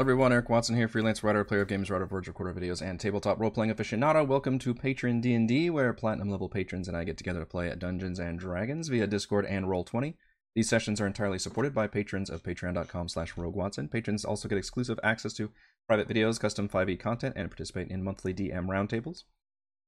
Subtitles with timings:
[0.00, 3.00] everyone, Eric Watson here, freelance writer, player of games, writer of words, recorder videos, and
[3.00, 4.24] tabletop role-playing aficionado.
[4.24, 7.80] Welcome to Patron D&D, where platinum level patrons and I get together to play at
[7.80, 10.14] Dungeons and Dragons via Discord and Roll20.
[10.54, 13.90] These sessions are entirely supported by patrons of patreon.com slash roguewatson.
[13.90, 15.50] Patrons also get exclusive access to
[15.88, 19.24] private videos, custom 5e content, and participate in monthly DM roundtables.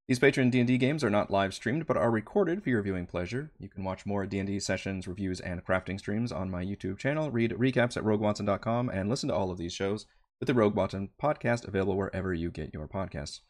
[0.08, 3.52] These Patron D&D games are not live streamed, but are recorded for your viewing pleasure.
[3.58, 7.52] You can watch more D&D sessions, reviews, and crafting streams on my YouTube channel, read
[7.52, 10.06] recaps at roguewatson.com, and listen to all of these shows
[10.40, 13.40] with the Rogue Watson podcast available wherever you get your podcasts.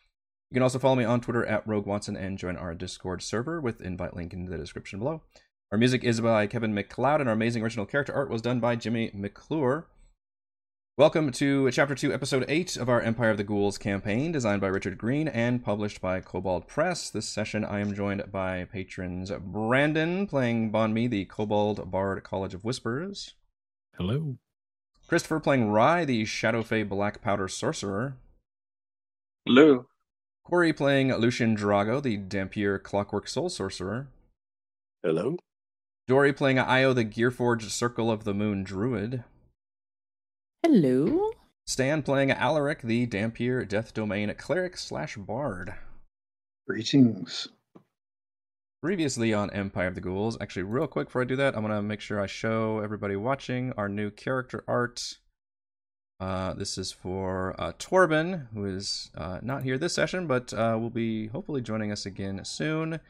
[0.51, 3.61] You can also follow me on Twitter at Rogue Watson and join our Discord server
[3.61, 5.23] with invite link in the description below.
[5.71, 8.75] Our music is by Kevin MacLeod, and our amazing original character art was done by
[8.75, 9.87] Jimmy McClure.
[11.01, 14.67] Welcome to Chapter 2, Episode 8 of our Empire of the Ghouls campaign, designed by
[14.67, 17.09] Richard Green and published by Kobold Press.
[17.09, 22.65] This session, I am joined by patrons Brandon, playing Bonmi, the Kobold Bard College of
[22.65, 23.33] Whispers.
[23.97, 24.37] Hello.
[25.09, 28.19] Christopher, playing Rye, the Shadowfey Black Powder Sorcerer.
[29.47, 29.87] Hello.
[30.45, 34.09] Corey, playing Lucian Drago, the Dhampir Clockwork Soul Sorcerer.
[35.03, 35.39] Hello.
[36.07, 39.25] Dory, playing Io, the Gearforged Circle of the Moon Druid.
[40.63, 41.31] Hello.
[41.67, 45.75] Stan playing Alaric, the Dhampir Death Domain cleric slash bard.
[46.69, 47.49] Greetings.
[48.83, 51.81] Previously on Empire of the Ghouls, actually, real quick before I do that, I'm gonna
[51.83, 55.19] make sure I show everybody watching our new character art.
[56.21, 60.77] Uh, this is for uh, Torben, who is uh, not here this session, but uh,
[60.79, 63.01] will be hopefully joining us again soon.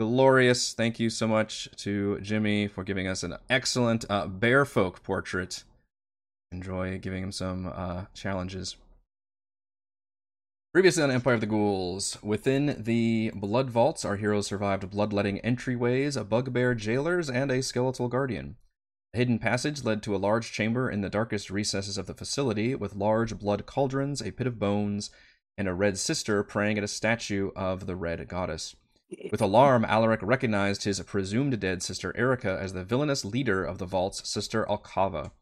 [0.00, 0.74] Glorious!
[0.74, 5.62] Thank you so much to Jimmy for giving us an excellent uh, bear folk portrait
[6.52, 8.76] enjoy giving him some uh, challenges.
[10.72, 16.16] Previously on Empire of the Ghouls, within the Blood Vaults, our heroes survived bloodletting entryways,
[16.16, 18.56] a bugbear jailers, and a skeletal guardian.
[19.14, 22.74] A hidden passage led to a large chamber in the darkest recesses of the facility,
[22.74, 25.10] with large blood cauldrons, a pit of bones,
[25.56, 28.76] and a red sister praying at a statue of the red goddess.
[29.30, 33.86] With alarm, Alaric recognized his presumed dead sister Erica as the villainous leader of the
[33.86, 35.32] vault's sister Alcava.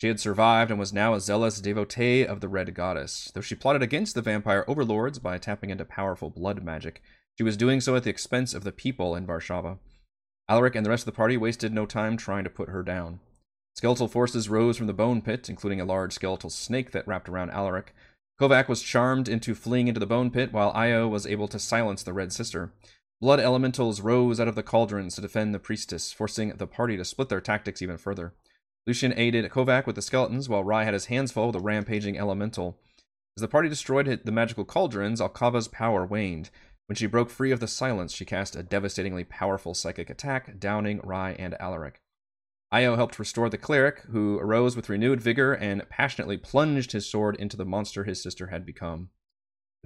[0.00, 3.30] She had survived and was now a zealous devotee of the Red Goddess.
[3.34, 7.02] Though she plotted against the vampire overlords by tapping into powerful blood magic,
[7.36, 9.78] she was doing so at the expense of the people in Varshava.
[10.48, 13.20] Alaric and the rest of the party wasted no time trying to put her down.
[13.76, 17.50] Skeletal forces rose from the bone pit, including a large skeletal snake that wrapped around
[17.50, 17.94] Alaric.
[18.40, 22.02] Kovac was charmed into fleeing into the bone pit, while Io was able to silence
[22.02, 22.72] the Red Sister.
[23.20, 27.04] Blood elementals rose out of the cauldrons to defend the priestess, forcing the party to
[27.04, 28.32] split their tactics even further.
[28.90, 32.18] Lucian aided Kovac with the skeletons, while Rai had his hands full with a rampaging
[32.18, 32.76] elemental.
[33.36, 36.50] As the party destroyed the magical cauldrons, Alcava's power waned.
[36.86, 40.98] When she broke free of the silence, she cast a devastatingly powerful psychic attack, downing
[41.04, 42.00] Rai and Alaric.
[42.72, 47.36] Io helped restore the cleric, who arose with renewed vigor and passionately plunged his sword
[47.36, 49.10] into the monster his sister had become.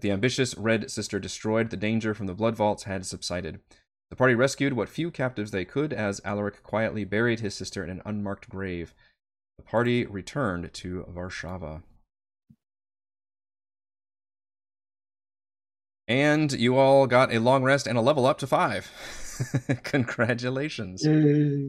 [0.00, 3.60] The ambitious Red Sister destroyed, the danger from the Blood Vaults had subsided.
[4.10, 7.90] The party rescued what few captives they could as Alaric quietly buried his sister in
[7.90, 8.94] an unmarked grave.
[9.56, 11.82] The party returned to Varshava.
[16.06, 18.90] And you all got a long rest and a level up to five.
[19.84, 21.02] Congratulations.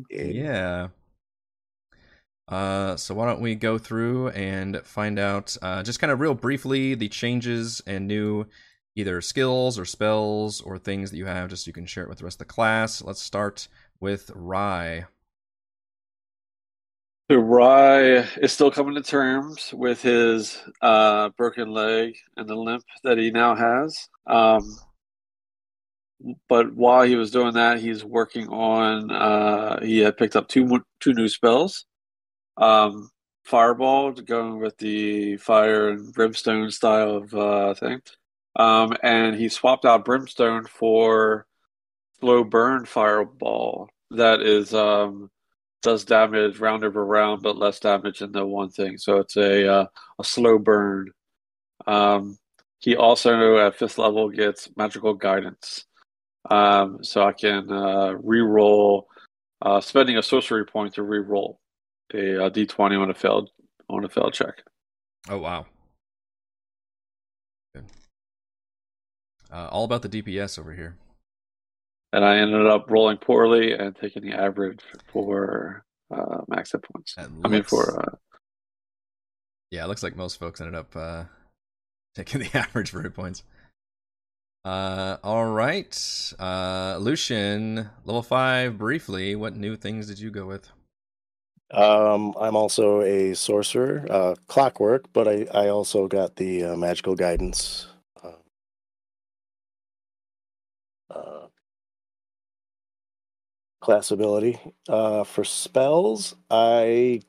[0.10, 0.90] Yeah.
[2.48, 6.36] Uh, so why don't we go through and find out, uh, just kind of real
[6.36, 8.46] briefly, the changes and new
[8.96, 12.10] either skills or spells or things that you have, just so you can share it
[12.10, 13.02] with the rest of the class.
[13.02, 13.68] Let's start
[14.00, 15.06] with Rye.
[17.30, 22.84] So Rye is still coming to terms with his uh, broken leg and the limp
[23.04, 24.08] that he now has.
[24.28, 24.78] Um,
[26.48, 29.12] but while he was doing that, he's working on.
[29.12, 31.86] Uh, he had picked up two two new spells.
[32.58, 33.10] Um,
[33.44, 38.02] Fireball, going with the fire and brimstone style of uh, thing,
[38.56, 41.46] um, and he swapped out Brimstone for
[42.20, 43.90] Slow Burn Fireball.
[44.12, 45.30] That is um,
[45.82, 48.98] does damage round over round, but less damage in the one thing.
[48.98, 49.86] So it's a uh,
[50.20, 51.12] a slow burn.
[51.86, 52.38] Um,
[52.80, 55.86] he also at fifth level gets magical guidance,
[56.50, 59.08] um, so I can uh, re-roll,
[59.62, 61.60] uh, spending a sorcery point to re-roll
[62.14, 63.50] a a d20 on a failed
[63.90, 64.64] on a failed check.
[65.30, 65.66] Oh wow.
[69.52, 70.96] Uh, all about the DPS over here.
[72.14, 74.82] and I ended up rolling poorly and taking the average
[75.12, 77.16] for uh, max hit points.
[77.16, 78.16] That I mean, for uh,
[79.72, 81.26] Yeah, it looks like most folks ended up uh,
[82.16, 83.44] taking the average for hit points.
[84.64, 88.80] Uh, all right, uh, Lucian, level five.
[88.80, 90.70] Briefly, what new things did you go with?
[91.72, 97.16] Um, I'm also a sorcerer, uh, clockwork, but I, I also got the uh, magical
[97.16, 97.88] guidance.
[103.86, 104.60] Class ability.
[104.90, 107.22] Uh, for spells, I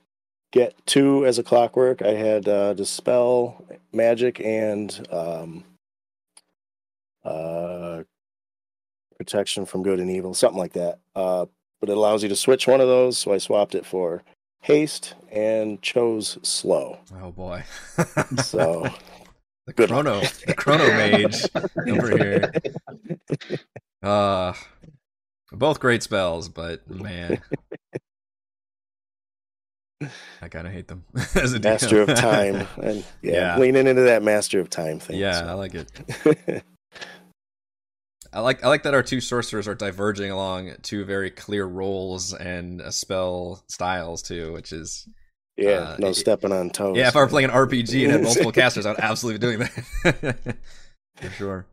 [0.53, 2.01] get two as a clockwork.
[2.01, 3.63] I had uh, dispel,
[3.93, 5.65] magic, and um,
[7.25, 8.05] uh,
[9.19, 10.99] protection from good and evil, something like that.
[11.15, 11.45] Uh,
[11.79, 14.23] but it allows you to switch one of those, so I swapped it for
[14.63, 16.99] haste and chose slow.
[17.21, 17.65] Oh boy.
[18.43, 18.89] So
[19.67, 21.45] the Good chrono, the chrono mage
[21.87, 22.53] over here.
[24.03, 24.55] Uh
[25.53, 27.41] both great spells, but man.
[30.43, 31.05] I kind of hate them
[31.35, 33.59] as a master of time, and yeah, Yeah.
[33.59, 35.17] leaning into that master of time thing.
[35.19, 36.63] yeah, I like it.
[38.33, 42.35] I like I like that our two sorcerers are diverging along two very clear roles
[42.35, 45.09] and uh, spell styles too, which is
[45.57, 46.97] yeah, Uh, no it- stepping on toes.
[46.99, 47.09] yeah.
[47.09, 49.71] If I were playing an RPG and had multiple casters, I'd absolutely be doing
[50.05, 50.57] that
[51.17, 51.67] for sure.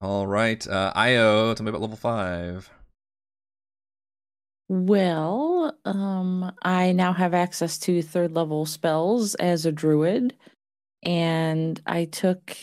[0.00, 2.70] All right, uh, Io, tell me about level five.
[4.68, 10.36] Well, um, I now have access to third level spells as a druid,
[11.02, 12.56] and I took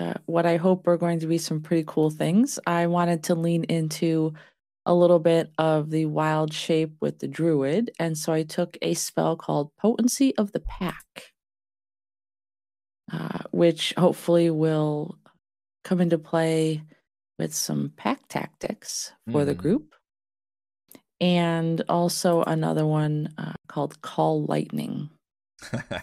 [0.00, 2.58] uh, what I hope are going to be some pretty cool things.
[2.66, 4.32] I wanted to lean into
[4.84, 8.94] a little bit of the wild shape with the druid, and so I took a
[8.94, 11.34] spell called Potency of the Pack,
[13.12, 15.19] uh, which hopefully will
[15.84, 16.82] come into play
[17.38, 19.58] with some pack tactics for the Mhm.
[19.58, 19.94] group
[21.20, 25.10] and also another one uh, called Call Lightning,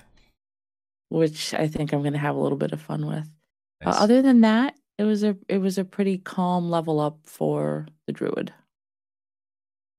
[1.10, 3.30] which I think I'm going to have a little bit of fun with.
[3.86, 7.88] Uh, other than that, it was a it was a pretty calm level up for
[8.08, 8.52] the druid.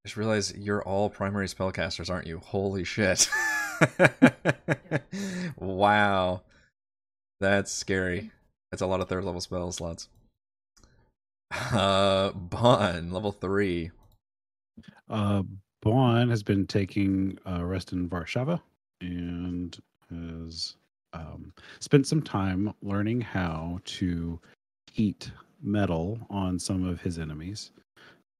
[0.04, 2.38] just realize you're all primary spellcasters, aren't you?
[2.38, 3.28] Holy shit.
[5.56, 6.42] wow.
[7.40, 8.32] That's scary.
[8.70, 10.09] That's a lot of third level spell slots.
[11.50, 13.91] Uh Bon, level three.
[15.09, 15.43] Uh,
[15.82, 18.61] Bon has been taking uh, rest in Varshava
[19.00, 19.79] and
[20.11, 20.76] has
[21.12, 24.38] um, spent some time learning how to
[24.93, 25.31] heat
[25.62, 27.70] metal on some of his enemies.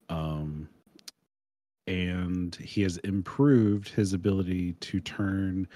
[0.09, 0.69] Um,
[1.89, 5.67] and he has improved his ability to turn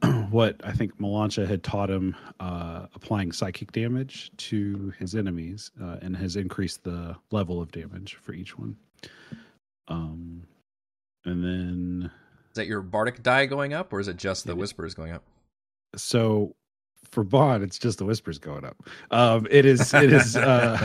[0.30, 5.96] what I think Melancha had taught him, uh, applying psychic damage to his enemies, uh,
[6.00, 8.76] and has increased the level of damage for each one.
[9.88, 10.44] Um,
[11.24, 12.10] and then
[12.50, 14.60] Is that your bardic die going up, or is it just the It is.
[14.60, 15.24] whispers going up?
[15.96, 16.54] so
[17.10, 18.76] for Bond, it's just the whispers going up.
[19.10, 20.84] Um, it is it is uh,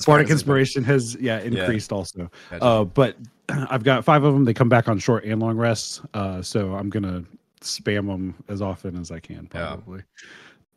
[0.06, 2.30] Bardic inspiration has yeah increased also.
[2.50, 2.64] Gotcha.
[2.64, 3.16] Uh, but
[3.48, 4.44] I've got five of them.
[4.44, 6.00] They come back on short and long rests.
[6.14, 7.24] Uh, so I'm gonna
[7.60, 9.66] spam them as often as I can, Yeah.
[9.76, 10.02] probably.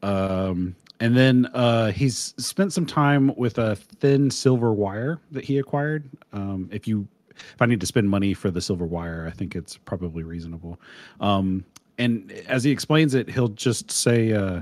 [0.03, 5.59] Um, and then uh, he's spent some time with a thin silver wire that he
[5.59, 6.09] acquired.
[6.33, 9.55] Um, if you, if I need to spend money for the silver wire, I think
[9.55, 10.79] it's probably reasonable.
[11.19, 11.65] Um,
[11.98, 14.62] and as he explains it, he'll just say uh,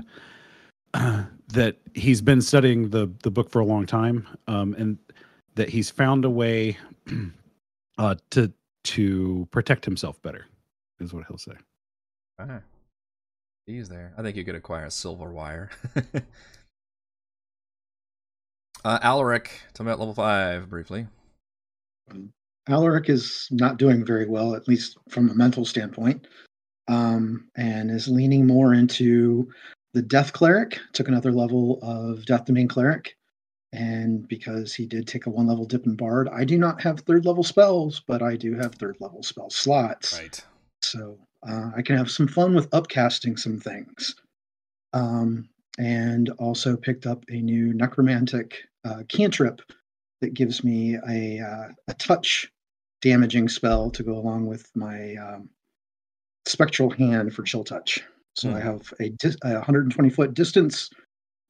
[1.48, 4.98] that he's been studying the the book for a long time, um, and
[5.54, 6.76] that he's found a way
[7.98, 8.52] uh, to
[8.84, 10.46] to protect himself better.
[11.00, 11.52] Is what he'll say.
[12.38, 12.60] Ah.
[13.66, 14.12] He's there.
[14.16, 15.70] I think you could acquire a silver wire.
[18.84, 21.08] uh, Alaric, tell me about level five briefly.
[22.68, 26.28] Alaric is not doing very well, at least from a mental standpoint,
[26.88, 29.48] um, and is leaning more into
[29.94, 30.78] the Death Cleric.
[30.92, 33.16] Took another level of Death Domain Cleric,
[33.72, 37.00] and because he did take a one level dip in Bard, I do not have
[37.00, 40.18] third level spells, but I do have third level spell slots.
[40.18, 40.44] Right.
[40.82, 44.14] So uh, I can have some fun with upcasting some things.
[44.92, 49.60] Um, and also picked up a new necromantic uh, cantrip
[50.20, 52.50] that gives me a, uh, a touch
[53.02, 55.50] damaging spell to go along with my um,
[56.46, 58.02] spectral hand for chill touch.
[58.34, 58.66] So I Hmm.
[58.66, 60.90] have a, dis- a 120 foot distance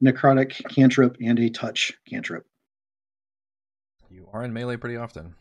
[0.04, 2.44] necrotic cantrip and a touch cantrip.
[4.10, 5.34] You are in melee pretty often.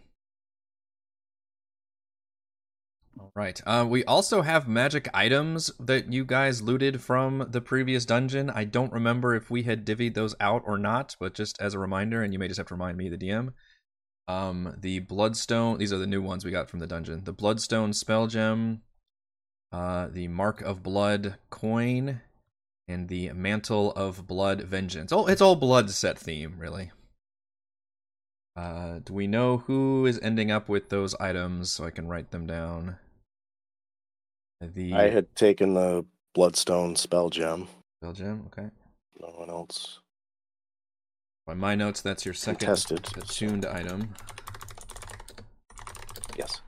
[3.20, 3.62] All right.
[3.66, 8.50] Uh, we also have magic items that you guys looted from the previous dungeon.
[8.50, 11.80] I don't remember if we had divvied those out or not, but just as a
[11.80, 13.54] reminder, and you may just have to remind me, the DM.
[14.28, 15.78] Um, the Bloodstone.
[15.78, 17.24] These are the new ones we got from the dungeon.
[17.24, 18.82] The Bloodstone spell gem,
[19.72, 22.22] uh, the Mark of Blood coin,
[22.88, 25.12] and the Mantle of Blood vengeance.
[25.12, 26.92] Oh, it's all blood set theme, really.
[28.56, 32.32] Uh, do we know who is ending up with those items so I can write
[32.32, 32.98] them down?
[34.62, 37.68] The I had taken the Bloodstone spell gem.
[38.00, 38.44] spell gem.
[38.48, 38.70] Okay.
[39.20, 40.00] No one else.
[41.46, 43.08] By my notes, that's your second Contested.
[43.18, 44.16] attuned item.
[46.38, 46.62] Yes.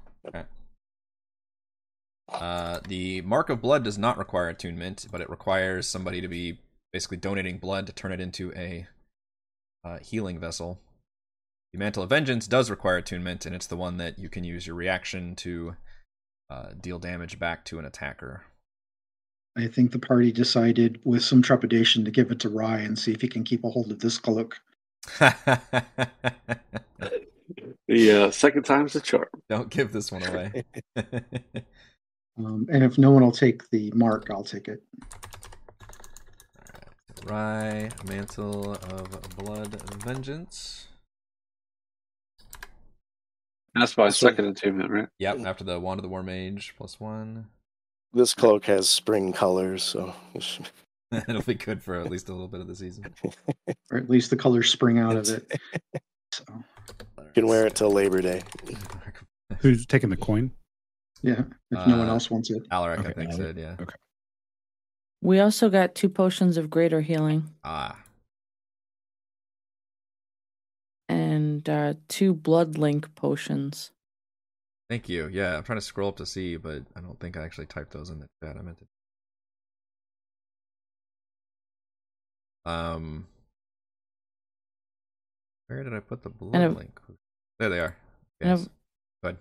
[2.30, 6.60] Uh, the Mark of Blood does not require attunement, but it requires somebody to be
[6.92, 8.88] basically donating blood to turn it into a
[9.84, 10.80] uh, healing vessel.
[11.74, 14.68] The Mantle of Vengeance does require attunement, and it's the one that you can use
[14.68, 15.76] your reaction to
[16.50, 18.44] uh, deal damage back to an attacker.
[19.58, 23.12] I think the party decided with some trepidation to give it to Rye and see
[23.12, 24.60] if he can keep a hold of this cloak.
[27.88, 29.28] The uh, second time's the charm.
[29.48, 30.66] Don't give this one away.
[32.38, 34.84] Um, and if no one will take the mark, I'll take it.
[37.26, 40.88] Rye, Mantle of Blood Vengeance.
[43.74, 45.10] That's my So- second attunement, right?
[45.20, 47.48] Yep, after the Wand of the War Mage, plus one.
[48.14, 50.14] This cloak has spring colors, so
[51.12, 53.14] It'll be good for at least a little bit of the season.
[53.92, 55.60] Or at least the colors spring out of it.
[56.34, 56.44] So,
[57.20, 58.42] you can wear it till Labor Day.
[59.60, 60.52] Who's taking the coin?
[61.24, 62.64] Yeah, if no one Uh, else wants it.
[62.72, 63.34] Alaric, I think, Alaric.
[63.36, 63.76] said, yeah.
[63.80, 63.96] Okay.
[65.22, 68.04] We also got two potions of greater healing Ah,
[71.10, 73.92] and uh, two blood link potions.
[74.90, 75.28] thank you.
[75.28, 77.92] Yeah, I'm trying to scroll up to see, but I don't think I actually typed
[77.92, 78.56] those in the chat.
[78.58, 78.86] I meant to.
[82.72, 83.28] Um,
[85.68, 87.00] where did I put the blood of- link?
[87.60, 87.96] There they are.
[88.42, 88.66] And Yes.
[88.66, 88.72] of-
[89.24, 89.38] Good.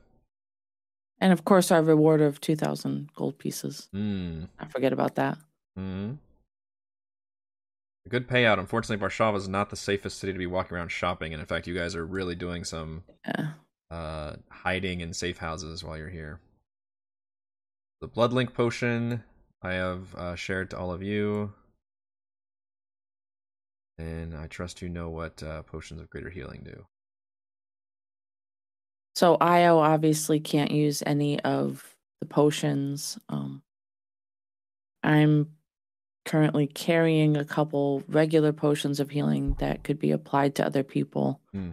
[1.21, 3.89] And of course, our reward of 2,000 gold pieces.
[3.95, 4.49] Mm.
[4.59, 5.39] I forget about that.
[5.77, 6.13] hmm
[8.05, 8.59] A good payout.
[8.59, 11.67] Unfortunately, Varshava is not the safest city to be walking around shopping, and in fact,
[11.67, 13.53] you guys are really doing some Yeah.
[13.91, 16.41] uh, hiding in safe houses while you're here.
[18.03, 19.25] The blood link potion
[19.63, 21.55] I have uh, shared to all of you,
[23.99, 26.87] and I trust you know what uh, potions of greater healing do.
[29.17, 33.19] So Io obviously can't use any of the potions.
[33.31, 33.63] Um,
[35.03, 35.53] I'm
[36.27, 41.41] currently carrying a couple regular potions of healing that could be applied to other people.
[41.53, 41.71] Hmm.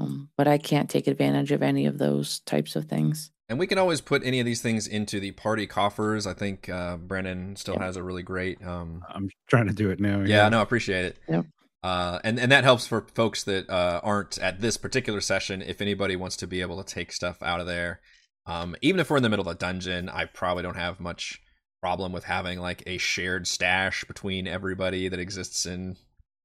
[0.00, 3.30] Um, but I can't take advantage of any of those types of things.
[3.48, 6.26] And we can always put any of these things into the party coffers.
[6.26, 7.84] I think uh, Brennan still Yeah.
[7.84, 10.22] has a really great um, I'm trying to do it now.
[10.22, 11.18] Yeah, no, I appreciate it.
[11.28, 11.46] Yep.
[11.84, 15.60] Uh, and and that helps for folks that uh, aren't at this particular session.
[15.60, 18.00] If anybody wants to be able to take stuff out of there,
[18.46, 21.42] um, even if we're in the middle of a dungeon, I probably don't have much
[21.82, 25.98] problem with having like a shared stash between everybody that exists in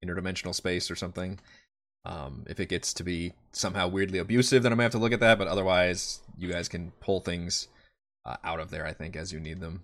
[0.06, 1.40] interdimensional space or something.
[2.04, 5.14] Um, if it gets to be somehow weirdly abusive, then I might have to look
[5.14, 5.38] at that.
[5.38, 7.70] But otherwise, you guys can pull things
[8.26, 8.86] uh, out of there.
[8.86, 9.84] I think as you need them.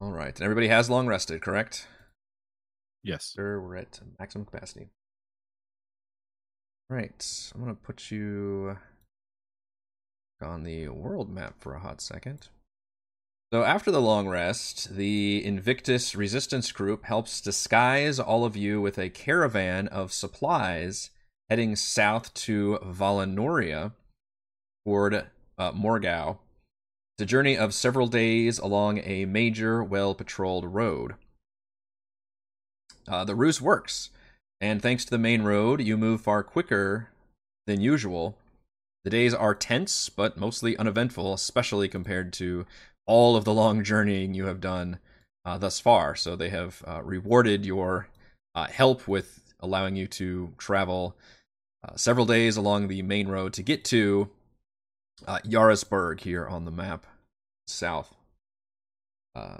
[0.00, 1.86] All right, and everybody has long rested, correct?
[3.02, 3.32] Yes.
[3.34, 4.88] Sure, we're at maximum capacity.
[6.88, 8.78] Right, I'm gonna put you
[10.40, 12.48] on the world map for a hot second.
[13.52, 18.98] So after the long rest, the Invictus Resistance Group helps disguise all of you with
[18.98, 21.10] a caravan of supplies
[21.48, 23.92] heading south to Valenoria
[24.84, 25.26] toward
[25.56, 26.38] uh, Morgau.
[27.20, 31.14] A journey of several days along a major, well patrolled road.
[33.08, 34.10] Uh, the ruse works,
[34.60, 37.08] and thanks to the main road, you move far quicker
[37.66, 38.38] than usual.
[39.02, 42.66] The days are tense, but mostly uneventful, especially compared to
[43.04, 45.00] all of the long journeying you have done
[45.44, 46.14] uh, thus far.
[46.14, 48.08] So they have uh, rewarded your
[48.54, 51.16] uh, help with allowing you to travel
[51.82, 54.30] uh, several days along the main road to get to
[55.26, 57.06] uh, Yarisburg here on the map,
[57.66, 58.14] south.
[59.34, 59.58] Uh,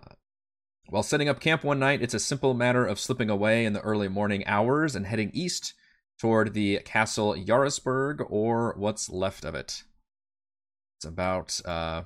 [0.88, 3.80] while setting up camp one night, it's a simple matter of slipping away in the
[3.80, 5.74] early morning hours and heading east
[6.18, 9.84] toward the castle Yarisburg, or what's left of it.
[10.98, 12.02] It's about uh,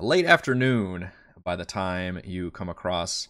[0.00, 1.10] late afternoon
[1.44, 3.28] by the time you come across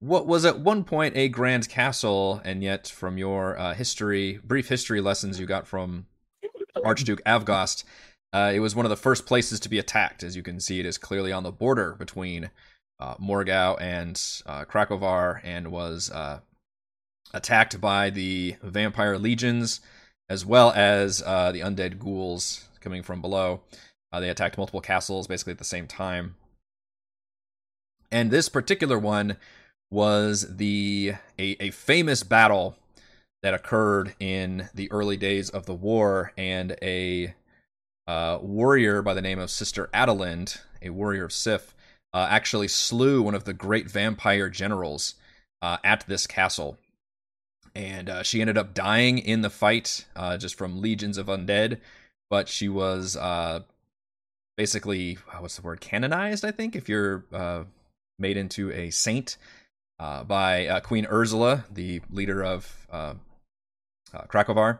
[0.00, 4.68] what was at one point a grand castle, and yet from your uh, history, brief
[4.68, 6.06] history lessons you got from
[6.84, 7.84] Archduke Avgost,
[8.34, 10.24] uh, it was one of the first places to be attacked.
[10.24, 12.50] As you can see, it is clearly on the border between
[12.98, 16.40] uh, Morgau and uh, Krakovar, and was uh,
[17.32, 19.80] attacked by the vampire legions
[20.28, 23.60] as well as uh, the undead ghouls coming from below.
[24.12, 26.34] Uh, they attacked multiple castles basically at the same time.
[28.10, 29.36] And this particular one
[29.90, 32.76] was the a, a famous battle
[33.42, 37.34] that occurred in the early days of the war, and a
[38.06, 41.74] uh, warrior by the name of Sister Adelind, a warrior of Sif,
[42.12, 45.14] uh, actually slew one of the great vampire generals
[45.62, 46.78] uh, at this castle.
[47.74, 51.80] And uh, she ended up dying in the fight uh, just from legions of undead,
[52.30, 53.60] but she was uh,
[54.56, 57.24] basically, what's the word, canonized, I think, if you're
[58.18, 59.36] made into a saint
[59.98, 62.86] by Queen Ursula, the leader of
[64.28, 64.78] Krakovar,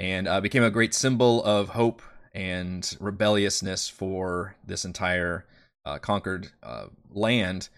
[0.00, 2.02] and became a great symbol of hope
[2.36, 5.46] and rebelliousness for this entire
[5.86, 7.70] uh, conquered uh, land,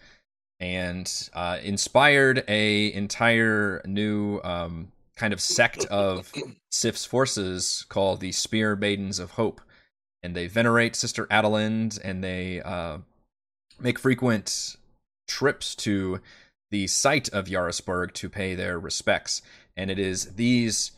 [0.59, 6.31] and uh, inspired a entire new um, kind of sect of
[6.69, 9.61] Sif's forces called the Spear Maidens of Hope,
[10.21, 12.97] and they venerate Sister Adalind, and they uh,
[13.79, 14.75] make frequent
[15.25, 16.19] trips to
[16.69, 19.41] the site of Yarisburg to pay their respects.
[19.77, 20.91] And it is these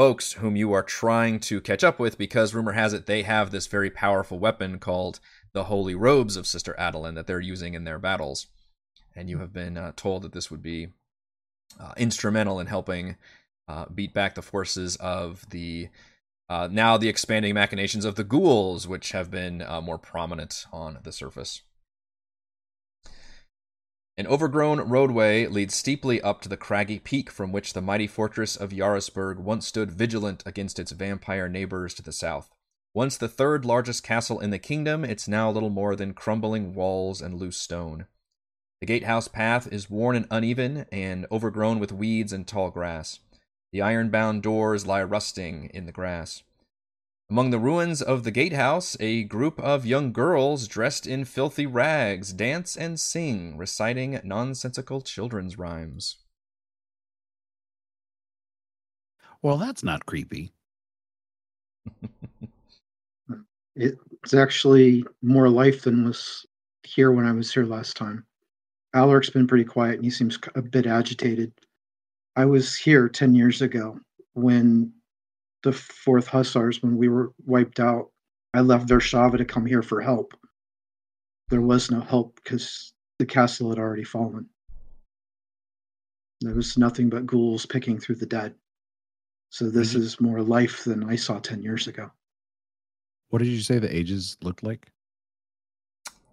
[0.00, 3.50] folks whom you are trying to catch up with because rumor has it they have
[3.50, 5.20] this very powerful weapon called
[5.52, 8.46] the Holy Robes of Sister Adalind that they're using in their battles.
[9.14, 10.88] And you have been uh, told that this would be
[11.78, 13.16] uh, instrumental in helping
[13.68, 15.90] uh, beat back the forces of the
[16.48, 20.98] uh, now the expanding machinations of the ghouls, which have been uh, more prominent on
[21.02, 21.60] the surface.
[24.20, 28.54] An overgrown roadway leads steeply up to the craggy peak from which the mighty fortress
[28.54, 32.50] of Yarisburg once stood vigilant against its vampire neighbors to the south.
[32.92, 37.22] Once the third largest castle in the kingdom, it's now little more than crumbling walls
[37.22, 38.04] and loose stone.
[38.82, 43.20] The gatehouse path is worn and uneven and overgrown with weeds and tall grass.
[43.72, 46.42] The iron bound doors lie rusting in the grass.
[47.30, 52.32] Among the ruins of the gatehouse, a group of young girls dressed in filthy rags
[52.32, 56.16] dance and sing, reciting nonsensical children's rhymes.
[59.42, 60.52] Well, that's not creepy.
[63.76, 66.44] It's actually more life than was
[66.82, 68.26] here when I was here last time.
[68.94, 71.52] Alaric's been pretty quiet and he seems a bit agitated.
[72.36, 73.98] I was here 10 years ago
[74.34, 74.92] when
[75.62, 78.10] the 4th Hussars, when we were wiped out,
[78.54, 80.34] I left Varshava to come here for help.
[81.50, 84.48] There was no help because the castle had already fallen.
[86.40, 88.54] There was nothing but ghouls picking through the dead.
[89.50, 89.96] So this Mhm.
[89.96, 92.10] is more life than I saw 10 years ago.
[93.28, 94.90] What did you say the ages looked like?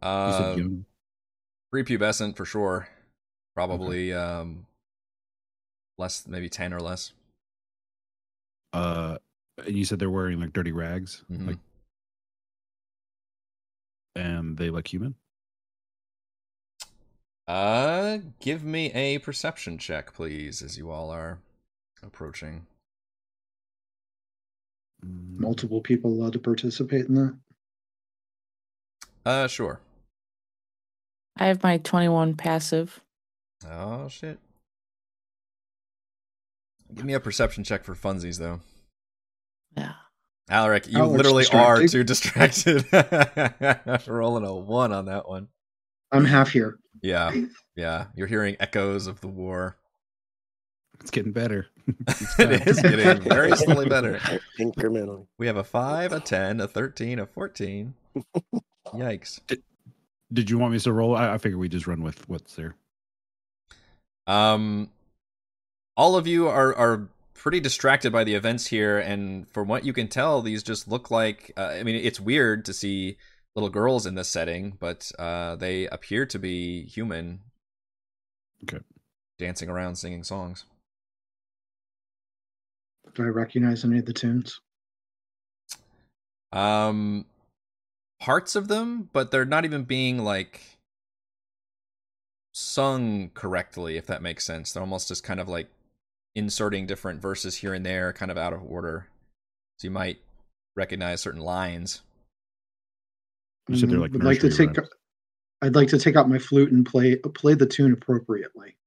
[0.02, 0.86] Uh, young.
[1.74, 2.88] prepubescent for sure.
[3.54, 4.68] Probably um,
[5.98, 7.12] less, maybe 10 or less.
[8.78, 9.18] Uh,
[9.66, 11.48] and you said they're wearing like dirty rags, Mhm.
[11.48, 11.58] like,
[14.16, 15.16] and they look human.
[17.48, 21.40] Uh, give me a perception check, please, as you all are
[22.04, 22.68] approaching.
[25.04, 27.38] Mm, Multiple people allowed to participate in that.
[29.26, 29.80] Uh, sure.
[31.38, 33.02] I have my 21 passive.
[33.66, 34.40] Oh, shit.
[36.93, 38.62] Give me a perception check for funsies, though.
[39.76, 39.93] Yeah.
[40.50, 41.91] Alaric, you Alaric's literally are distracted.
[41.91, 42.04] too
[42.84, 44.08] distracted.
[44.08, 45.50] Rolling a one on that one.
[46.12, 46.80] I'm half here.
[47.02, 47.34] Yeah,
[47.76, 48.06] yeah.
[48.15, 49.78] You're hearing echoes of the war.
[51.02, 51.67] It's getting better.
[52.39, 54.19] it is getting very slowly better.
[54.60, 55.28] Incrementally.
[55.38, 57.93] We have a 5, a 10, a 13, a 14.
[58.93, 59.39] Yikes.
[60.34, 61.15] Did you want me to roll?
[61.15, 62.76] I, I figure we just run with what's there.
[64.26, 64.89] Um,
[65.97, 69.93] all of you are are pretty distracted by the events here, and from what you
[69.93, 71.51] can tell, these just look like.
[71.57, 73.17] Uh, I mean, it's weird to see
[73.55, 77.39] little girls in this setting, but uh, they appear to be human.
[78.63, 78.83] Okay.
[79.39, 80.65] Dancing around, singing songs.
[83.15, 84.60] Do I recognize any of the tunes?
[86.51, 87.25] Um,
[88.19, 90.62] parts of them, but they're not even being like
[92.51, 94.71] sung correctly, if that makes sense.
[94.71, 95.69] They're almost just kind of like
[96.38, 99.08] inserting different verses here and there, kind of out of order.
[99.80, 100.19] So you might
[100.76, 102.02] recognize certain lines.
[103.67, 104.78] You said they're Mm, like would like to take.
[104.78, 104.89] rhymes.
[105.63, 108.78] I'd like to take out my flute and play play the tune appropriately.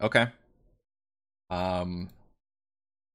[0.00, 0.26] Okay.
[1.50, 2.08] Um,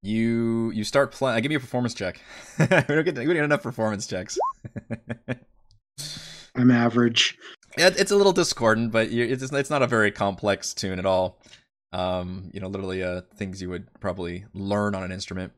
[0.04, 1.42] you you start playing.
[1.42, 2.22] Give me a performance check.
[2.60, 4.38] we don't get we don't get enough performance checks.
[6.56, 7.38] I'm average.
[7.78, 11.06] Yeah, it's a little discordant, but you, it's it's not a very complex tune at
[11.06, 11.40] all.
[11.92, 15.54] Um, you know, literally uh, things you would probably learn on an instrument,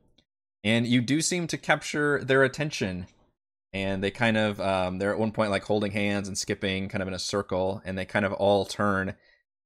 [0.64, 3.08] and you do seem to capture their attention.
[3.74, 7.02] And they kind of um, they're at one point like holding hands and skipping, kind
[7.02, 9.16] of in a circle, and they kind of all turn,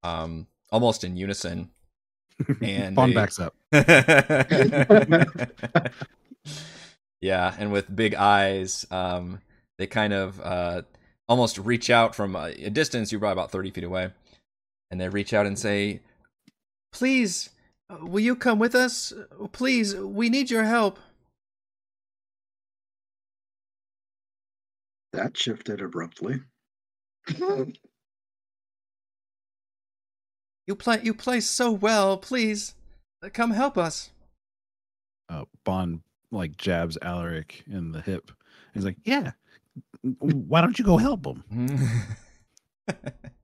[0.02, 1.70] um, almost in unison.
[2.60, 3.54] And Fawn they- backs up.
[7.20, 9.40] Yeah, and with big eyes, um,
[9.78, 10.82] they kind of uh,
[11.28, 13.10] almost reach out from a, a distance.
[13.10, 14.10] You're probably about thirty feet away,
[14.90, 16.00] and they reach out and say,
[16.96, 17.50] "Please,
[17.90, 19.12] will you come with us?
[19.52, 20.98] Please, we need your help."
[25.12, 26.40] That shifted abruptly.
[30.68, 32.16] You play, you play so well.
[32.16, 32.74] Please,
[33.32, 34.10] come help us.
[35.28, 36.00] Uh, Bond
[36.32, 38.32] like jabs Alaric in the hip.
[38.74, 39.30] He's like, "Yeah,
[40.02, 41.44] why don't you go help him?"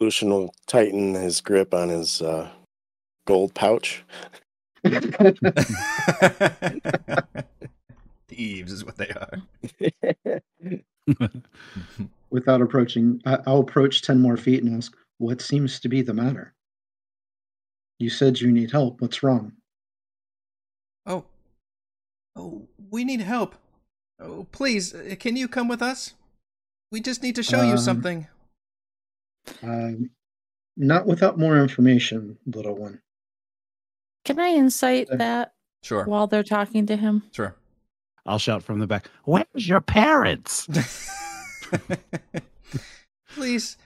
[0.00, 2.50] Lucian will tighten his grip on his uh,
[3.26, 4.04] gold pouch.
[8.28, 9.42] Thieves is what they are.
[12.30, 16.12] Without approaching, I- I'll approach 10 more feet and ask, What seems to be the
[16.14, 16.52] matter?
[18.00, 19.00] You said you need help.
[19.00, 19.52] What's wrong?
[21.06, 21.24] Oh,
[22.34, 23.54] oh, we need help.
[24.20, 26.14] Oh, please, uh, can you come with us?
[26.90, 28.26] We just need to show you Um, something.
[29.62, 30.10] Um,
[30.76, 33.00] not without more information, little one.
[34.24, 37.22] Can I insight Uh, that Sure, while they're talking to him?
[37.32, 37.54] sure.
[38.26, 40.66] I'll shout from the back, "Where's your parents?"
[43.34, 43.76] please,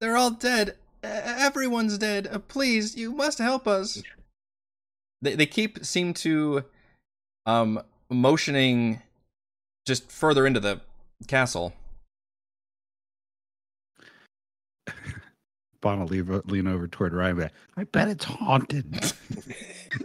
[0.00, 0.76] they're all dead.
[1.02, 2.26] Everyone's dead.
[2.26, 4.02] Uh, Please, you must help us.
[5.22, 6.64] They they keep seem to
[7.46, 9.02] um motioning
[9.86, 10.80] just further into the
[11.26, 11.72] castle.
[15.80, 17.40] Bond will leave, lean over toward Ryan.
[17.40, 19.12] and I bet it's haunted.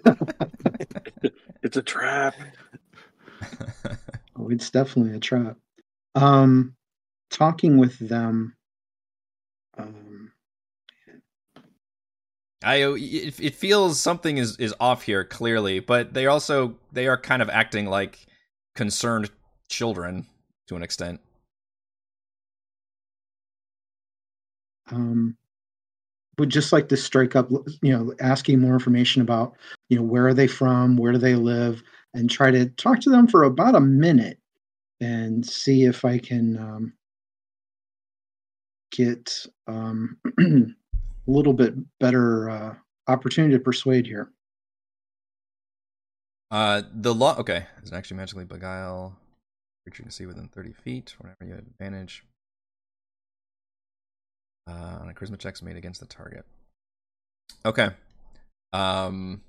[1.64, 2.36] It's a trap.
[4.36, 5.56] Oh, it's definitely a trap.
[6.14, 6.76] Um,
[7.30, 8.58] talking with them.
[9.78, 10.34] Um,
[12.62, 17.18] I it, it feels something is is off here clearly, but they also they are
[17.18, 18.20] kind of acting like
[18.76, 19.30] concerned
[19.70, 20.28] children
[20.68, 21.22] to an extent.
[24.92, 25.38] um,
[26.38, 27.50] would just like to strike up,
[27.82, 29.56] you know, asking more information about,
[29.90, 33.10] you know, where are they from, where do they live, and try to talk to
[33.10, 34.40] them for about a minute
[35.00, 36.94] and see if I can um,
[38.92, 40.74] get um, a
[41.28, 42.76] little bit better uh,
[43.08, 44.32] opportunity to persuade here.
[46.52, 47.36] Uh, the law.
[47.38, 49.18] Okay, is it actually magically beguile?
[49.86, 51.16] Creature you can see within thirty feet.
[51.18, 52.24] Whenever you have advantage.
[54.68, 56.46] Uh, on a charisma checks made against the target.
[57.66, 57.90] Okay.
[58.72, 59.42] Um.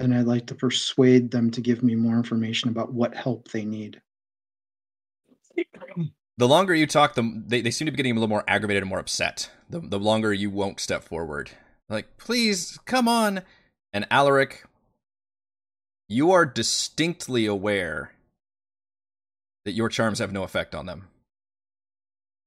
[0.00, 3.64] And I'd like to persuade them to give me more information about what help they
[3.64, 4.00] need.
[6.36, 8.82] The longer you talk, the they, they seem to be getting a little more aggravated
[8.82, 9.50] and more upset.
[9.70, 11.50] The the longer you won't step forward.
[11.88, 13.42] Like, please, come on.
[13.92, 14.64] And Alaric,
[16.08, 18.12] you are distinctly aware
[19.64, 21.08] that your charms have no effect on them.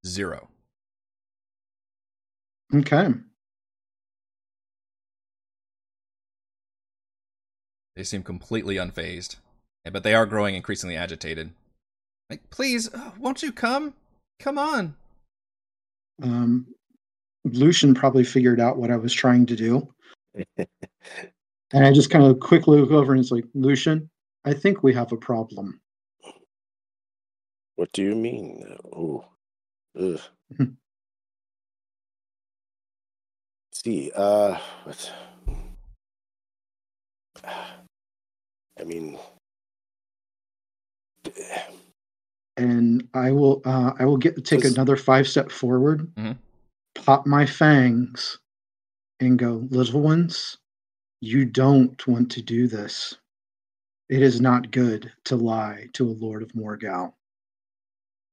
[0.06, 0.50] Zero.
[2.74, 3.14] Okay.
[7.96, 9.38] They seem completely unfazed.
[9.92, 11.52] But they are growing increasingly agitated.
[12.30, 13.94] Like, please, uh, won't you come?
[14.40, 14.96] Come on.
[16.22, 16.68] Um,
[17.46, 19.94] Lucian probably figured out what I was trying to do.
[21.74, 24.10] And I just kind of quickly look over and it's like, Lucian,
[24.46, 25.82] I think we have a problem.
[27.76, 28.78] What do you mean?
[28.96, 29.26] Oh,
[30.00, 30.22] ugh.
[33.84, 35.14] See, uh, what?
[37.46, 39.20] I mean,
[42.58, 46.40] And I will uh, I will get take Does- another five step forward, Mhm.
[46.96, 48.40] pop my fangs,
[49.20, 50.58] and go, little ones,
[51.22, 53.14] you don't want to do this.
[54.10, 57.14] It is not good to lie to a Lord of Morgau.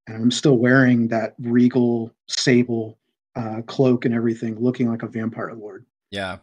[0.07, 2.99] And I'm still wearing that regal sable
[3.37, 5.85] uh, cloak and everything, looking like a vampire lord.
[6.11, 6.39] Yeah.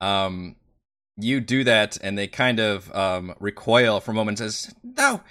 [0.00, 0.56] Um,
[1.16, 5.22] you do that, and they kind of um, recoil for a moment and says, No,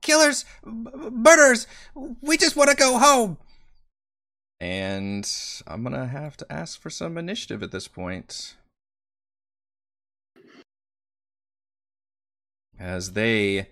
[0.00, 1.66] killers, b- murderers,
[2.22, 3.38] we just want to go home.
[4.60, 5.30] And
[5.66, 8.54] I'm to have to ask for some initiative at this point.
[12.78, 13.68] As they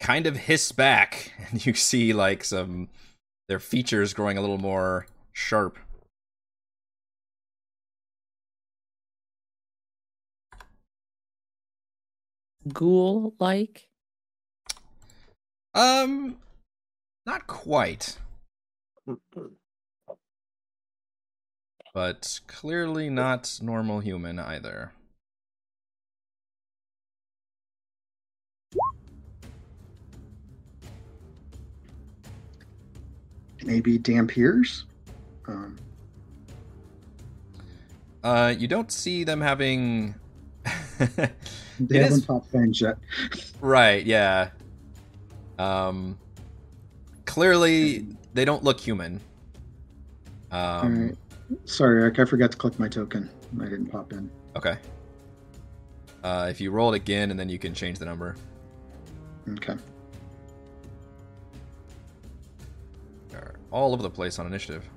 [0.00, 2.88] kind of hiss back, and you see like some
[3.48, 5.78] their features growing a little more sharp.
[12.72, 13.90] Ghoul like?
[15.74, 16.38] Um,
[17.26, 18.16] not quite.
[21.92, 24.92] But clearly not normal human either.
[33.62, 34.84] Maybe Dhampirs?
[35.46, 35.76] Um,
[38.22, 40.14] Uh, you don't see them having.
[40.98, 42.96] they haven't is- popped fangs yet.
[43.60, 44.04] right.
[44.04, 44.50] Yeah.
[45.58, 46.18] Um.
[47.26, 49.20] Clearly, they don't look human.
[50.50, 50.60] Um.
[50.60, 51.16] Alright.
[51.66, 53.28] Sorry, Eric, I forgot to click my token.
[53.60, 54.30] I didn't pop in.
[54.56, 54.76] Okay.
[56.22, 58.34] Uh, if you roll it again, and then you can change the number.
[59.50, 59.74] Okay.
[63.28, 64.88] They're all over the place on initiative.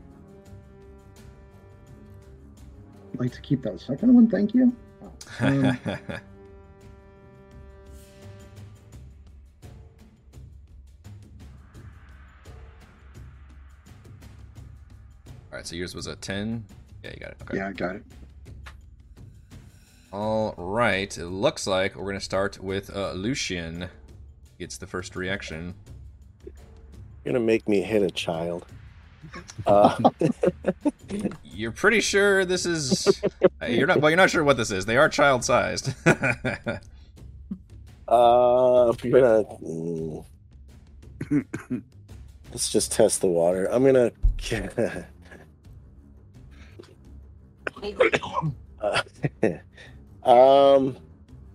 [3.18, 4.72] I'd like to keep that second one, thank you.
[5.40, 5.80] Um,
[15.52, 16.64] All right, so yours was a 10.
[17.04, 17.38] Yeah, you got it.
[17.42, 17.58] Okay.
[17.58, 18.04] Yeah, I got it.
[20.14, 21.18] All right.
[21.18, 23.90] It looks like we're going to start with uh, Lucian.
[24.60, 25.74] Gets the first reaction.
[27.26, 28.66] You're gonna make me hit a child.
[29.66, 29.98] Uh,
[31.58, 33.20] You're pretty sure this is.
[33.62, 34.00] uh, you're not.
[34.00, 34.86] Well, you're not sure what this is.
[34.86, 35.90] They are child-sized.
[36.06, 36.14] uh,
[38.94, 40.24] if you're gonna, mm.
[42.52, 43.66] let's just test the water.
[43.72, 44.12] I'm gonna.
[48.80, 49.02] Uh,
[50.30, 50.96] um,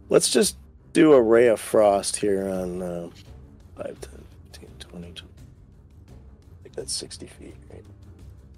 [0.09, 0.57] let's just
[0.93, 3.09] do a ray of frost here on uh,
[3.77, 5.23] 5, 10, 15, 20, 20.
[5.23, 7.85] I think that's 60 feet, right?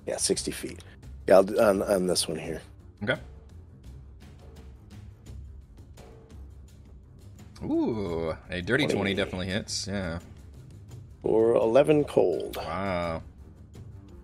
[0.07, 0.81] Yeah, 60 feet.
[1.27, 2.61] Yeah, I'll, on, on this one here.
[3.03, 3.19] okay.
[7.65, 9.15] Ooh, a dirty 20 20.
[9.15, 9.87] definitely hits.
[9.87, 10.19] Yeah.
[11.23, 12.57] For 11 cold.
[12.57, 13.23] Wow.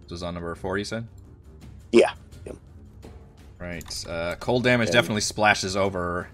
[0.02, 1.06] This was on number four, you said?
[1.92, 2.12] Yeah.
[3.58, 4.06] Right.
[4.08, 6.28] Uh, cold damage And- definitely splashes over.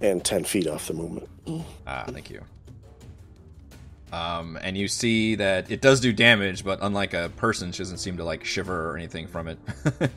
[0.00, 1.28] And 10 feet off the movement.
[1.86, 2.42] Ah, thank you.
[4.12, 7.96] Um, and you see that it does do damage, but unlike a person, she doesn't
[7.96, 9.58] seem to like shiver or anything from it.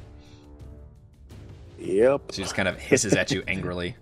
[1.78, 2.32] Yep.
[2.32, 3.96] she just kind of hisses at you angrily.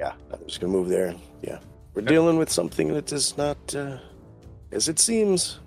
[0.00, 1.14] Yeah, I'm just gonna move there.
[1.42, 1.58] Yeah,
[1.94, 3.98] we're dealing with something that is not uh,
[4.72, 5.60] as it seems.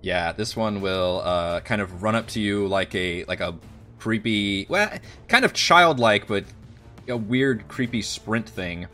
[0.00, 3.54] Yeah, this one will uh, kind of run up to you like a like a
[4.00, 4.90] creepy, well,
[5.28, 6.44] kind of childlike, but
[7.08, 8.86] a weird, creepy sprint thing,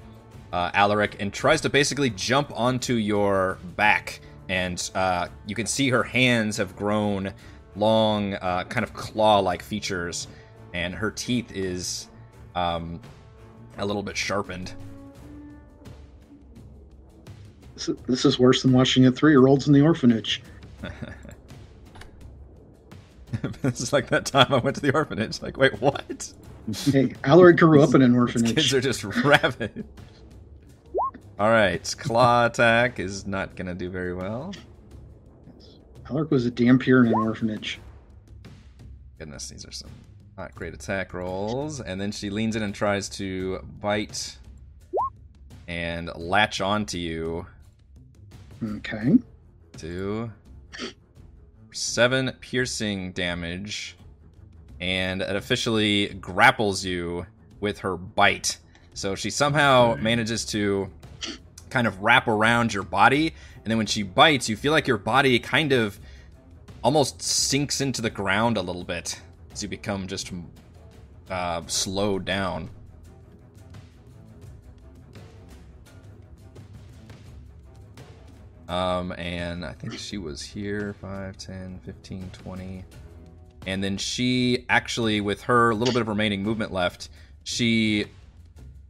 [0.53, 4.21] uh, Alaric, and tries to basically jump onto your back.
[4.49, 7.33] And uh, you can see her hands have grown
[7.77, 10.29] long, uh, kind of claw-like features,
[10.75, 12.09] and her teeth is
[12.55, 13.01] um,
[13.79, 14.73] a little bit sharpened.
[18.07, 20.43] This is, worse than watching a three-year-olds in the orphanage.
[23.63, 25.43] this is like that time I went to the orphanage.
[25.43, 26.33] Like, wait, what?
[26.73, 29.85] Hey, Alaric grew up in an These kids are just rabid.
[31.39, 34.55] All right, claw attack is not gonna do very well.
[36.09, 37.79] Alaric was a damn Dhampir in an orphanage.
[39.19, 39.91] Goodness, these are some
[40.37, 41.81] not great attack rolls.
[41.81, 44.37] And then she leans in and tries to bite
[45.67, 47.47] and latch onto you.
[48.63, 49.19] Okay.
[49.79, 50.31] to
[51.77, 53.97] seven piercing damage,
[54.81, 57.27] and it officially grapples you
[57.61, 58.59] with her bite.
[58.95, 60.91] So she somehow manages to
[61.71, 64.99] kind of wrap around your body, and then when she bites, you feel like your
[64.99, 65.99] body kind of
[66.83, 69.21] almost sinks into the ground a little bit
[69.53, 70.33] as you become just
[71.31, 72.71] uh, slowed down.
[78.69, 82.85] Um, and I think she was here 5, 10, 15, 20.
[83.67, 87.11] And then she actually, with her little bit of remaining movement left,
[87.45, 88.07] she.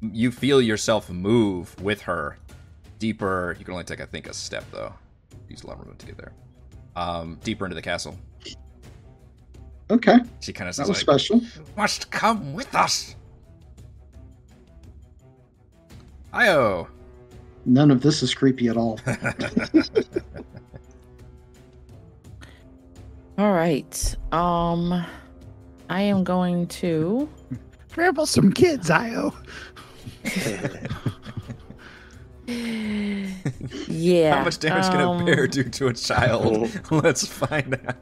[0.03, 2.37] You feel yourself move with her
[2.99, 3.57] deeper.
[3.59, 4.93] You can only take, I think, a step, though.
[5.49, 6.33] Use a lot of movement to get there.
[6.95, 8.17] Um, deeper into the castle.
[9.91, 10.19] Okay.
[10.41, 11.41] She kind of That says, was like, special.
[11.77, 13.17] must come with us.
[16.35, 16.89] Io.
[17.67, 19.01] None of this is creepy at all.
[23.39, 24.17] All right.
[24.33, 25.05] Um,
[25.91, 27.29] I am going to.
[27.93, 29.35] Trample some kids, Io.
[32.47, 34.39] Yeah.
[34.39, 36.71] How much damage can a um, bear do to a child?
[36.91, 37.97] Let's find out.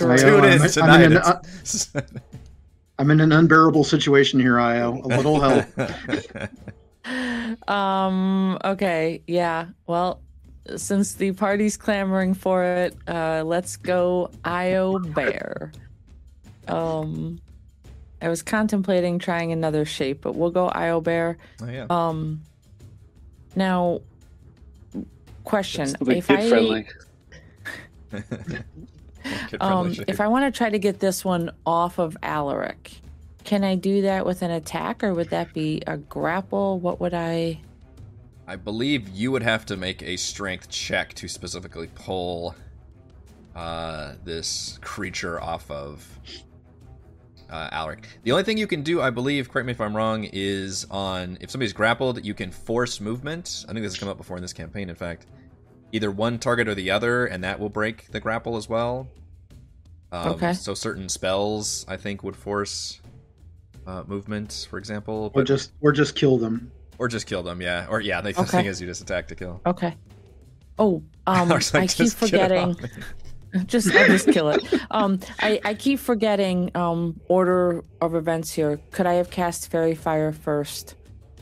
[0.00, 1.02] I, Tune in I'm- I'm tonight.
[1.02, 2.04] in an-
[3.00, 5.00] I'm in an unbearable situation here, Io.
[5.04, 5.64] A little help.
[7.68, 9.66] Um okay yeah.
[9.86, 10.20] Well
[10.76, 15.72] since the party's clamoring for it uh let's go io bear.
[16.66, 17.40] Um
[18.20, 21.38] i was contemplating trying another shape but we'll go io bear.
[21.62, 21.86] Oh, yeah.
[21.88, 22.42] um
[23.56, 24.00] Now,
[25.44, 26.86] question: If I friendly.
[29.60, 33.00] Um, if I want to try to get this one off of Alaric,
[33.48, 36.78] can I do that with an attack, or would that be a grapple?
[36.80, 37.58] What would I?
[38.46, 42.54] I believe you would have to make a strength check to specifically pull
[43.56, 46.06] uh, this creature off of
[47.48, 48.06] uh, Alaric.
[48.22, 51.38] The only thing you can do, I believe, correct me if I'm wrong, is on
[51.40, 53.64] if somebody's grappled, you can force movement.
[53.66, 55.24] I think this has come up before in this campaign, in fact.
[55.92, 59.08] Either one target or the other, and that will break the grapple as well.
[60.12, 60.52] Um, Okay.
[60.52, 63.00] So certain spells, I think, would force
[63.88, 65.32] uh, movement, for example.
[65.34, 66.70] Or just or just kill them.
[66.98, 67.86] or just kill them, yeah.
[67.88, 68.44] Or yeah, the Okay.
[68.44, 69.60] thing is, you just attack to kill.
[69.66, 69.96] Okay.
[70.78, 72.90] Oh, um, Alaric's like, I keep "Just get it forgetting.
[73.66, 74.62] just I'll just kill it.
[74.90, 78.78] Um, I I keep forgetting um order of events here.
[78.92, 80.94] Could I have cast faerie fire first,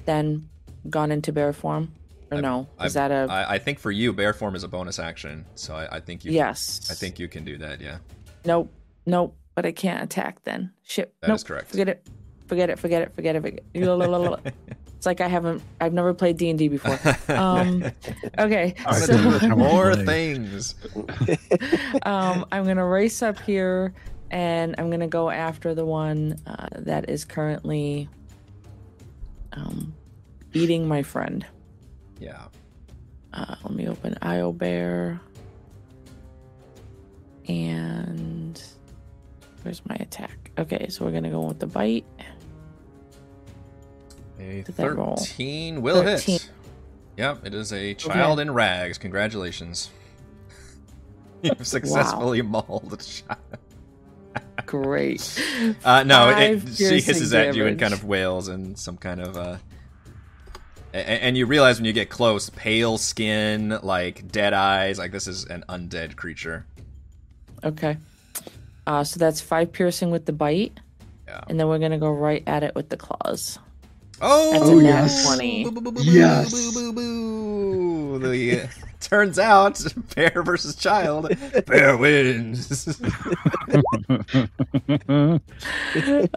[0.04, 0.48] then
[0.88, 1.92] gone into bear form,
[2.30, 2.68] or I- no?
[2.78, 5.44] I- Is that a I, I think for you, bear form is a bonus action,
[5.56, 6.30] so I, I think you.
[6.32, 6.88] yes?
[6.90, 7.80] I think you can do that.
[7.80, 7.98] Yeah,
[8.44, 8.72] Nope.
[9.04, 9.36] Nope.
[9.56, 10.72] But I can't attack then.
[10.84, 11.14] Shit.
[11.22, 11.36] that nope.
[11.36, 11.70] is correct.
[11.70, 12.06] Forget it.
[12.46, 12.78] Forget it.
[12.78, 13.14] Forget it.
[13.14, 13.42] Forget it.
[13.42, 14.54] Forget
[14.96, 15.62] it's like I haven't.
[15.80, 16.98] I've never played D and D before.
[17.28, 17.84] Um,
[18.38, 18.74] okay.
[18.86, 20.74] All right, so- then let's have More things.
[22.04, 23.92] um, I'm gonna race up here,
[24.30, 28.08] and I'm gonna go after the one uh, that is currently
[29.52, 29.92] um,
[30.52, 31.44] eating my friend.
[32.20, 32.44] Yeah.
[33.32, 35.20] Uh, let me open IO Bear,
[37.48, 38.62] and
[39.62, 40.50] where's my attack?
[40.58, 42.06] Okay, so we're gonna go with the bite.
[44.38, 45.16] A Did that roll?
[45.16, 46.32] thirteen will 13.
[46.34, 46.50] hit.
[47.16, 48.98] Yep, it is a child in rags.
[48.98, 49.90] Congratulations.
[51.42, 53.38] You've successfully mauled a child.
[54.66, 55.42] Great.
[55.84, 59.36] Uh, no, it, she hisses at you and kind of wails and some kind of.
[59.36, 59.56] Uh,
[60.92, 65.44] and you realize when you get close, pale skin, like dead eyes, like this is
[65.44, 66.66] an undead creature.
[67.64, 67.96] Okay.
[68.86, 70.78] Uh, so that's five piercing with the bite,
[71.26, 71.40] Yeah.
[71.48, 73.58] and then we're gonna go right at it with the claws.
[74.20, 75.26] Oh, That's a nat yes.
[75.26, 75.64] 20.
[75.64, 76.50] Boo, boo, boo, boo, Yes.
[76.50, 78.18] boo, boo, boo.
[78.18, 78.68] The,
[79.00, 81.28] turns out, bear versus child,
[81.66, 82.98] bear wins.
[83.68, 83.78] Uh,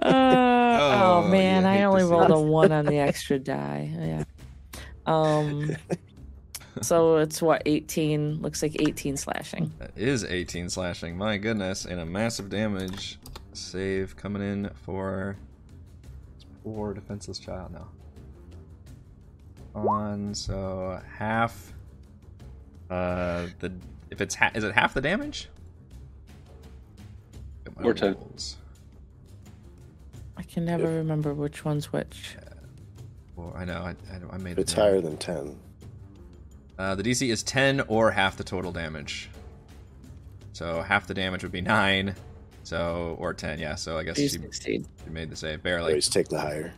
[0.02, 3.90] oh, Oh, man, you I only rolled a one on the extra die.
[3.98, 4.24] Yeah.
[5.06, 5.76] Um.
[6.82, 8.42] So it's what eighteen?
[8.42, 9.72] Looks like eighteen slashing.
[9.80, 11.18] that is 18 slashing.
[11.18, 13.20] My goodness, and a massive damage
[13.54, 15.36] save coming in for
[16.64, 17.88] poor defenseless child now.
[19.76, 21.74] On so half.
[22.90, 23.72] Uh, the
[24.10, 25.48] if it's ha- is it half the damage?
[27.66, 28.16] Look at my Or 10.
[30.38, 32.36] I can never remember which one's which.
[33.36, 34.78] Well, I know I, I, I made If it's it.
[34.78, 34.84] now.
[34.84, 35.56] higher than 10.
[36.80, 39.30] Uh, the DC is 10 or half the total damage.
[40.54, 42.16] So half the damage would be 9.
[42.70, 43.74] So, or 10, yeah.
[43.74, 44.38] So I guess she, she
[45.10, 45.64] made the save.
[45.64, 45.88] Barely.
[45.88, 46.72] Always take the higher.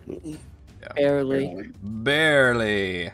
[0.96, 1.70] barely.
[1.84, 3.12] Barely.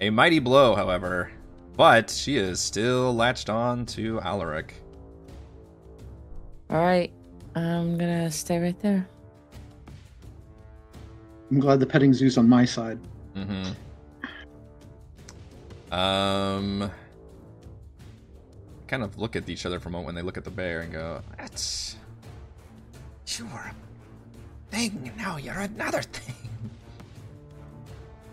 [0.00, 1.30] A mighty blow, however.
[1.76, 4.74] But she is still latched on to Alaric.
[6.70, 7.12] All right,
[7.54, 9.08] I'm gonna stay right there.
[11.52, 12.98] I'm glad the petting zoo's on my side.
[13.36, 13.70] Mm-hmm.
[15.94, 16.90] Um,
[18.90, 20.80] kind of look at each other for a moment when they look at the bear
[20.80, 21.96] and go, "That's
[23.28, 23.74] you were a
[24.74, 26.34] thing, now you're another thing."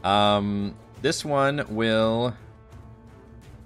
[0.04, 2.34] Um, this one will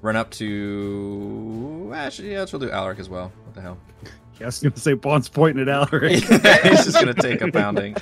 [0.02, 1.92] run up to.
[1.96, 3.32] Actually, yeah, we'll do Alaric as well.
[3.46, 3.78] What the hell?
[4.40, 6.14] Yeah, I was going to say Bond's pointing at Alaric.
[6.64, 7.96] He's just gonna take a pounding.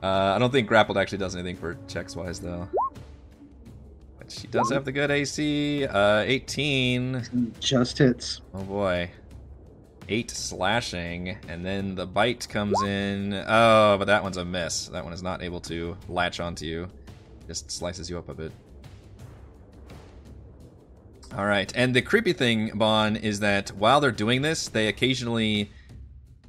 [0.00, 2.68] Uh, I don't think grappled actually does anything for checks wise though.
[4.28, 5.86] She does have the good AC.
[5.86, 7.54] Uh, 18.
[7.60, 8.40] Just hits.
[8.52, 9.10] Oh boy.
[10.08, 13.32] Eight slashing, and then the bite comes in.
[13.32, 14.88] Oh, but that one's a miss.
[14.88, 16.88] That one is not able to latch onto you.
[17.46, 18.52] Just slices you up a bit.
[21.36, 25.70] All right, and the creepy thing, Bon, is that while they're doing this, they occasionally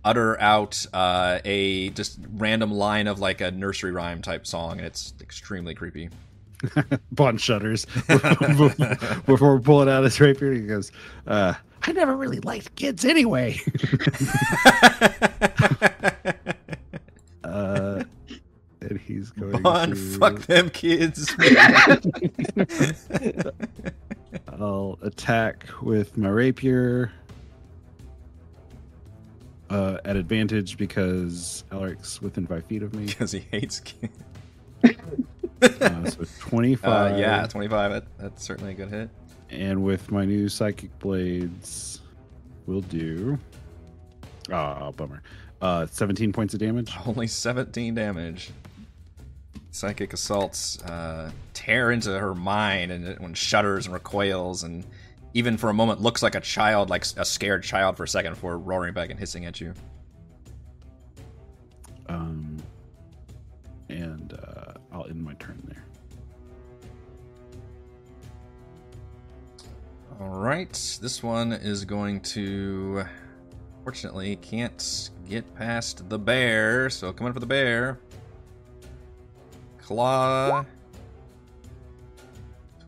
[0.04, 4.86] utter out uh, a just random line of like a nursery rhyme type song, and
[4.86, 6.10] it's extremely creepy.
[7.12, 7.86] Bond shudders
[9.26, 10.54] before pulling out his rapier.
[10.54, 10.92] He goes,
[11.28, 11.54] uh,
[11.84, 13.60] "I never really liked kids anyway."
[17.44, 18.04] uh,
[18.82, 19.96] and he's going Bon, to.
[19.96, 21.34] fuck them kids.
[24.50, 27.12] I'll attack with my rapier
[29.70, 33.06] uh, at advantage because Alaric's within five feet of me.
[33.08, 34.14] because he hates kids.
[35.62, 37.14] Uh, so 25.
[37.14, 37.92] Uh, yeah, 25.
[37.92, 39.10] That, that's certainly a good hit.
[39.50, 42.02] And with my new psychic blades,
[42.66, 43.38] we'll do.
[44.52, 45.22] Ah, bummer.
[45.62, 46.92] Uh, 17 points of damage.
[47.06, 48.52] Only 17 damage.
[49.72, 54.86] Psychic assaults uh, tear into her mind, and it shudders and recoils, and
[55.34, 58.34] even for a moment looks like a child, like a scared child for a second
[58.34, 59.74] before roaring back and hissing at you.
[62.08, 62.58] Um,
[63.90, 64.65] and uh,
[64.96, 65.86] I'll end my turn there.
[70.22, 70.72] All right,
[71.02, 73.04] this one is going to.
[73.84, 78.00] Fortunately, can't get past the bear, so coming for the bear.
[79.80, 80.66] Claw.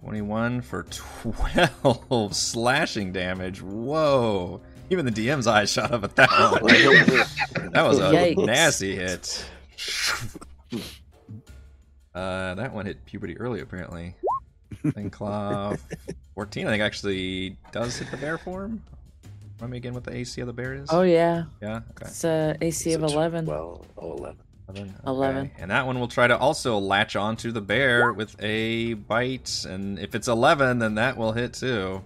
[0.01, 3.61] 21 for 12 slashing damage.
[3.61, 4.61] Whoa.
[4.89, 6.29] Even the DM's eyes shot up at that
[6.61, 7.71] one.
[7.73, 8.45] that was a Yikes.
[8.45, 9.45] nasty hit.
[12.17, 14.15] Uh, that one hit puberty early, apparently.
[14.83, 15.75] Then claw
[16.33, 18.81] 14, I think, actually does hit the bear form.
[19.59, 20.89] Remind me again what the AC of the bear is?
[20.91, 21.81] Oh yeah, yeah.
[21.91, 22.07] Okay.
[22.07, 23.45] it's a AC of So tw- eleven.
[23.45, 24.37] Well, oh, 11.
[24.69, 24.95] 11.
[25.05, 25.37] 11.
[25.45, 25.53] Okay.
[25.59, 29.65] And that one will try to also latch onto the bear with a bite.
[29.67, 32.03] And if it's 11, then that will hit too.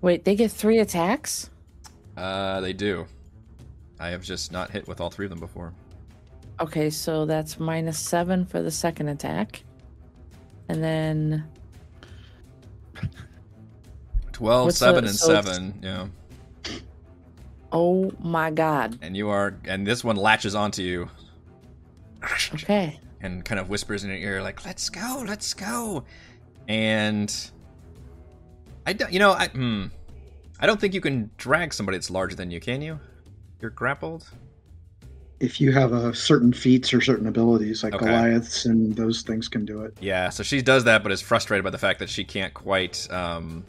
[0.00, 1.50] Wait, they get three attacks.
[2.16, 3.06] Uh, they do.
[4.00, 5.72] I have just not hit with all three of them before.
[6.60, 9.64] Okay, so that's minus seven for the second attack,
[10.68, 11.44] and then
[14.32, 15.78] 12, What's 7, the- and so it's- 7.
[15.82, 16.06] Yeah.
[17.72, 18.98] oh my god.
[19.02, 19.56] And you are.
[19.64, 21.08] And this one latches onto you.
[22.54, 22.98] Okay.
[23.20, 26.04] and kind of whispers in your ear like let's go let's go
[26.68, 27.50] and
[28.86, 29.86] i don't you know i hmm
[30.58, 32.98] i don't think you can drag somebody that's larger than you can you
[33.60, 34.26] you're grappled
[35.44, 38.06] If you have a certain feats or certain abilities, like Okay.
[38.06, 39.94] Goliaths and those things can do it.
[40.00, 43.06] yeah so she does that but is frustrated by the fact that she can't quite
[43.12, 43.62] um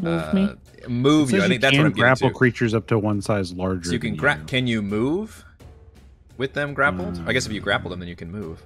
[0.00, 0.48] Move uh, me.
[0.88, 2.34] move you i think that's what i'm grapple to.
[2.34, 3.84] creatures up to one size larger.
[3.88, 4.44] so you can than gra- you.
[4.44, 5.44] can you move
[6.36, 8.62] with them grappled i guess if you Um, grapple them then you can move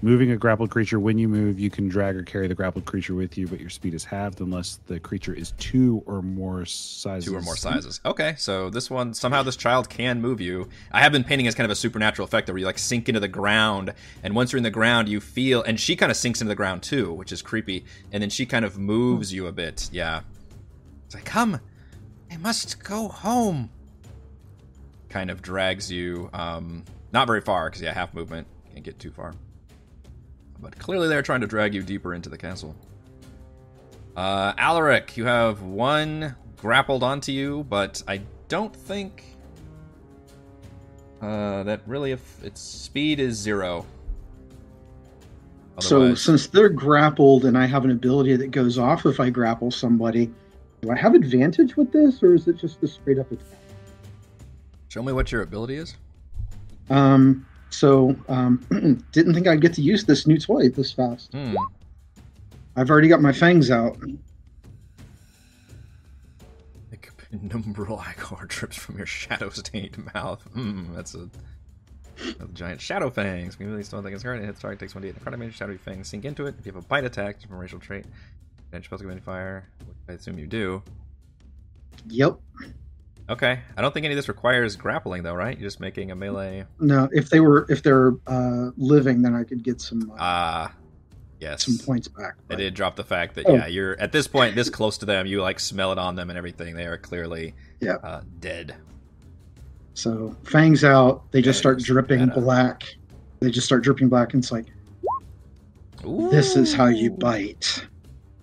[0.00, 3.16] Moving a grappled creature, when you move, you can drag or carry the grappled creature
[3.16, 7.24] with you, but your speed is halved unless the creature is two or more sizes.
[7.24, 8.00] two or more sizes.
[8.04, 10.68] Okay, so this one somehow this child can move you.
[10.92, 13.20] I have been painting as kind of a supernatural effect where you like sink into
[13.20, 13.92] the ground,
[14.22, 16.54] and once you're in the ground, you feel, and she kind of sinks into the
[16.54, 17.84] ground too, which is creepy.
[18.12, 19.90] And then she kind of moves you a bit.
[19.90, 20.20] Yeah,
[21.06, 21.60] it's like come,
[22.30, 23.70] I must go home.
[25.08, 29.10] Kind of drags you, um, not very far because yeah, half movement can't get too
[29.10, 29.34] far.
[30.60, 32.74] But clearly they're trying to drag you deeper into the castle.
[34.16, 39.36] Uh, Alaric, you have one grappled onto you, but I don't think
[41.22, 43.86] uh, that really if its speed is zero.
[45.80, 49.70] So since they're grappled and I have an ability that goes off if I grapple
[49.70, 50.28] somebody,
[50.80, 53.46] do I have advantage with this, or is it just a straight up attack?
[54.88, 55.96] show me what your ability is.
[56.90, 58.64] Um, so um,
[59.12, 61.32] didn't think I'd get to use this new toy this fast.
[61.32, 61.54] Hmm.
[62.76, 63.96] I've already got my fangs out.
[67.30, 70.42] Penumbral ichor drips from your shadow-stained mouth.
[70.54, 71.28] Hmm, that's a,
[72.40, 73.56] a giant shadow fangs.
[73.56, 74.40] Can you really still think it's hard?
[74.40, 75.14] It hits target takes one d8.
[75.14, 76.54] The card damage shadowy fangs sink into it.
[76.58, 78.06] If you have a bite attack, different racial trait,
[78.72, 80.82] and spells any fire, which I assume you do.
[82.06, 82.38] Yep.
[83.30, 85.56] Okay, I don't think any of this requires grappling though, right?
[85.58, 86.64] You're just making a melee.
[86.80, 90.72] No, if they were if they're uh, living, then I could get some uh, Ah,
[91.38, 91.64] yes.
[91.66, 92.36] some points back.
[92.48, 93.54] I did drop the fact that Oh.
[93.54, 95.26] yeah, you're at this point this close to them.
[95.26, 96.74] You like smell it on them and everything.
[96.74, 97.96] They are clearly Yeah.
[98.02, 98.74] uh, dead.
[99.92, 102.34] So fangs out, they just Yeah, start just dripping bad.
[102.34, 102.82] black.
[103.40, 104.66] They just start dripping black, and it's like
[106.30, 107.84] this is how you bite.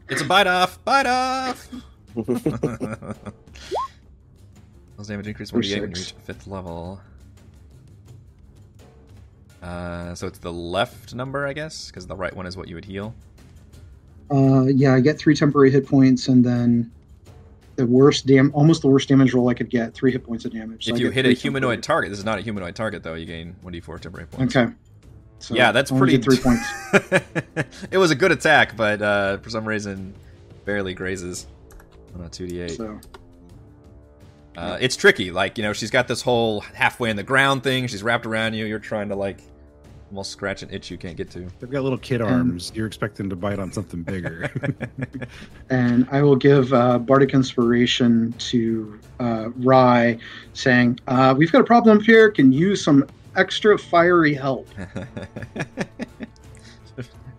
[0.10, 0.84] It's a bite off.
[0.86, 1.68] Bite off.
[4.98, 7.02] Those damage increase Or 1d8 when you reach fifth level.
[9.62, 12.76] Uh, so it's the left number, I guess, because the right one is what you
[12.76, 13.16] would heal.
[14.32, 16.92] Uh, yeah, I get three temporary hit points, and then
[17.76, 20.54] the worst dam, almost the worst damage roll I could get, three hit points of
[20.54, 20.86] damage.
[20.86, 23.04] So if I you hit a humanoid temporary- target, this is not a humanoid target
[23.04, 23.16] though.
[23.16, 24.56] You gain 1d4 temporary points.
[24.56, 24.72] Okay.
[25.40, 26.18] So yeah, that's pretty.
[26.18, 26.66] three points.
[27.92, 30.14] it was a good attack, but uh, for some reason,
[30.64, 31.48] barely grazes
[32.16, 32.78] on a 2d8.
[32.78, 33.00] So
[34.58, 35.32] Uh, it's tricky.
[35.32, 37.88] Like, you know, she's got this whole halfway in the ground thing.
[37.88, 38.66] She's wrapped around you.
[38.66, 39.40] You're trying to, like,
[40.12, 41.48] almost scratch an itch you can't get to.
[41.60, 42.72] They've got little kid arms.
[42.74, 44.50] You're expecting to bite on something bigger.
[45.70, 50.18] and I will give uh, Bardic Inspiration to uh, Rye,
[50.54, 52.32] saying, uh, "We've got a problem up here.
[52.32, 54.68] Can use some extra fiery help.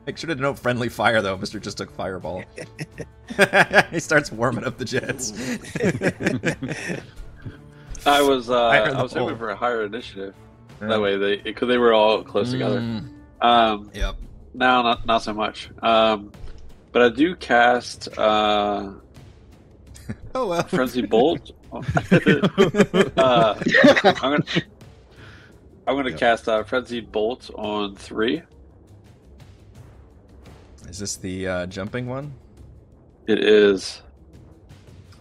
[0.06, 1.36] Make sure to note friendly fire though.
[1.36, 2.44] Mister just took fireball.
[3.90, 5.32] he starts warming up the jets.
[8.06, 10.34] I was uh, I was hoping for a higher initiative.
[10.80, 12.80] That way they because they were all close together.
[12.80, 13.08] Mm,
[13.42, 14.16] Um, Yep.
[14.54, 15.70] now not not so much.
[15.82, 16.30] Um,
[16.92, 18.92] but I do cast uh,
[20.34, 20.62] Oh well.
[20.64, 21.50] frenzy bolt.
[21.72, 21.82] uh,
[23.16, 24.44] I'm gonna
[25.88, 26.18] I'm gonna Yep.
[26.18, 28.42] cast uh, frenzy bolt on three.
[30.96, 32.32] Is this the uh, jumping one?
[33.26, 34.00] It is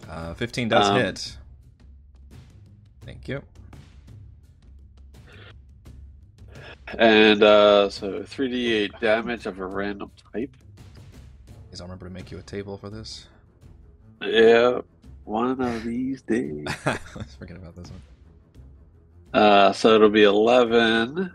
[0.08, 1.36] Uh, Fifteen does Um, hit.
[3.04, 3.42] Thank you.
[6.98, 10.56] and uh, so three d eight damage of a random type.
[11.68, 13.26] Please, I'll remember to make you a table for this.
[14.22, 14.80] Yeah,
[15.24, 16.64] one of these days.
[16.86, 19.42] Let's forget about this one.
[19.42, 21.30] Uh, so it'll be eleven.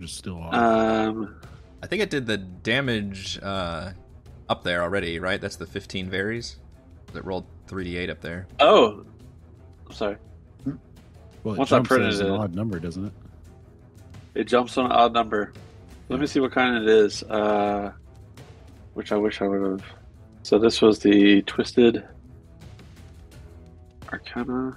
[0.00, 0.54] Just still on.
[0.56, 1.40] Um,
[1.82, 3.92] I think it did the damage uh,
[4.48, 5.40] up there already, right?
[5.40, 6.56] That's the 15 varies.
[7.14, 8.46] It rolled 3d8 up there.
[8.60, 9.04] oh,
[9.86, 10.16] I'm sorry.
[10.64, 13.12] well, it once I jumps printed as an it- odd number, doesn't it?
[14.34, 15.52] It jumps on an odd number.
[16.08, 17.22] Let me see what kind it is.
[17.24, 17.92] Uh,
[18.94, 19.84] which I wish I would have.
[20.42, 22.04] So this was the twisted
[24.12, 24.76] arcana.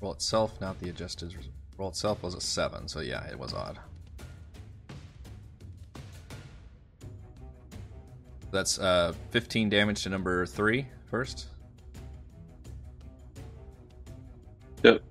[0.00, 1.34] Roll itself, not the adjusted.
[1.76, 3.78] Roll itself was a 7, so yeah, it was odd.
[8.50, 11.46] That's uh, 15 damage to number 3 first.
[14.82, 15.02] Yep.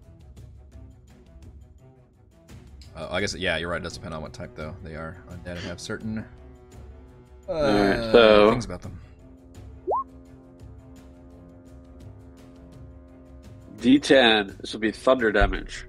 [2.95, 3.79] Uh, I guess, yeah, you're right.
[3.79, 4.75] It does depend on what type, though.
[4.83, 6.25] They are undead and have certain
[7.47, 8.99] uh, Alright, so- things about them.
[13.79, 14.57] D10.
[14.57, 15.85] This will be thunder damage.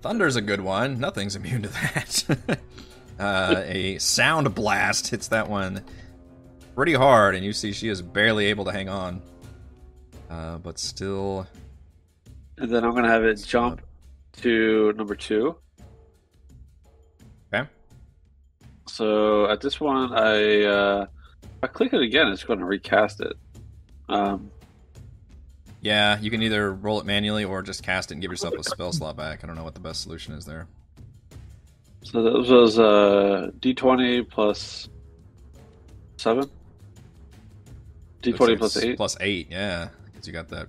[0.00, 0.98] Thunder's a good one.
[0.98, 2.58] Nothing's immune to that.
[3.18, 5.82] uh, a sound blast hits that one
[6.74, 9.22] pretty hard, and you see she is barely able to hang on.
[10.30, 11.46] Uh, but still,
[12.58, 13.80] And then I'm going to have it jump
[14.38, 15.56] to number two.
[17.52, 17.68] okay.
[18.88, 21.06] So at this one, I uh,
[21.62, 23.34] I click it again, it's going to recast it.
[24.08, 24.50] Um,
[25.80, 28.64] Yeah, you can either roll it manually or just cast it and give yourself a
[28.64, 29.44] spell slot back.
[29.44, 30.66] I don't know what the best solution is there.
[32.02, 34.88] so this was uh, D20 plus
[36.16, 36.50] seven.
[38.24, 38.96] D20 plus eight.
[38.96, 39.88] Plus eight, yeah.
[40.06, 40.68] Because you got that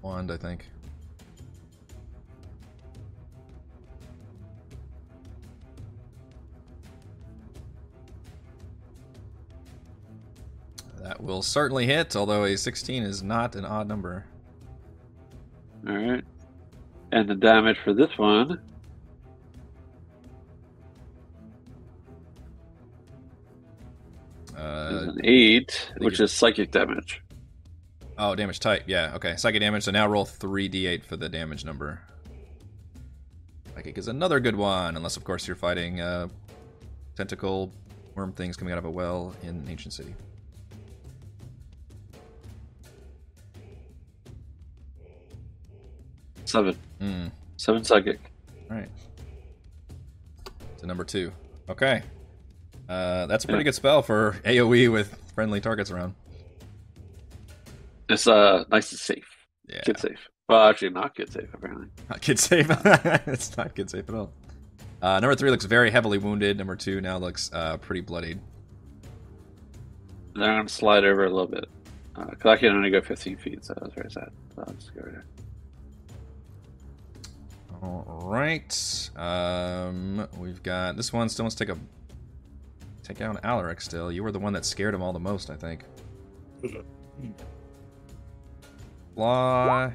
[0.00, 0.66] wand, I think.
[11.02, 14.24] That will certainly hit, although a 16 is not an odd number.
[15.86, 16.24] All right.
[17.10, 18.60] And the damage for this one
[24.62, 27.20] Uh, an eight, which is psychic damage.
[28.16, 28.84] oh, damage type.
[28.86, 29.34] Yeah, okay.
[29.36, 29.82] Psychic damage.
[29.82, 32.00] So now roll 3d8 for the damage number.
[33.74, 36.28] Psychic is another good one, unless, of course, you're fighting uh,
[37.16, 37.72] tentacle
[38.14, 40.14] worm things coming out of a well in Ancient City.
[46.44, 46.76] Seven.
[47.00, 47.26] Hmm.
[47.56, 48.20] Seven psychic.
[48.70, 48.88] All right.
[50.78, 51.32] To number two.
[51.68, 52.02] Okay.
[52.88, 53.64] Uh, that's a pretty Yeah.
[53.64, 56.14] good spell for AOE with friendly targets around.
[58.08, 59.26] It's uh nice and safe.
[59.68, 59.80] Yeah.
[59.82, 60.28] Kid safe.
[60.48, 61.86] Well, actually, not kid safe apparently.
[62.10, 62.66] Not kid safe.
[63.26, 64.32] it's not kid safe at all.
[65.00, 66.58] Uh, number three looks very heavily wounded.
[66.58, 68.38] Number two now looks uh, pretty bloodied.
[70.34, 71.66] And I'm gonna slide over a little bit
[72.30, 74.30] because I can only go 15 feet, so that's very sad.
[74.54, 75.24] So I'll just go right there.
[77.82, 79.10] All right.
[79.16, 81.78] Um, we've got this one still wants to take a
[83.12, 83.80] take out Alaric.
[83.80, 85.84] Still, you were the one that scared him all the most, I think.
[89.14, 89.92] Fly.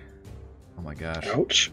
[0.78, 1.28] Oh my gosh.
[1.28, 1.72] Ouch.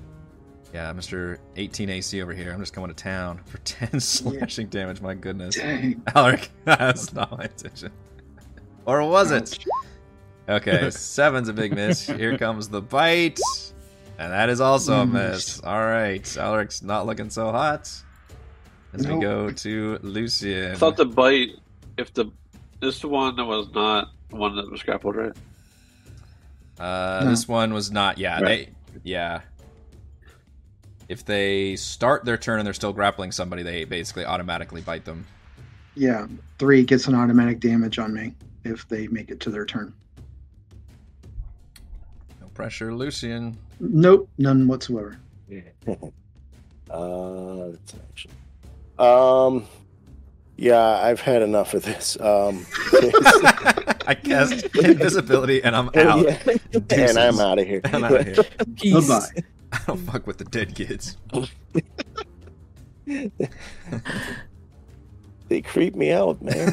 [0.73, 1.39] Yeah, Mr.
[1.57, 2.53] 18 AC over here.
[2.53, 5.01] I'm just going to town for 10 slashing damage.
[5.01, 5.57] My goodness.
[5.57, 6.03] Dang.
[6.15, 7.93] Alaric, that's not my intention.
[8.87, 9.59] Or was it?
[10.49, 12.07] Okay, seven's a big miss.
[12.07, 13.41] Here comes the bite.
[14.19, 15.61] And that is also a miss.
[15.63, 17.91] All right, Alaric's not looking so hot.
[18.95, 20.73] As we go to Lucian.
[20.73, 21.51] I thought the bite,
[21.99, 22.27] if the
[22.81, 25.33] this the one that was not the one that was grappled, right?
[26.79, 27.31] Uh, No.
[27.31, 28.19] This one was not.
[28.19, 28.69] Yeah, Right.
[28.95, 29.01] they.
[29.03, 29.41] Yeah.
[31.09, 35.27] If they start their turn and they're still grappling somebody, they basically automatically bite them.
[35.97, 36.27] Yeah,
[36.59, 38.35] three gets an automatic damage on me
[38.65, 39.93] if they make it to their turn.
[42.41, 43.57] No pressure, Lucian.
[43.81, 45.19] Nope, none whatsoever.
[45.49, 45.61] Yeah.
[46.91, 48.31] uh, that's an action.
[48.99, 49.67] Um,
[50.57, 52.19] yeah, I've had enough of this.
[52.21, 52.65] Um,
[54.07, 56.25] I cast invisibility and I'm out.
[56.25, 57.81] yeah, and I'm out of here.
[57.85, 58.45] I'm out of here.
[58.77, 59.09] Peace.
[59.09, 59.43] Bye-bye.
[59.73, 61.17] I don't fuck with the dead kids.
[65.49, 66.73] they creep me out, man.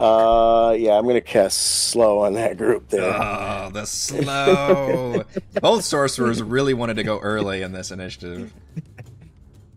[0.00, 1.60] Uh, yeah, I'm gonna cast
[1.90, 3.02] slow on that group there.
[3.14, 5.22] oh, the slow.
[5.60, 8.52] Both sorcerers really wanted to go early in this initiative.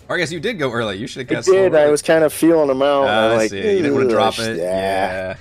[0.07, 0.97] Or I guess you did go early.
[0.97, 1.49] You should have guessed.
[1.49, 1.69] I cast slow.
[1.69, 1.75] did.
[1.75, 3.03] I was kind of feeling them out.
[3.03, 3.57] and Ah, I'm like, see.
[3.57, 4.57] You didn't want to drop it.
[4.57, 4.63] Yeah.
[4.63, 5.37] Yeah.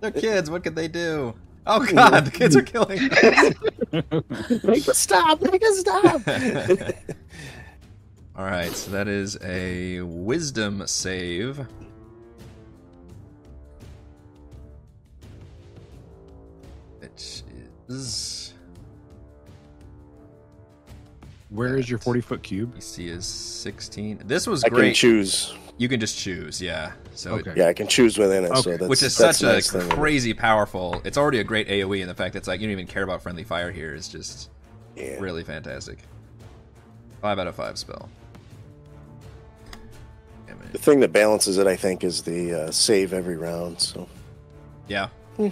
[0.00, 0.50] They're kids.
[0.50, 1.34] What could they do?
[1.66, 2.98] Oh God, the kids are killing.
[3.12, 3.54] us.
[4.64, 5.40] Make it stop!
[5.42, 6.94] Make it stop!
[8.36, 11.66] All right, so that is a wisdom save.
[17.00, 17.42] Which
[17.88, 18.29] is
[21.50, 22.76] Where is your 40 foot cube?
[22.76, 24.22] DC is 16.
[24.24, 24.72] This was great.
[24.80, 25.52] I can choose.
[25.78, 26.92] you can just choose, yeah.
[27.14, 27.58] So it- Okay.
[27.60, 28.56] Yeah, I can choose within it.
[28.58, 31.00] So that's, which is that's such the a nice thing crazy powerful.
[31.04, 33.02] It's already a great AOE, and the fact that it's like you don't even care
[33.02, 34.48] about friendly fire here is just
[34.96, 35.16] Yeah.
[35.18, 35.98] really fantastic.
[37.20, 38.08] Five out of five spell.
[40.46, 40.72] Damn it.
[40.72, 43.80] The thing that balances it, I think, is the uh, save every round.
[43.80, 44.08] So
[44.86, 45.08] Yeah.
[45.36, 45.48] Hmm.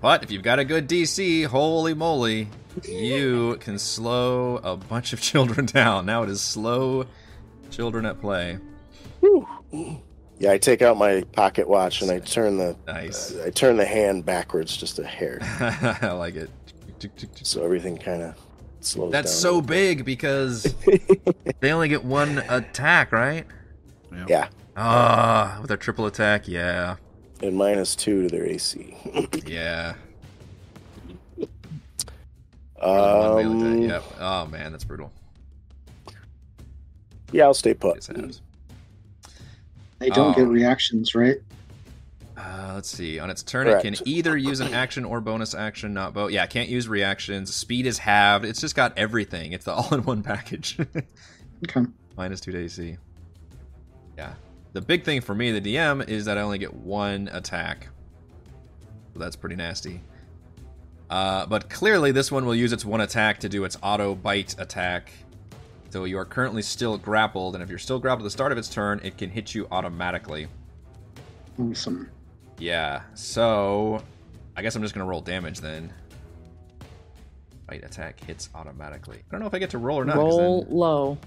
[0.00, 2.48] But if you've got a good DC, holy moly,
[2.86, 6.06] you can slow a bunch of children down.
[6.06, 7.06] Now it is slow
[7.70, 8.58] children at play.
[10.38, 13.36] yeah, I take out my pocket watch and I turn the Nice.
[13.38, 15.38] I turn the hand backwards just a hair,
[16.02, 16.50] I like it.
[17.42, 18.34] so everything kind of
[18.80, 19.40] slows That's down.
[19.40, 20.74] so big because
[21.60, 23.46] they only get one attack, right?
[24.28, 26.96] yeah, Ah, with a triple attack, yeah.
[27.42, 28.96] and minus two to their AC.
[29.46, 29.94] Yeah.
[32.80, 34.04] One melee um, Yep.
[34.20, 35.12] Oh man, that's brutal.
[37.32, 38.02] Yeah, I'll stay put.
[39.98, 40.34] They don't Oh.
[40.34, 41.36] get reactions, right?
[42.36, 43.18] Uh, let's see.
[43.18, 46.30] On its turn, it can either use an action or bonus action, not both.
[46.30, 47.52] Yeah, can't use reactions.
[47.52, 48.44] Speed is halved.
[48.44, 49.52] It's just got everything.
[49.52, 50.78] It's the all-in-one package.
[51.64, 51.82] Okay.
[52.16, 52.96] Minus two to AC.
[54.16, 54.34] Yeah.
[54.72, 57.88] The big thing for me, the DM, is that I only get one attack.
[59.14, 60.00] So that's pretty nasty.
[61.10, 64.54] Uh, but clearly, this one will use its one attack to do its auto bite
[64.58, 65.10] attack.
[65.90, 68.58] So you are currently still grappled, and if you're still grappled at the start of
[68.58, 70.46] its turn, it can hit you automatically.
[71.58, 72.10] Awesome.
[72.58, 74.02] Yeah, so
[74.56, 75.92] I guess I'm just gonna roll damage then.
[77.66, 79.18] Bite attack hits automatically.
[79.18, 80.16] I don't know if I get to roll or not.
[80.16, 81.18] Roll then- low.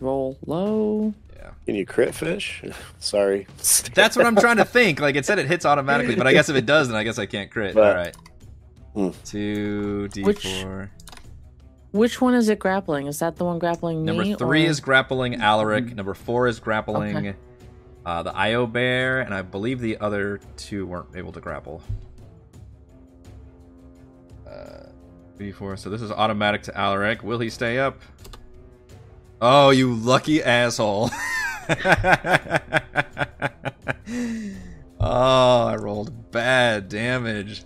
[0.00, 1.12] Roll low.
[1.36, 1.50] yeah.
[1.66, 2.62] Can you crit fish?
[3.00, 3.46] Sorry.
[3.94, 5.00] That's what I'm trying to think.
[5.00, 7.18] Like it said it hits automatically, but I guess if it does, then I guess
[7.18, 7.74] I can't crit.
[7.74, 8.16] But- All right.
[8.98, 9.10] Hmm.
[9.24, 10.90] Two D Which- four.
[11.92, 13.06] Which one is it grappling?
[13.06, 14.34] Is that the one grappling Number me?
[14.34, 15.94] three or- is grappling Alaric.
[15.94, 17.34] Number four is grappling Okay.
[18.04, 21.80] uh, the Io Bear, and I believe the other two weren't able to grapple.
[24.46, 24.88] Uh,
[25.36, 25.76] three, four.
[25.76, 27.22] So this is automatic to Alaric.
[27.22, 28.00] Will he stay up?
[29.40, 31.10] Oh, you lucky asshole!
[35.00, 37.62] oh, I rolled bad damage.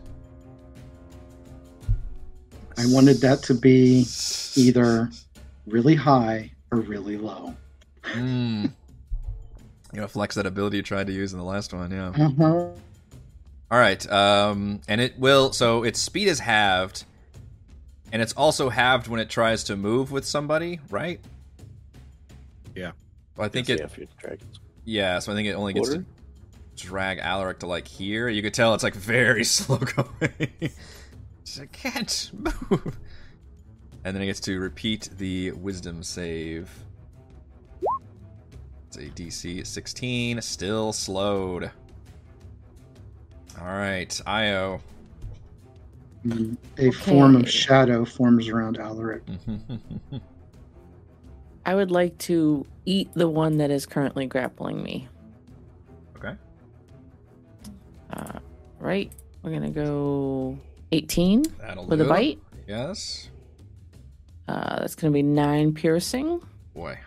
[2.82, 4.04] I wanted that to be
[4.56, 5.08] either
[5.66, 7.54] really high or really low.
[8.04, 8.64] Hmm.
[8.64, 12.08] You gotta flex that ability you tried to use in the last one, yeah.
[12.08, 12.70] Uh-huh.
[13.70, 15.52] All right, um, and it will.
[15.52, 17.04] So its speed is halved,
[18.10, 21.20] and it's also halved when it tries to move with somebody, right?
[22.74, 22.92] Yeah.
[23.36, 23.80] Well, I think Yeah, it.
[23.98, 24.38] if.
[24.84, 26.04] Yeah, so I think it only gets to
[26.76, 28.28] drag Alaric to like here.
[28.28, 30.48] You could tell it's like very slow going.
[31.44, 32.30] Just, I can't
[32.70, 32.98] move.
[34.04, 36.70] And then it gets to repeat the Wisdom save.
[38.88, 41.70] It's a DC 16, still slowed.
[43.60, 44.80] All right, Io.
[46.78, 49.22] A form of shadow forms around Alaric.
[51.66, 55.08] I would like to eat the one that is currently grappling me.
[56.16, 56.34] okay.
[58.12, 58.38] Uh,
[58.78, 59.12] right.
[59.42, 60.58] We're gonna go
[60.92, 62.38] 18 That'll with a bite.
[62.68, 63.28] Yes.
[64.48, 66.40] Uh, that's gonna be nine piercing,
[66.74, 66.98] Boy.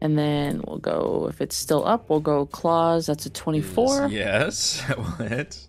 [0.00, 1.26] and then we'll go.
[1.28, 3.06] If it's still up, we'll go claws.
[3.06, 4.82] That's a 24, Yes.
[4.88, 5.66] That will hit.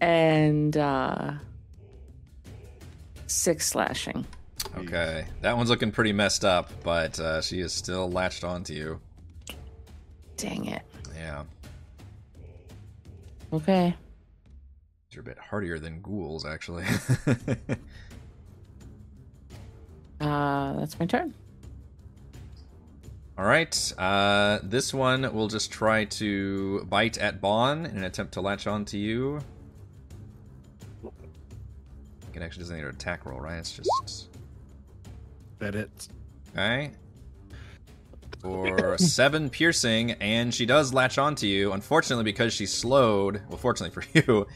[0.00, 1.32] and uh,
[3.26, 4.26] six slashing.
[4.78, 5.26] Okay.
[5.42, 9.00] That one's looking pretty messed up, but uh, she is still latched onto you.
[10.36, 10.82] Dang it.
[11.14, 11.44] Yeah.
[13.52, 13.94] Okay.
[15.10, 16.84] These are a bit hardier than ghouls, actually.
[20.20, 21.32] Uh, that's my turn.
[23.38, 23.92] All right.
[23.96, 28.66] Uh, this one will just try to bite at Bon in an attempt to latch
[28.66, 29.40] on to you.
[32.34, 33.56] It actually doesn't need an attack roll, right?
[33.56, 34.28] It's just
[35.58, 36.08] That it.
[36.52, 36.90] okay.
[38.40, 41.72] For seven piercing, and she does latch onto you.
[41.72, 43.42] Unfortunately, because she's slowed.
[43.48, 44.46] Well, fortunately for you,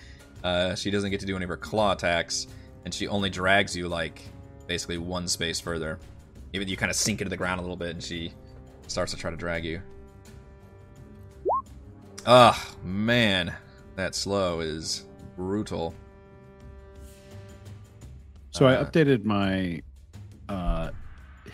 [0.42, 2.46] uh, she doesn't get to do any of her claw attacks,
[2.84, 4.22] and she only drags you like
[4.66, 5.98] basically one space further.
[6.54, 8.32] Even you kind of sink into the ground a little bit, and she
[8.86, 9.82] starts to try to drag you.
[12.26, 13.52] Ugh, man,
[13.96, 15.04] that slow is
[15.36, 15.94] brutal.
[18.50, 19.82] So I Uh, updated my
[20.48, 20.90] uh,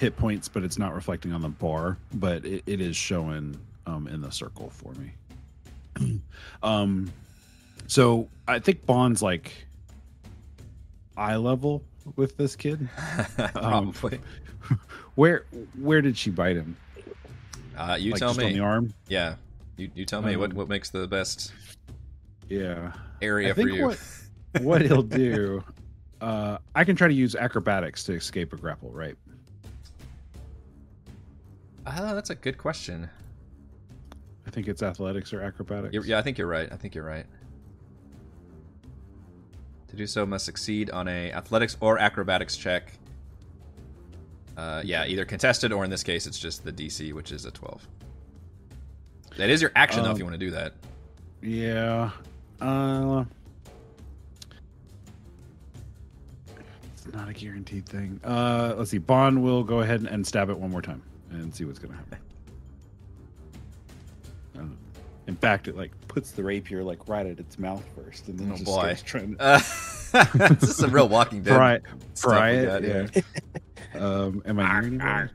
[0.00, 4.08] hit points, but it's not reflecting on the bar, but it, it is showing um,
[4.08, 6.20] in the circle for me.
[6.62, 7.12] um,
[7.86, 9.52] so I think Bond's like
[11.16, 11.82] eye level
[12.16, 12.88] with this kid.
[13.54, 14.20] Um, Probably.
[15.16, 15.44] Where
[15.78, 16.76] where did she bite him?
[17.76, 18.52] Uh, you like tell just on me.
[18.54, 18.94] the arm?
[19.08, 19.34] Yeah,
[19.76, 21.52] you, you tell me what Um, what makes the best
[22.48, 22.92] Yeah.
[23.20, 23.86] area I think for you.
[23.86, 23.98] what
[24.62, 25.62] what he'll do.
[26.20, 29.16] Uh, I can try to use acrobatics to escape a grapple, right?
[31.86, 33.08] Ah, that's a good question.
[34.46, 35.94] I think it's athletics or acrobatics.
[35.94, 36.70] You're, yeah, I think you're right.
[36.72, 37.26] I think you're right.
[39.88, 42.92] To do so, must succeed on a athletics or acrobatics check.
[44.56, 47.50] Uh, yeah, either contested or in this case, it's just the DC, which is a
[47.50, 47.86] 12.
[49.36, 50.74] That is your action, though, if Um, you want to do that.
[51.42, 52.10] Yeah.
[52.60, 53.24] Uh,
[56.92, 58.20] it's not a guaranteed thing.
[58.22, 58.98] Uh, let's see.
[58.98, 61.96] Bond will go ahead and stab it one more time and see what's going to
[61.96, 62.18] happen.
[64.58, 64.62] Uh,
[65.26, 68.48] in fact, it like puts the rapier like right at its mouth first, and then
[68.50, 68.72] Oh, just boy.
[68.94, 69.58] starts trying to Uh,
[70.58, 71.56] this is some real Walking Dead.
[71.56, 71.80] pry,
[72.14, 72.66] stuff pry it.
[72.66, 74.02] got yeah.
[74.02, 75.30] um, am I near anybody?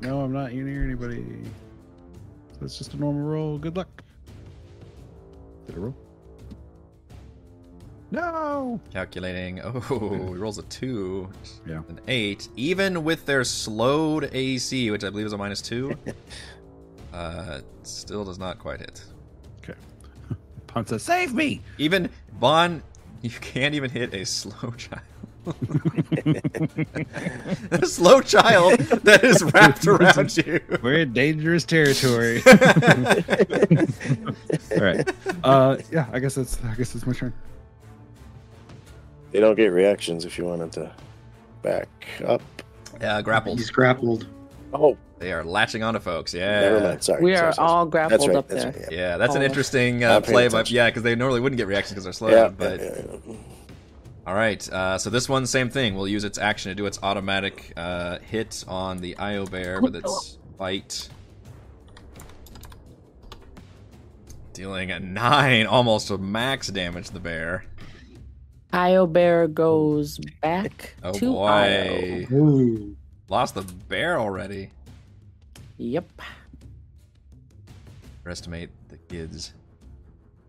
[0.00, 1.24] No, I'm not near anybody.
[2.58, 3.58] So it's just a normal roll.
[3.58, 4.02] Good luck.
[5.66, 5.96] Did I roll?
[8.10, 8.80] No.
[8.92, 9.60] Calculating.
[9.62, 11.30] Oh, he rolls a two.
[11.66, 11.82] Yeah.
[11.88, 12.48] An eight.
[12.56, 15.96] Even with their slowed AC, which I believe is a minus two,
[17.12, 19.04] uh, still does not quite hit.
[19.62, 19.78] Okay.
[20.66, 22.82] Pon says, "Save me!" Even Bon,
[23.22, 25.02] you can't even hit a slow child.
[27.70, 30.60] a slow child that is wrapped around you.
[30.82, 32.42] We're in dangerous territory.
[34.72, 35.10] All right.
[35.42, 36.08] Uh, yeah.
[36.12, 36.62] I guess that's.
[36.64, 37.32] I guess that's my turn.
[39.32, 40.92] They don't get reactions if you wanted to
[41.62, 41.88] back
[42.26, 42.42] up.
[43.00, 43.58] Yeah, grappled.
[43.58, 44.26] He's grappled.
[44.72, 46.32] Oh, They are latching onto folks.
[46.32, 46.60] Yeah.
[46.60, 47.02] never mind.
[47.02, 47.22] Sorry.
[47.22, 47.90] we sorry, are sorry, all sorry.
[47.90, 48.36] grappled right.
[48.36, 48.72] up That's there.
[48.72, 48.92] right.
[48.92, 48.98] Yeah.
[48.98, 50.48] Yeah, that's an interesting uh, play.
[50.48, 52.30] By, yeah, because they normally wouldn't get reactions because they're slow.
[52.30, 53.34] Yeah, but yeah, yeah.
[54.26, 55.94] all right, uh, so this one, same thing.
[55.94, 59.96] We'll use its action to do its automatic uh, hit on the Io Bear with
[59.96, 61.08] its bite,
[64.52, 67.64] dealing a nine, almost a max damage to the bear.
[68.72, 72.36] Io Bear goes back Oh to boy, Io.
[72.36, 72.96] Ooh.
[73.28, 74.70] lost the bear already.
[75.78, 76.10] Yep.
[78.20, 79.52] Underestimate the kids.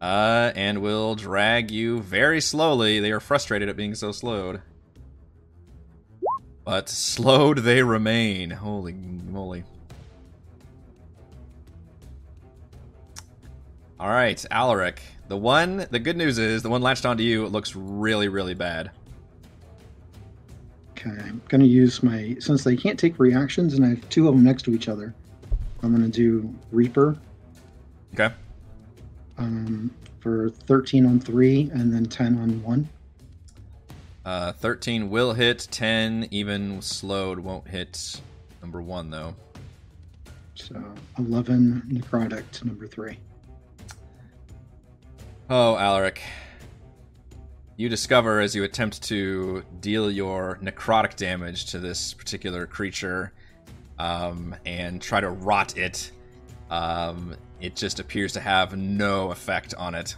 [0.01, 2.99] Uh, and will drag you very slowly.
[2.99, 4.61] They are frustrated at being so slowed.
[6.65, 8.49] But slowed they remain.
[8.49, 9.63] Holy moly.
[13.99, 15.01] Alright, Alaric.
[15.31, 18.91] The one, the good news is, the one latched onto you looks really, really bad.
[20.89, 24.35] Okay, I'm gonna use my since they can't take reactions, and I have two of
[24.35, 25.13] them next to each other.
[25.83, 27.17] I'm gonna do Reaper
[28.13, 28.35] Okay?
[29.37, 32.89] um, for 13 on three, and then 10 on one.
[34.25, 38.19] Uh, 13 will hit, 10, even slowed, won't hit
[38.61, 39.33] number one, though.
[40.55, 40.75] So
[41.17, 43.17] 11 necrotic to number three.
[45.53, 46.21] Oh, Alaric.
[47.75, 53.33] You discover as you attempt to deal your necrotic damage to this particular creature
[53.99, 56.09] um, and try to rot it,
[56.69, 60.15] um, it just appears to have no effect on it.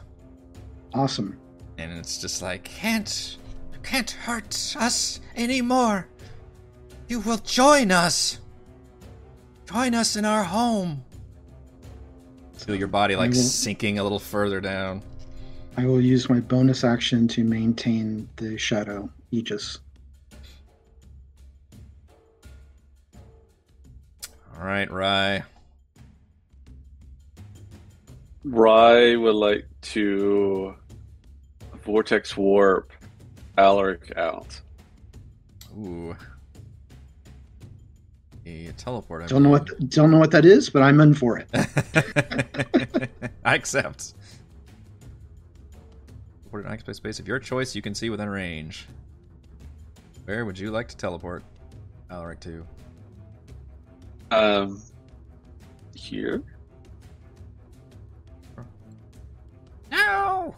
[0.93, 1.35] Awesome.
[1.79, 3.37] And it's just like, can't,
[3.81, 6.07] can't hurt us anymore.
[7.07, 8.37] You will join us.
[9.65, 11.03] Join us in our home.
[12.55, 15.01] Feel your body like will- sinking a little further down.
[15.75, 19.79] I will use my bonus action to maintain the shadow aegis.
[24.55, 25.43] All right, Rye.
[28.45, 30.75] Rye would like to
[31.83, 32.91] vortex warp
[33.57, 34.59] Alaric out.
[35.77, 36.15] Ooh.
[38.45, 39.23] A teleport.
[39.23, 39.89] I Don't know what believe.
[39.89, 41.47] don't know what that is, but I'm in for it.
[43.45, 44.13] I accept.
[46.53, 48.85] Teleport an occupied space of your choice you can see within range.
[50.25, 51.43] Where would you like to teleport?
[52.11, 52.63] Alaric to.
[54.29, 54.79] Um,
[55.95, 56.43] here.
[59.91, 60.55] No!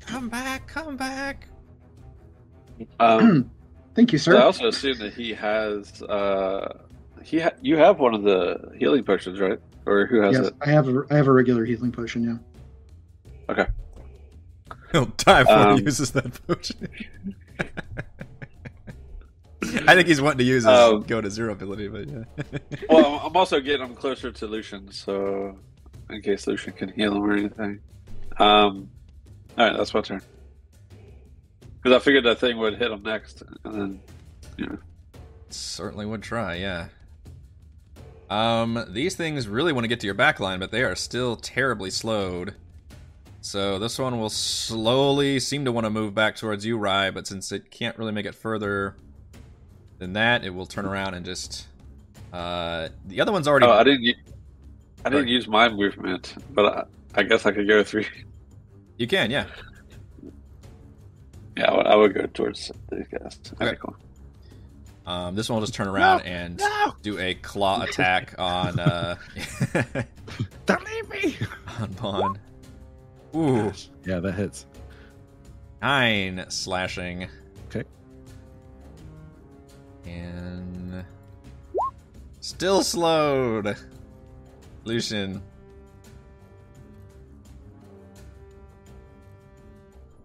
[0.00, 1.46] Come back, come back.
[2.98, 3.50] Um,
[3.94, 4.38] Thank you, sir.
[4.38, 6.02] I also assume that he has.
[6.02, 6.84] Uh,
[7.22, 9.58] he ha- you have one of the healing potions, right?
[9.84, 10.54] Or who has Yes, it?
[10.62, 12.40] I have a I have a regular healing potion.
[13.50, 13.66] Yeah.
[14.92, 16.88] He'll die before Um, he uses that potion.
[19.86, 22.24] I think he's wanting to use his Um, go to zero ability, but yeah.
[22.88, 25.56] Well, I'm also getting him closer to Lucian, so
[26.10, 27.80] in case Lucian can heal him or anything.
[28.38, 28.90] Um,
[29.56, 30.20] all right, that's my turn.
[31.80, 34.00] Because I figured that thing would hit him next, and then
[34.56, 34.78] you know.
[35.50, 36.88] Certainly would try, yeah.
[38.30, 41.90] Um, these things really want to get to your backline, but they are still terribly
[41.90, 42.54] slowed.
[43.44, 47.26] So this one will slowly seem to want to move back towards you, Rye, but
[47.26, 48.94] since it can't really make it further
[49.98, 51.66] than that, it will turn around and just.
[52.32, 53.66] Uh, the other one's already.
[53.66, 54.02] Oh, I didn't.
[54.04, 54.14] u-
[55.04, 58.06] I didn't use my movement, but I, I guess I could go three.
[58.96, 59.46] You can, yeah.
[61.56, 63.38] Yeah, I would, I would go towards these guys.
[63.54, 63.66] Okay.
[63.66, 63.96] Okay, cool.
[65.04, 66.94] Um, this one will just turn around and No!
[67.02, 69.16] do a claw attack on uh,
[70.66, 71.36] Don't leave me!
[71.80, 72.38] on Bond.
[73.34, 73.88] Ooh, Gosh.
[74.04, 74.66] Yeah, that hits.
[75.80, 77.28] nine slashing.
[77.68, 77.84] Okay.
[80.04, 81.04] And
[82.40, 83.76] still slowed.
[84.84, 85.42] Lucian.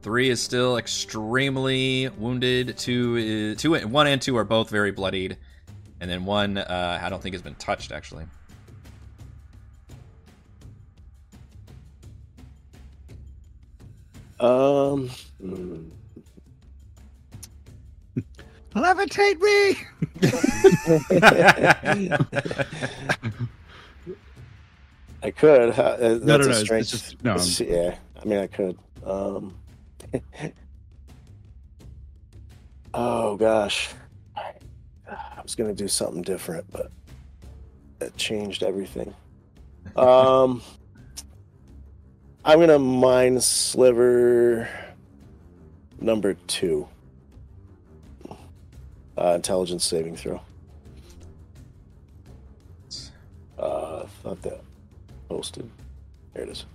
[0.01, 2.77] Three is still extremely wounded.
[2.77, 5.37] Two, is, two, one and two are both very bloodied,
[5.99, 8.25] and then one uh, I don't think has been touched actually.
[14.39, 15.09] Um.
[18.75, 19.75] Levitate me!
[25.23, 25.71] I could.
[25.71, 26.81] uh, That's no, a no, it's- strange.
[26.83, 28.77] it's just- no, it's- yeah, I mean, I could.
[29.05, 29.55] Um,
[32.93, 33.89] oh gosh,
[34.35, 34.53] I
[35.41, 36.91] was gonna do something different, but
[38.01, 39.13] it changed everything.
[39.95, 40.61] Um,
[42.47, 44.69] I'm gonna mind sliver
[45.99, 46.87] number two.
[49.17, 50.39] Uh, intelligence saving throw.
[53.59, 54.61] Uh, thought that
[55.27, 55.69] posted.
[56.33, 56.65] There it is.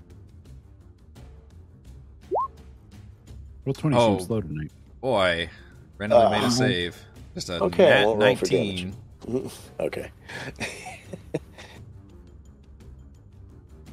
[3.65, 4.17] Roll 20 Oh.
[4.19, 4.73] seems slow tonight.
[5.01, 5.49] Boy,
[5.97, 7.03] randomly made Uh, a save.
[7.33, 8.93] Just a okay, nat we'll roll for damage.
[9.27, 9.51] 19.
[9.81, 10.11] okay.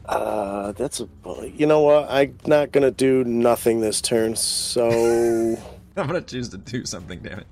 [0.10, 1.06] uh, that's a.
[1.06, 1.54] bully.
[1.58, 2.08] You know what?
[2.10, 4.36] I'm not gonna do nothing this turn.
[4.36, 4.90] So
[5.98, 7.20] I'm gonna choose to do something.
[7.20, 7.48] Damn it.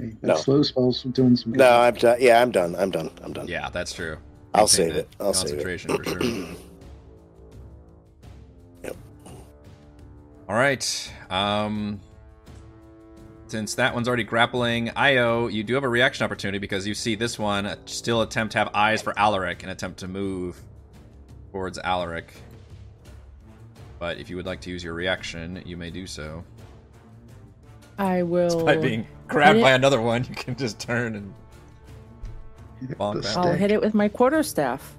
[0.00, 0.36] Okay, that No.
[0.36, 1.52] slow spell's doing some.
[1.52, 1.58] good.
[1.58, 2.16] no, I'm done.
[2.20, 2.74] Yeah, I'm done.
[2.76, 3.10] I'm done.
[3.22, 3.48] I'm done.
[3.48, 4.16] Yeah, that's true.
[4.54, 5.08] I'll Maintain save that it.
[5.20, 5.64] I'll save it.
[5.64, 6.22] concentration for sure.
[8.84, 8.96] Yep.
[10.48, 11.12] All right.
[11.30, 12.00] Um,
[13.52, 17.14] since that one's already grappling Io, you do have a reaction opportunity because you see
[17.14, 20.58] this one still attempt to have eyes for Alaric and attempt to move
[21.50, 22.32] towards Alaric.
[23.98, 26.42] But if you would like to use your reaction, you may do so.
[27.98, 28.64] I will.
[28.64, 31.34] By being grabbed by another one, you can just turn and
[32.80, 33.36] Hit bonk back.
[33.36, 34.96] I'll hit it with my quarterstaff.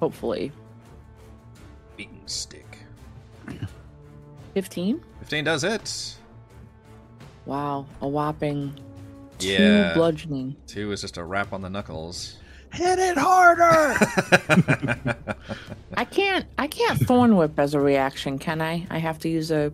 [0.00, 0.52] Hopefully,
[1.98, 2.78] beating stick.
[4.54, 5.02] fifteen.
[5.18, 6.16] 15 does hit.
[7.46, 8.78] Wow, a whopping
[9.38, 9.94] two Yeah.
[9.94, 10.56] bludgeoning.
[10.66, 12.36] Two is just a rap on the knuckles.
[12.72, 13.96] Hit it harder!
[15.96, 16.46] I can't.
[16.56, 18.86] I can't thorn whip as a reaction, can I?
[18.90, 19.72] I have to use a.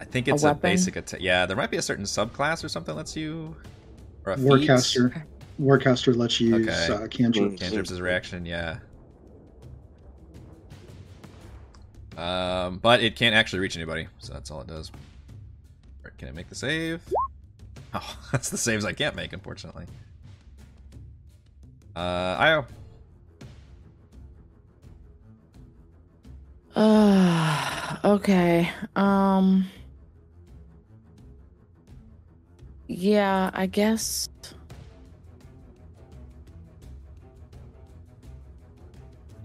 [0.00, 0.60] I think it's a, weapon?
[0.60, 1.20] basic attack.
[1.22, 3.56] Yeah, there might be a certain subclass or something that lets you.
[4.26, 4.46] Or a feat.
[4.46, 5.22] Warcaster.
[5.60, 6.92] Warcaster lets you use Okay.
[7.04, 7.58] uh, cantrip.
[7.58, 8.78] Cantrips is reaction, yeah.
[12.18, 14.90] Um, but it can't actually reach anybody, so that's all it does.
[16.20, 17.00] Can I make the save?
[17.94, 19.86] Oh, that's the saves I can't make, unfortunately.
[21.96, 22.66] Uh, Io.
[26.76, 28.70] Uh, okay.
[28.94, 29.66] Um.
[32.86, 34.28] Yeah, I guess.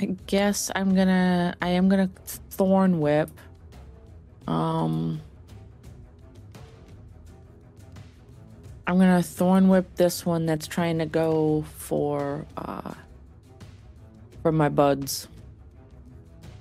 [0.01, 1.55] I guess I'm gonna.
[1.61, 2.09] I am gonna
[2.49, 3.29] thorn whip.
[4.45, 5.21] Um.
[8.87, 12.93] I'm gonna thorn whip this one that's trying to go for uh
[14.43, 15.27] for my buds.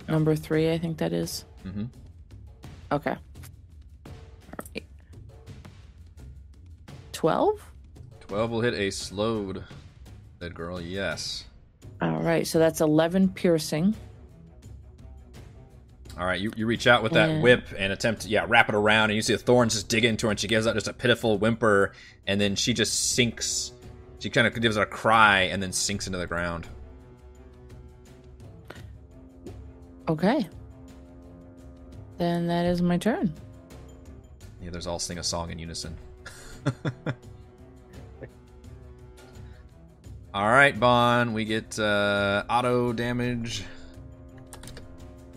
[0.08, 1.44] Number three, I think that is.
[1.66, 1.84] Mm-hmm.
[2.92, 3.16] Okay.
[7.12, 7.60] Twelve?
[8.20, 9.64] 12 will hit a slowed.
[10.40, 11.44] Dead girl, yes.
[12.02, 13.94] Alright, so that's eleven piercing.
[16.18, 18.68] All right, you, you reach out with that And- whip and attempt to, yeah, wrap
[18.68, 20.74] it around, and you see the thorns just dig into her, and she gives out
[20.74, 21.92] just a pitiful whimper,
[22.26, 23.72] and then she just sinks.
[24.20, 26.68] She kind of gives out a cry and then sinks into the ground.
[30.08, 30.46] Okay.
[32.18, 33.34] Then that is my turn.
[34.60, 35.96] The others all sing a song in unison.
[40.32, 43.64] all right, Bon, we get uh, auto damage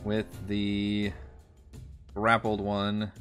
[0.08, 1.12] with the
[2.16, 3.12] grappled one.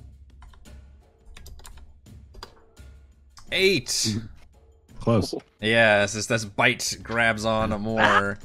[3.51, 4.17] Eight.
[5.01, 5.35] Close.
[5.61, 8.39] Yes, this this bite grabs on more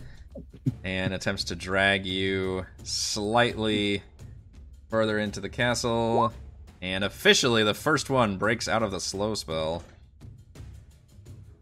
[0.83, 4.01] and attempts to drag you slightly
[4.89, 6.33] further into the castle.
[6.81, 9.83] And officially, the first one breaks out of the slow spell.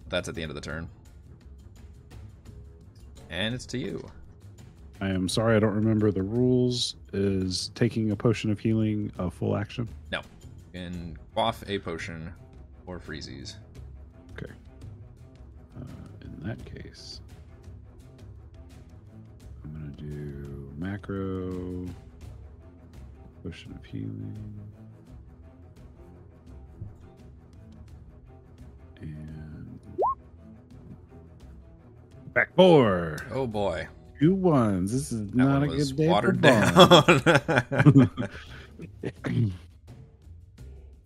[0.07, 0.88] That's at the end of the turn.
[3.30, 4.09] And it's to you.
[5.02, 6.95] I am sorry, I don't remember the rules.
[7.14, 9.88] Is taking a potion of healing a full action?
[10.12, 10.20] No.
[10.20, 12.34] You can quaff a potion
[12.86, 13.56] or freezies.
[14.38, 14.52] Okay.
[15.80, 15.86] Uh,
[16.22, 17.22] in that case,
[19.64, 21.86] I'm gonna do macro
[23.43, 24.60] potion of healing,
[29.00, 29.80] and
[32.34, 33.18] back four.
[33.32, 33.88] Oh boy.
[34.20, 34.91] Two ones.
[34.91, 37.24] This is That not a good day for watered Bond.
[37.24, 38.11] down.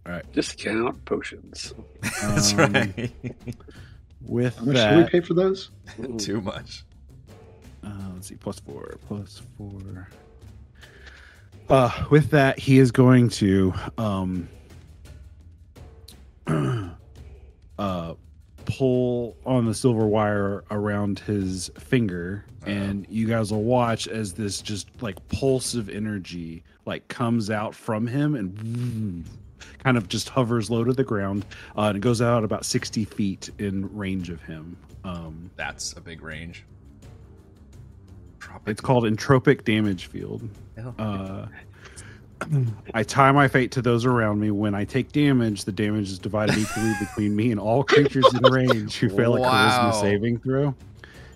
[0.34, 1.74] Discount potions.
[2.02, 3.12] That's Um, right.
[4.22, 5.70] With How much do we pay for those?
[6.18, 6.84] Too much.
[7.84, 10.08] Uh, let's see, plus four, plus four.
[11.70, 14.48] Uh, with that, he is going to um,
[18.78, 24.62] pull on the silver wire around his finger, and you guys will watch as this
[24.62, 29.26] just like pulse of energy like comes out from him and
[29.84, 31.46] kind of just hovers low to the ground,
[31.78, 34.78] uh, and it goes out about sixty feet in range of him.
[35.04, 36.64] Um, That's a big range.
[38.40, 38.68] Tropic.
[38.68, 40.48] it's called entropic damage field.
[40.76, 40.96] Hell.
[40.98, 41.46] Uh,
[42.94, 44.52] I tie my fate to those around me.
[44.52, 48.52] When I take damage, the damage is divided equally between me and all creatures in
[48.52, 50.76] range who fail a charisma saving throw.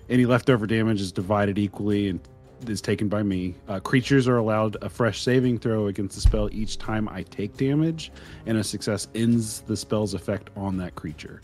[0.08, 2.20] Any leftover damage is divided equally and
[2.66, 3.54] is taken by me.
[3.68, 7.56] Uh, creatures are allowed a fresh saving throw against the spell each time I take
[7.56, 8.10] damage,
[8.46, 11.40] and a success ends the spell's effect on that creature.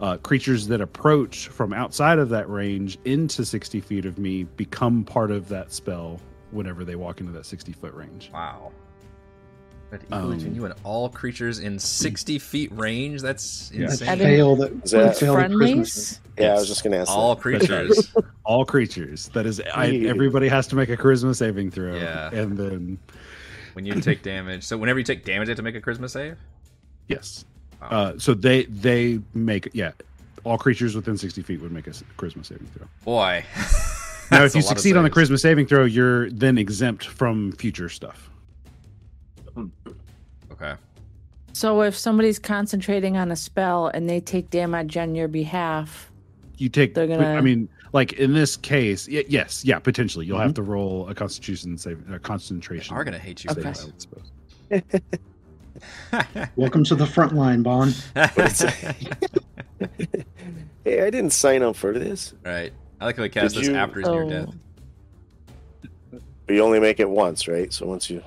[0.00, 5.04] Uh, creatures that approach from outside of that range into 60 feet of me become
[5.04, 8.30] part of that spell whenever they walk into that 60 foot range.
[8.32, 8.72] Wow.
[9.92, 13.20] But equally between Um, you and all creatures in 60 feet range?
[13.20, 13.80] That's Yeah.
[13.86, 14.08] That insane.
[14.08, 15.34] I didn't- fail that- fail the Christmas.
[15.34, 16.20] Friendlies?
[16.38, 17.10] Yeah, I was just gonna ask.
[17.10, 17.42] all that.
[17.42, 18.14] creatures.
[18.44, 19.28] All creatures.
[19.34, 21.94] That is, I, everybody has to make a charisma saving throw.
[21.94, 22.30] Yeah.
[22.34, 22.98] And then,
[23.74, 24.64] when you take damage.
[24.64, 26.36] So whenever you take damage, you have to make a charisma save?
[27.06, 27.44] yes.
[27.80, 27.88] Wow.
[27.90, 29.92] Uh, so they they make, yeah,
[30.44, 32.86] all creatures within 60 feet would make a charisma saving throw.
[33.04, 33.44] Boy.
[34.30, 35.30] Now, if you a lot of succeed on the saves.
[35.30, 38.30] charisma saving throw, you're then exempt from future stuff.
[40.62, 40.74] Okay.
[41.54, 46.08] So if somebody's concentrating on a spell and they take damage on your behalf,
[46.58, 50.24] You take, They're gonna- I mean, like in this case, y- yes, yeah, potentially.
[50.26, 50.46] You'll Mm-hmm.
[50.46, 52.94] have to roll a constitution save, a concentration.
[52.94, 53.62] They are going to hate you Okay.
[53.62, 54.30] I would suppose.
[56.56, 57.96] Welcome to the front line, Bond.
[60.84, 62.34] Hey, I didn't sign up for this.
[62.44, 62.72] right.
[63.00, 64.28] I like how they cast Did this you- after his near Oh.
[64.30, 64.54] death.
[66.46, 67.72] But you only make it once, right?
[67.72, 68.22] So once you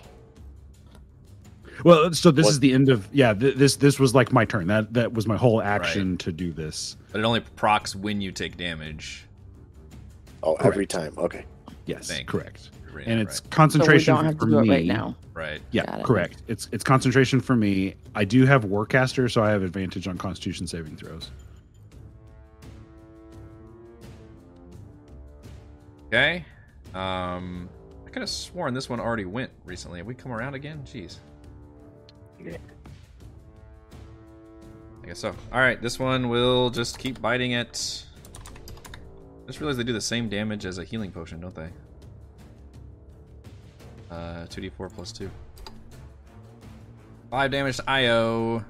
[1.84, 3.34] Well, so this What- is the end of yeah.
[3.34, 4.67] Th- this this was like my turn.
[4.67, 6.95] That that was my whole action to do this.
[7.11, 9.26] But it only procs when you take damage.
[10.43, 11.13] oh every time.
[11.17, 11.45] Okay.
[11.86, 12.28] Yes, Think.
[12.28, 12.69] correct.
[12.93, 14.67] Right, And it's so we concentration don't have for to do me.
[14.67, 15.15] it right now.
[15.34, 15.61] Right.
[15.71, 16.05] Yeah, it.
[16.05, 16.43] correct.
[16.47, 17.95] It's it's concentration for me.
[18.15, 21.30] I do have Warcaster, so I have advantage on Constitution saving throws.
[26.07, 26.45] Okay.
[26.93, 27.67] Um,
[28.05, 29.99] I could have sworn this one already went recently.
[29.99, 30.82] Have we come around again?
[30.86, 31.17] Jeez.
[32.54, 32.58] I
[35.08, 35.36] guess so.
[35.52, 38.04] All right, this one will just keep biting it.
[39.48, 41.70] Just realized they do the same damage as a healing potion, don't they?
[44.10, 45.30] Uh, 2d4 plus 2.
[47.30, 48.64] 5 damage to Io.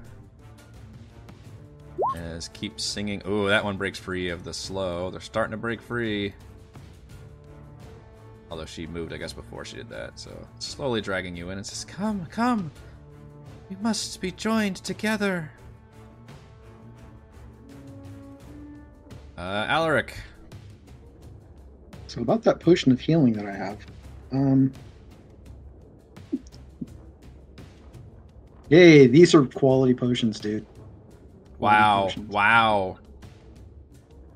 [2.16, 3.22] As keep singing.
[3.24, 5.10] Oh, that one breaks free of the slow.
[5.10, 6.34] They're starting to break free.
[8.50, 10.18] Although she moved, I guess, before she did that.
[10.18, 12.70] So slowly dragging you in and says, Come, come.
[13.68, 15.50] We must be joined together.
[19.36, 20.18] Uh, Alaric.
[22.06, 23.78] So about that potion of healing that I have.
[24.32, 24.72] Um
[28.68, 30.66] Yay, these are quality potions, dude.
[31.58, 32.02] Quality Wow.
[32.04, 32.30] potions.
[32.30, 32.98] Wow.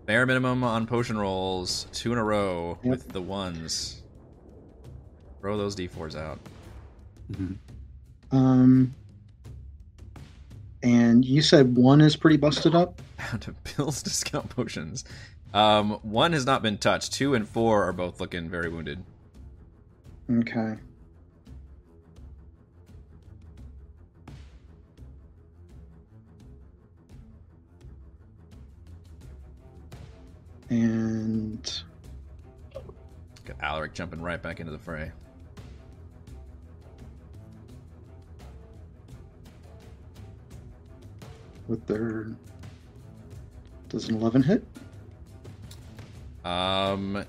[0.07, 1.87] Bare minimum on potion rolls.
[1.93, 2.91] Two in a row Yep.
[2.91, 4.03] with the ones.
[5.41, 6.39] Throw those d4s out.
[7.33, 7.57] Mhm.
[8.33, 8.95] Um
[10.83, 13.01] and you said one is pretty busted up?
[13.18, 15.05] Down to Bill's discount potions.
[15.53, 17.12] Um, one has not been touched.
[17.12, 19.03] Two and four are both looking very wounded.
[20.31, 20.76] Okay.
[30.68, 31.83] And
[33.45, 35.11] Got Alaric jumping right back into the fray.
[41.70, 42.26] With their
[43.88, 44.64] does an 11 hit?
[46.44, 47.24] Um,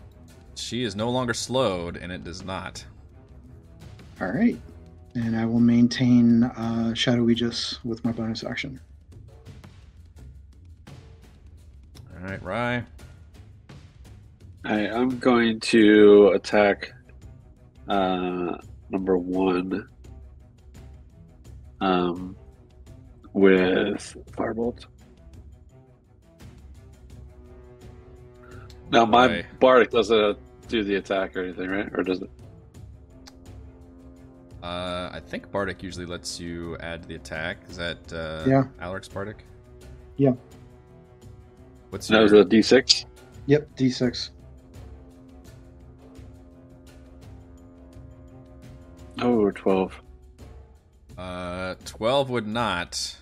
[0.55, 2.83] she is no longer slowed, and it does not.
[4.19, 4.57] All right.
[5.15, 8.79] And I will maintain uh, Shadow Aegis with my bonus action.
[10.87, 12.83] All right, Rye.
[14.63, 16.93] I, I'm going to attack
[17.87, 18.57] uh,
[18.89, 19.89] number one
[21.81, 22.35] um,
[23.33, 24.85] with Firebolt.
[28.91, 29.45] Now, my Boy.
[29.59, 31.87] Bardic doesn't do the attack or anything, right?
[31.93, 32.29] Or does it?
[34.61, 37.57] Uh, I think Bardic usually lets you add the attack.
[37.69, 38.63] Is that uh, Yeah.
[38.79, 39.45] Alaric's Bardic?
[40.17, 40.33] Yeah.
[41.89, 43.05] What's That was your a D6.
[43.47, 44.29] Yep, D6.
[49.19, 50.01] Oh, 12.
[51.17, 52.29] uh twelve?
[52.29, 53.15] Would not.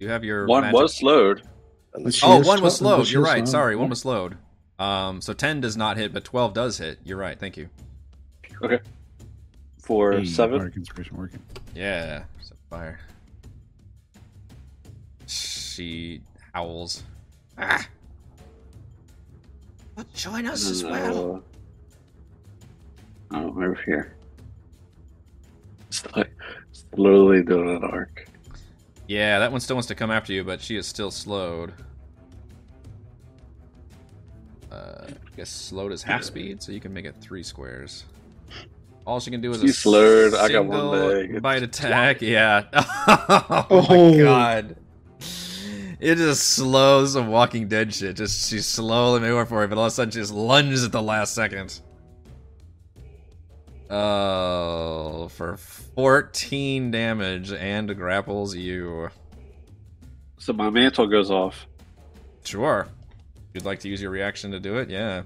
[0.00, 1.42] You have your One magic- was slowed.
[1.92, 3.08] But she Oh, is one was slowed.
[3.08, 3.38] You're right.
[3.46, 3.48] slowed.
[3.48, 4.36] Sorry, one was slowed.
[4.78, 6.98] Um, so ten does not hit, but twelve does hit.
[7.04, 7.38] You're right.
[7.38, 7.68] Thank you.
[8.62, 8.80] Okay.
[9.78, 10.58] For Hey, seven.
[10.58, 11.42] Bardic inspiration working.
[11.74, 12.24] Yeah.
[12.40, 12.98] So fire.
[15.26, 16.22] She
[16.54, 17.02] howls.
[17.58, 17.86] Ah.
[19.96, 20.92] But join us as well.
[20.92, 21.44] then I'll-
[23.32, 24.16] Oh, over here.
[25.90, 26.28] Sli-
[26.72, 28.26] Slowly doing an arc.
[29.10, 31.72] Yeah, that one still wants to come after you, but she is still slowed.
[34.70, 38.04] Uh, I guess slowed is half speed, so you can make it three squares.
[39.04, 40.32] All she can do is a slurred.
[40.34, 41.42] I got one single leg.
[41.42, 42.18] bite attack.
[42.22, 42.66] Yeah.
[42.72, 44.12] oh, Oh.
[44.12, 44.76] my god.
[45.98, 48.14] It just slows some Walking Dead shit.
[48.14, 50.92] Just she's slowly moving for it, but all of a sudden she just lunges at
[50.92, 51.80] the last second.
[53.90, 59.08] Oh, for 14 damage and grapples you.
[60.38, 61.66] So my mantle goes off.
[62.44, 62.86] Sure.
[63.52, 64.88] You'd like to use your reaction to do it?
[64.90, 65.22] Yeah.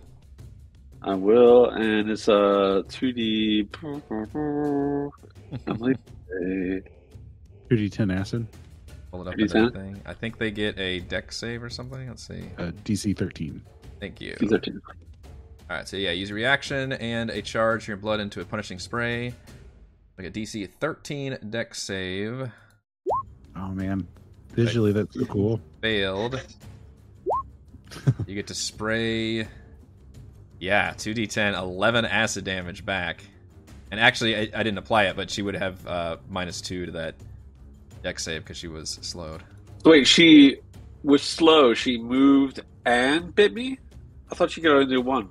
[1.02, 3.68] I will, and it's a 2D.
[5.66, 5.96] I'm like,
[6.30, 6.80] eh,
[7.70, 8.46] 2d10 acid,
[9.10, 9.64] Pull it up Maybe and 10?
[9.66, 10.02] everything.
[10.06, 12.08] I think they get a dex save or something.
[12.08, 12.44] Let's see.
[12.58, 13.60] uh, DC 13.
[14.00, 14.34] Thank you.
[14.40, 14.80] 13.
[15.70, 18.78] All right, so yeah, use a reaction and a charge your blood into a punishing
[18.78, 19.34] spray.
[20.18, 22.50] Like a DC 13 dex save.
[23.56, 24.06] Oh man,
[24.52, 25.60] visually that's so cool.
[25.80, 26.40] Failed.
[28.26, 29.48] you get to spray.
[30.60, 33.24] Yeah, 2d10, 11 acid damage back.
[33.90, 36.92] And actually, I, I didn't apply it, but she would have uh, minus two to
[36.92, 37.14] that
[38.02, 39.42] dex save because she was slowed.
[39.84, 40.58] Wait, she
[41.02, 41.74] was slow.
[41.74, 43.78] She moved and bit me?
[44.30, 45.30] I thought she could only do one.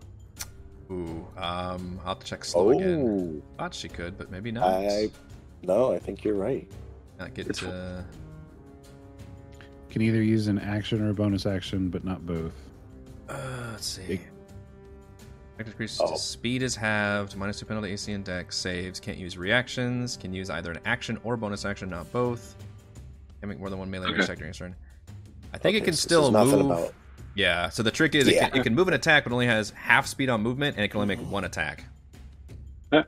[0.94, 3.02] Ooh, um, I'll have to check slow again.
[3.02, 4.68] Oh, Thought she could, but maybe not.
[4.68, 5.10] I
[5.64, 6.70] no, I think you're right.
[7.20, 8.04] Not get It's- uh,
[9.90, 12.54] Can either use an action or a bonus action, but not both.
[13.30, 14.06] uh, let's see.
[14.08, 14.22] Big-
[15.60, 16.16] Effect Oh.
[16.18, 19.00] speed is halved, minus two penalty AC and dex saves.
[19.00, 20.18] Can't use reactions.
[20.18, 22.56] Can use either an action or bonus action, not both.
[23.40, 24.24] Can make more than one melee Okay.
[24.24, 24.76] attack during its turn.
[25.54, 26.54] I think it can so still move.
[26.66, 26.94] about
[27.36, 27.70] Yeah.
[27.70, 30.08] So the trick is it, can, it can move an attack, but only has half
[30.08, 31.86] speed on movement, and it can only make one attack.
[32.92, 33.04] Yeah.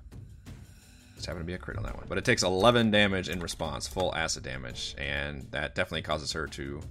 [1.15, 3.39] Just happened to be a crit on that one, but it takes 11 damage in
[3.39, 6.81] response, full acid damage, and that definitely causes her to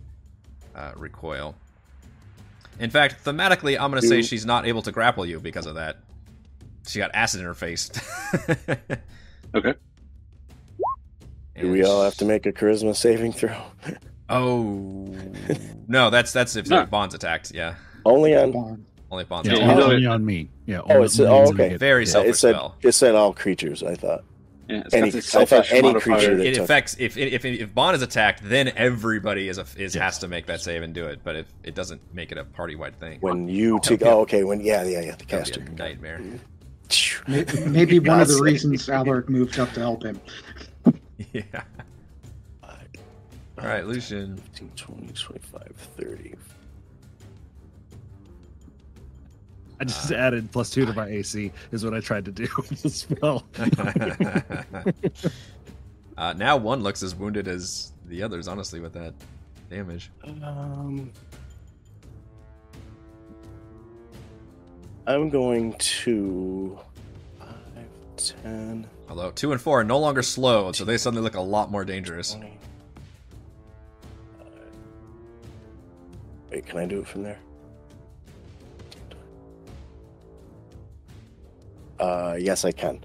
[0.74, 1.55] uh, recoil.
[2.81, 5.77] In fact, thematically, I'm going to say she's not able to grapple you because of
[5.77, 5.98] that.
[6.86, 7.90] She got acid in her face.
[9.55, 9.74] Okay.
[11.61, 13.56] Do we all have to make a charisma saving throw?
[14.30, 15.06] Oh
[15.88, 16.86] no, that's that's if No.
[16.86, 17.52] Bond's attacked.
[17.55, 17.74] Yeah,
[18.05, 18.52] Only on.
[18.52, 18.84] Bond.
[19.10, 19.80] only if Bond's Yeah, Yeah, attacked.
[19.82, 20.48] only oh, on me.
[20.66, 20.80] Yeah.
[20.84, 21.76] Oh, it's- oh, okay.
[21.76, 22.10] Very yeah.
[22.10, 22.74] self- It said spell.
[22.82, 23.82] it said all creatures.
[23.82, 24.24] I thought.
[24.66, 26.01] Yeah, it's Any- I thought any modifier.
[26.16, 29.66] creature that- It took- affects if if if Bond is attacked, then everybody is a,
[29.76, 31.20] is has to make that save and do it.
[31.22, 34.01] But if it doesn't make it a party wide thing, When you take.
[34.01, 34.42] be Oh, okay.
[34.42, 35.16] When yeah, yeah, yeah.
[35.16, 35.60] The caster.
[35.60, 36.18] be a nightmare.
[36.22, 37.30] Mm-hmm.
[37.30, 40.18] Maybe, maybe one of the reasons Alaric moved up to help him.
[41.32, 41.42] yeah.
[43.65, 44.36] All right, Lucian.
[44.36, 46.35] 15, 20, 25, 30.
[49.81, 52.82] I just added plus two to my AC is what I tried to do with
[52.82, 53.47] the spell.
[56.19, 58.49] uh, now one looks as wounded as the others.
[58.49, 59.15] Honestly, with that
[59.70, 60.11] damage.
[60.23, 61.11] Um,
[65.07, 66.78] I'm going to
[67.39, 71.41] five, 10, Although two and four are no longer slow, so they suddenly look a
[71.41, 72.35] lot more dangerous.
[72.35, 72.53] 20.
[76.55, 77.39] Wait, can I do it from there?
[81.98, 83.05] Uh, yes, I can.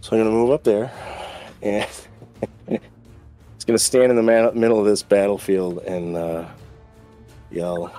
[0.00, 0.90] So I'm going to move up there,
[1.60, 1.86] and
[2.68, 6.48] it's going to stand in the ma- middle of this battlefield and uh,
[7.50, 7.92] yell,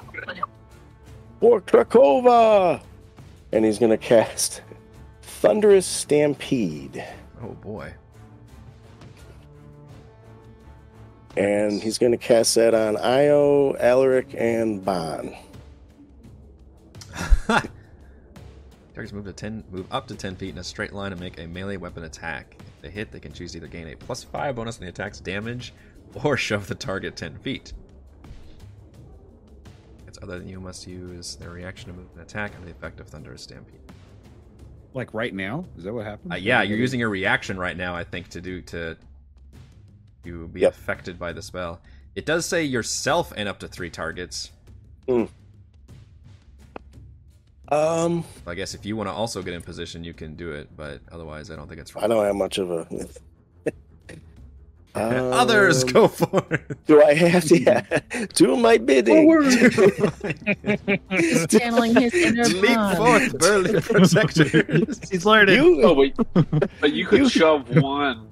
[1.39, 2.81] "For Krakova!"
[3.52, 4.64] And he's going to cast
[5.22, 7.06] Thunderous Stampede.
[7.44, 7.94] Oh boy.
[11.38, 15.35] And he's going to cast that on Io, Alaric, and Bon.
[17.47, 21.39] Targets move to ten, move up to ten feet in a straight line and make
[21.39, 22.55] a melee weapon attack.
[22.59, 24.89] If they hit, they can choose to either gain a plus five bonus on the
[24.89, 25.73] attack's damage,
[26.23, 27.73] or shove the target ten feet.
[30.07, 32.99] It's other than you must use their reaction to move an attack under the effect
[32.99, 33.80] of Thunderous Stampede.
[34.95, 35.65] like right now?
[35.77, 36.34] Is that what happened?
[36.34, 38.97] Uh, yeah, you're using your reaction right now, I think, to do to
[40.28, 40.74] to be Yep.
[40.74, 41.80] affected by the spell.
[42.16, 44.52] It does say yourself and up to three targets.
[47.70, 50.70] Um, I guess if you want to also get in position, you can do it,
[50.78, 51.94] but otherwise, I don't think it's.
[51.95, 52.88] I don't have much of a.
[54.95, 56.86] Others Um, go for it.
[56.88, 57.60] Do I have to?
[57.62, 57.82] Yeah,
[58.34, 59.30] do my bidding.
[61.12, 62.98] He's channeling his inner Leap Bond.
[62.98, 64.99] forth, burly protectors.
[65.12, 65.56] He's learning.
[65.64, 68.28] You, Oh, wait, but you could You- shove one.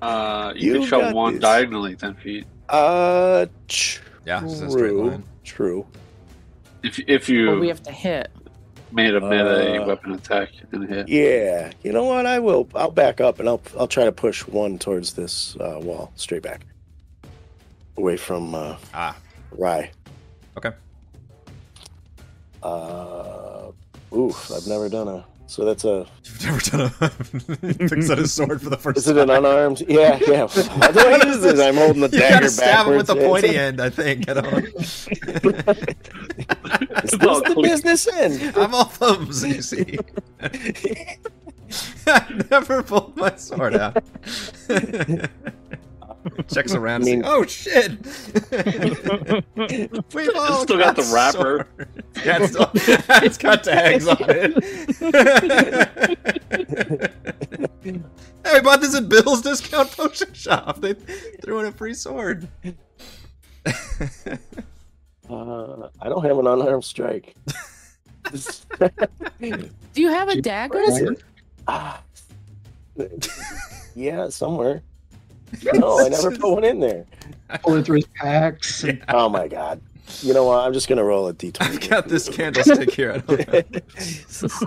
[0.00, 1.42] Uh, you, You could shove one this.
[1.42, 2.46] diagonally ten feet.
[2.68, 4.04] uh, true.
[4.26, 5.24] Yeah, it's a straight line.
[5.44, 5.86] True.
[6.82, 8.30] If if you But we have to hit.
[8.92, 11.08] made a melee Uh, weapon attack and hit.
[11.08, 11.72] Yeah.
[11.82, 12.26] You know what?
[12.26, 12.68] I will.
[12.74, 16.42] I'll back up and I'll I'll try to push one towards this uh, wall, straight
[16.42, 16.60] back,
[17.96, 19.16] away from uh, Ah,
[19.52, 19.90] Rye.
[20.56, 20.72] okay.
[22.62, 23.70] Uh,
[24.14, 24.50] oof.
[24.52, 25.24] I've never done a.
[25.50, 26.06] So that's a.
[26.24, 27.08] You've never done a
[27.88, 29.30] picks out his sword for the first Is it time.
[29.30, 29.82] an unarmed?
[29.88, 30.46] Yeah, yeah.
[30.46, 31.58] How do I use this?
[31.58, 34.28] I'm holding the You dagger gotta stab him with the pointy end, I think.
[34.28, 34.58] I don't know.
[34.58, 35.08] Is
[37.14, 37.62] It's all this the clean.
[37.62, 38.56] business end?
[38.58, 39.98] I'm all thumbs, you see.
[42.06, 44.04] I never pulled my sword out.
[46.52, 47.02] Checks around.
[47.02, 47.92] I mean- oh shit!
[50.14, 51.66] We've all still got the wrapper.
[52.24, 52.70] Yeah, it's, still,
[53.22, 54.54] it's got tags on it.
[58.44, 60.80] hey, we bought this at Bill's Discount Potion Shop.
[60.80, 60.94] They
[61.42, 62.48] threw in a free sword.
[65.30, 67.34] Uh, I don't have an unarmed strike.
[68.80, 68.90] Do
[69.94, 71.16] you have a dagger?
[71.66, 72.02] Ah.
[73.94, 74.82] yeah, somewhere.
[75.74, 77.04] No, I never put one in there.
[77.62, 78.84] Pulling through his packs.
[78.84, 79.80] and- Oh my god.
[80.22, 80.64] You know what?
[80.64, 81.56] I'm just gonna roll a d20.
[81.60, 83.12] I've got this candlestick here.
[83.12, 84.48] I don't know.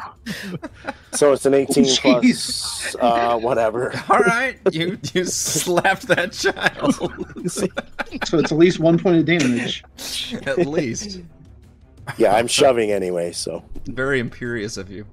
[1.13, 1.99] so it's an 18 Jeez.
[2.01, 3.91] plus uh, whatever.
[4.09, 6.93] All right, you you slapped that child.
[7.51, 7.67] So
[8.37, 9.83] it's at least one point of damage.
[10.45, 11.21] At least,
[12.17, 13.31] Yeah, I'm shoving anyway.
[13.31, 15.05] So very imperious of you.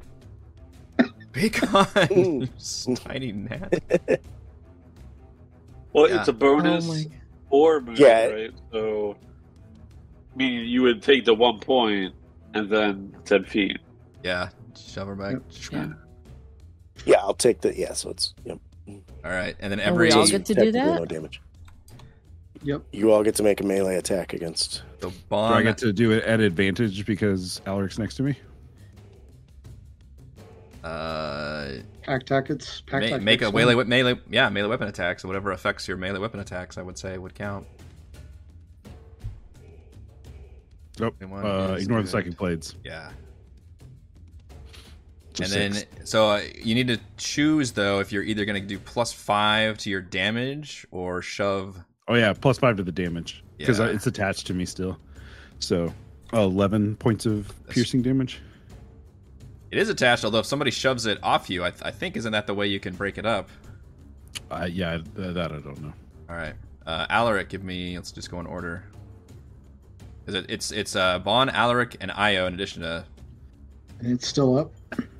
[1.32, 2.50] Be kind,
[2.86, 4.20] you tiny gnat.
[5.92, 6.18] Well, Yeah.
[6.20, 7.10] it's a oh bonus Oh
[7.50, 8.26] or move, Yeah.
[8.26, 8.54] right?
[8.72, 9.16] So,
[10.36, 12.14] meaning you would take the one point
[12.54, 13.78] and then ten feet.
[14.22, 15.36] Yeah, shove her back.
[15.72, 15.92] Yeah.
[17.06, 17.92] yeah, I'll take the yeah.
[17.92, 18.58] So it's yep.
[18.88, 20.98] All right, and then And every we all get to do that?
[20.98, 21.40] No damage.
[22.62, 22.82] Yep.
[22.92, 24.82] You all get to make a melee attack against.
[25.00, 28.34] the Do I get to do it at advantage because Alaric's next to me?
[30.84, 31.68] Uh,
[32.02, 32.82] Pack tactics.
[32.86, 33.24] Pack ma- tactics.
[33.24, 35.22] make a melee, melee, yeah, melee weapon attacks.
[35.22, 37.66] So whatever affects your melee weapon attacks, I would say would count.
[41.00, 41.14] Nope.
[41.22, 42.08] Uh, is ignore the good.
[42.10, 42.74] psychic blades.
[42.84, 43.10] Yeah.
[45.34, 48.66] So and then, so uh, you need to choose though if you're either going to
[48.66, 51.78] do plus five to your damage or shove
[52.08, 53.86] Oh yeah, plus five to the damage because Yeah.
[53.86, 54.98] it's attached to me still.
[55.60, 55.92] So,
[56.32, 58.40] eleven points of piercing damage.
[59.70, 62.32] It is attached, although if somebody shoves it off you, I, th- I think isn't
[62.32, 63.50] that the way you can break it up?
[64.50, 65.92] Uh, yeah, th- that I don't know.
[66.30, 66.54] All right,
[66.86, 67.96] uh, Alaric, give me.
[67.96, 68.84] Let's just go in order.
[70.26, 70.46] Is it?
[70.48, 73.04] It's it's uh, Bon, Alaric, and Io in addition to.
[74.00, 74.72] And it's still up.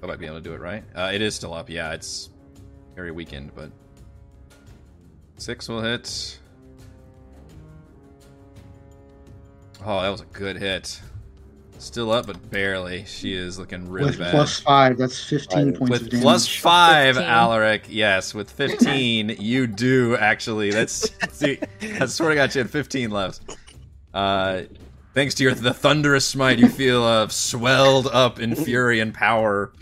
[0.02, 0.84] I might be able to do it right.
[0.94, 1.68] Uh, it is still up.
[1.68, 2.30] Yeah, it's
[2.94, 3.70] very weakened, but
[5.36, 6.38] six will hit.
[9.84, 11.00] Oh, that was a good hit.
[11.78, 13.04] Still up, but barely.
[13.06, 14.32] She is looking really with bad.
[14.32, 15.78] plus five, that's 15 Right.
[15.78, 16.22] points of with damage.
[16.22, 17.30] plus five, 15.
[17.30, 17.84] Alaric.
[17.88, 20.70] Yes, with fifteen, you do actually.
[20.70, 21.58] That's see,
[22.00, 23.56] I swear to God, you had fifteen left.
[24.12, 24.62] Uh,
[25.14, 29.72] thanks to your the thunderous smite, you feel uh, swelled up in fury and power.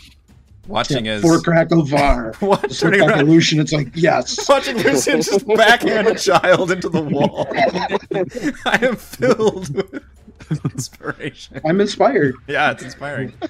[0.67, 2.35] Watching yeah, as for Krakova.
[2.41, 2.69] What?
[2.77, 4.49] Turning around, Lucian, it's like, yes.
[4.49, 7.47] watching Lucian just backhand a child into the wall.
[8.65, 10.03] I am filled with
[10.65, 11.61] inspiration.
[11.65, 12.35] I'm inspired.
[12.47, 13.33] Yeah, it's inspiring.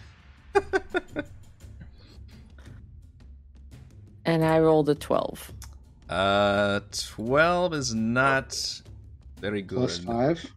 [4.26, 5.53] And I rolled a 12.
[6.09, 8.81] Uh, twelve is not
[9.39, 9.77] very good.
[9.77, 10.51] Plus five.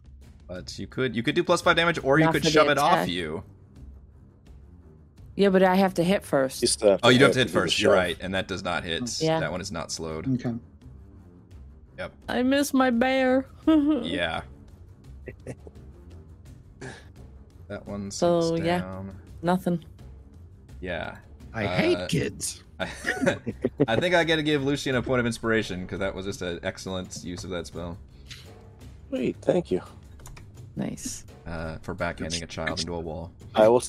[0.47, 3.07] But you could you could do plus five damage, or you could shove it off
[3.07, 3.43] you.
[5.35, 6.61] Yeah, but I have to hit first.
[6.61, 7.81] You still have Oh, you do have to hit first.
[7.81, 9.21] You're right, and that does not hit.
[9.21, 9.39] Yeah.
[9.39, 10.27] That one is not slowed.
[10.35, 10.55] Okay.
[11.97, 12.13] Yep.
[12.27, 13.45] I miss my bear.
[14.03, 14.41] Yeah.
[17.71, 18.79] That one So, sinks yeah.
[18.79, 19.15] down.
[19.41, 19.81] Nothing.
[20.81, 21.15] Yeah.
[21.53, 22.63] I Uh, hate kids.
[22.81, 26.41] I think I got to give Lucian a point of inspiration because that was just
[26.41, 27.97] an excellent use of that spell
[29.09, 29.79] Wait, thank you.
[30.75, 31.23] Nice.
[31.47, 33.31] uh, for backhanding a child into a wall.
[33.55, 33.81] I will.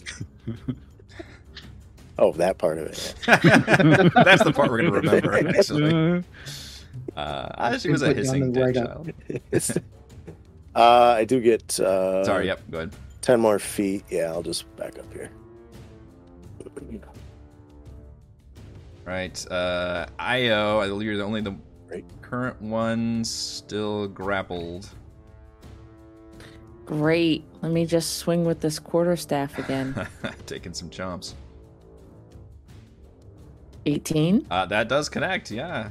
[2.20, 3.14] oh, that part of it.
[3.26, 5.48] That's the part we're gonna remember.
[5.48, 6.22] Actually,
[7.16, 9.12] Uh, uh, she was a hissing dead child.
[10.74, 11.80] Uh, I do get.
[11.80, 12.46] Uh, Sorry.
[12.46, 12.60] Yep.
[12.70, 12.92] Go ahead.
[13.22, 14.04] Ten more feet.
[14.10, 15.30] Yeah, I'll just back up here.
[19.04, 19.50] Right.
[19.50, 21.56] Uh, Io, I believe you're the only the
[21.88, 22.04] Right.
[22.22, 24.88] current one still grappled.
[26.86, 27.44] Great.
[27.62, 30.06] Let me just swing with this quarterstaff again.
[30.46, 31.34] Taking some chomps.
[33.86, 34.46] 18.
[34.50, 35.50] Uh, that does connect.
[35.50, 35.90] Yeah.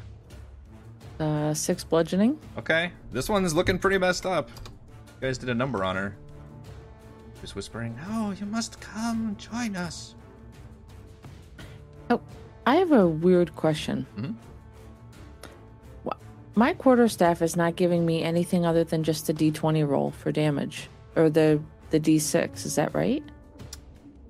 [1.20, 2.40] Uh, 6 bludgeoning.
[2.58, 2.92] Okay.
[3.12, 4.50] This one's looking pretty messed up.
[5.22, 6.16] You guys did a number on her.
[7.42, 10.16] Just whispering, "No, you must come join us."
[12.10, 12.22] Oh,
[12.66, 14.06] I have a weird question.
[14.18, 14.36] Mhm.
[16.54, 20.90] My quarterstaff is not giving me anything other than just a d20 roll for damage,
[21.16, 21.62] or the
[21.92, 22.66] the d6.
[22.66, 23.24] Is that right?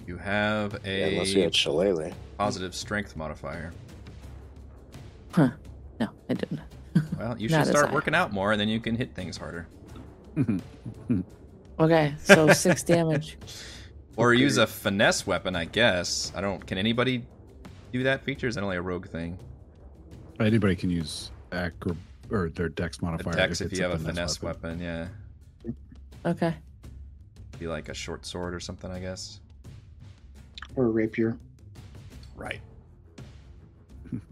[0.06, 2.14] You have Yeah, a unless you had Shillelagh.
[2.38, 3.74] positive strength modifier.
[5.32, 5.50] Huh?
[6.00, 6.60] No, I didn't.
[7.18, 9.66] Well, you should start working out more, and then you can hit things harder.
[11.82, 13.38] Okay, so six damage.
[14.18, 16.32] Or use a finesse weapon, I guess.
[16.36, 16.66] I don't.
[16.66, 17.26] Can anybody
[17.91, 18.48] do that feature?
[18.48, 19.38] Is that only a rogue thing?
[20.40, 21.95] Anybody can use ac or,
[22.30, 23.34] or their dex A modifier.
[23.34, 24.80] dex if it's you have a finesse weapon.
[24.80, 25.08] yeah.
[26.26, 26.53] Okay.
[27.58, 29.40] Be like a short sword or something, I guess.
[30.76, 31.38] Or a rapier.
[32.36, 32.60] Right.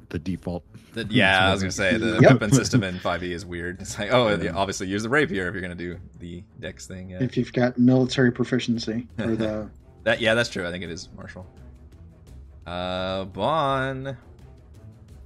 [0.10, 0.64] The default.
[0.94, 2.32] The, yeah, I was gonna say the Yep.
[2.32, 3.80] weapon system in 5e is weird.
[3.82, 7.12] It's like, oh, yeah, obviously use the rapier if you're gonna do the dex thing.
[7.12, 9.70] Yeah, If you've got military proficiency or the
[10.04, 10.68] that yeah, that's true.
[10.68, 11.46] I think it is martial.
[12.66, 14.18] Uh, Bon.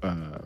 [0.02, 0.40] Uh,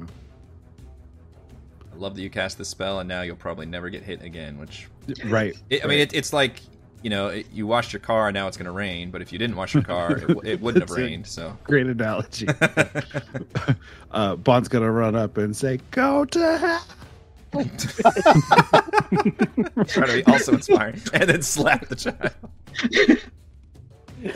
[1.92, 4.60] I love that you cast this spell, and now you'll probably never get hit again.
[4.60, 4.88] Which
[5.26, 5.56] right.
[5.70, 6.62] it, I mean, it, it's like
[7.04, 9.12] you know, it, you washed your car, and now it's gonna rain.
[9.12, 11.28] But if you didn't wash your car, it, it wouldn't have rained.
[11.28, 11.58] So.
[11.64, 12.48] Great analogy.
[14.12, 16.84] uh, Bond's gonna run up and say, "Go to hell."
[19.88, 22.34] Try to be also inspiring, and then slap the child.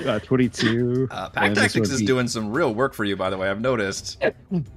[0.05, 1.07] Uh, Twenty-two.
[1.11, 3.49] Uh, Pack Tactics is doing some real work for you, by the way.
[3.49, 4.21] I've noticed.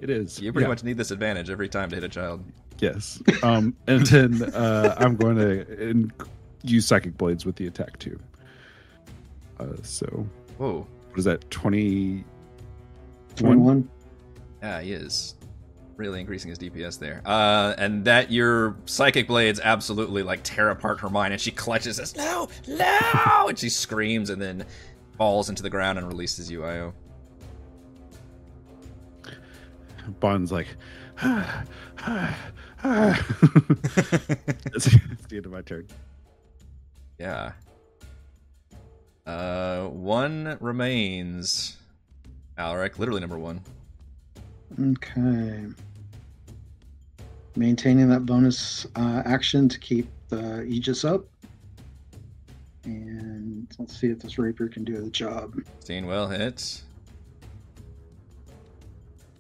[0.01, 0.41] It is.
[0.41, 0.69] You pretty Yeah.
[0.69, 2.43] much need this advantage every time to hit a child.
[2.79, 3.23] Yes.
[3.43, 6.13] Um, and then uh, I'm going to in-
[6.65, 8.19] use psychic blades with the attack too.
[9.61, 10.27] Uh, so
[10.59, 10.87] Whoa.
[11.11, 11.49] what is that?
[11.51, 12.25] Twenty.
[13.37, 13.89] 21.
[14.63, 15.35] Yeah, he is
[15.97, 17.23] really increasing his DPS there.
[17.25, 22.01] Uh, and that your psychic blades absolutely like tear apart her mind, and she clutches
[22.01, 22.17] us.
[22.17, 24.65] No, no, and she screams and then
[25.17, 26.95] falls into the ground and releases you, Io.
[30.21, 30.69] Bond's like.
[31.23, 31.27] it's,
[34.75, 34.87] it's
[35.29, 35.87] the end of my turn.
[37.19, 37.53] Yeah.
[39.27, 41.77] Uh, one remains.
[42.59, 43.61] Alaric, literally number one.
[44.81, 45.67] Okay.
[47.57, 51.25] maintaining that bonus uh, action to keep the Aegis up.
[52.85, 55.55] And let's see if this rapier can do the job.
[55.79, 56.83] 16 will hit.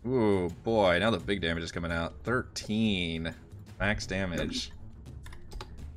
[0.06, 2.14] Ooh, boy, now the big damage is coming out.
[2.24, 3.34] 13
[3.80, 4.70] max damage.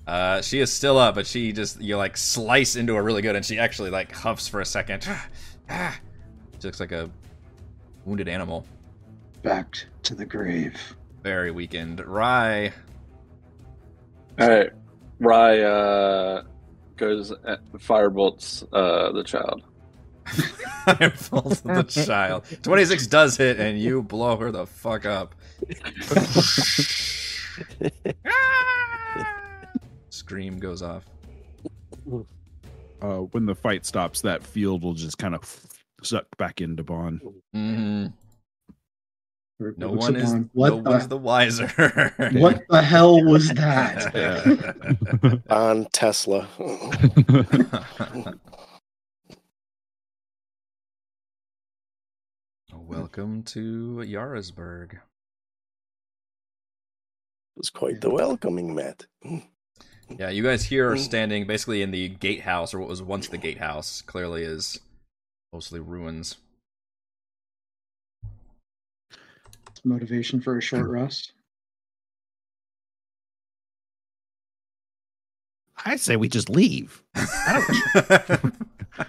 [0.08, 3.36] Uh, she is still up, but she just, you like slice into her really good,
[3.36, 5.04] and she actually like huffs for a second.
[5.70, 7.10] she looks like a
[8.06, 8.66] wounded animal.
[9.44, 10.80] Back to the grave.
[11.24, 12.00] Very weakened.
[12.00, 12.72] Rye.
[14.40, 14.70] All right,
[15.20, 16.44] Rye uh,
[16.96, 19.64] goes at, firebolts uh, the child.
[20.86, 22.46] Fireballs the child.
[22.62, 25.36] 26 does hit, and you blow her the fuck up.
[30.28, 31.06] Scream goes off.
[33.02, 35.66] Uh, when the fight stops, that field will just kind of
[36.04, 37.22] suck back into Bond.
[37.54, 38.08] hmm
[39.58, 41.68] No one is What, no one's the, the wiser.
[42.34, 45.42] what the hell was that?
[45.50, 46.46] On Tesla.
[52.74, 54.96] Welcome to Yarosbirg.
[54.96, 55.00] It
[57.56, 59.06] was quite the welcoming mat.
[60.18, 61.00] Yeah, you guys here are Mm.
[61.00, 64.02] standing basically in the gatehouse, or what was once the gatehouse.
[64.04, 64.80] Clearly is
[65.54, 66.38] mostly ruins.
[69.84, 71.32] Motivation for a short rest.
[75.86, 77.04] I say we just leave.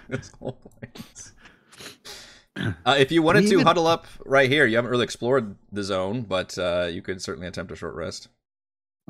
[0.07, 1.33] This whole place.
[2.85, 5.55] Uh, if you wanted We to even- huddle up right here, you haven't really explored
[5.71, 8.27] the zone, but uh, you could certainly attempt a short rest.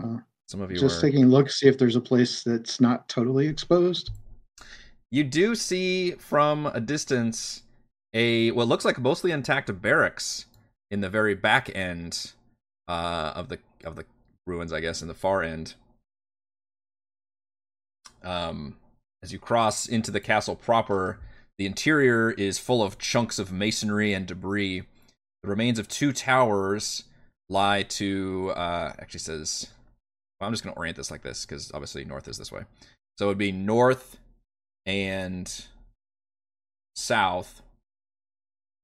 [0.01, 1.01] Uh, Some of you just are.
[1.07, 4.09] taking a look, see if there's a place that's not totally exposed.
[5.11, 7.61] You do see from a distance
[8.15, 10.47] a what looks like mostly intact barracks
[10.89, 12.31] in the very back end
[12.87, 14.05] uh, of the of the
[14.47, 15.75] ruins, I guess, in the far end.
[18.23, 18.77] Um,
[19.21, 21.19] as you cross into the castle proper,
[21.59, 24.81] the interior is full of chunks of masonry and debris.
[25.43, 27.03] The remains of two towers
[27.49, 29.67] lie to uh, actually says.
[30.39, 32.61] Well, I'm just going to orient this like this because obviously north is this way.
[33.17, 34.17] So it would be north
[34.85, 35.65] and
[36.95, 37.61] south.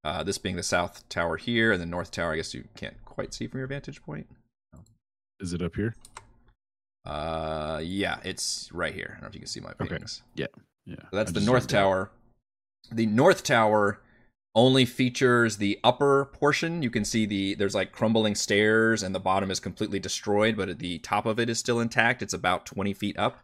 [0.03, 2.33] Uh, this being the south tower here, and the north tower.
[2.33, 4.27] I guess you can't quite see from your vantage point.
[5.39, 5.95] Is it up here?
[7.05, 9.07] Uh, yeah, it's right here.
[9.09, 9.97] I don't know if you can see my Okay.
[10.35, 10.47] Yeah,
[10.85, 10.95] Yeah.
[10.95, 12.11] So that's I the north tower.
[12.91, 13.99] The north tower
[14.55, 16.81] only features the upper portion.
[16.81, 20.79] You can see the there's like crumbling stairs, and the bottom is completely destroyed, but
[20.79, 22.21] the top of it is still intact.
[22.21, 23.39] It's about 20 feet up.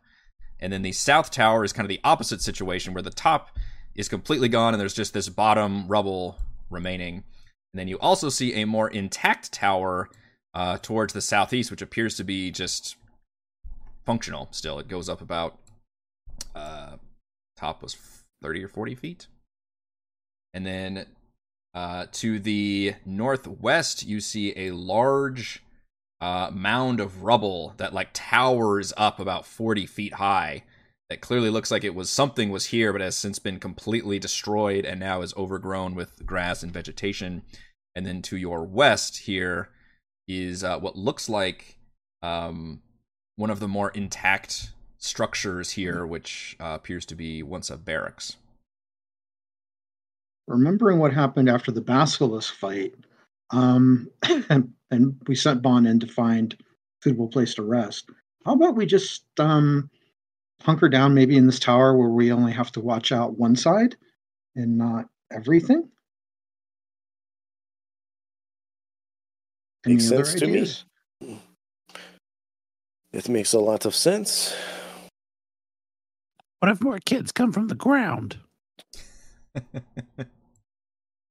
[0.60, 3.58] And then the south tower is kind of the opposite situation, where the top
[3.96, 6.38] is completely gone, and there's just this bottom rubble
[6.70, 7.24] remaining.
[7.74, 10.10] And then you also see a more intact tower
[10.54, 12.96] uh, towards the southeast, which appears to be just
[14.06, 14.80] functional still.
[14.80, 15.58] It goes up about
[16.56, 16.98] uh,
[17.58, 17.98] top was
[18.42, 19.28] 30 or 40 feet.
[20.53, 21.06] And then
[21.73, 25.64] uh, to the northwest, you see a large
[26.19, 30.64] uh, mound of rubble that like towers up about 40 feet high.
[31.10, 34.86] That clearly looks like it was something was here, but has since been completely destroyed
[34.86, 37.41] and now is overgrown with grass and vegetation.
[37.95, 39.69] And then to your west here
[40.28, 41.78] is uh, what looks like
[42.22, 42.82] um,
[43.36, 48.38] one of the more intact structures here, which uh, appears to be once a barracks.
[50.52, 52.94] Remembering what happened after the basilisk fight,
[53.52, 54.10] um,
[54.49, 56.57] and, and we sent Bond in to find a
[57.03, 58.10] suitable place to rest.
[58.45, 59.90] How about we just um,
[60.61, 63.95] hunker down maybe in this tower where we only have to watch out one side
[64.56, 65.90] and not everything?
[69.86, 70.48] Any Makes other sense to
[71.28, 71.38] me.
[73.14, 74.56] It makes a lot of sense.
[76.60, 78.38] What if more kids come from the ground?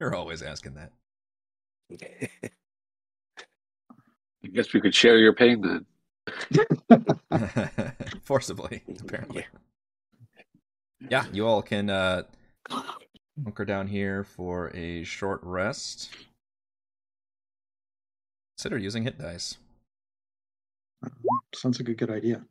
[0.00, 0.92] You're always asking that.
[4.42, 5.86] I guess we could share your pain then.
[8.22, 9.44] Forcibly, apparently.
[11.10, 12.22] Yeah, you all can uh,
[13.44, 16.10] hunker down here for a short rest.
[18.56, 19.58] Consider using hit dice.
[21.54, 22.42] Sounds like a good idea.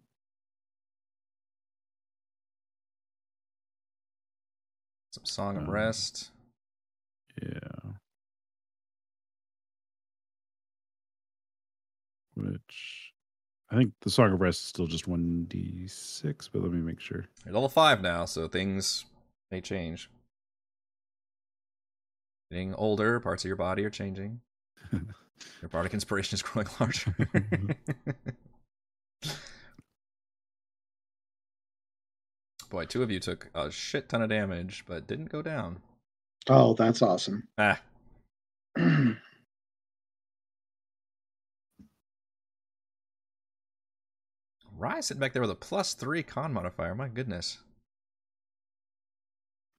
[5.12, 6.30] Some Song of Um, Rest.
[7.42, 7.92] Yeah.
[12.36, 13.14] Which
[13.70, 17.26] I think the Song of Rest is still just 1d6, but let me make sure.
[17.46, 19.06] You're level 5 now, so things
[19.52, 20.10] may change.
[22.52, 24.42] Getting older, parts of your body are changing.
[25.62, 27.16] Your bardic inspiration is growing larger.
[32.70, 35.82] Boy, two of you took a shit ton of damage, but didn't go down.
[36.48, 37.48] Oh, that's awesome.
[37.58, 37.80] Ah,
[44.78, 46.96] Rye sitting back there with a plus three con modifier.
[46.96, 47.58] My goodness.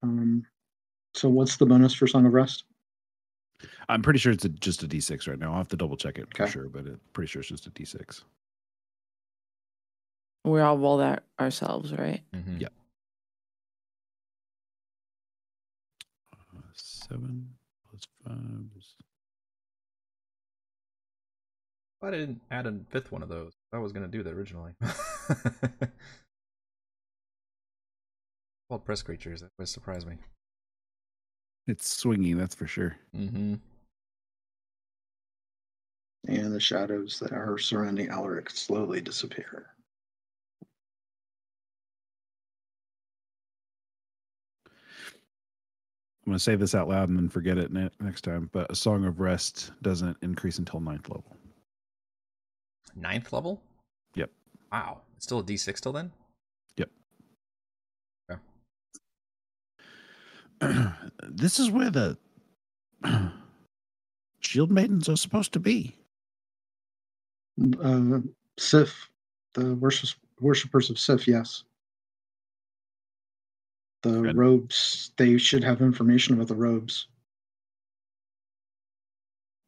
[0.03, 0.45] um,
[1.15, 2.65] so what's the bonus for Song of Rest?
[3.89, 5.51] I'm pretty sure it's a, just a D6 right now.
[5.53, 7.71] I'll have to double check it for sure, but I'm pretty sure it's just a
[7.71, 8.23] D6.
[10.45, 12.23] We all roll that ourselves, right?
[12.33, 12.69] hmm Yeah.
[17.11, 17.49] Seven
[17.89, 18.37] plus five
[18.77, 18.95] is
[22.03, 23.53] I didn't add a fifth one of those.
[23.75, 24.73] I was going to do that originally.
[28.71, 29.43] Called press creatures.
[29.43, 30.15] That would surprise me.
[31.67, 32.97] it's swinging, that's for sure.
[33.15, 33.57] Mm-hmm.
[36.29, 39.67] And the shadows that are surrounding Alaric slowly disappear.
[46.31, 48.49] I'm going to say this out loud and then forget it ne- next time.
[48.53, 51.37] But a Song of Rest doesn't increase until ninth level.
[52.95, 53.61] Ninth level?
[54.15, 54.31] Yep.
[54.71, 55.01] Wow.
[55.17, 56.13] It's still a D6 till then?
[56.77, 56.91] Yep.
[60.63, 60.85] Okay.
[61.29, 62.17] this is where the
[64.39, 65.97] Shield Maidens are supposed to be.
[67.83, 68.21] Uh,
[68.57, 69.11] Sif,
[69.55, 71.65] the worship, worshippers of Sif, yes.
[74.03, 74.37] The Good.
[74.37, 77.07] robes, they should have information about the robes.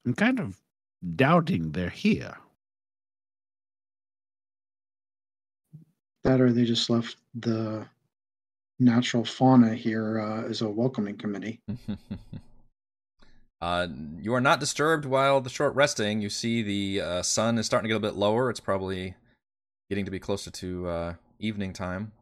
[0.07, 0.59] I'm kind of
[1.17, 2.37] doubting they're here.
[6.25, 7.87] That or they just left the
[8.79, 11.61] natural fauna here uh, as a welcoming committee.
[13.61, 13.89] uh,
[14.21, 16.21] you are not disturbed while the short resting.
[16.21, 18.51] You see the uh, sun is starting to get a bit lower.
[18.51, 19.15] It's probably
[19.89, 22.13] getting to be closer to uh, evening time.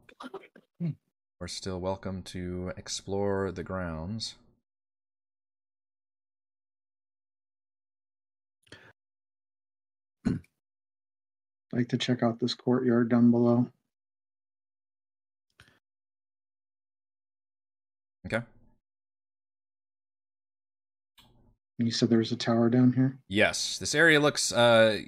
[1.40, 4.34] We're still welcome to explore the grounds.
[10.26, 10.38] I'd
[11.72, 13.68] like to check out this courtyard down below.
[18.26, 18.44] Okay.
[21.78, 23.16] You said there was a tower down here.
[23.30, 24.98] Yes, this area looks uh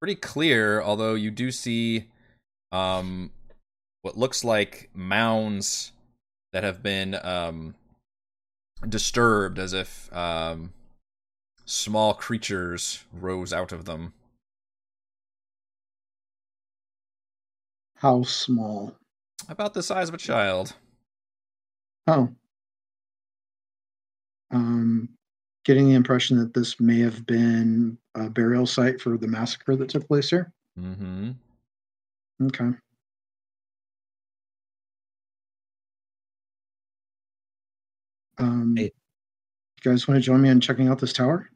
[0.00, 2.06] pretty clear, although you do see
[2.70, 3.32] um
[4.08, 5.92] what looks like mounds
[6.54, 7.74] that have been um
[8.88, 10.72] disturbed as if um
[11.66, 14.14] small creatures rose out of them.
[17.96, 18.94] How small?
[19.46, 20.72] About the size of a child.
[22.06, 22.30] Oh.
[24.50, 25.10] Um,
[25.66, 29.90] getting the impression that this may have been a burial site for the massacre that
[29.90, 30.50] took place here.
[30.80, 31.32] Mm-hmm.
[32.44, 32.70] Okay.
[38.38, 38.84] Um, Hey.
[39.84, 41.48] you guys want to join me in checking out this tower?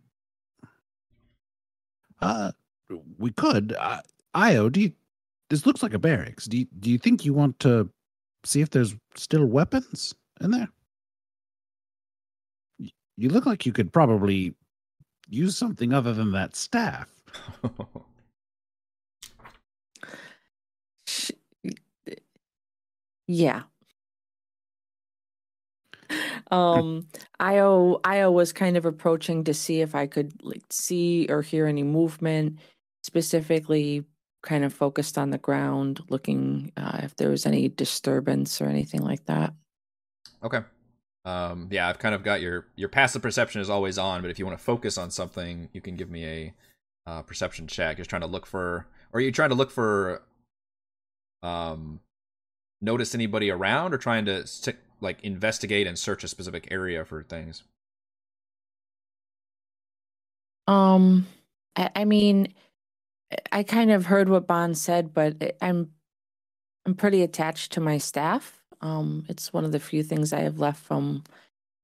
[2.21, 2.53] Uh,
[3.19, 3.75] we could.
[3.79, 4.01] Uh,
[4.35, 4.93] Io, do you?
[5.51, 6.47] This looks like a barracks.
[6.47, 7.91] Do you, do you think you want to
[8.45, 10.69] see if there's still weapons in there?
[13.17, 14.55] You look like you could probably
[15.29, 17.11] use something other than that staff.
[23.27, 23.63] Yeah.
[26.53, 27.09] Um,
[27.41, 31.66] Io Io was kind of approaching to see if I could like see or hear
[31.66, 32.61] any movement,
[33.03, 34.05] specifically
[34.43, 39.03] kind of focused on the ground, looking uh, if there was any disturbance or anything
[39.03, 39.55] like that.
[40.43, 40.61] okay.
[41.24, 44.39] Um yeah, I've kind of got your your passive perception is always on, but if
[44.39, 46.55] you want to focus on something, you can give me a
[47.07, 47.97] uh, perception check.
[47.99, 50.23] Just trying to look for or are you trying to look for
[51.43, 52.01] um
[52.81, 57.23] notice anybody around or trying to stick like investigate and search a specific area for
[57.23, 57.65] things
[60.66, 61.27] Um,
[61.77, 62.55] I, I mean,
[63.51, 65.93] I kind of heard what Bond said, but I'm
[66.87, 68.62] I'm pretty attached to my staff.
[68.81, 71.23] Um, it's one of the few things I have left from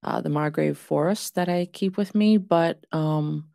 [0.02, 2.36] uh, the Margrave Forest that I keep with me.
[2.36, 3.48] But um,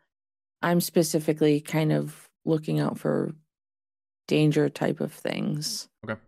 [0.61, 3.33] I'm specifically kind of looking out for
[4.27, 5.89] danger type of things.
[6.09, 6.19] Okay.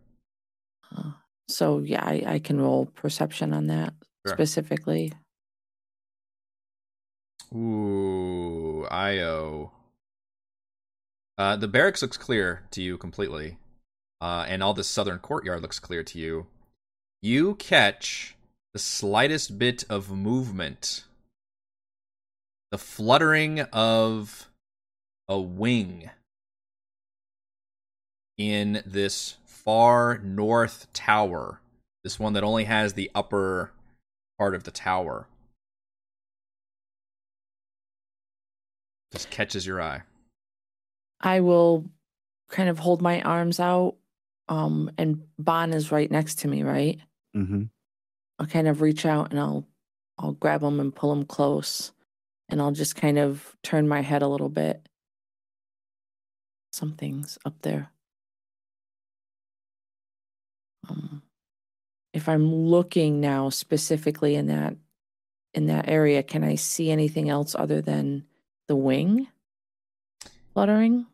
[0.95, 1.12] Uh,
[1.48, 3.94] so yeah, I, I can roll perception on that
[4.26, 4.34] Sure.
[4.36, 5.14] specifically.
[7.54, 9.72] ooh io
[11.38, 13.58] uh the barracks looks clear to you completely
[14.22, 16.48] uh and all this southern courtyard looks clear to you
[17.22, 18.36] you catch
[18.74, 21.04] the slightest bit of movement
[22.72, 24.50] the fluttering of
[25.30, 26.10] a wing
[28.38, 31.60] in this far north tower.
[32.04, 33.72] This one that only has the upper
[34.38, 35.28] part of the tower.
[39.12, 40.04] Just catches your eye.
[41.22, 41.86] I will
[42.50, 43.96] kind of hold my arms out.
[44.48, 47.00] Um, and Bon is right next to me, right?
[47.36, 47.64] Mm-hmm.
[48.38, 49.66] I'll kind of reach out and I'll
[50.18, 51.92] I'll grab him and pull him close.
[52.50, 54.88] And I'll just kind of turn my head a little bit.
[56.72, 57.90] Something's up there.
[60.90, 61.22] Um,
[62.14, 64.76] if I'm looking now specifically in that
[65.53, 68.26] in that area, can I see anything else other than
[68.68, 69.28] the wing
[70.53, 71.06] fluttering?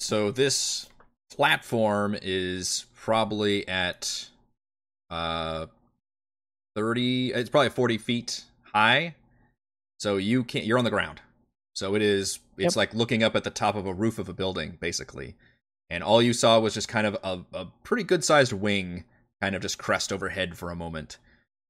[0.00, 0.88] So this
[1.30, 4.28] platform is probably at
[5.10, 5.66] uh
[6.76, 9.14] 30 it's probably 40 feet high
[9.98, 11.20] so you can't you're on the ground
[11.74, 12.76] so it is it's Yep.
[12.76, 15.34] like looking up at the top of a roof of a building basically
[15.90, 19.04] and all you saw was just kind of a, a pretty good sized wing
[19.40, 21.18] kind of just crest overhead for a moment.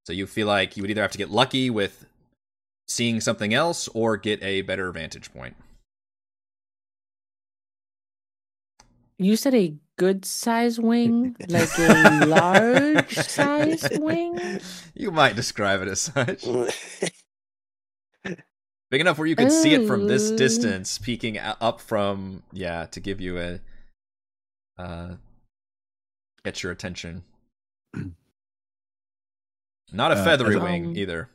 [0.07, 2.07] So you feel like you would either have to get lucky with
[2.87, 5.57] seeing something else or get a better vantage point.
[9.19, 14.61] You said a good size wing, like a large size wing.
[14.95, 16.45] you might describe it as such.
[18.91, 20.37] Big enough where you can see it from this uh.
[20.37, 23.59] distance peeking up from yeah to give you a
[24.79, 25.15] uh
[26.45, 27.23] get your attention
[29.93, 31.29] not a Uh, feathery as- wing Um, either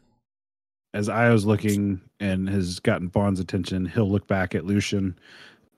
[0.93, 5.17] As Io's looking and has gotten Bond's attention, he'll look back at Lucian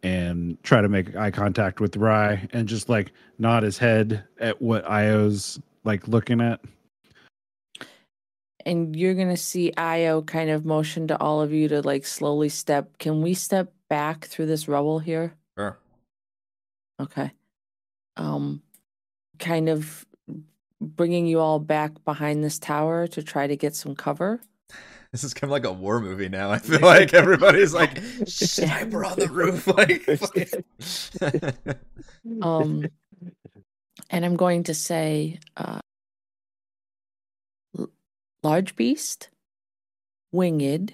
[0.04, 4.62] and try to make eye contact with Rye and just like nod his head at
[4.62, 6.62] what Io's like looking at.
[8.66, 12.48] And you're gonna see Io kind of motion to all of you to like slowly
[12.50, 12.98] step.
[12.98, 15.34] Can we step back through this rubble here?
[15.58, 15.78] sure
[17.00, 17.32] Okay.
[18.22, 18.62] Um,
[19.40, 20.06] kind of
[20.80, 24.40] bringing you all back behind this tower to try to get some cover.
[25.12, 29.04] this is kind of like a war movie now i feel like everybody's like sniper
[29.04, 30.08] on the roof like
[32.42, 32.86] Um,
[34.12, 35.80] and I'm going to say, uh,
[38.44, 39.30] large beast,
[40.32, 40.94] winged,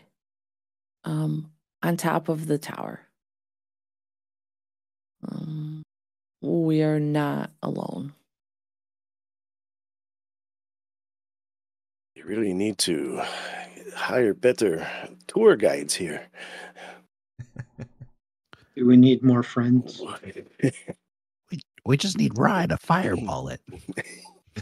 [1.04, 1.52] um,
[1.84, 3.02] on top of the tower.
[5.28, 5.77] Um,
[6.42, 8.14] we are not alone.
[12.16, 13.22] You really need to
[13.96, 14.88] hire better
[15.28, 16.28] tour guides here.
[18.76, 20.02] Do we need more friends?
[21.88, 23.62] We just need Rye to fireball it.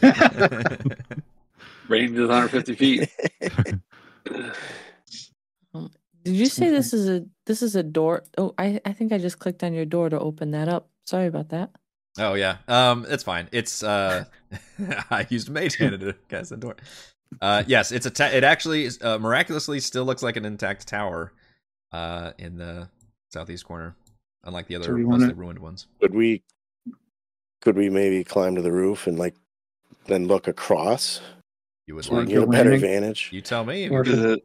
[1.88, 3.10] Range is 150 feet.
[5.74, 5.90] Um,
[6.22, 8.22] did you say this is a this is a door?
[8.38, 10.88] Oh, I I think I just clicked on your door to open that up.
[11.06, 11.70] Sorry about that.
[12.18, 14.24] oh yeah um it's fine it's uh
[15.10, 16.74] i used mage hand to guess the door
[17.42, 20.86] uh yes it's a ta- it actually is, uh, miraculously still looks like an intact
[20.88, 21.32] tower
[21.92, 22.88] uh in the
[23.32, 23.94] southeast corner
[24.44, 26.42] unlike the other we mostly wanna- ruined ones Could we
[27.60, 29.34] could we maybe climb to the roof and like
[30.06, 31.20] then look across
[31.86, 32.80] you would so we like get a better landing?
[32.80, 33.28] vantage?
[33.32, 34.44] you tell me Or if, Is it- it-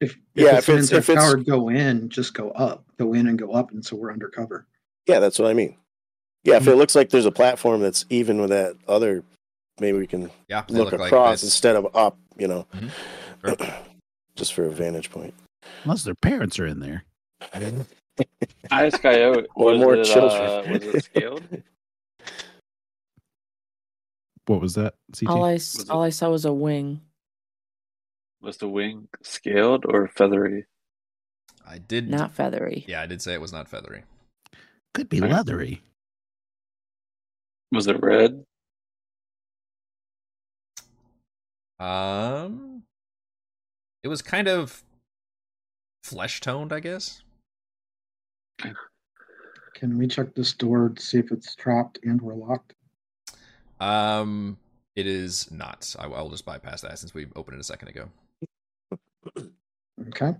[0.00, 2.84] if, if Yeah, it's if an it's- if it's- tower, go in, just go up,
[2.98, 4.66] go in and go up, and so we're undercover.
[5.06, 5.76] Yeah, that's what I mean.
[6.48, 6.70] Yeah, if Mm-hmm.
[6.72, 9.22] it looks like there's a platform that's even with that other,
[9.80, 12.16] maybe we can yeah look, look across it's- instead of up.
[12.36, 12.90] You know, Mhm.
[13.58, 13.76] Sure.
[14.36, 15.34] just for a vantage point.
[15.84, 17.04] Unless their parents are in there.
[17.52, 20.42] I ISKIO, Or was more it, children.
[20.42, 21.42] Uh, was it scaled?
[24.46, 24.94] What was that?
[25.12, 25.28] CT?
[25.30, 27.00] All I s- Was it- all I saw was a wing.
[28.40, 30.64] Was the wing scaled or feathery?
[31.66, 32.82] i did Not feathery.
[32.88, 34.04] yeah i did say it was not feathery
[34.94, 35.30] Could be Right.
[35.30, 35.82] leathery.
[37.72, 38.44] Was it red?
[41.80, 42.82] um
[44.02, 44.82] it was kind of
[46.02, 47.22] flesh toned i guess
[49.74, 52.74] Can we check this door to see if it's trapped and we're locked?
[53.78, 54.58] Um,
[54.96, 55.94] it is not.
[56.00, 58.08] I will just bypass that since we opened it a second ago.
[60.08, 60.32] Okay.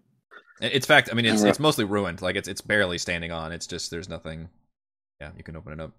[0.60, 1.10] It's fact.
[1.12, 1.50] I mean, it's Alright.
[1.50, 2.20] it's mostly ruined.
[2.20, 3.52] Like it's it's barely standing on.
[3.52, 4.48] It's just there's nothing.
[5.20, 5.92] Yeah, you can open it up.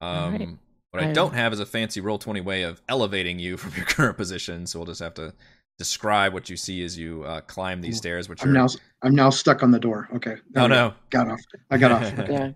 [0.00, 0.48] Um, Alright.
[0.90, 3.72] what I I- don't have is a fancy roll twenty way of elevating you from
[3.76, 4.66] your current position.
[4.66, 5.32] So we'll just have to
[5.78, 7.98] describe what you see as you uh, climb these Cool.
[8.02, 8.28] stairs.
[8.28, 8.66] Which I'm are now
[9.02, 10.08] I'm now stuck on the door.
[10.14, 10.36] Okay.
[10.50, 10.74] there oh we go.
[10.88, 11.40] no, Got off.
[11.70, 12.02] I got off.
[12.18, 12.32] Okay.
[12.32, 12.50] Yeah.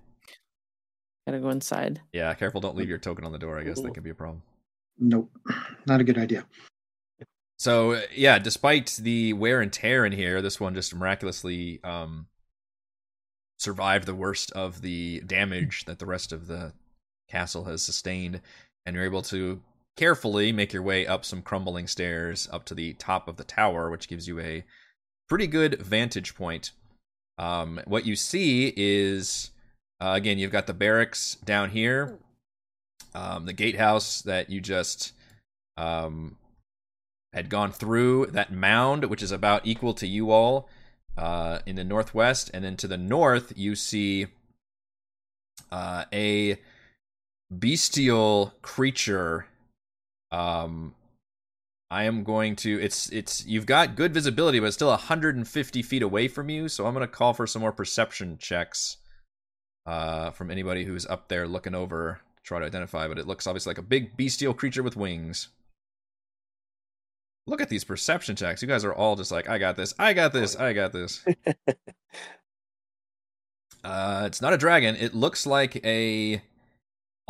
[1.27, 2.01] Gotta go inside.
[2.13, 2.61] yeah, careful!
[2.63, 3.59] Don't leave your token on the door.
[3.59, 4.43] I guess that could be a problem.
[4.99, 5.31] Nope.
[5.87, 6.45] Not a good idea.
[7.59, 12.27] So uh, yeah, despite the wear and tear in here, this one just miraculously um,
[13.59, 16.73] survived the worst of the damage that the rest of the
[17.31, 18.41] castle has sustained,
[18.85, 19.61] and you're able to
[19.97, 23.91] carefully make your way up some crumbling stairs up to the top of the tower,
[23.91, 24.65] which gives you a
[25.29, 26.73] pretty good vantage point.
[27.39, 29.51] Um, what you see is
[30.01, 32.19] uh, again, you've got the barracks down here,
[33.15, 35.13] um, the gatehouse that you just
[35.77, 36.39] um,
[37.35, 40.69] had gone through, that mound, which is about equal to you all
[41.19, 44.27] uh, in the northwest, and then to the north, you see
[45.71, 46.57] uh, a
[47.57, 49.47] bestial creature.
[50.31, 50.95] Um,
[51.91, 52.81] I am going to.
[52.81, 53.45] It's it's.
[53.47, 56.69] You've got good visibility, but it's still 150 feet away from you.
[56.69, 58.99] So I'm going to call for some more perception checks
[59.87, 63.09] uh, from anybody who's up there looking over to try to identify.
[63.09, 65.49] But it looks obviously like a big bestial creature with wings.
[67.47, 68.63] Look at these perception checks.
[68.63, 69.93] You guys are all just like, I got this.
[69.99, 70.55] I got this.
[70.55, 71.25] I got this.
[73.83, 74.95] Uh, it's not a dragon.
[74.97, 76.43] It looks like a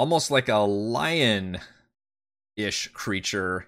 [0.00, 1.58] almost like a lion
[2.56, 3.66] ish creature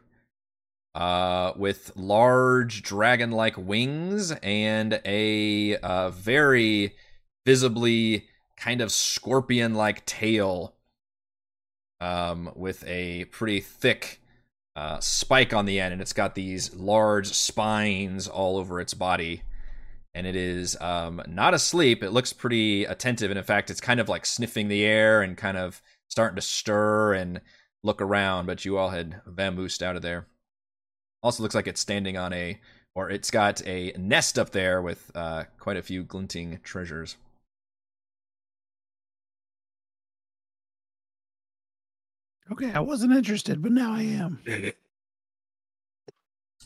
[0.94, 6.94] uh, with large dragon like wings and a uh, very
[7.44, 8.24] visibly
[8.56, 10.74] kind of scorpion like tail
[12.00, 14.18] um, with a pretty thick
[14.74, 15.92] uh, spike on the end.
[15.92, 19.42] And it's got these large spines all over its body
[20.14, 22.02] and it is um, not asleep.
[22.02, 25.38] It looks pretty attentive, and in fact, it's kind of like sniffing the air and
[25.38, 25.80] kind of
[26.12, 27.40] starting to stir and
[27.82, 28.46] look around.
[28.46, 30.26] But you all had vamoosed out of there.
[31.22, 32.60] Also, looks like it's standing on a,
[32.94, 37.16] or it's got a nest up there with uh, quite a few glinting treasures.
[42.50, 44.40] Okay, I wasn't interested, but now I am.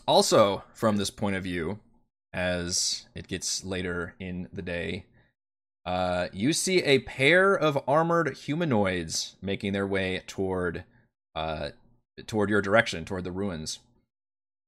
[0.08, 1.80] Also, from this point of view,
[2.32, 5.04] as it gets later in the day,
[5.86, 10.82] uh, you see a pair of armored humanoids making their way toward
[11.36, 11.70] uh,
[12.26, 13.78] toward your direction, toward the ruins.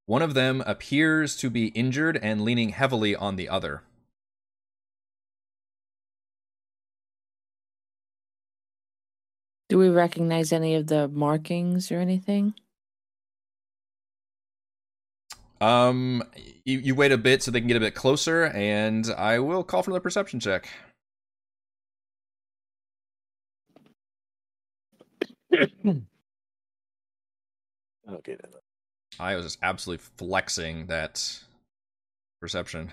[0.06, 3.82] One of them appears to be injured and leaning heavily on the other.
[9.68, 12.54] Do we recognize any of the markings or anything?
[15.60, 16.22] Um,
[16.64, 19.64] you, you wait a bit so they can get a bit closer, and I will
[19.64, 20.68] call for the perception check.
[28.10, 28.50] Okay, then.
[29.20, 31.40] I was just absolutely flexing that
[32.40, 32.90] perception.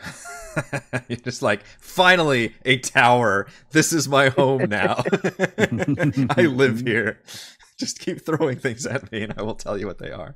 [1.07, 3.47] You're just like, finally, a tower.
[3.71, 5.03] This is my home now.
[5.57, 7.21] I live here.
[7.77, 10.33] Just keep throwing things at me, and I will tell you what they are.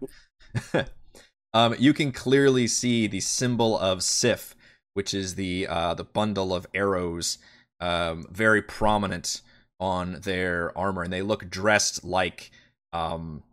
[1.53, 4.56] um, you can clearly see the symbol of Sif,
[4.93, 7.38] which is the uh, the bundle of arrows,
[7.80, 9.41] um, very prominent
[9.80, 12.51] on their armor, and they look dressed like
[12.93, 13.43] um,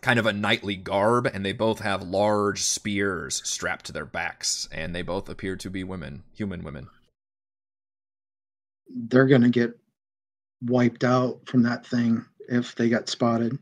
[0.00, 4.68] kind of a knightly garb, and they both have large spears strapped to their backs,
[4.72, 6.88] and they both appear to be women, human women.
[8.88, 9.78] They're going to get
[10.62, 13.58] wiped out from that thing if they get spotted.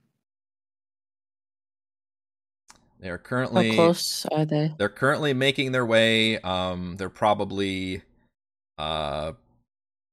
[3.01, 4.75] They're currently How currently close are they?
[4.77, 6.39] they're currently making their way.
[6.41, 8.03] Um, they're probably
[8.79, 9.33] uh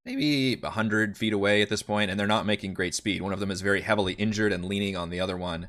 [0.05, 3.21] maybe a hundred feet away at this point, and they're not making great speed.
[3.21, 5.67] One of them is very heavily injured and leaning on the other one.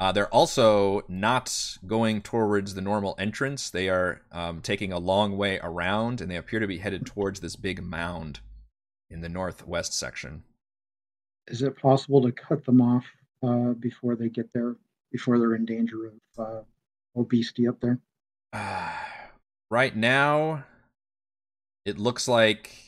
[0.00, 1.52] Uh, they're also not
[1.86, 3.68] going towards the normal entrance.
[3.70, 7.40] They are um, taking a long way around, and they appear to be headed towards
[7.40, 8.40] this big mound
[9.10, 10.44] in the northwest section.
[11.48, 13.06] Is it possible to cut them off
[13.42, 14.76] uh, before they get there,
[15.10, 16.60] before they're in danger of uh,
[17.16, 17.98] obesity up there?
[19.70, 20.64] right now,
[21.84, 22.87] it looks like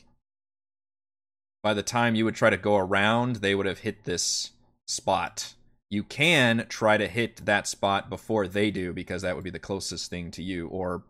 [1.63, 4.51] by the time you would try to go around, they would have hit this
[4.87, 5.55] spot.
[5.91, 9.59] You can try to hit that spot before they do because that would be the
[9.59, 11.03] closest thing to you, or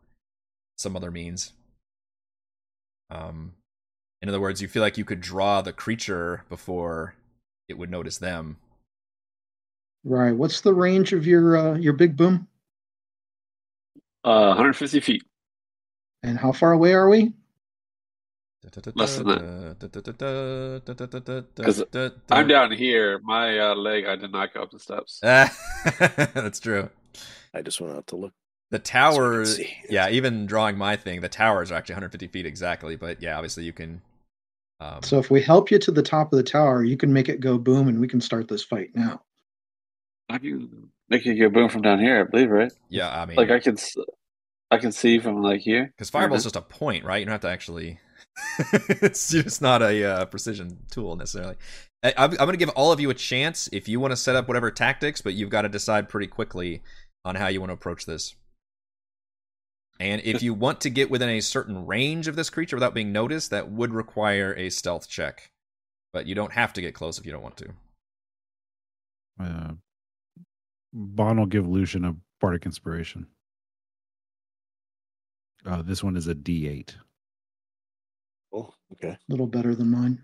[0.76, 1.52] some other means.
[3.10, 3.52] Um,
[4.22, 7.14] in other words, you feel like you could draw the creature before
[7.68, 8.56] it would notice them.
[10.04, 10.34] Right.
[10.34, 12.48] What's the range of your uh, your big boom?
[14.24, 15.22] Uh, 150 feet.
[16.22, 17.32] And how far away are we?
[21.56, 21.82] 'Cause
[22.30, 23.18] I'm down here.
[23.22, 25.18] My uh, leg, I did not go up the steps.
[25.22, 26.90] That's true.
[27.54, 28.32] I just went out to look.
[28.70, 29.74] The so I tower, see.
[29.88, 32.96] yeah, even drawing my thing, the towers are actually 150 feet exactly.
[32.96, 34.02] But yeah, obviously you can.
[34.78, 37.28] Um, So if we help you to the top of the tower, you can make
[37.28, 39.22] it go boom, and we can start this fight now.
[40.28, 42.20] Have you make it go boom from down here.
[42.20, 42.72] I believe, right?
[42.88, 43.76] Yeah, I mean, Like I can,
[44.70, 45.92] I can see from like here.
[45.96, 47.18] because fireball's just a point, right?
[47.18, 47.98] You don't have to actually.
[48.88, 51.56] it's just not a uh, precision tool necessarily.
[52.02, 54.16] I, I'm, I'm going to give all of you a chance if you want to
[54.16, 56.82] set up whatever tactics, but you've got to decide pretty quickly
[57.24, 58.34] on how you want to approach this.
[59.98, 63.12] And if you want to get within a certain range of this creature without being
[63.12, 65.50] noticed, that would require a stealth check.
[66.14, 67.68] But you don't have to get close if you don't want to.
[69.38, 69.72] Uh,
[70.92, 73.26] Bond will give Lucian a bardic inspiration.
[75.66, 76.94] Uh, this one is a D8.
[78.52, 79.10] Oh, okay.
[79.10, 80.22] A little better than mine.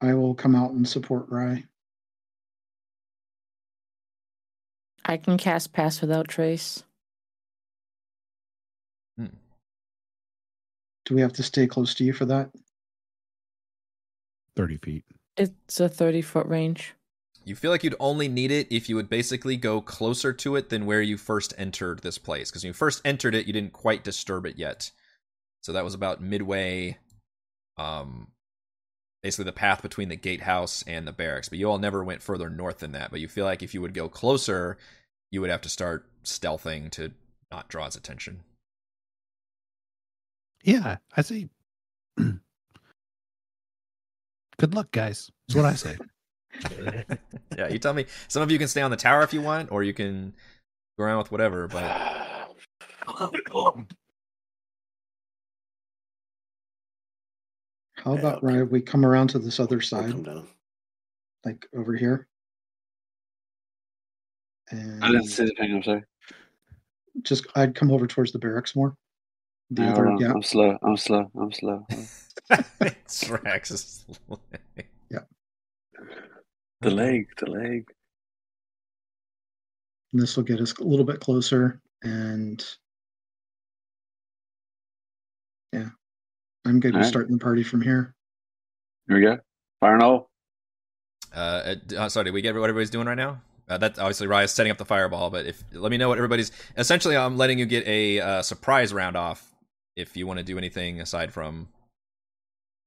[0.00, 1.64] I will come out and support Rye.
[5.04, 6.84] I can cast Pass Without Trace.
[9.16, 9.26] Hmm.
[11.04, 12.50] Do we have to stay close to you for that?
[14.56, 15.04] 30 feet.
[15.36, 16.94] It's a 30 foot range.
[17.44, 20.68] You feel like you'd only need it if you would basically go closer to it
[20.68, 22.50] than where you first entered this place.
[22.50, 24.92] Because when you first entered it, you didn't quite disturb it yet.
[25.62, 26.98] So that was about midway,
[27.82, 28.28] um,
[29.22, 31.48] basically the path between the gatehouse and the barracks.
[31.48, 33.10] But you all never went further north than that.
[33.10, 34.78] But you feel like if you would go closer,
[35.30, 37.12] you would have to start stealthing to
[37.50, 38.40] not draw its attention.
[40.62, 41.48] Yeah, I see.
[42.16, 42.40] Good
[44.74, 45.30] luck, guys.
[45.48, 45.96] That's what I say.
[47.56, 48.06] yeah, you tell me.
[48.28, 50.34] Some of you can stay on the tower if you want, or you can
[50.98, 51.66] go around with whatever.
[51.66, 52.54] But
[58.02, 58.56] How Yeah, about okay.
[58.58, 58.62] Rye?
[58.62, 60.48] We come around to this other I'll side, come down.
[61.44, 62.26] like over here.
[64.72, 65.74] I didn't see the thing.
[65.74, 66.02] I'm sorry.
[67.22, 68.96] just I'd come over towards the barracks more.
[69.70, 70.18] The Yeah, other hold on.
[70.18, 70.34] gap.
[70.36, 70.78] I'm slow.
[70.82, 71.30] I'm slow.
[71.38, 71.86] I'm slow.
[73.06, 74.04] Strax is
[76.80, 77.28] the leg.
[77.36, 77.84] The leg.
[80.12, 81.80] And this will get us a little bit closer.
[82.02, 82.64] And
[86.64, 87.08] I'm good with Alright.
[87.08, 88.14] starting the party from here.
[89.08, 89.38] Here we go.
[89.80, 90.30] Fire and all.
[91.34, 93.40] Uh, uh, uh, sorry, did we get what everybody's doing right now?
[93.68, 96.52] Uh, that obviously Raya's setting up the fireball, but if let me know what everybody's.
[96.76, 99.54] Essentially, I'm letting you get a uh, surprise round off
[99.96, 101.68] if you want to do anything aside from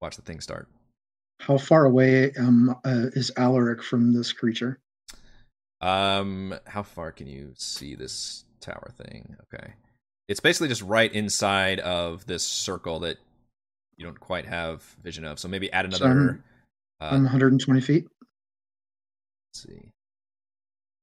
[0.01, 0.67] watch the thing start.
[1.39, 4.79] How far away um, uh, is Alaric from this creature?
[5.81, 9.35] Um, how far can you see this tower thing?
[9.43, 9.73] Okay,
[10.27, 13.17] it's basically just right inside of this circle that
[13.97, 15.39] you don't quite have vision of.
[15.39, 16.43] So maybe add So another.
[17.01, 18.05] uh, I'm 120 feet.
[19.53, 19.91] Let's see.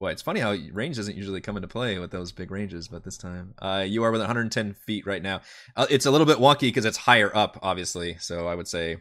[0.01, 3.05] Boy, it's funny how range doesn't usually come into play with those big ranges, but
[3.05, 5.41] this time uh, you are within 110 feet right now.
[5.77, 8.17] Uh, it's a little bit wonky because it's higher up, obviously.
[8.19, 8.97] So I would say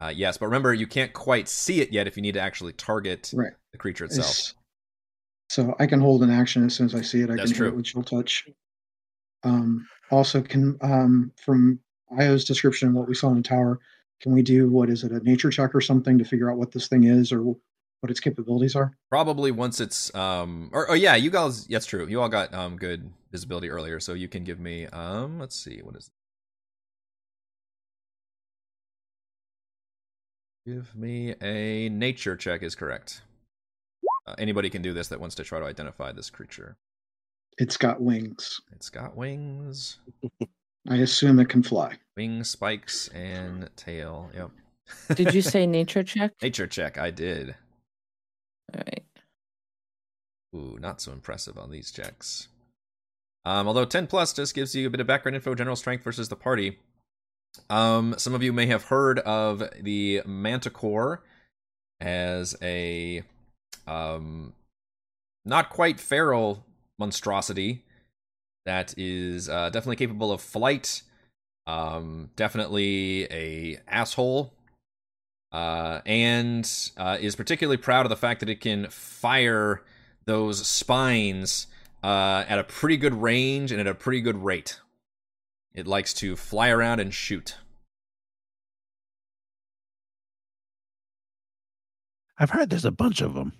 [0.00, 2.72] uh, yes, but remember you can't quite see it yet if you need to actually
[2.72, 3.52] target Right.
[3.72, 4.26] the creature itself.
[4.30, 4.54] It's-
[5.48, 7.30] So I can hold an action as soon as I see it.
[7.30, 7.76] I That's can hit it true.
[7.76, 8.48] with chill touch.
[9.44, 11.78] Um, also, can um, from
[12.16, 13.80] Io's description of what we saw in the tower,
[14.20, 16.72] can we do what is it a nature check or something to figure out what
[16.72, 18.96] this thing is or what its capabilities are?
[19.10, 22.06] Probably once it's um or, or yeah, you guys that's true.
[22.06, 25.80] You all got um good visibility earlier, so you can give me um let's see,
[25.82, 26.10] what is
[30.66, 33.22] Give me a nature check is correct.
[34.26, 36.76] Uh, anybody can do this that wants to try to identify this creature.
[37.58, 38.60] It's got wings.
[38.72, 40.00] It's got wings,
[40.88, 41.94] I assume it can fly.
[42.16, 44.30] wings, spikes, and tail.
[44.34, 44.50] Yep.
[45.16, 46.32] Did you say nature check?
[46.42, 46.98] nature check?
[46.98, 47.54] I did.
[48.74, 49.04] All right.
[50.54, 52.48] Ooh, not so impressive on these checks.
[53.44, 56.28] Um, although 10 plus just gives you a bit of background info, general strength versus
[56.28, 56.78] the party.
[57.70, 61.22] Um, some of you may have heard of the Manticore
[62.00, 63.22] as a
[63.86, 64.52] um,
[65.44, 66.64] not quite feral
[66.98, 67.84] monstrosity
[68.66, 71.02] that is uh, definitely capable of flight.
[71.66, 74.52] Um, definitely a asshole
[75.52, 79.82] uh, and uh, is particularly proud of the fact that it can fire
[80.26, 81.66] those spines
[82.04, 84.80] uh, at a pretty good range and at a pretty good rate.
[85.74, 87.56] It likes to fly around and shoot.
[92.38, 93.54] I've heard there's a bunch of them.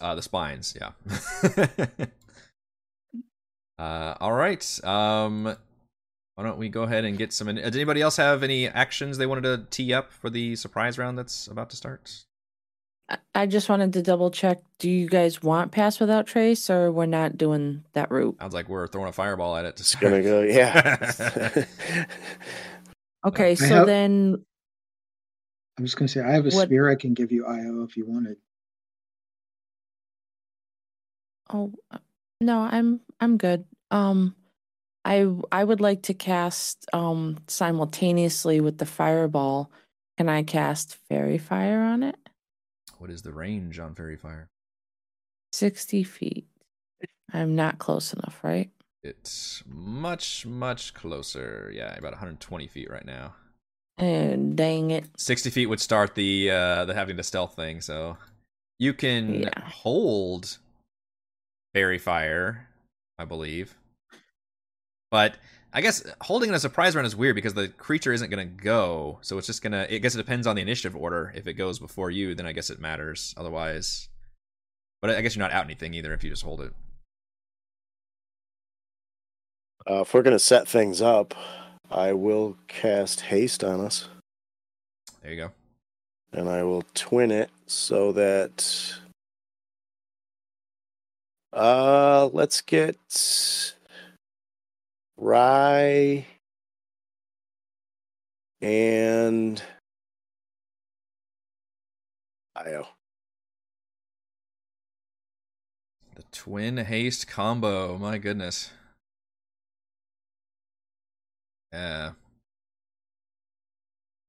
[0.00, 0.92] Uh, the spines, yeah.
[3.78, 4.84] uh, all right.
[4.84, 5.44] Um,
[6.34, 7.48] why don't we go ahead and get some?
[7.48, 10.98] In- Does anybody else have any actions they wanted to tee up for the surprise
[10.98, 12.24] round that's about to start?
[13.10, 14.60] I- I just wanted to double check.
[14.78, 18.36] Do you guys want Pass Without Trace or we're not doing that route?
[18.40, 19.76] Sounds like we're throwing a fireball at it.
[19.76, 20.42] To It's gonna go.
[20.42, 21.64] Yeah.
[23.22, 24.42] Okay, so have- then
[25.78, 27.82] I'm just going to say I have a What- spear I can give you IO
[27.82, 28.38] if you wanted.
[31.52, 31.72] Oh
[32.40, 33.64] no, I'm I'm good.
[33.90, 34.34] Um,
[35.04, 39.70] I I would like to cast um simultaneously with the fireball.
[40.16, 42.16] Can I cast faerie fire on it?
[42.98, 44.48] What is the range on faerie fire?
[45.52, 46.46] Sixty feet.
[47.32, 48.70] I'm not close enough, right?
[49.02, 51.70] It's much, much closer.
[51.74, 53.34] Yeah, about 120 feet right now.
[53.96, 55.06] And dang it.
[55.16, 58.18] 60 feet would start the uh the having to stealth thing, so
[58.78, 59.60] you can Yeah.
[59.64, 60.58] hold
[61.74, 62.66] faerie fire,
[63.18, 63.74] I believe.
[65.10, 65.36] But
[65.72, 69.18] I guess holding in a surprise round is weird because the creature isn't gonna go,
[69.22, 69.86] so it's just gonna.
[69.90, 71.32] I guess it depends on the initiative order.
[71.34, 73.34] If it goes before you, then I guess it matters.
[73.36, 74.08] Otherwise,
[75.02, 76.72] but I guess you're not out anything either if you just hold it.
[79.88, 81.34] Uh, if we're gonna set things up,
[81.90, 84.08] I will cast haste on us,
[85.22, 85.50] There you go.
[86.32, 88.94] and I will twin it so that.
[91.52, 93.74] Uh, let's get
[95.16, 96.26] Rye
[98.60, 99.62] and
[102.56, 102.86] Io.
[106.14, 107.98] The twin haste combo.
[107.98, 108.70] My goodness.
[111.72, 112.12] Yeah.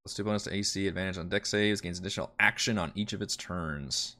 [0.03, 3.21] Plus two bonus to AC, advantage on dex saves, gains additional action on each of
[3.21, 4.15] its turns.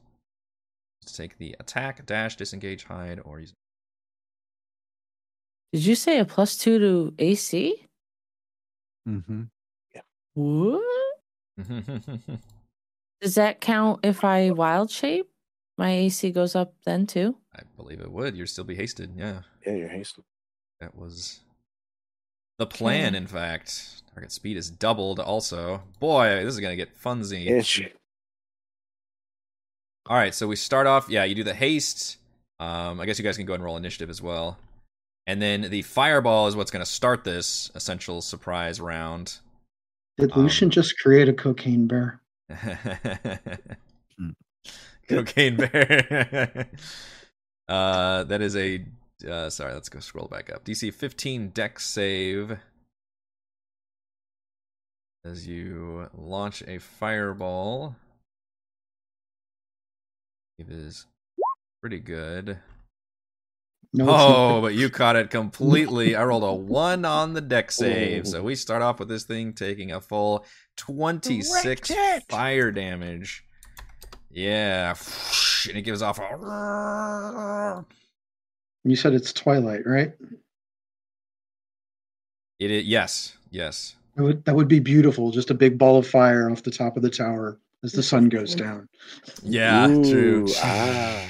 [1.06, 3.52] To take the attack, dash, disengage, hide, or use.
[5.72, 7.86] Did you say a plus two to AC?
[9.08, 9.42] Mm-hmm.
[9.94, 10.00] Yeah.
[10.34, 10.82] What?
[13.20, 15.28] Does that count if I wild shape?
[15.78, 17.36] My AC goes up then too.
[17.56, 18.36] I believe it would.
[18.36, 19.12] You'd still be hasted.
[19.16, 19.40] Yeah.
[19.66, 20.24] Yeah, you're hasted.
[20.80, 21.40] That was
[22.58, 23.16] the plan, Okay.
[23.16, 24.02] in fact.
[24.14, 25.82] Target speed is doubled also.
[25.98, 27.46] Boy, this is going to get funsy.
[27.46, 27.80] Inch.
[30.06, 31.08] All right, so we start off.
[31.08, 32.16] Yeah, you do the haste.
[32.58, 34.58] Um, I guess you guys can go and roll initiative as well.
[35.26, 39.38] And then the fireball is what's going to start this essential surprise round.
[40.18, 42.20] Did Um, Lucian just create a cocaine bear?
[45.08, 46.68] Cocaine bear.
[47.68, 48.84] uh, that is a.
[49.28, 50.64] Uh, sorry, let's go scroll back up.
[50.64, 52.58] DC 15 dex save.
[55.24, 57.94] As you launch a fireball.
[60.68, 61.06] Is
[61.80, 62.58] pretty good.
[63.94, 66.16] No, Oh, but you caught it completely.
[66.16, 68.26] I rolled a one on the dex save.
[68.26, 68.42] So oh.
[68.42, 71.92] we start off with this thing taking a full 26
[72.30, 73.44] fire damage.
[74.30, 74.94] Yeah.
[75.68, 77.84] And it gives off a.
[78.84, 80.12] You said it's Twilight, right?
[82.58, 83.96] It is, yes, yes.
[84.16, 85.30] That would that would be beautiful.
[85.30, 88.28] Just a big ball of fire off the top of the tower as the sun
[88.28, 88.88] goes down.
[89.42, 90.46] Yeah, true.
[90.62, 91.28] Ah.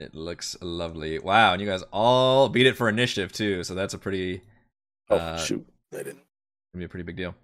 [0.00, 1.18] It looks lovely.
[1.18, 4.42] Wow, and you guys all beat it for initiative too, so that's a pretty
[5.10, 5.66] Oh Uh, shoot!
[5.92, 6.16] I didn't.
[6.74, 7.34] gonna be a pretty big deal.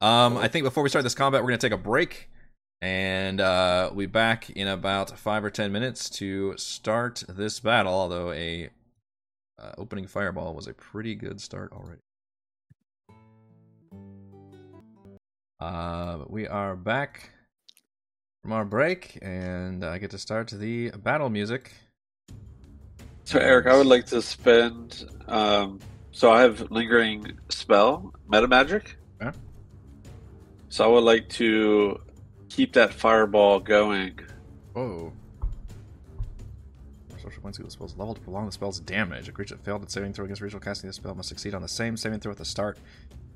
[0.00, 2.28] Um, I think before we start this combat, we're gonna take a break,
[2.82, 7.92] and uh, we'll be back in about five or ten minutes to start this battle.
[7.94, 8.70] Although a
[9.58, 12.00] uh, opening fireball was a pretty good start already.
[15.64, 17.30] Uh, we are back
[18.42, 21.72] from our break, and I get to start the battle music.
[23.24, 25.06] So Eric, I would like to spend.
[25.26, 25.80] Um,
[26.12, 28.98] so I have lingering spell, meta magic.
[29.22, 29.34] Okay.
[30.68, 31.98] So I would like to
[32.50, 34.20] keep that fireball going.
[34.74, 35.14] Whoa.
[37.22, 39.30] Sorcery points equal spells level to prolong the spell's damage.
[39.30, 41.62] A creature that failed at saving throw against ritual casting the spell must succeed on
[41.62, 42.76] the same saving throw at the start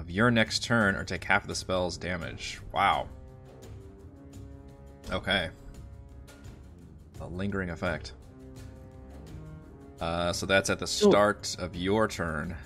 [0.09, 2.60] of your next turn or take half of the spell's damage.
[2.72, 3.09] Wow.
[5.12, 5.51] Okay.
[7.20, 8.12] A lingering effect.
[10.01, 12.56] Uh, so that's at the start of your turn.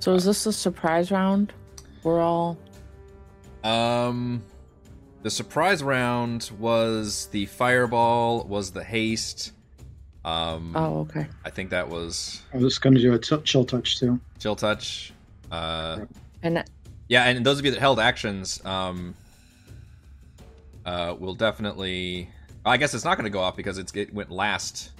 [0.00, 1.54] So is this a surprise round?
[2.02, 2.58] We're all
[3.64, 4.42] Um,
[5.22, 9.52] the surprise round was the fireball, was the haste.
[10.26, 11.26] Um, oh okay.
[11.44, 14.20] I think that was I was going to do a t- chill touch too.
[14.40, 15.12] chill touch.
[15.52, 16.00] Uh,
[16.42, 16.64] And
[17.08, 19.14] yeah, and those of you that held actions, um,
[20.84, 22.28] uh, will definitely.
[22.64, 24.90] I guess it's not going to go off because it's, it went last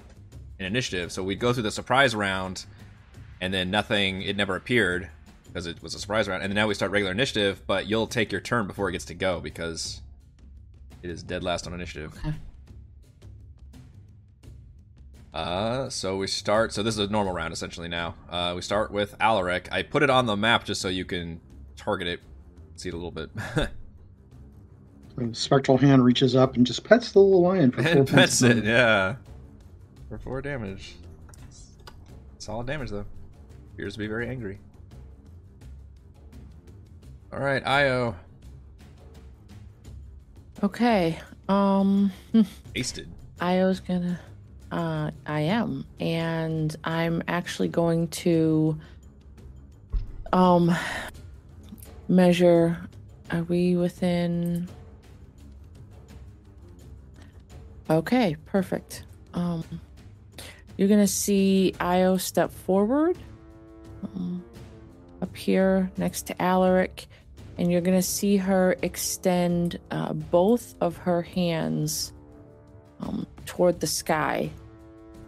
[0.61, 1.11] in initiative.
[1.11, 2.65] So we'd go through the surprise round,
[3.41, 4.23] and then nothing.
[4.23, 5.11] It never appeared
[5.49, 7.63] because it was a surprise round, and then now we start regular initiative.
[7.67, 10.01] But you'll take your turn before it gets to go because
[11.03, 12.15] it is dead last on initiative.
[12.25, 12.37] Okay.
[15.37, 16.73] Uh, so we start.
[16.73, 17.89] So this is a normal round essentially.
[17.89, 19.69] Now, uh, we start with Alaric.
[19.71, 21.43] I put it on the map just so you can
[21.77, 22.21] target it,
[22.77, 23.29] see it a little bit,
[25.17, 28.13] The spectral hand reaches up and just pets the little lion for four and points.
[28.13, 28.65] pets it.
[28.65, 29.17] Yeah,
[30.09, 30.95] for four damage.
[32.39, 33.05] Solid damage though.
[33.75, 34.59] Appears to be very angry.
[37.31, 38.15] All right, Io,
[40.63, 41.19] Okay.
[41.51, 42.11] Um,
[42.75, 43.11] hasted.
[43.39, 44.19] Io's gonna.
[44.71, 48.79] Uh, I am, and I'm actually going to.
[50.33, 50.77] Um,
[52.09, 52.79] measure.
[53.31, 54.69] Are we within?
[57.91, 59.05] Okay, perfect.
[59.35, 59.65] Um,
[60.77, 63.17] you're gonna see Io step forward,
[64.03, 64.45] um,
[65.23, 67.07] up here next to Alaric,
[67.59, 72.13] and you're gonna see her extend uh, both of her hands
[73.01, 74.51] um, toward the sky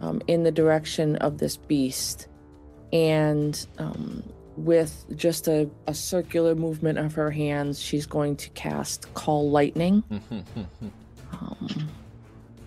[0.01, 2.27] um, in the direction of this beast.
[2.93, 4.23] And um,
[4.57, 10.03] with just a, a circular movement of her hands, she's going to cast Call Lightning.
[11.31, 11.89] Um,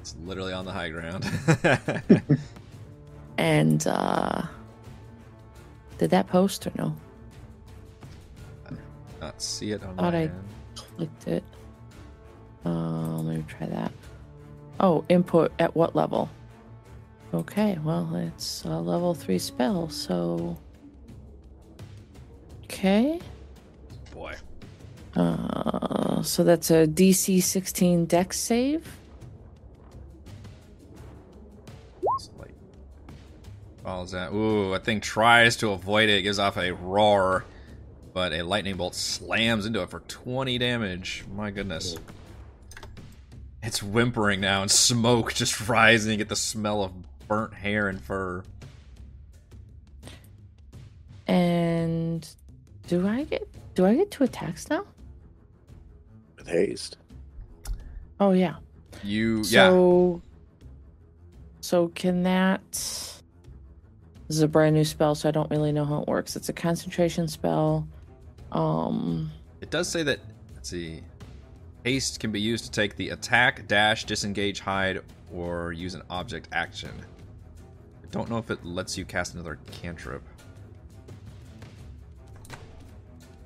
[0.00, 1.28] it's literally on the high ground.
[3.38, 4.42] and uh,
[5.98, 6.94] did that post or no?
[8.70, 8.74] I
[9.20, 10.44] not see it on Thought my I- end.
[10.76, 11.44] Clicked it.
[12.64, 13.92] Uh, let me try that.
[14.82, 16.28] Oh, input at what level?
[17.32, 20.58] Okay, well, it's a level 3 spell, so.
[22.64, 23.20] Okay.
[24.12, 24.34] Boy.
[25.14, 28.98] Uh, so that's a DC 16 dex save.
[32.16, 32.54] It's like-
[33.84, 34.32] Follows that.
[34.32, 37.44] Ooh, that thing tries to avoid it, gives off a roar,
[38.12, 41.24] but a lightning bolt slams into it for 20 damage.
[41.34, 41.96] My goodness.
[43.62, 46.12] It's whimpering now, and smoke just rising.
[46.12, 46.92] You get the smell of
[47.28, 48.42] burnt hair and fur.
[51.26, 52.28] And
[52.88, 54.84] do I get do I get two attacks now?
[56.36, 56.96] With haste.
[58.20, 58.56] Oh yeah.
[59.02, 59.68] You, yeah.
[59.68, 60.22] So,
[61.60, 62.60] so can that?
[62.70, 63.20] This
[64.28, 66.36] is a brand new spell, so I don't really know how it works.
[66.36, 67.86] It's a concentration spell.
[68.52, 69.30] Um,
[69.60, 70.20] It does say that.
[70.54, 71.02] Let's see.
[71.84, 75.00] Haste can be used to take the attack, dash, disengage, hide,
[75.34, 76.92] or use an object action.
[78.02, 80.22] I don't know if it lets you cast another cantrip.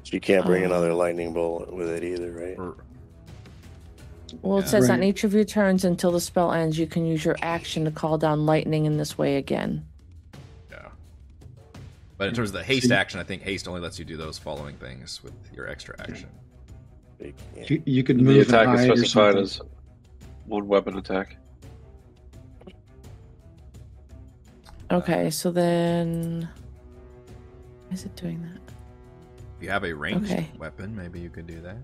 [0.02, 0.66] So you can't bring Oh.
[0.66, 2.58] another lightning bolt with it either, right?
[2.58, 2.76] Or
[4.42, 4.68] well, it Yeah.
[4.68, 7.84] says on each of your turns until the spell ends, you can use your action
[7.86, 9.86] to call down lightning in this way again.
[10.70, 10.88] Yeah.
[12.18, 12.36] But in hmm.
[12.36, 15.22] terms of the haste action, I think haste only lets you do those following things
[15.22, 16.28] with your extra action.
[17.20, 17.70] You can't.
[17.70, 19.60] You, you could move and attack is hide or specified as
[20.46, 21.36] one weapon attack.
[24.90, 26.48] Okay, so then,
[27.88, 28.60] why is it doing that?
[29.58, 30.48] If you have a ranged Okay.
[30.58, 31.78] weapon, maybe you could do that.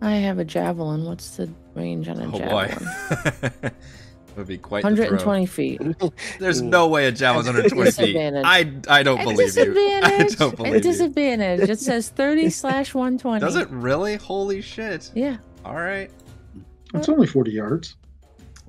[0.00, 1.04] I have a javelin.
[1.06, 2.78] What's the range on a Oh javelin?
[3.62, 3.70] boy.
[4.38, 5.80] it would be quite the 120 feet.
[6.38, 8.16] There's no way a javelin's At 120 feet.
[8.44, 9.62] I, I don't At believe you.
[10.02, 10.36] I disadvantage.
[10.38, 10.80] don't At believe you.
[10.80, 11.68] disadvantage.
[11.68, 13.40] It says 30 slash 120.
[13.40, 14.14] Does it really?
[14.16, 15.10] Holy shit.
[15.14, 15.38] Yeah.
[15.64, 16.10] All right.
[16.94, 17.96] It's only 40 yards.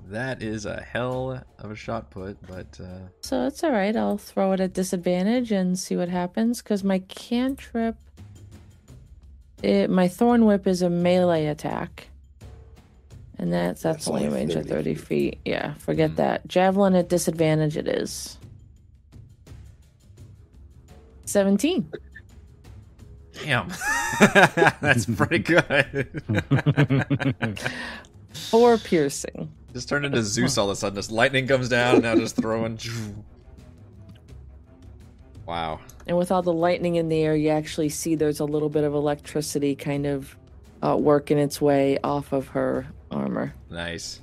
[0.07, 3.95] That is a hell of a shot put, but uh, So it's all right.
[3.95, 6.63] I'll throw it at disadvantage and see what happens.
[6.63, 7.95] Because my cantrip,
[9.61, 12.08] it, my thorn whip is a melee attack,
[13.39, 15.05] and that's that's, That's only a only range of 30 feet.
[15.05, 15.39] feet.
[15.45, 16.15] Yeah, forget Hmm.
[16.17, 16.47] that.
[16.47, 17.75] Javelin at disadvantage.
[17.77, 18.37] It is
[21.25, 21.89] seventeen.
[23.43, 23.69] damn.
[24.81, 26.21] That's pretty good.
[28.33, 29.49] Four piercing.
[29.73, 30.95] just turned into Zeus all of a sudden.
[30.95, 32.77] This lightning comes down, and now just throwing.
[35.45, 35.79] Wow.
[36.05, 38.83] And with all the lightning in the air, you actually see there's a little bit
[38.83, 40.35] of electricity kind of
[40.83, 43.53] uh, working its way off of her armor.
[43.69, 44.21] Nice.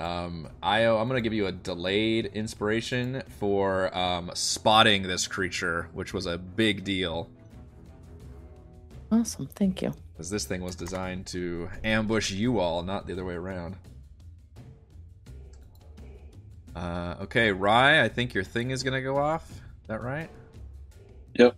[0.00, 6.12] Um, Io, I'm gonna give you a delayed inspiration for um, spotting this creature, which
[6.12, 7.28] was a big deal,
[9.12, 9.46] Awesome.
[9.54, 9.94] Thank you.
[10.12, 13.76] because this thing was designed to ambush you all, not the other way around.
[16.74, 19.48] Uh, okay, Rye, I think your thing is gonna go off.
[19.50, 20.28] Is that right?
[21.38, 21.54] Yep.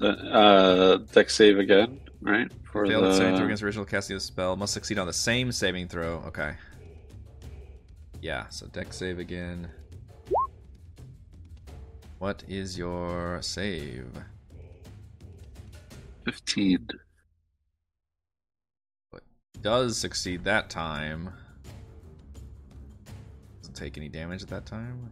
[0.00, 2.50] Uh, dex save again, right?
[2.70, 4.56] For Failed the saving throw against original casting of the spell.
[4.56, 6.22] Must succeed on the same saving throw.
[6.26, 6.54] Okay.
[8.20, 9.68] Yeah, so dex save again.
[12.18, 14.08] What is your save?
[16.24, 16.88] fifteen.
[19.62, 21.32] does succeed that time.
[23.60, 25.10] Doesn't take any damage at that time.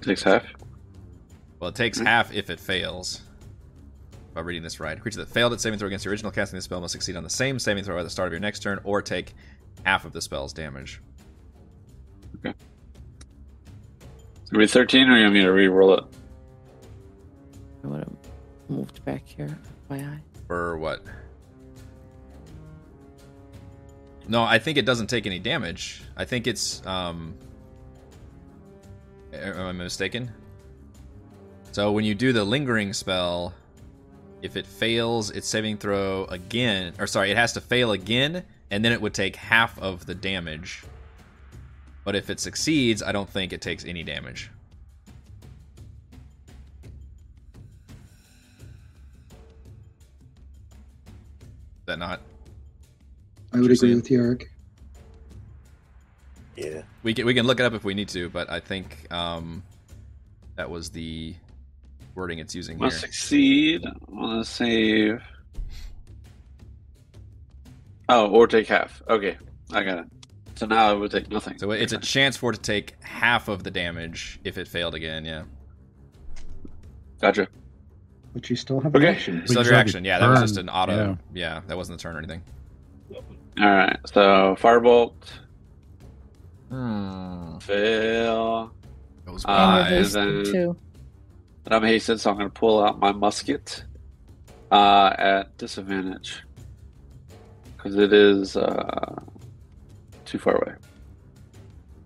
[0.00, 0.44] Takes half.
[1.64, 3.22] Well, it takes half if it fails.
[4.12, 4.98] If I'm reading this right.
[4.98, 6.92] a Creature that failed its saving throw against the original casting of the spell must
[6.92, 9.32] succeed on the same saving throw at the start of your next turn, or take
[9.82, 11.00] half of the spell's damage.
[12.44, 12.54] It's
[14.50, 16.04] gonna be 13, or you want me to re-roll it?
[17.82, 18.12] I would have
[18.68, 19.58] moved back here.
[19.90, 20.20] FYI.
[20.46, 21.02] For what?
[24.28, 26.02] No, I think it doesn't take any damage.
[26.14, 27.34] I think it's um
[29.32, 30.30] am I mistaken?
[31.74, 33.52] So when you do the lingering spell,
[34.42, 38.84] if it fails its saving throw again, or sorry, it has to fail again, and
[38.84, 40.84] then it would take half of the damage.
[42.04, 44.52] But if it succeeds, I don't think it takes any damage.
[51.40, 52.20] Is that not?
[53.52, 54.48] I would agree with you, Eric.
[56.54, 56.82] Yeah.
[57.02, 59.64] We can we can look it up if we need to, but I think um,
[60.54, 61.34] that was the
[62.14, 62.86] wording it's using here.
[62.86, 65.22] Must succeed on a save.
[68.08, 69.02] Oh, or take half.
[69.08, 69.36] Okay,
[69.72, 70.04] I got it.
[70.56, 71.58] So now it would take nothing.
[71.58, 74.94] So it's a chance for it to take half of the damage if it failed
[74.94, 75.24] again.
[75.24, 75.44] Yeah,
[77.20, 77.48] gotcha.
[78.34, 79.08] But you still have Okay.
[79.08, 79.42] an action.
[79.46, 80.04] Still you your action.
[80.04, 81.16] Yeah, that was just an auto.
[81.32, 81.54] Yeah.
[81.54, 81.60] Yeah.
[81.66, 82.42] that wasn't a turn or anything.
[83.60, 83.96] All right.
[84.06, 85.12] So firebolt
[86.68, 87.58] Hmm.
[87.58, 88.72] fail.
[89.24, 89.90] Goes Uh, and by.
[89.94, 90.76] you're then- too.
[91.64, 93.84] And I'm hasted, so I'm going to pull out my musket
[94.70, 96.42] uh, at disadvantage
[97.76, 99.22] because it is uh,
[100.24, 100.74] too far away.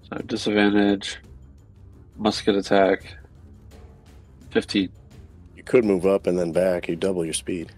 [0.03, 1.19] So disadvantage,
[2.17, 3.17] musket attack,
[4.51, 4.91] fifteen.
[5.57, 6.89] You could move up and then back.
[6.89, 7.73] You double your speed.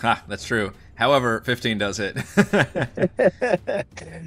[0.00, 0.72] Ha, that's true.
[0.94, 2.16] However, 15 does hit.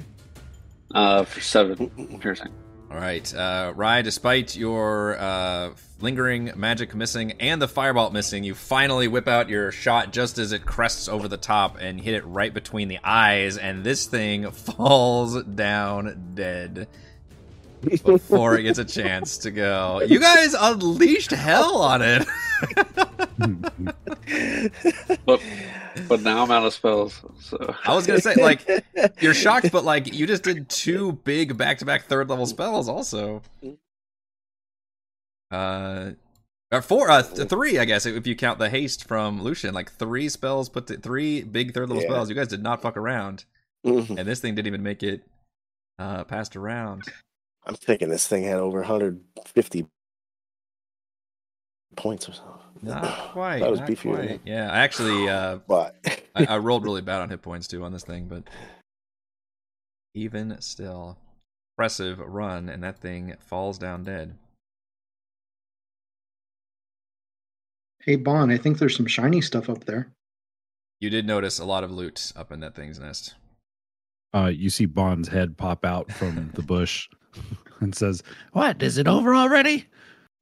[0.94, 1.90] Uh, for seven
[2.20, 2.52] piercing.
[2.94, 4.02] All right, uh, Rye.
[4.02, 9.72] Despite your uh, lingering magic missing and the firebolt missing, you finally whip out your
[9.72, 13.58] shot just as it crests over the top and hit it right between the eyes,
[13.58, 16.86] and this thing falls down dead
[18.02, 20.00] before it gets a chance to go.
[20.06, 22.26] You guys unleashed hell on it.
[25.26, 25.40] But
[26.08, 27.22] but now I'm out of spells.
[27.40, 28.66] So I was gonna say, like,
[29.20, 33.42] you're shocked, but like, you just did two big back-to-back third-level spells, also.
[35.50, 36.12] Uh,
[36.72, 39.72] or four, uh, th- three, I guess, if you count the haste from Lucian.
[39.74, 42.08] Like three spells, put to, three big third-level Yeah.
[42.08, 42.28] spells.
[42.28, 43.44] You guys did not fuck around,
[43.86, 44.18] Mhm.
[44.18, 45.22] and this thing didn't even make it
[45.98, 47.04] uh passed around.
[47.66, 49.86] I'm thinking this thing had over 150
[51.96, 52.52] points or something.
[52.82, 53.60] Not quite.
[53.60, 54.40] That was not beefier, quite.
[54.44, 55.96] Yeah, I actually, uh, But
[56.34, 58.44] I, I rolled really bad on hit points too on this thing, but
[60.14, 61.16] even still,
[61.72, 64.36] impressive run, and that thing falls down dead.
[68.02, 70.12] Hey, Bon, I think there's some shiny stuff up there.
[71.00, 73.34] You did notice a lot of loot up in that thing's nest.
[74.34, 77.08] Uh, you see Bond's head pop out from the bush
[77.80, 78.82] and says, What?
[78.82, 79.86] Is it over already?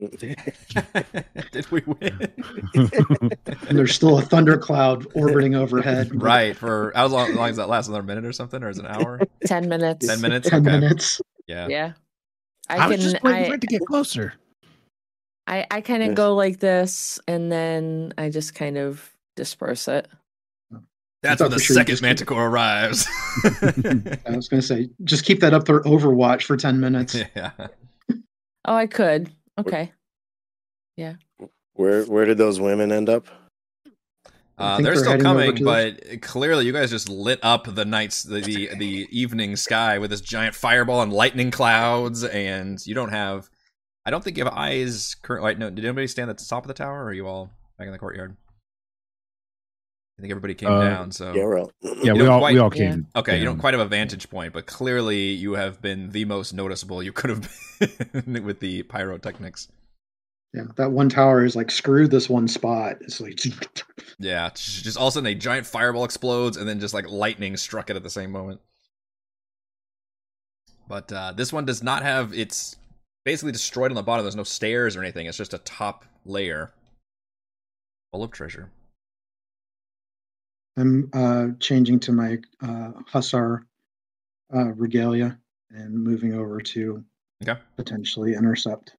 [0.18, 2.32] did we win?
[2.74, 3.30] And
[3.70, 6.10] there's still a thundercloud orbiting overhead.
[6.20, 6.56] right.
[6.56, 7.88] For how long, how long does that last?
[7.88, 9.20] Another minute or something, or is it an hour?
[9.46, 10.06] Ten minutes.
[10.06, 10.48] Ten minutes.
[10.50, 10.80] 10 okay.
[10.80, 11.20] minutes.
[11.46, 11.68] Yeah.
[11.68, 11.92] Yeah.
[12.68, 12.90] I, I, can.
[12.90, 14.34] was just waiting I, for it to get closer.
[15.46, 16.16] I, I kind of Yes.
[16.16, 20.08] go like this, and then I just kind of disperse it.
[21.22, 23.06] That's thought when the sure second just keep- arrives.
[23.44, 27.14] I was going to say, just keep that up there Overwatch for 10 minutes.
[27.36, 27.52] yeah.
[28.64, 29.32] Oh, I could.
[29.58, 29.92] Okay.
[30.96, 31.14] Yeah.
[31.74, 33.26] Where where did those women end up?
[34.58, 38.22] Uh, they're they're still coming, to but clearly you guys just lit up the nights,
[38.22, 43.08] the, the the evening sky with this giant fireball and lightning clouds, and you don't
[43.08, 43.48] have.
[44.04, 45.16] I don't think you have eyes.
[45.22, 45.70] Current, like, no.
[45.70, 47.92] Did anybody stand at the top of the tower, or are you all back in
[47.92, 48.36] the courtyard?
[50.22, 51.10] I think everybody came Uh, down.
[51.10, 51.66] So Yeah, we're.
[52.04, 52.90] Yeah, we all quite- we all Yeah.
[52.90, 53.08] came.
[53.16, 56.52] okay, you don't quite have a vantage point, but clearly you have been the most
[56.54, 57.48] noticeable you could have
[58.24, 59.66] been with the pyrotechnics.
[60.54, 62.98] Yeah, that one tower is like, screw this one spot.
[63.00, 63.40] It's like,
[64.20, 67.56] Yeah, just all of a sudden a giant fireball explodes and then just like lightning
[67.56, 68.60] struck it at the same moment.
[70.86, 72.76] But uh, this one does not have it's
[73.24, 74.24] basically destroyed on the bottom.
[74.24, 75.26] There's no stairs or anything.
[75.26, 76.72] It's just a top layer
[78.12, 78.70] full of treasure.
[80.76, 83.66] I'm uh, changing to my uh, Hussar
[84.54, 85.38] uh, regalia
[85.70, 87.04] and moving over to
[87.42, 87.60] Okay.
[87.76, 88.94] potentially intercept.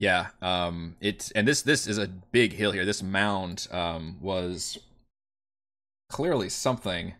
[0.00, 2.84] Yeah, um, it's and this this is a big hill here.
[2.84, 4.78] This mound um was
[6.08, 7.14] clearly something.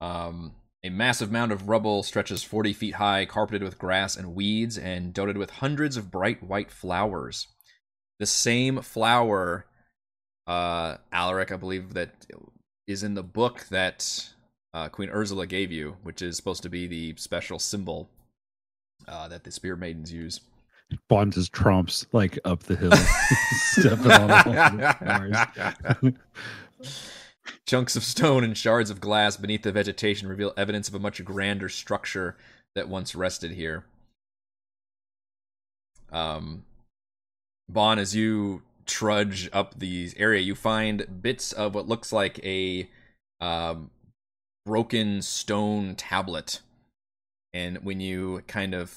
[0.00, 4.78] Um, a massive mound of rubble stretches 40 feet high, carpeted with grass and weeds,
[4.78, 7.46] and dotted with hundreds of bright white flowers.
[8.18, 9.66] The same flower,
[10.46, 12.26] uh, Alaric, I believe, that
[12.86, 14.28] is in the book that
[14.74, 18.08] uh, Queen Ursula gave you, which is supposed to be the special symbol
[19.08, 20.40] uh, that the Spear Maidens use.
[21.08, 22.90] Bond just trumps like up the hill,
[23.72, 24.28] stepping on
[26.00, 26.14] the.
[27.66, 31.24] Chunks of stone and shards of glass beneath the vegetation reveal evidence of a much
[31.24, 32.36] grander structure
[32.74, 33.84] that once rested here.
[36.12, 36.64] Um,
[37.70, 42.90] Bon, as you trudge up the area, you find bits of what looks like a
[43.40, 43.90] um,
[44.66, 46.60] broken stone tablet.
[47.52, 48.94] And when you kind of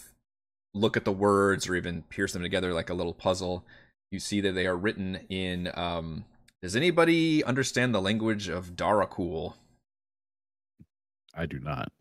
[0.74, 3.64] look at the words or even pierce them together like a little puzzle,
[4.12, 5.72] you see that they are written in.
[5.76, 6.26] Um,
[6.62, 9.54] does anybody understand the language of Darakhul?
[11.36, 11.92] I do not.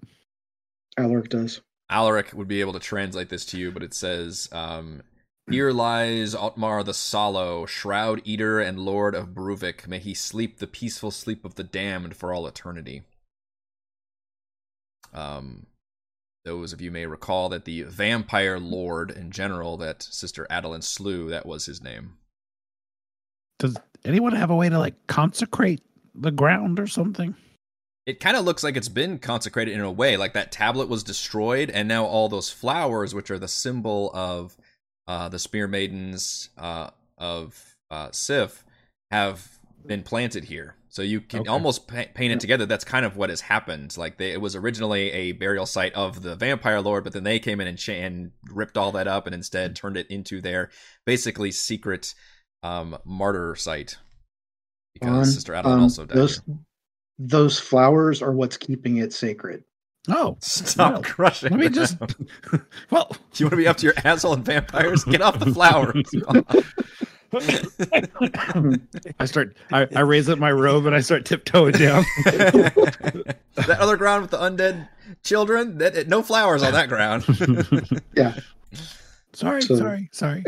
[0.98, 1.60] Alaric does.
[1.90, 5.02] Alaric would be able to translate this to you, but it says, um,
[5.50, 9.88] Here lies Otmar the Sallow, Shroud Eater and Lord of Bruvik.
[9.88, 13.02] May he sleep the peaceful sleep of the damned for all eternity.
[15.12, 15.66] Um,
[16.44, 21.28] those of you may recall that the vampire lord in general that Sister Adeline slew,
[21.30, 22.14] that was his name.
[23.58, 25.82] Does anyone have a way to like consecrate
[26.14, 27.34] the ground or something?
[28.06, 31.04] It kind of looks like it's been consecrated in a way, like that tablet was
[31.04, 34.56] destroyed, and now all those flowers, which are the symbol of
[35.06, 38.64] uh, the Spear Maidens uh, of uh, Sif,
[39.10, 40.76] have been planted here.
[40.88, 41.48] So you can Okay.
[41.50, 42.66] almost pa- paint it together.
[42.66, 43.96] That's kind of what has happened.
[43.96, 47.38] Like they, it was originally a burial site of the vampire lord, but then they
[47.38, 50.70] came in and, and ripped all that up and instead turned it into their
[51.06, 52.14] basically secret
[52.62, 53.96] um, martyr site.
[54.94, 56.16] Because On, Sister Adeline um, also died.
[56.18, 56.56] those here.
[57.18, 59.64] those flowers are what's keeping it sacred.
[60.08, 61.50] Oh, Stop well, crushing.
[61.50, 61.74] let me them.
[61.74, 61.96] just.
[62.90, 65.04] Well, You want to be up to your asshole and vampires?
[65.04, 66.04] Get off the flowers.
[69.20, 69.56] I start.
[69.72, 72.04] I, I raise up my robe and I start tiptoeing down.
[72.24, 74.88] that other ground with the undead
[75.22, 77.24] children, that no flowers on that ground.
[78.14, 78.34] Yeah.
[79.32, 80.42] sorry, So- sorry, sorry.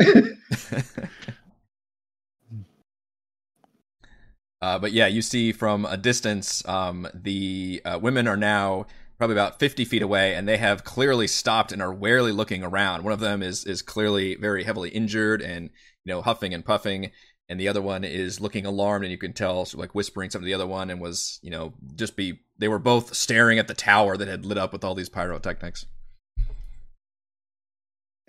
[4.61, 8.85] Uh, but yeah, you see from a distance, um, the uh, women are now
[9.17, 13.03] probably about 50 feet away, and they have clearly stopped and are warily looking around.
[13.03, 15.69] One of them is is clearly very heavily injured and
[16.03, 17.11] you know huffing and puffing,
[17.49, 20.49] and the other one is looking alarmed, and you can tell like whispering something to
[20.49, 23.73] the other one, and was you know just be they were both staring at the
[23.73, 25.85] tower that had lit up with all these pyrotechnics.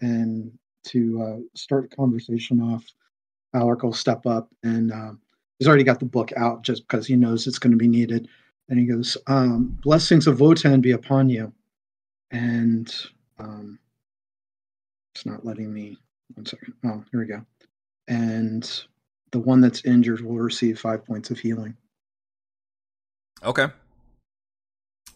[0.00, 0.52] and
[0.84, 2.84] to uh, start the conversation off,
[3.54, 5.20] Alaric will step up and um,
[5.58, 8.28] he's already got the book out just because he knows it's going to be needed.
[8.68, 11.52] And he goes, um, "Blessings of Wotan be upon you."
[12.30, 12.92] And
[13.38, 13.78] um,
[15.14, 15.96] it's not letting me.
[16.34, 16.74] One second.
[16.84, 17.44] Oh, here we go.
[18.08, 18.68] And
[19.32, 21.76] the one that's injured will receive five points of healing.
[23.44, 23.68] Okay.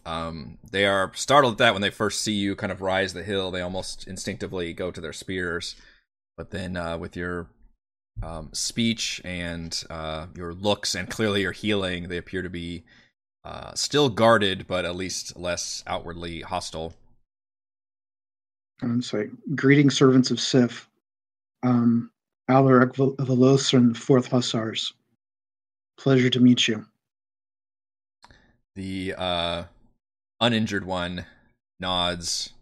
[0.05, 3.23] Um, they are startled at that when they first see you kind of rise the
[3.23, 3.51] hill.
[3.51, 5.75] They almost instinctively go to their spears,
[6.37, 7.47] but then uh, with your
[8.23, 12.83] um, speech and uh, your looks and clearly your healing, they appear to be
[13.43, 16.93] uh, still guarded, but at least less outwardly hostile.
[18.81, 19.31] I'm sorry.
[19.55, 20.89] Greeting servants of Sif.
[21.63, 22.11] Um,
[22.49, 24.93] Alaric Velosran, Fourth Hussars.
[25.97, 26.85] Pleasure to meet you.
[28.75, 29.63] The uh,
[30.39, 31.25] uninjured one
[31.79, 32.53] nods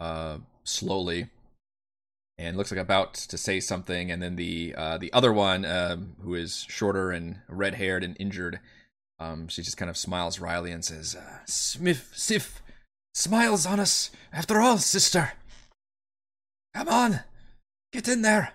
[0.00, 1.28] uh, slowly
[2.38, 6.16] and looks like about to say something, and then the uh, the other one, um,
[6.22, 8.58] who is shorter and red haired and injured,
[9.24, 12.62] um, she just kind of smiles wryly and says, uh, "Smith, Sif,
[13.14, 15.32] smiles on us after all, sister.
[16.74, 17.20] Come on,
[17.92, 18.52] get in there."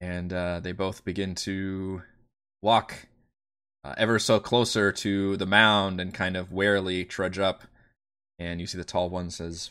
[0.00, 2.02] And uh, they both begin to
[2.62, 3.06] walk
[3.84, 7.64] uh, ever so closer to the mound and kind of warily trudge up.
[8.38, 9.70] And you see the tall one says,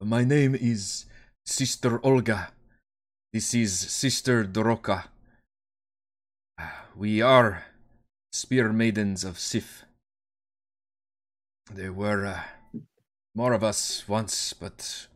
[0.00, 1.06] My name is
[1.46, 2.50] Sister Olga.
[3.32, 5.04] This is Sister Doroka.
[6.60, 6.66] Uh,
[6.96, 7.64] We are
[8.38, 9.84] spear maidens of Sif.
[11.74, 12.42] There were uh,
[13.34, 15.08] more of us once, but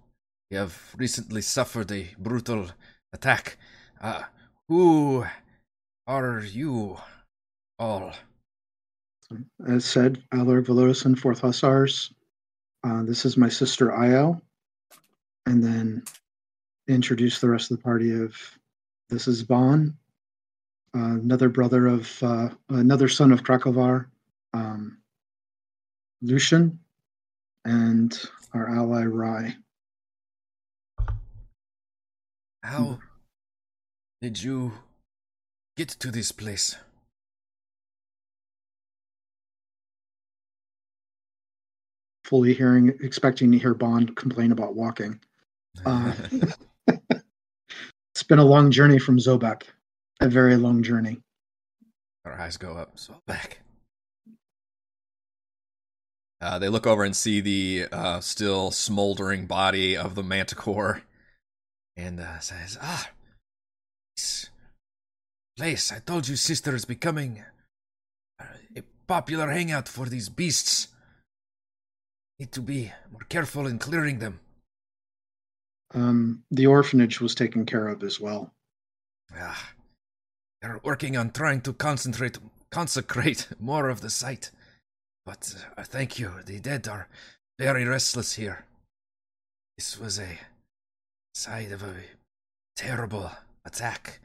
[0.50, 2.70] we have recently suffered a brutal
[3.12, 3.58] attack.
[4.00, 4.24] Uh,
[4.68, 5.24] who
[6.08, 6.98] are you
[7.78, 8.12] all?
[9.68, 12.12] As said, Alaric Velosran, Fourth Hussars.
[12.82, 14.42] Uh, this is my sister Io.
[15.46, 16.02] And then
[16.88, 18.36] introduce the rest of the party of
[19.10, 19.96] this is Bon.
[20.94, 24.06] Uh, another brother of uh, another son of Krakovar,
[24.52, 24.98] um,
[26.20, 26.78] Lucian,
[27.64, 29.56] and our ally Rai.
[32.62, 33.00] How
[34.20, 34.72] did you
[35.76, 36.76] get to this place?
[42.24, 45.20] Fully hearing, expecting to hear Bond complain about walking.
[45.86, 46.12] Uh,
[48.14, 49.62] it's been a long journey from Zobeck,
[50.22, 51.18] a very long journey.
[52.24, 52.98] Our eyes go up.
[52.98, 53.58] So back.
[56.40, 61.02] Uh, they look over and see the uh, still smoldering body of the manticore,
[61.96, 63.10] and uh, says, "Ah,
[64.16, 64.50] this
[65.56, 65.92] place.
[65.92, 67.44] I told you, sister, is becoming
[68.76, 70.88] a popular hangout for these beasts.
[72.40, 74.40] Need to be more careful in clearing them."
[75.94, 78.52] Um, the orphanage was taken care of as well.
[79.36, 79.72] Ah,
[80.62, 82.38] they're working on trying to concentrate,
[82.70, 84.50] consecrate more of the site.
[85.26, 87.08] But uh, thank you, the dead are
[87.58, 88.64] very restless here.
[89.76, 90.38] This was a
[91.34, 91.94] side of a
[92.76, 93.30] terrible
[93.64, 94.20] attack.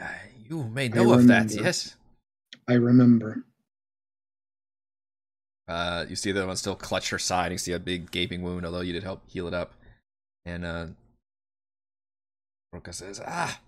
[0.00, 0.06] Uh,
[0.48, 1.96] you may know of that, yes?
[2.68, 3.44] I remember.
[5.66, 7.52] Uh, you see the one still clutch her side.
[7.52, 9.74] You see a big gaping wound, although you did help heal it up.
[10.46, 10.86] And uh,
[12.72, 13.60] Roka says, "Ah,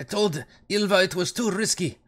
[0.00, 1.98] I told Ilva it was too risky.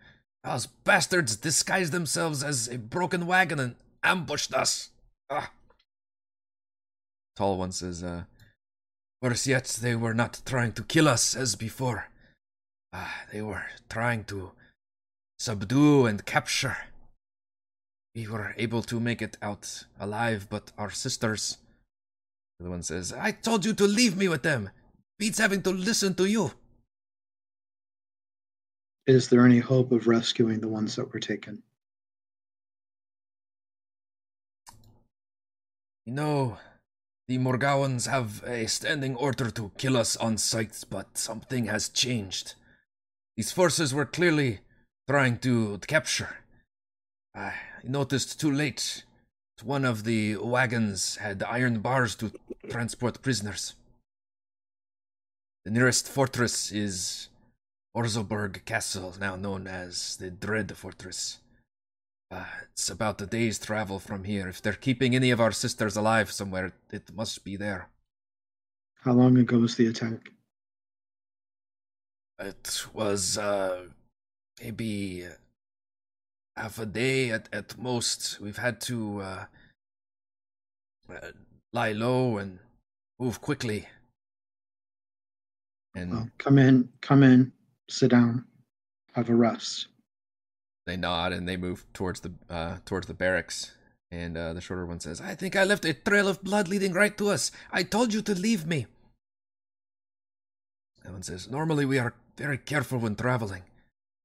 [0.43, 4.89] Those bastards disguised themselves as a broken wagon and ambushed us.
[5.28, 5.52] Ah."
[7.36, 8.24] Tall one says, uh,
[9.20, 12.09] "Worse yet, they were not trying to kill us as before.
[12.94, 14.52] Ah, they were trying to
[15.39, 16.78] subdue and capture."
[18.14, 21.59] We were able to make it out alive, but our sisters.
[22.59, 24.70] The one says, I told you to leave me with them.
[25.19, 26.52] Beats having to listen to you.
[29.07, 31.62] Is there any hope of rescuing the ones that were taken?
[36.07, 36.59] You know,
[37.27, 42.55] the Morgawans have a standing order to kill us on sight, but something has changed.
[43.37, 44.61] These forces were clearly
[45.09, 46.37] trying to capture.
[47.35, 49.05] I noticed too late
[49.57, 52.33] that one of the wagons had iron bars to
[52.69, 53.74] transport prisoners.
[55.65, 57.29] The nearest fortress is
[57.97, 61.39] Orzoburg Castle, now known as the Dread Fortress.
[62.31, 64.48] Uh, it's about a day's travel from here.
[64.48, 67.89] If they're keeping any of our sisters alive somewhere, it must be there.
[69.02, 70.31] How long ago was the attack?
[72.39, 73.82] It was uh,
[74.62, 75.27] maybe
[76.56, 78.40] half a day at, at most.
[78.40, 79.44] We've had to uh,
[81.12, 81.32] uh,
[81.73, 82.59] lie low and
[83.19, 83.86] move quickly.
[85.94, 87.52] And Well, come in, come in,
[87.93, 88.44] sit down,
[89.14, 89.86] have a rest.
[90.86, 93.73] they nod and they move towards the uh, towards the barracks.
[94.10, 96.93] And uh, the shorter one says, "I think I left a trail of blood leading
[96.93, 97.51] right to us.
[97.70, 98.86] I told you to leave me."
[101.02, 103.62] That one says, "Normally we are very careful when traveling,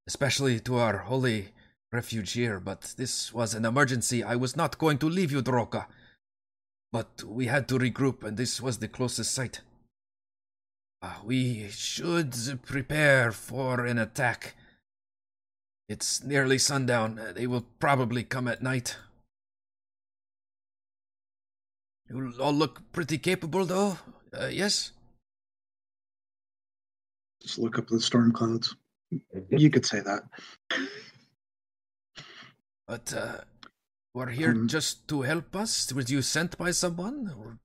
[0.06, 1.52] especially to our holy
[1.92, 2.60] refuge here.
[2.60, 4.22] But this was an emergency.
[4.22, 5.86] I was not going to leave you, Droka.
[6.92, 9.60] But we had to regroup, and this was the closest site.
[11.00, 12.34] Uh, we should
[12.64, 14.54] prepare for an attack."
[15.88, 17.18] It's nearly sundown.
[17.18, 18.96] Uh, They will probably come at night.
[22.08, 23.98] You all look pretty capable, though.
[24.32, 24.92] Uh, yes?
[27.42, 28.76] Just look up the storm clouds.
[29.50, 30.24] You could say that.
[32.86, 33.44] But, uh,
[34.14, 35.92] we're here Um, just to help us?
[35.92, 37.30] Were you sent by someone?
[37.38, 37.58] Or...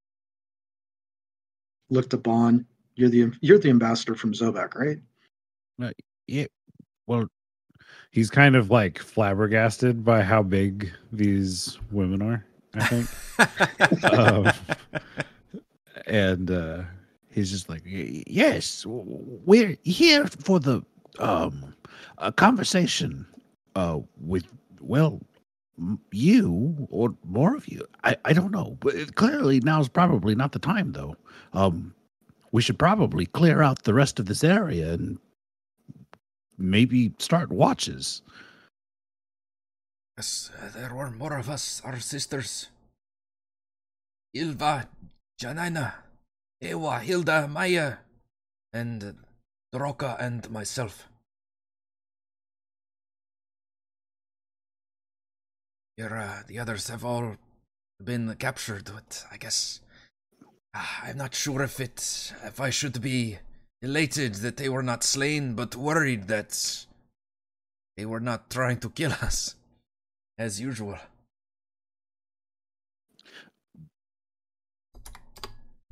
[1.89, 2.67] Looked up on.
[2.95, 4.97] You're the you're the ambassador from Zobeck, right?
[6.27, 6.45] Yeah.
[7.07, 7.27] Well,
[8.11, 12.45] He's kind of like flabbergasted by how big these women are,
[12.75, 14.03] I think.
[14.13, 14.51] um,
[16.05, 16.83] and uh,
[17.31, 20.83] he's just like, yes, we're here for the
[21.19, 21.73] um
[22.19, 23.23] a conversation
[23.75, 24.45] uh with
[24.81, 25.21] well
[26.11, 27.83] you or more of you.
[28.03, 31.15] I I don't know, but it- clearly now's probably not the time though.
[31.53, 31.93] Um,
[32.53, 35.17] we should probably clear out the rest of this area and
[36.57, 38.21] maybe start watches.
[40.15, 42.69] Yes, there were more of us, our sisters.
[44.35, 44.87] Ilva,
[45.39, 45.95] Janina,
[46.61, 47.97] Ewa, Hilda, Maya,
[48.71, 49.15] and
[49.73, 51.09] Droka and myself.
[55.97, 57.37] Your, uh, the others have all
[58.03, 59.81] been captured, but I guess
[60.73, 63.37] Ah, I'm not sure if it if I should be
[63.81, 66.85] elated that they were not slain, but worried that
[67.97, 69.55] They were not trying to kill us,
[70.37, 70.97] as usual.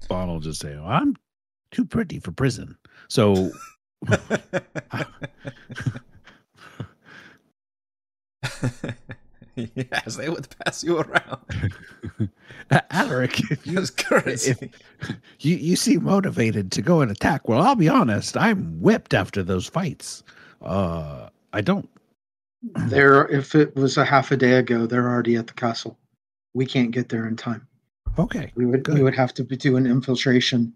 [0.10, 1.16] Will just say, I'm
[1.72, 2.78] too pretty for prison.
[3.08, 3.52] So
[9.76, 11.40] yes, they would pass you around.
[12.91, 14.56] Alaric, if you, Just courtesy.
[15.02, 19.14] if you you seem motivated to go and attack, well, I'll be honest, I'm whipped
[19.14, 20.23] after those fights.
[20.61, 21.90] Uh I don't
[22.88, 25.98] There, if it was a half a day ago, they're already at the castle.
[26.53, 27.68] We can't get there in time.
[28.19, 28.52] okay.
[28.56, 30.73] We would we would have to do an infiltration.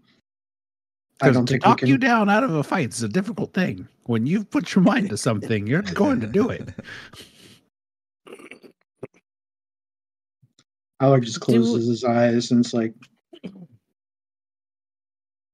[1.22, 1.88] I don't to think we talk can.
[1.88, 3.88] you down out of a fight is a difficult thing.
[4.04, 6.68] When you've put your mind to something, you're going to do it.
[11.00, 12.94] Alec just Do- closes his eyes and it's like,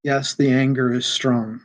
[0.02, 1.60] yes, the anger is strong,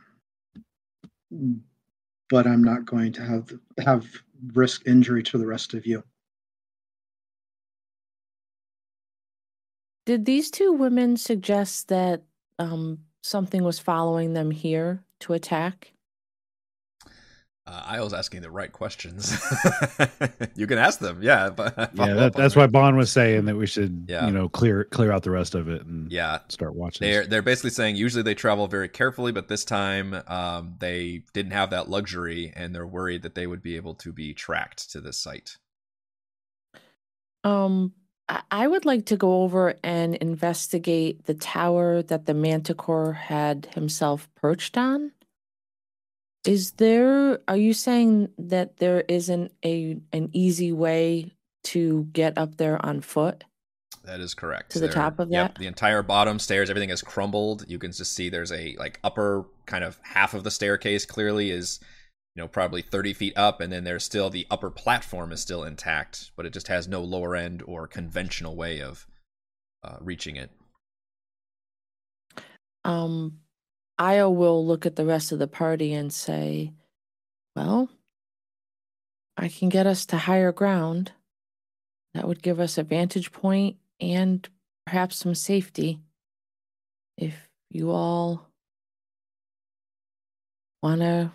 [2.28, 4.06] but I'm not going to have have
[4.54, 6.02] risk injury to the rest of you.
[10.06, 12.22] Did these two women suggest that
[12.58, 15.92] um, something was following them here to attack?
[17.68, 19.38] Uh, I was asking the right questions.
[20.54, 21.50] you can ask them, yeah.
[21.50, 24.24] But Yeah, that, that's why Bond was saying that we should, Yeah.
[24.26, 27.06] you know, clear clear out the rest of it and Yeah, start watching.
[27.06, 31.52] they're they're basically saying usually they travel very carefully, but this time um, they didn't
[31.52, 35.00] have that luxury, and they're worried that they would be able to be tracked to
[35.02, 35.58] this site.
[37.44, 37.92] Um,
[38.30, 43.68] I, I would like to go over and investigate the tower that the Manticore had
[43.74, 45.12] himself perched on.
[46.44, 47.40] Is there?
[47.48, 51.32] Are you saying that there isn't a an easy way
[51.64, 53.44] to get up there on foot?
[54.04, 54.70] That is correct.
[54.72, 55.60] To the top of yep, that?
[55.60, 57.66] the entire bottom stairs, everything has crumbled.
[57.68, 61.50] You can just see there's a like upper kind of half of the staircase clearly
[61.50, 61.78] is,
[62.34, 65.62] you know, probably 30 feet up, and then there's still the upper platform is still
[65.62, 69.06] intact, but it just has no lower end or conventional way of
[69.84, 70.50] uh, reaching it.
[72.84, 73.40] Um,
[73.98, 76.72] Io will look at the rest of the party and say,
[77.56, 77.90] "Well,
[79.36, 81.12] I can get us to higher ground.
[82.14, 84.48] That would give us a vantage point and
[84.86, 86.00] perhaps some safety.
[87.16, 88.46] If you all
[90.80, 91.32] want to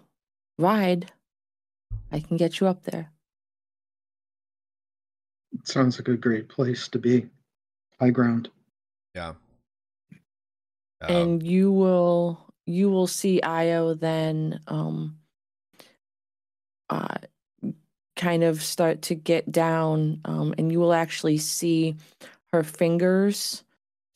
[0.58, 1.12] ride,
[2.12, 3.12] I can get you up there."
[5.52, 7.30] It sounds like a great place to be.
[8.00, 8.50] High ground.
[9.14, 9.34] Yeah.
[11.02, 15.18] Um, and you will you will see Io then um
[16.90, 17.16] uh
[18.16, 21.96] kind of start to get down um and you will actually see
[22.52, 23.64] her fingers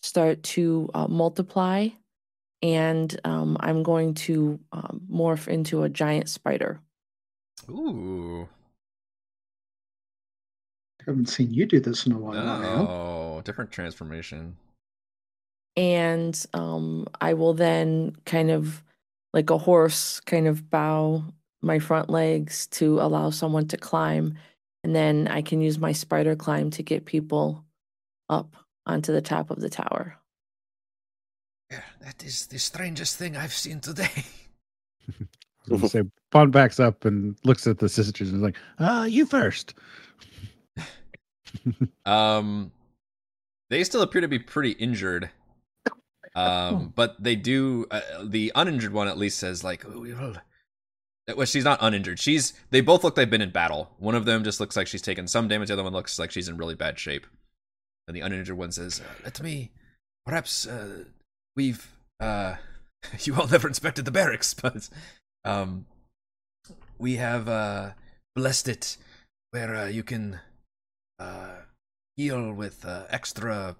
[0.01, 1.87] start to uh, multiply
[2.61, 6.79] and um I'm going to um, morph into a giant spider.
[7.69, 8.47] ooh.
[10.99, 12.43] I haven't seen you do this in a while.
[12.43, 12.87] Mario.
[12.87, 14.57] Oh, different transformation.
[15.77, 18.83] And um I will then kind of
[19.33, 21.23] like a horse kind of bow
[21.61, 24.37] my front legs to allow someone to climb
[24.83, 27.63] and then I can use my spider climb to get people
[28.29, 28.55] up
[28.85, 30.17] onto the top of the tower.
[31.69, 34.09] Yeah, that is the strangest thing I've seen today.
[35.69, 39.05] I was say Bond backs up and looks at the sisters and is like, Uh,
[39.09, 39.73] you first.
[42.05, 42.71] Um,
[43.69, 45.29] they still appear to be pretty injured.
[46.37, 47.87] Um, but they do.
[47.89, 50.35] Uh, the uninjured one at least says like, "Oh,
[51.35, 52.19] well, she's not uninjured.
[52.19, 52.53] She's.
[52.69, 53.91] They both look they've been in battle.
[53.97, 55.69] One of them just looks like she's taken some damage.
[55.69, 57.25] The other one looks like she's in really bad shape.
[58.07, 59.71] And the uninjured one says, uh, "Let me.
[60.27, 61.05] Perhaps uh,
[61.55, 61.91] we've.
[62.19, 62.57] Uh,
[63.21, 64.89] you all never inspected the barracks, but
[65.43, 65.87] um,
[66.99, 67.91] we have uh
[68.35, 68.97] blessed it
[69.49, 70.39] where you can
[72.15, 73.75] heal with extra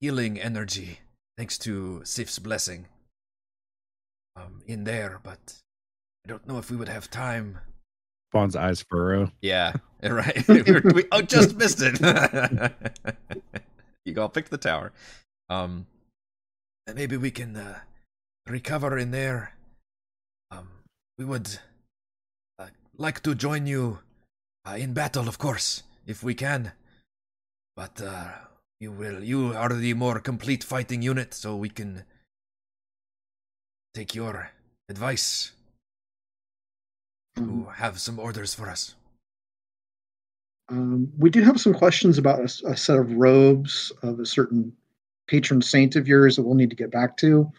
[0.00, 0.98] healing energy
[1.36, 2.86] thanks to Sif's blessing
[4.36, 5.54] um, in there, but
[6.24, 7.58] I don't know if we would have time.
[8.32, 9.30] Bond's eyes furrow.
[9.40, 10.46] Yeah, right.
[10.48, 12.00] we, were, we oh, just missed it.
[14.04, 14.92] you all picked the tower.
[15.48, 15.86] Um,
[16.86, 17.78] and maybe we can uh,
[18.46, 19.54] recover in there.
[20.50, 20.68] Um,
[21.18, 21.58] we would
[22.58, 23.98] uh, like to join you
[24.66, 26.72] uh, in battle, of course, if we can.
[27.76, 28.28] But uh,
[28.82, 29.22] you will.
[29.22, 32.02] You are the more complete fighting unit, so we can
[33.94, 34.50] take your
[34.88, 35.52] advice
[37.36, 38.96] to Um, have some orders for us.
[40.68, 44.76] Um, we do have some questions about a set of robes of a certain
[45.28, 47.52] patron saint of yours that we'll need to get back to.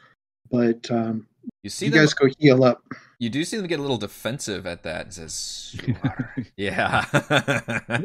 [0.51, 1.25] But um,
[1.63, 2.01] You see you them.
[2.01, 2.83] guys go heal up.
[3.19, 5.07] You do see them get a little defensive at that.
[5.07, 7.05] It says, "You are." yeah.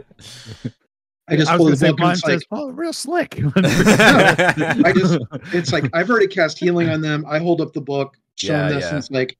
[1.28, 4.92] I just I pull the say, book and Bond it's like, "Oh, real slick." I
[4.94, 5.18] just
[5.52, 7.24] it's like I've already cast healing on them.
[7.28, 8.88] I hold up the book, show Yeah, them this, yeah.
[8.90, 9.36] and it's like,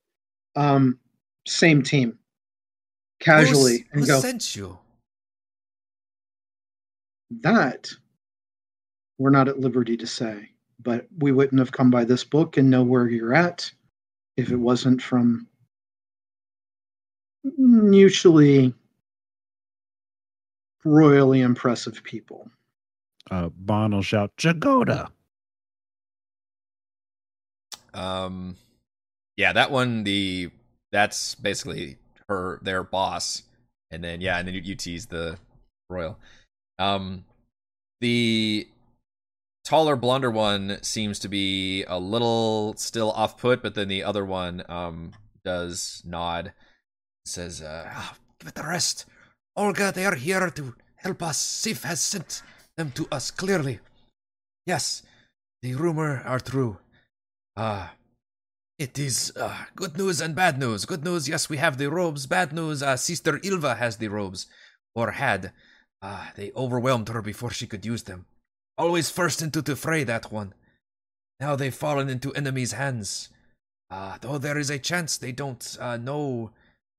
[0.57, 0.99] um,
[1.47, 2.19] same team,
[3.21, 4.79] casually, and go sent you?
[7.43, 7.91] that.
[9.19, 10.49] We're not at liberty to say,
[10.81, 13.71] but we wouldn't have come by this book and know where you're at
[14.37, 15.49] if it wasn't from
[17.57, 18.73] mutually
[20.89, 22.51] royally impressive people.
[23.31, 25.11] uh, Bond will shout, "Jagoda!"
[27.95, 28.57] Um,
[29.37, 30.05] yeah, that one.
[30.05, 30.51] The
[30.93, 31.97] that's basically
[32.29, 33.43] her their boss,
[33.91, 35.39] and then yeah, and then you, you tease the
[35.91, 36.19] royal.
[36.79, 37.25] Um,
[38.01, 38.69] the
[39.65, 44.25] taller, blonder one seems to be a little still off put, but then the other
[44.25, 45.13] one um
[45.45, 46.53] does nod,
[47.25, 49.07] says, uh, Ah, give it the rest.
[49.59, 51.37] Olga, they are here to help us.
[51.37, 52.43] Sif has sent
[52.77, 53.81] them to us clearly.
[54.67, 55.03] Yes,
[55.63, 56.79] the rumor are true.
[57.57, 57.95] Ah,
[58.79, 60.85] it is uh, good news and bad news.
[60.85, 62.27] Good news, yes, we have the robes.
[62.27, 64.47] Bad news, uh, Sister Ilva has the robes,
[64.95, 65.53] or had.
[66.01, 68.27] Ah, they overwhelmed her before she could use them.
[68.77, 70.55] Always first into the fray, that one.
[71.41, 73.31] Now they've fallen into enemies' hands.
[73.91, 76.53] Uh, though there is a chance they don't uh, know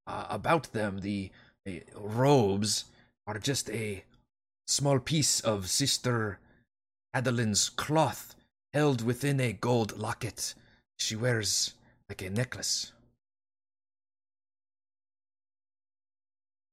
[0.06, 0.99] uh, about them.
[0.99, 1.31] The,
[1.65, 2.86] the robes
[3.28, 4.04] are just a
[4.68, 6.39] small piece of Sister
[7.13, 8.36] Adeline's cloth
[8.73, 10.54] held within a gold locket
[10.99, 11.73] she wears
[12.07, 12.91] like a necklace.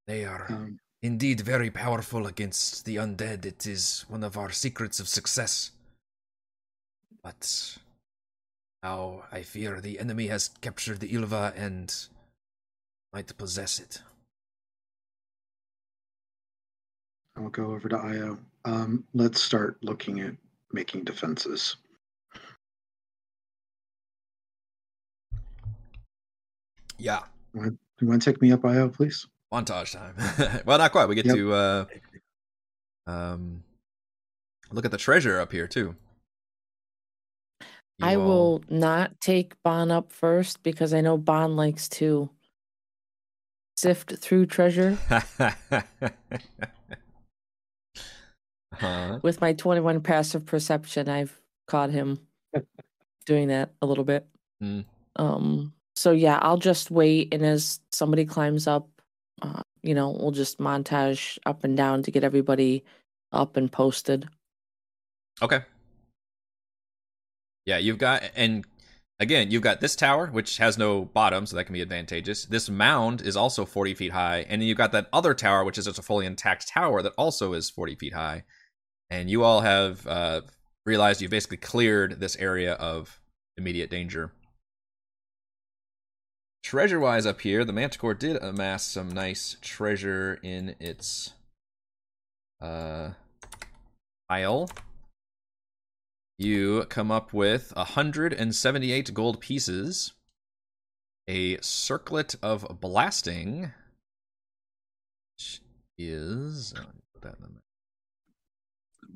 [0.07, 3.45] They are Um, indeed very powerful against the undead.
[3.45, 5.73] It is one of our secrets of success.
[7.23, 7.79] But
[8.83, 11.93] now I fear the enemy has captured the Ilva and
[13.13, 14.03] might possess it.
[17.37, 18.39] I'll go over to Io.
[18.65, 20.33] Um, let's start looking at
[20.73, 21.77] making defenses.
[26.99, 27.21] "Yeah,
[27.55, 29.27] Do you want to take me up, Io, please?
[29.53, 31.07] montage time." well, not quite.
[31.09, 31.35] We get Yep.
[31.37, 31.85] to uh,
[33.07, 33.63] um,
[34.73, 35.95] look at the treasure up here too.
[38.01, 42.31] I all- will not take Bon up first because I know Bon likes to
[43.77, 44.99] sift through treasure.
[48.79, 49.19] huh?
[49.23, 52.21] With my 21 passive perception, I've caught him
[53.27, 54.27] doing that a little bit.
[54.61, 54.81] Hmm.
[55.17, 58.89] Um, so yeah, I'll just wait, and as somebody climbs up,
[59.43, 62.85] uh, you know, we'll just montage up and down to get everybody
[63.33, 64.29] up and posted.
[65.43, 65.61] Okay.
[67.65, 68.65] Yeah, you've got and
[69.19, 72.45] again, you've got this tower which has no bottom, so that can be advantageous.
[72.45, 75.79] This mound is also 40 feet high, and then you've got that other tower which
[75.79, 78.45] is just a fully intact tower that also is 40 feet high.
[79.11, 80.41] And you all have uh,
[80.85, 83.21] realized you've basically cleared this area of
[83.57, 84.33] immediate danger.
[86.63, 91.35] Treasure wise, up here, the Manticore did amass some nice treasure in its
[92.61, 93.11] uh,
[94.29, 94.69] pile.
[96.39, 100.13] You come up with 178 gold pieces,
[101.29, 103.73] a circlet of blasting,
[105.37, 105.61] which
[105.97, 106.75] is.
[106.77, 106.83] oh,
[107.15, 107.61] put that in the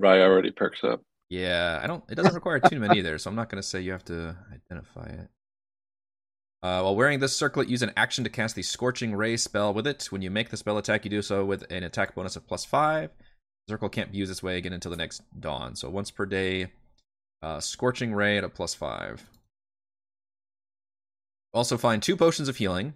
[0.02, 1.02] already perks up.
[1.28, 2.02] Yeah, I don't.
[2.10, 5.06] It doesn't require attunement either, so I'm not going to say you have to identify
[5.06, 5.28] it.
[6.62, 9.86] Uh, while wearing this circlet, use an action to cast the Scorching Ray spell with
[9.86, 10.08] it.
[10.10, 12.64] When you make the spell attack, you do so with an attack bonus of plus
[12.64, 13.10] five.
[13.66, 15.74] The circle can't be used this way again until the next dawn.
[15.76, 16.72] So once per day,
[17.42, 19.24] uh, Scorching Ray at a plus five.
[21.54, 22.94] Also find two potions of healing,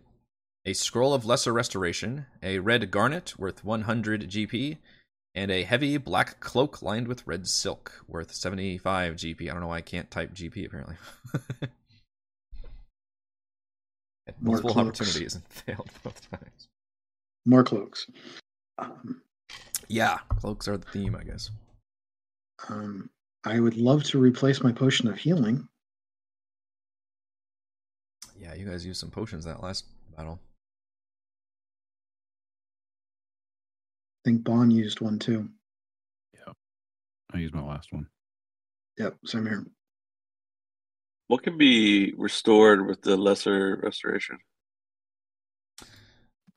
[0.67, 4.79] a scroll of lesser restoration, a red garnet worth 100 GP,
[5.35, 9.43] and a heavy black cloak lined with red silk worth 75 GP.
[9.43, 10.97] I don't know why I can't type GP apparently.
[14.41, 15.01] More multiple cloaks.
[15.01, 16.69] opportunities and failed both times.
[17.47, 18.07] More cloaks.
[18.79, 19.21] Um,
[19.89, 21.51] Yeah, cloaks are the theme, I guess.
[22.69, 23.11] um,
[23.45, 25.69] I would love to replace my potion of healing.
[28.39, 29.85] Yeah, you guys used some potions that last
[30.17, 30.41] battle.
[34.25, 35.49] Think Bond used one too.
[36.35, 36.53] Yeah.
[37.33, 38.07] I used my last one.
[38.99, 39.67] Yep, same here.
[41.28, 44.39] What can be restored with the lesser restoration?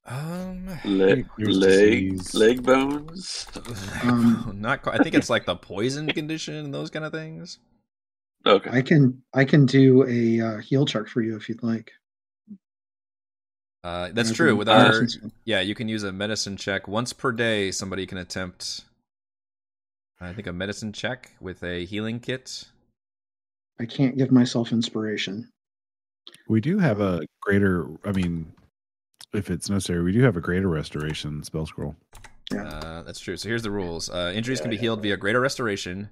[0.06, 2.34] Um, Le- leg, disease.
[2.34, 3.48] leg bones.
[4.04, 5.00] Um, not quite.
[5.00, 7.60] I think it's like the poison condition and those kind of things.
[8.46, 8.70] Okay.
[8.72, 11.92] I can I can do a uh, heal check for you if you'd like.
[13.88, 14.53] Uh, that's I true.
[14.53, 15.07] With our
[15.45, 17.72] yeah, you can use a medicine check once per day.
[17.72, 18.83] Somebody can attempt.
[20.19, 22.66] I think a medicine check with a healing kit.
[23.80, 25.48] I can't give myself inspiration.
[26.49, 27.88] We do have a greater.
[28.03, 28.51] I mean,
[29.33, 31.95] if it's necessary, we do have a greater restoration spell scroll.
[32.51, 32.67] Yeah.
[32.67, 33.38] Uh, that's true.
[33.38, 34.09] So here's the rules.
[34.09, 36.09] Uh, injuries Yeah, can be I healed got via greater restoration.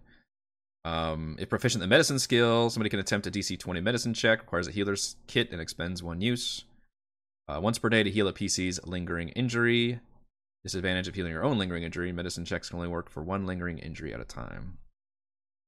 [0.85, 4.39] Um, if proficient in the medicine skill, somebody can attempt a DC 20 medicine check.
[4.39, 6.63] Requires a healer's kit and expends one use.
[7.47, 9.99] Uh, once per day to heal a PC's lingering injury.
[10.63, 12.11] Disadvantage of healing your own lingering injury.
[12.11, 14.77] Medicine checks can only work for one lingering injury at a time.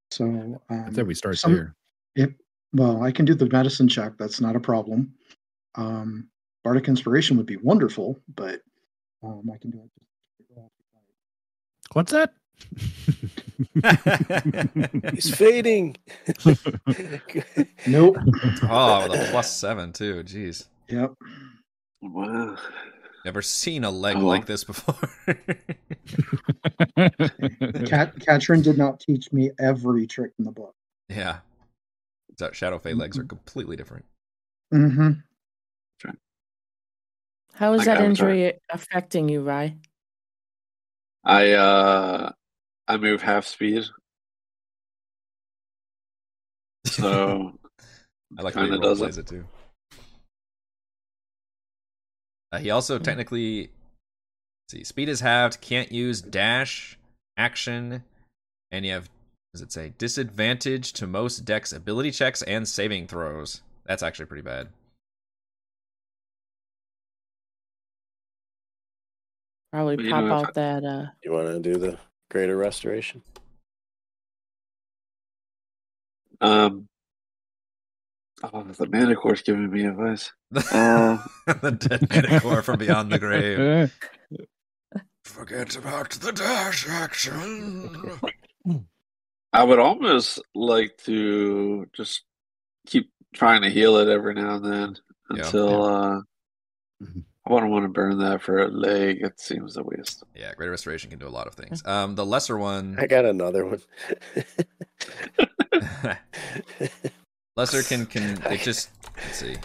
[0.09, 1.75] So um, I said we start some- there.
[2.15, 2.31] Yep.
[2.73, 4.13] Well, I can do the medicine check.
[4.17, 5.13] That's not a problem.
[5.75, 6.29] Um,
[6.63, 8.61] Bardic inspiration would be wonderful, but
[9.23, 9.91] um, I can do it.
[11.93, 12.33] What's that?
[15.13, 15.95] He's fading.
[17.87, 18.17] Nope.
[18.63, 20.23] Oh, with a plus seven too.
[20.23, 21.13] Jeez, yep.
[22.01, 22.57] Wow.
[23.25, 24.25] never seen a leg Oh.
[24.25, 24.95] like this before.
[27.85, 30.73] Cat Katrin did not teach me every trick in the book.
[31.09, 31.39] yeah,
[32.37, 34.05] so Shadow Fey legs are completely different.
[34.73, 35.11] Mm-hmm.
[37.53, 38.09] How is Like that Avatar.
[38.29, 39.75] injury affecting you, Rye?
[41.23, 42.31] I uh
[42.87, 43.85] I move half speed.
[46.85, 47.57] So
[48.37, 49.21] I like the way he kinda does plays it.
[49.21, 49.45] it too.
[52.51, 55.59] Uh, he also technically, let's see, speed is halved.
[55.61, 56.97] Can't use dash,
[57.35, 58.03] action,
[58.71, 59.09] and you have,
[59.53, 63.61] does it say disadvantage to most dex ability checks and saving throws?
[63.85, 64.69] That's actually pretty bad.
[69.71, 70.83] Probably pop out that.
[70.85, 71.97] Uh, You want to do the
[72.29, 73.21] greater restoration?
[76.39, 76.87] um
[78.43, 80.31] Oh, the Manicore's giving me advice.
[80.71, 81.17] Uh,
[81.47, 83.91] the dead Minotaur from beyond the grave.
[85.23, 88.11] Forget about the dash action.
[89.53, 92.23] I would almost like to just
[92.85, 94.95] keep trying to heal it every now and then
[95.31, 95.45] Yeah.
[95.45, 96.21] until uh
[97.03, 97.23] Mhm.
[97.45, 99.19] I wouldn't want to burn that for a leg.
[99.21, 100.23] It seems a waste.
[100.35, 101.81] Yeah, greater restoration can do a lot of things.
[101.85, 103.81] Um, the lesser one, I got another one.
[107.57, 109.55] Lesser can can it just let's see.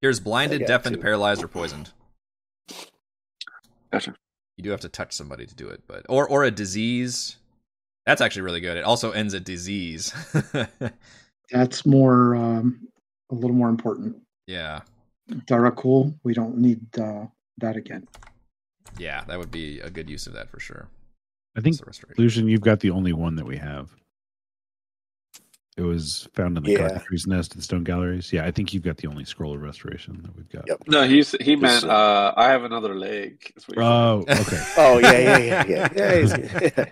[0.00, 1.02] Here's blinded, deafened, two.
[1.02, 1.90] paralyzed, or poisoned.
[3.92, 4.14] Gotcha.
[4.56, 7.36] You do have to touch somebody to do it, but or or a disease.
[8.06, 8.76] That's actually really good.
[8.76, 10.14] It also ends a disease.
[11.50, 12.88] That's more um,
[13.30, 14.16] a little more important.
[14.46, 14.80] yeah,
[15.30, 17.26] Darakhul, we don't need uh,
[17.58, 18.06] that again.
[18.98, 20.88] yeah, that would be a good use of that for sure.
[21.56, 22.20] I think the restoration.
[22.20, 23.90] Illusion, you've got the only one that we have.
[25.78, 26.88] It was found in the Yeah.
[26.88, 28.32] cockatrie's nest in Stone Galleries.
[28.32, 30.66] Yeah, I think you've got the only scroll of restoration that we've got.
[30.66, 30.82] Yep.
[30.88, 33.52] No, he's he meant Just, uh I have another leg.
[33.56, 33.78] is what.
[33.78, 34.64] Oh, okay.
[34.76, 35.88] oh yeah, yeah, yeah, yeah.
[35.96, 36.84] yeah he's, yeah.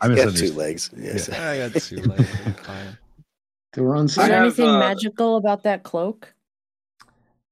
[0.00, 0.90] I He's got two legs.
[0.96, 1.28] Yes.
[1.28, 2.30] I got two legs.
[2.62, 2.98] Fine.
[3.72, 6.32] They were on is I there have, anything uh, magical about that cloak?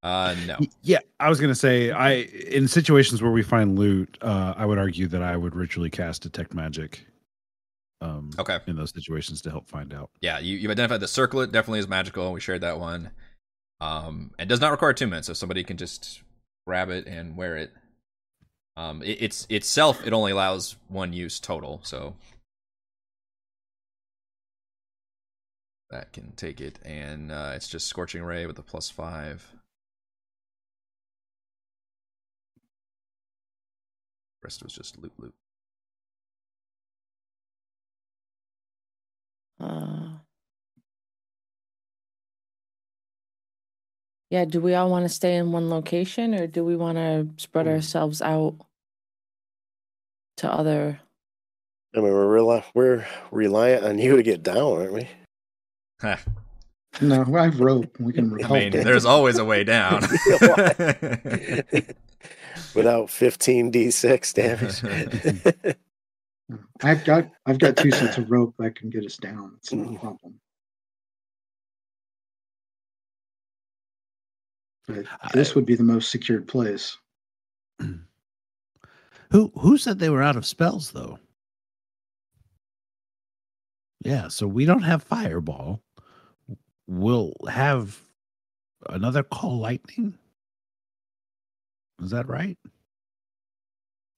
[0.03, 0.57] Uh, no.
[0.83, 4.77] Yeah, I was gonna say, I in situations where we find loot, uh, I would
[4.77, 7.05] argue that I would ritually cast detect magic.
[7.99, 8.59] Um, Okay.
[8.67, 10.11] in those situations to help find out.
[10.21, 12.31] Yeah, you you identified the circlet definitely is magical.
[12.31, 13.11] We shared that one.
[13.81, 16.21] Um, it does not require attunement, so somebody can just
[16.65, 17.71] grab it and wear it.
[18.75, 22.15] Um, it, it's itself it only allows one use total, so
[25.89, 29.53] that can take it, and uh, it's just scorching ray with a plus five.
[34.43, 35.33] Rest was just loot loot.
[39.59, 40.09] Uh,
[44.29, 47.27] yeah, do we all want to stay in one location or do we want to
[47.37, 48.55] spread ourselves out
[50.37, 50.99] to other?
[51.95, 55.07] I mean, we're rely- we're reliant on you to get down, aren't we?
[56.01, 56.19] Ha,
[57.01, 57.95] No, I have rope.
[57.99, 58.53] We can I help.
[58.59, 60.01] mean, there's always a way down.
[62.75, 65.75] Without 15 d6 damage.
[66.83, 69.53] I've got I've got two sets of rope that can get us down.
[69.57, 69.99] It's not a Mm.
[69.99, 70.39] problem.
[74.87, 76.97] But this would be the most secured place.
[79.31, 81.19] Who who said they were out of spells though?
[84.05, 85.81] Yeah, so we don't have fireball.
[86.87, 87.99] We'll have
[88.87, 90.17] another call lightning.
[92.01, 92.57] Is that right?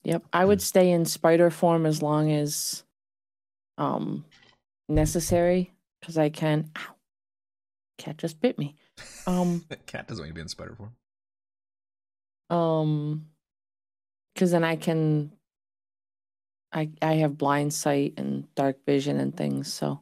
[0.03, 2.83] Yep, I would stay in spider form as long as
[3.77, 4.25] um
[4.87, 6.69] necessary because I can.
[6.77, 6.95] Ow.
[7.97, 8.75] cat just bit me.
[9.27, 10.95] Um, Cat doesn't want to be in spider form.
[12.49, 13.27] um,
[14.33, 15.31] because then I can.
[16.71, 20.01] I I have blind sight and dark vision and things, so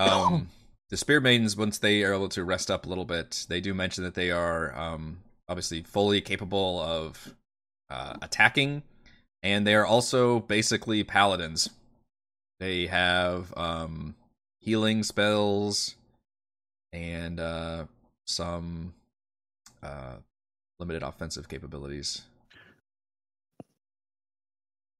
[0.00, 0.48] um,
[0.90, 3.74] the spear maidens once they are able to rest up a little bit they do
[3.74, 7.34] mention that they are um, obviously fully capable of
[7.90, 8.82] uh, attacking
[9.46, 11.70] and they are also basically paladins.
[12.58, 14.16] They have um,
[14.60, 15.94] healing spells
[16.92, 17.84] and uh,
[18.26, 18.94] some
[19.84, 20.16] uh,
[20.80, 22.22] limited offensive capabilities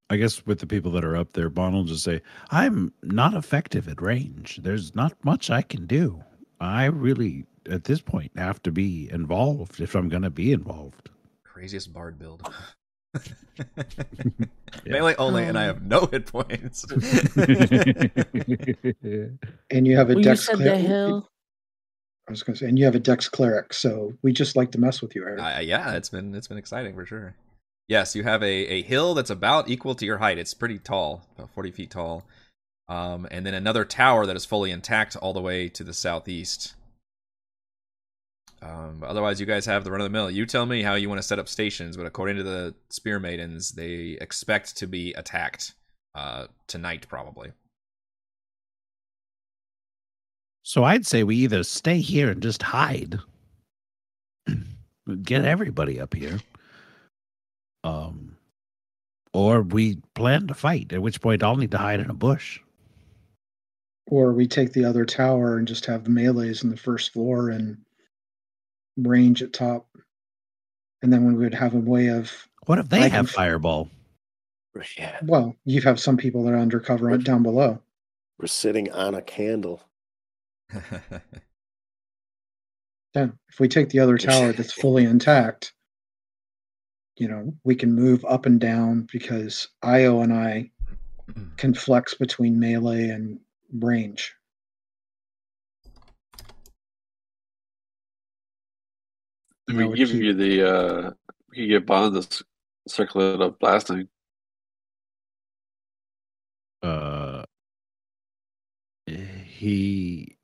[0.08, 3.34] I guess with the people that are up there, Bond will just say, I'm not
[3.34, 4.60] effective at range.
[4.62, 6.22] There's not much I can do.
[6.60, 11.10] I really, at this point, have to be involved if I'm going to be involved.
[11.44, 12.42] craziest bard build
[14.84, 16.84] melee only and i have no hit points
[19.70, 20.80] And you have a well, you dex said the cleric.
[20.86, 21.28] hill.
[22.28, 24.72] I was going to say, and you have a dex cleric, so we just like
[24.72, 25.40] to mess with you, Eric.
[25.40, 27.34] Uh, yeah, it's been it's been exciting for sure.
[27.88, 30.38] Yes, you have a, a hill that's about equal to your height.
[30.38, 32.24] It's pretty tall, about forty feet tall,
[32.88, 36.74] um, and then another tower that is fully intact all the way to the southeast.
[38.62, 40.30] Um, otherwise, you guys have the run of the mill.
[40.30, 43.20] You tell me how you want to set up stations, but according to the spear
[43.20, 45.74] maidens, they expect to be attacked
[46.14, 47.52] uh, tonight, probably.
[50.62, 53.20] So I'd say we either stay here and just hide,
[55.22, 56.40] get everybody up here,
[57.86, 58.36] um,
[59.32, 60.92] or we plan to fight.
[60.92, 62.60] At which point, I'll need to hide in a bush.
[64.08, 67.50] Or we take the other tower and just have the melees in the first floor
[67.50, 67.78] and
[68.96, 69.86] range at top.
[71.02, 72.32] And then we would have a way of,
[72.66, 73.90] What if they I have can- fireball?
[74.98, 77.80] Yeah, well, you have some people that are undercover on- down below.
[78.38, 79.82] we're sitting on a candle.
[83.14, 85.72] Yeah, if we take the other tower that's fully intact,
[87.16, 90.70] you know, we can move up and down because Io and I
[91.56, 93.38] can flex between melee and
[93.78, 94.34] range.
[99.68, 101.10] And That we give keep- you the uh
[101.50, 102.42] we can get Bond this
[102.86, 104.08] circlet of blasting.
[106.82, 107.44] uh
[109.06, 110.35] he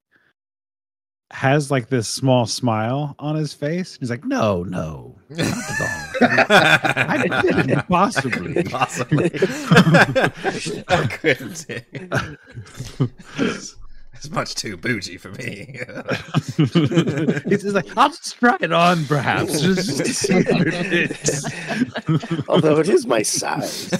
[1.43, 3.97] has like this small smile on his face.
[3.99, 5.49] He's like, "No, no, not
[6.21, 7.69] at all.
[7.69, 8.62] Impossibly.
[8.71, 9.29] Possibly.
[10.87, 11.67] I couldn't.
[13.39, 13.77] It's,
[14.12, 15.81] it's much too bougie for me.
[17.49, 21.45] He's just like, I'll just try it on, perhaps, just to see if it fits.
[22.49, 23.93] Although it is my size.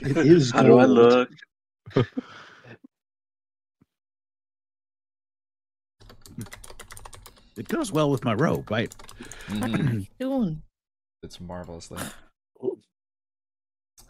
[0.00, 1.30] It is How do I look?
[7.62, 8.72] It goes well with my robe.
[8.72, 8.88] I
[9.46, 10.08] Mhm.
[10.18, 10.62] Doing.
[11.22, 12.00] It's marvelously.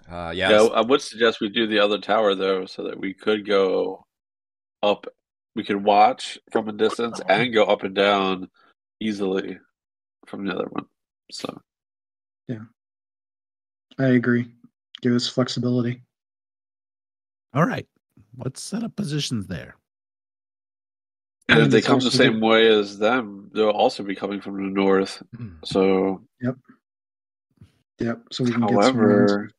[0.09, 0.63] Uh, Yeah, yeah.
[0.75, 4.05] I would suggest we do the other tower though, so that we could go
[4.83, 5.07] up.
[5.55, 8.51] We could watch from a distance and go up and down
[9.01, 9.59] easily
[10.27, 10.87] from the other one.
[11.31, 11.61] So
[12.49, 12.65] yeah,
[13.99, 14.51] I agree.
[15.03, 16.03] Give us flexibility.
[17.55, 17.87] all right.
[18.37, 19.77] Let's set up positions there.
[21.53, 24.71] And if they come the same way as them, they'll also be coming from the
[24.71, 25.23] north.
[25.65, 26.57] So, Yep.
[27.99, 28.23] Yep.
[28.33, 29.51] So we can however,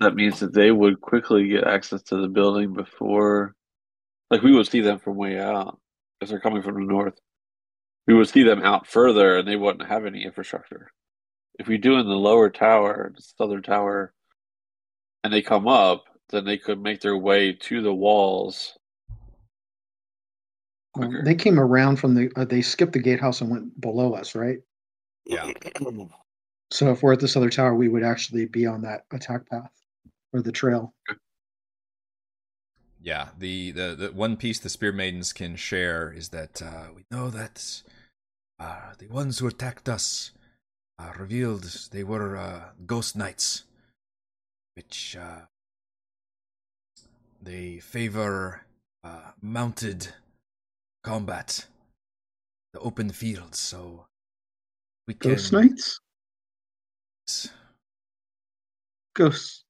[0.00, 3.54] that means that they would quickly get access to the building before,
[4.30, 5.78] like we would see them from way out
[6.20, 7.18] if they're coming from the north.
[8.06, 10.92] We would see them out further, and they wouldn't have any infrastructure.
[11.58, 14.12] If we do in the lower tower, the southern tower,
[15.22, 18.76] and they come up, then they could make their way to the walls
[20.96, 21.24] Well, quicker.
[21.24, 22.30] they came around from the.
[22.36, 24.58] Uh, they skipped the gatehouse and went below us, right?
[25.26, 25.50] Yeah.
[26.70, 29.70] So if we're at this other tower, we would actually be on that attack path
[30.32, 30.94] or the trail.
[33.00, 37.04] Yeah, the, the, the one piece the Spear Maidens can share is that uh, we
[37.10, 37.82] know that
[38.58, 40.32] uh, the ones who attacked us
[40.98, 43.64] uh, revealed they were uh, ghost knights,
[44.74, 45.42] which uh,
[47.42, 48.62] they favor
[49.04, 50.14] uh, mounted
[51.04, 51.66] combat,
[52.72, 53.58] the open fields.
[53.60, 54.06] So
[55.06, 56.00] we can Ghost knights.
[59.14, 59.64] Ghost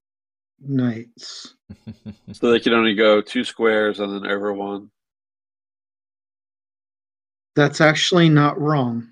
[0.60, 1.54] knights.
[2.32, 4.90] So they can only go two squares and then over one.
[7.54, 9.08] That's actually not wrong.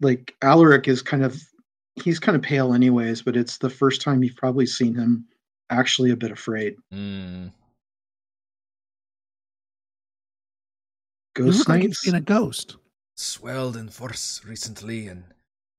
[0.00, 1.40] like Alaric is kind of
[1.96, 5.26] he's kind of pale anyways, but it's the first time you've probably seen him
[5.70, 6.76] actually a bit afraid.
[6.92, 7.52] Mm.
[11.44, 12.76] Ghost look like you've seen a ghost.
[13.16, 15.24] Swelled in force recently and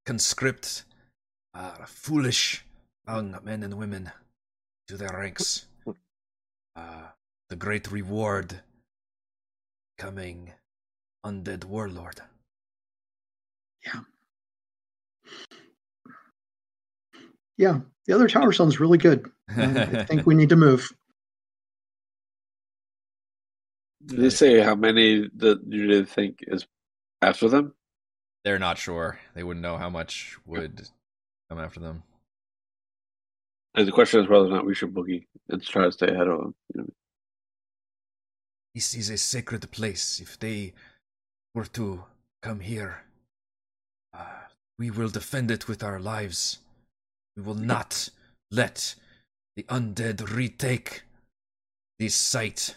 [0.06, 0.86] conscript
[1.54, 2.66] uh, foolish
[3.08, 4.12] young men and women
[4.88, 5.66] to their ranks.
[6.76, 7.08] Uh,
[7.50, 8.62] the great reward
[9.98, 10.54] coming
[11.26, 12.22] undead warlord.
[13.86, 14.02] Yeah,
[17.58, 19.30] Yeah, the other tower sounds really good.
[19.56, 20.90] I think we need to move.
[24.06, 26.66] Did they say how many that you did think is
[27.22, 27.74] after them?
[28.44, 29.20] They're not sure.
[29.36, 30.90] They wouldn't know how much would
[31.50, 32.04] come after them.
[33.76, 36.28] And the question is whether or not we should boogie and try to stay ahead
[36.28, 36.56] of them.
[36.74, 36.90] You know?
[38.76, 40.20] This is a sacred place.
[40.20, 40.74] If they
[41.54, 42.06] were to
[42.42, 43.04] come here,
[44.14, 44.48] uh,
[44.80, 46.60] we will defend it with our lives.
[47.38, 48.10] We will not
[48.50, 48.96] let
[49.56, 51.04] the undead retake
[52.00, 52.76] this site.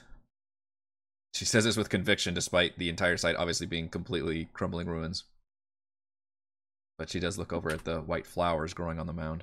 [1.34, 5.24] She says this with conviction, despite the entire site obviously being completely crumbling ruins.
[6.96, 9.42] But she does look over at the white flowers growing on the mound.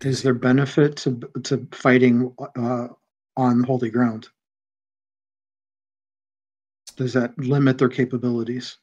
[0.00, 2.88] Is there benefit to to fighting uh,
[3.36, 4.28] on holy ground?
[6.96, 8.78] Does that limit their capabilities?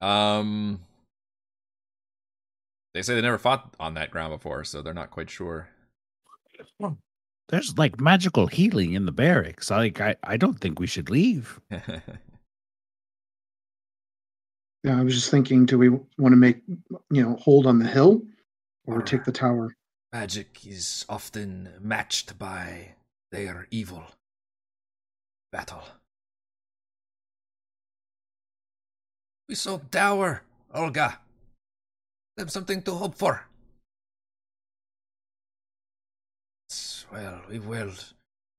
[0.00, 0.80] Um,
[2.94, 5.68] they say they never fought on that ground before, so they're not quite sure.
[7.48, 9.70] There's like magical healing in the barracks.
[9.70, 11.60] Like I, I don't think we should leave.
[14.84, 16.62] Yeah, I was just thinking, do we want to make
[17.10, 18.22] you know hold on the hill
[18.86, 19.74] or Or- take the tower?
[20.12, 22.94] Magic is often matched by
[23.32, 24.04] their evil.
[25.50, 25.82] Battle.
[29.48, 31.18] We saw Dower, Olga.
[32.36, 33.47] Them something to hope for.
[37.10, 37.92] Well, we will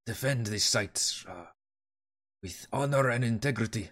[0.06, 1.46] defend this site uh,
[2.42, 3.90] with honor and integrity.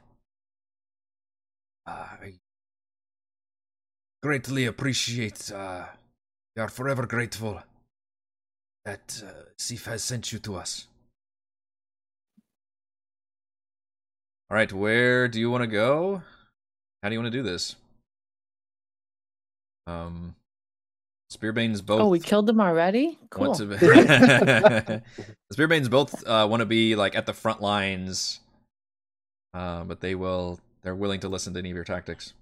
[1.85, 2.33] Uh, I
[4.23, 5.85] greatly appreciate uh,
[6.55, 7.61] we are forever grateful
[8.83, 10.87] that uh, Sif has sent you to us.
[14.49, 16.23] All right, where do you want to go?
[17.03, 17.75] How do you want to do this?
[19.85, 20.35] Um,
[21.29, 21.99] Spearbane's both.
[22.01, 23.19] Oh, we killed them already?
[23.29, 23.47] Cool.
[23.47, 23.65] want to.
[23.65, 23.75] Be-
[25.53, 28.39] Spearbanes both uh, want to be like at the front lines,
[29.53, 30.59] uh, but they will.
[30.83, 32.33] They're willing to listen to any of your tactics.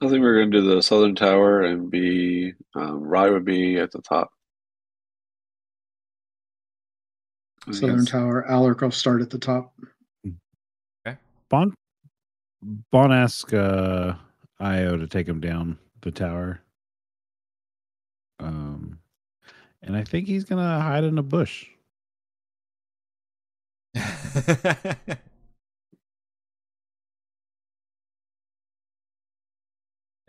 [0.00, 3.78] I think we're going to do the southern tower and be um, Rye would be
[3.78, 4.30] at the top.
[7.70, 8.48] Southern that's- Tower.
[8.48, 9.74] Alaric will start at the top.
[11.04, 11.18] Okay.
[11.48, 11.74] Bon
[12.62, 14.14] Bon asked uh
[14.58, 16.60] Io to take him down the tower.
[18.38, 18.98] Um
[19.82, 21.66] and I think he's gonna hide in a bush.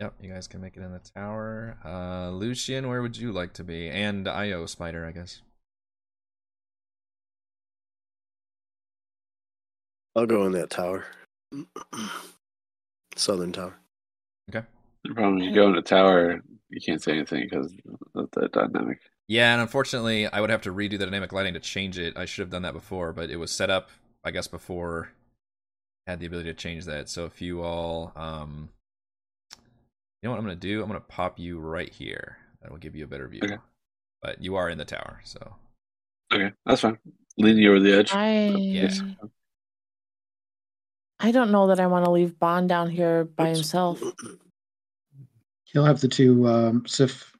[0.02, 1.78] Yep, you guys can make it in the tower.
[1.84, 3.88] Uh, Lucian, where would you like to be?
[3.88, 5.42] And Io Spider, I guess.
[10.16, 11.06] I'll go in that tower.
[13.16, 13.74] Southern tower.
[14.50, 14.66] Okay.
[15.04, 17.72] The problem is you go in the tower, you can't say anything because
[18.14, 19.00] of the dynamic.
[19.28, 22.16] Yeah, and unfortunately, I would have to redo the dynamic lighting to change it.
[22.16, 23.90] I should have done that before, but it was set up,
[24.24, 25.10] I guess, before
[26.06, 27.08] I had the ability to change that.
[27.08, 28.68] So if you all, um,
[29.52, 30.82] you know what I'm gonna do?
[30.82, 32.36] I'm gonna pop you right here.
[32.60, 33.40] That will give you a better view.
[33.42, 33.58] Okay.
[34.20, 35.56] But you are in the tower, so
[36.32, 36.98] Okay, that's fine.
[37.36, 38.12] Leaning over the edge.
[38.12, 39.02] I Yes.
[41.22, 44.02] I don't know that I want to leave Bond down here by himself.
[45.64, 47.32] He'll have the two um, Sif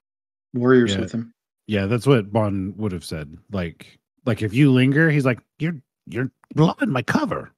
[0.55, 1.01] warriors Yeah.
[1.01, 1.35] with him.
[1.67, 3.37] Yeah, that's what Bond would have said.
[3.51, 7.51] Like like if you linger, he's like, You're you're blowing my cover.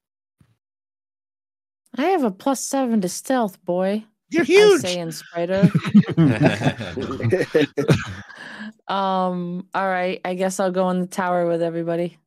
[1.97, 4.05] I have a plus seven to stealth, boy.
[4.31, 4.81] You're I huge.
[4.81, 5.71] say in Spider.
[8.89, 10.21] um, all right.
[10.25, 12.19] I guess I'll go in the tower with everybody.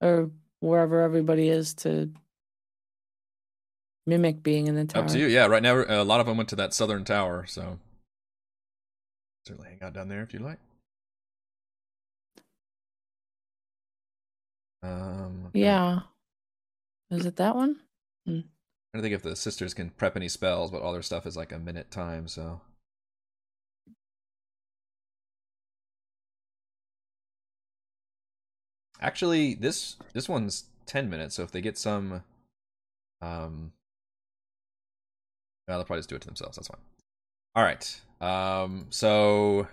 [0.00, 2.10] Or wherever everybody is to
[4.06, 5.02] mimic being in the tower.
[5.04, 5.26] up to you.
[5.26, 7.78] Yeah, right now a lot of them went to that southern tower, so
[9.46, 10.58] certainly hang out down there if you'd like.
[14.82, 15.60] Um, okay.
[15.60, 16.00] Yeah.
[17.10, 17.76] Is it that one?
[18.28, 18.42] I
[18.94, 21.52] don't think if the sisters can prep any spells, but all their stuff is like
[21.52, 22.60] a minute time, so.
[29.00, 31.34] Actually, this this one's ten minutes.
[31.34, 32.22] So if they get some,
[33.20, 33.72] um,
[35.66, 36.56] they'll probably just do it to themselves.
[36.56, 36.80] That's fine.
[37.54, 38.00] All right.
[38.20, 38.86] Um.
[38.90, 39.66] So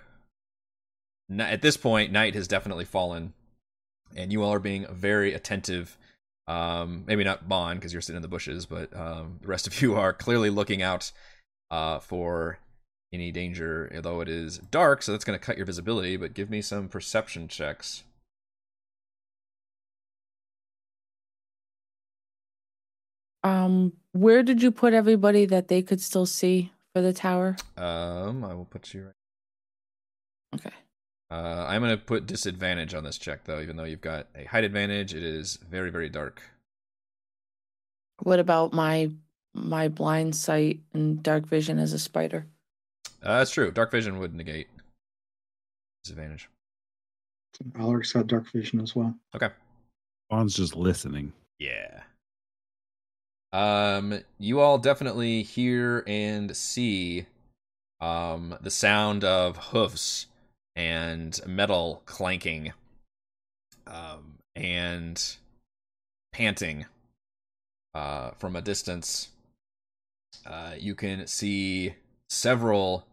[1.40, 3.34] at this point, night has definitely fallen,
[4.16, 5.98] and you all are being very attentive.
[6.48, 9.82] Um, maybe not Bond because you're sitting in the bushes, but um, the rest of
[9.82, 11.12] you are clearly looking out
[11.72, 12.60] uh, for
[13.14, 13.92] any danger.
[13.96, 16.18] Although it is dark, so that's going to cut your visibility.
[16.18, 18.04] But give me some perception checks.
[23.44, 27.58] Um, where did you put everybody that they could still see for the tower?
[27.76, 29.14] Um, I will put you right.
[30.56, 30.76] Okay.
[31.30, 34.64] Uh, I'm gonna put disadvantage on this check though, even though you've got a height
[34.64, 35.14] advantage.
[35.14, 36.42] It is very very dark.
[38.22, 39.10] What about my
[39.56, 42.46] my blind sight and dark vision as a spider?
[43.24, 43.72] Uh, that's true.
[43.72, 44.68] Dark vision would negate
[46.04, 46.50] disadvantage.
[47.76, 49.16] Alaric's got dark vision as well.
[49.36, 49.50] Okay.
[50.30, 51.34] Bond's just listening.
[51.60, 52.04] Yeah.
[53.54, 57.28] Um, you all definitely hear and see
[58.02, 60.26] um the sound of hoofs
[60.76, 62.74] and metal clanking
[63.86, 65.38] um and
[66.34, 66.86] panting
[67.94, 69.30] uh from a distance.
[70.46, 71.94] Uh you can see
[72.30, 73.06] several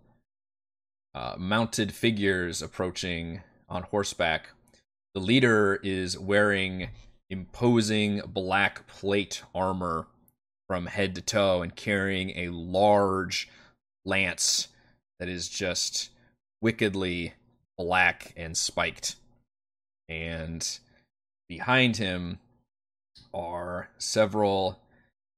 [1.14, 4.48] uh mounted figures approaching on horseback.
[5.14, 6.88] The leader is wearing
[7.28, 10.06] imposing black plate armor
[10.70, 13.48] from head to toe and carrying a large
[14.04, 14.68] lance
[15.18, 16.10] that is just
[16.62, 17.34] wickedly
[17.76, 19.16] black and spiked.
[20.08, 20.64] And
[21.48, 22.38] behind him
[23.34, 24.78] are several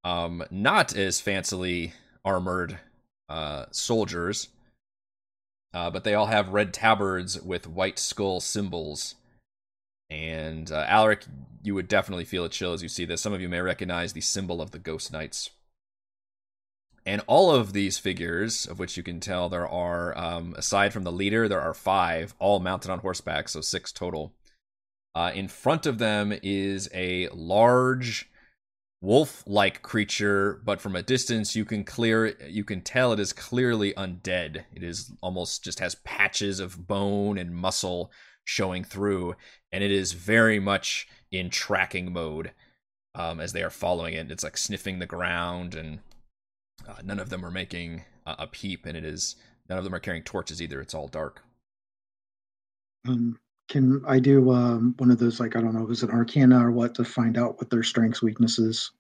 [0.05, 1.93] um not as fancily
[2.27, 2.79] armored
[3.31, 4.49] uh soldiers
[5.73, 9.15] uh but they all have red tabards with white skull symbols
[10.13, 11.25] and uh, Alaric,
[11.63, 13.23] you would definitely feel a chill as you see this.
[13.23, 15.51] Some of you may recognize the symbol of the Ghost Knights.
[17.07, 21.03] And all of these figures, of which you can tell there are, um, aside from
[21.03, 24.35] the leader, there are five, all mounted on horseback, so six total.
[25.15, 28.31] Uh, in front of them is a large
[29.01, 33.93] wolf-like creature, but from a distance you can clear you can tell it is clearly
[33.95, 34.65] undead.
[34.73, 38.13] It is almost just has patches of bone and muscle
[38.45, 39.35] showing through,
[39.71, 42.53] and it is very much in tracking mode
[43.15, 44.31] um, as they are following it.
[44.31, 46.01] It's like sniffing the ground, and
[46.89, 49.37] uh, none of them are making a, a peep, and it is
[49.69, 50.81] none of them are carrying torches either.
[50.81, 51.43] It's all dark.
[53.09, 53.39] Um,
[53.69, 56.71] can I do um, one of those, like, I don't know, is it Arcana or
[56.71, 58.93] what, to find out what their strengths, weaknesses,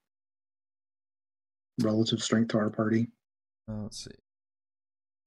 [1.80, 3.08] relative strength to our party?
[3.70, 4.10] Uh, let's see.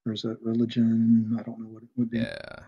[0.06, 1.38] Or is that religion?
[1.40, 2.20] I don't know what it would be.
[2.20, 2.60] Yeah.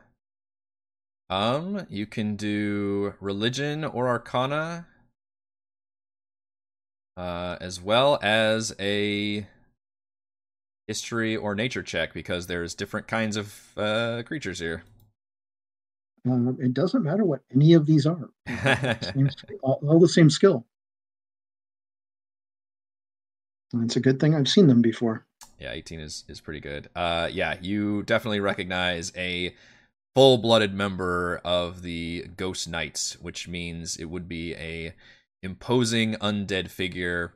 [1.30, 4.88] Um, you can do religion or arcana,
[7.17, 9.45] uh, as well as a
[10.88, 14.83] history or nature check because there's different kinds of uh, creatures here.
[16.30, 18.30] Uh, it doesn't matter what any of these are.
[18.47, 19.30] Same
[19.61, 20.65] all, all the same skill.
[23.73, 25.25] And it's a good thing I've seen them before.
[25.59, 26.89] Yeah, 18 is is pretty good.
[26.95, 29.56] Uh yeah, you definitely recognize a
[30.17, 34.95] full-blooded member of the Ghost Knights, which means it would be a
[35.43, 37.33] imposing undead figure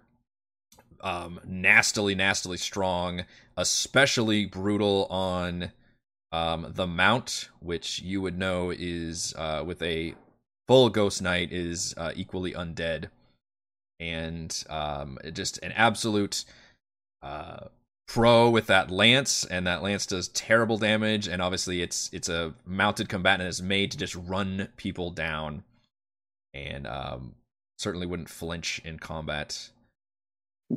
[1.02, 3.24] um nastily nastily strong,
[3.56, 5.72] especially brutal on
[6.32, 10.16] um the mount, which you would know is uh with a
[10.68, 13.10] full Ghost Knight is uh, equally undead.
[14.00, 16.46] And um just an absolute
[17.22, 17.68] uh
[18.12, 22.54] pro with that lance and that lance does terrible damage and obviously it's it's a
[22.66, 25.64] mounted combatant that's made to just run people down
[26.54, 27.34] and um
[27.78, 29.70] certainly wouldn't flinch in combat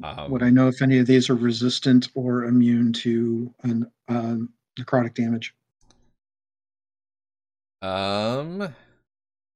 [0.05, 4.51] um, Would I know if any of these are resistant or immune to an, um,
[4.79, 5.55] necrotic damage?
[7.83, 8.73] um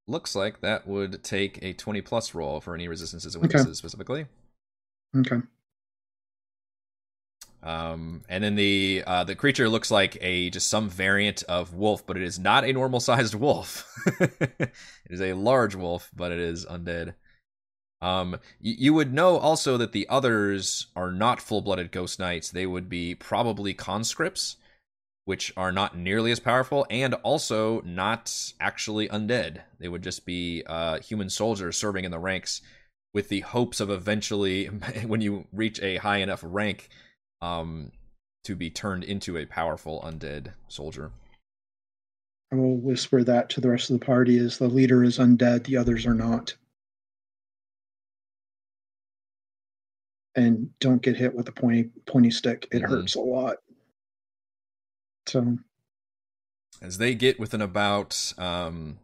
[0.09, 3.59] looks like that would take a 20 plus roll for any resistances and Okay.
[3.59, 4.27] weaknesses specifically
[5.17, 5.37] Okay.
[7.63, 12.07] Um, and then the uh, the creature looks like a just some variant of wolf,
[12.07, 13.93] but it is not a normal sized wolf.
[14.21, 14.73] it
[15.11, 17.15] is a large wolf, but it is undead.
[18.01, 22.51] Um, y- you would know also that the others are not full blooded ghost knights.
[22.51, 24.57] They would be probably conscripts,
[25.25, 29.63] which are not nearly as powerful, and also not actually undead.
[29.81, 32.63] They would just be uh, human soldiers serving in the ranks
[33.13, 34.67] with the hopes of eventually,
[35.07, 36.89] when you reach a high enough rank,
[37.43, 37.93] um
[38.45, 41.11] to be turned into a powerful undead soldier.
[42.51, 45.65] I will whisper that to the rest of the party as the leader is undead,
[45.65, 46.55] the others are not.
[50.35, 52.69] And don't get hit with a pointy pointy stick.
[52.71, 52.89] It Mhm.
[52.89, 53.59] hurts a lot.
[55.27, 55.59] So
[56.81, 58.99] As they get within about um,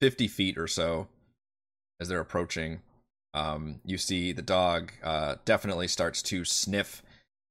[0.00, 1.08] 50 feet or so,
[1.98, 2.82] as they're approaching,
[3.38, 7.02] um, you see the dog uh, definitely starts to sniff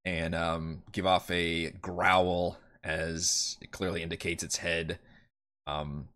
[0.03, 4.99] and um, give off a growl as it clearly indicates its head
[5.65, 6.09] um,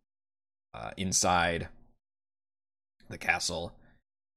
[0.74, 1.69] uh, inside
[3.09, 3.74] the castle.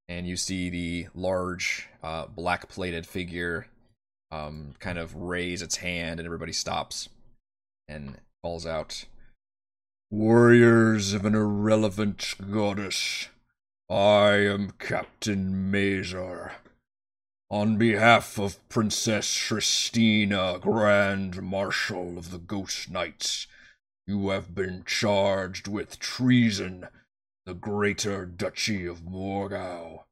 [0.08, 3.66] And you see the large uh, black plated figure
[4.30, 7.08] um, kind of raise its hand, and everybody stops
[7.88, 9.06] and calls out
[10.10, 13.28] Warriors of an irrelevant goddess,
[13.90, 16.52] I am Captain Mazar.
[17.50, 23.46] On behalf of Princess Tristina, Grand Marshal of the Ghost Knights,
[24.06, 26.88] you have been charged with treason,
[27.44, 30.04] the Greater Duchy of Morgau.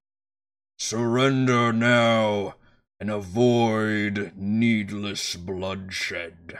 [0.78, 2.56] Surrender now
[3.00, 6.58] and avoid needless bloodshed.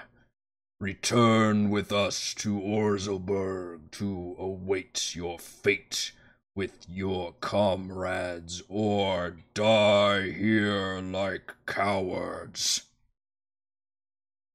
[0.80, 6.12] Return with us to Orzelburg to await your fate
[6.54, 12.82] with your comrades, or die here like cowards.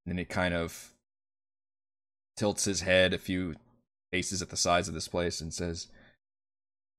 [0.06, 0.94] And then he kind of
[2.36, 3.56] tilts his head a few
[4.12, 5.88] paces at the sides of this place and says,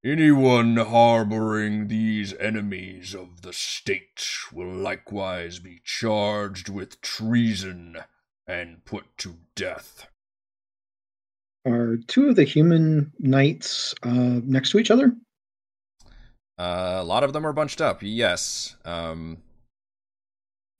[0.04, 7.96] Anyone harboring these enemies of the state will likewise be charged with treason
[8.46, 10.06] and put to death.
[11.68, 15.12] Are two of the human knights uh, next to each other?
[16.58, 18.76] Uh, a lot of them are bunched up, yes.
[18.84, 19.38] Um,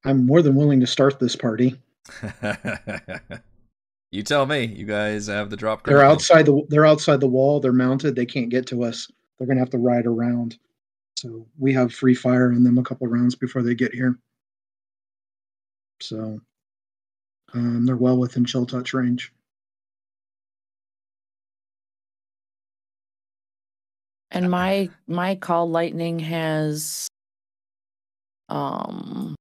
[0.05, 1.81] I'm more than willing to start this party.
[4.11, 4.65] you tell me.
[4.65, 5.85] You guys have the drop.
[5.85, 7.61] They're outside the they're outside the wall.
[7.61, 8.17] They're mounted.
[8.17, 9.11] They can't get to us.
[9.39, 10.59] They're gonna have to ride around.
[11.19, 14.19] So we have free fire on them a couple rounds before they get here.
[16.01, 16.41] So
[17.55, 19.33] um, they're well within chill touch range.
[24.39, 27.09] And my my call lightning has
[28.49, 29.35] um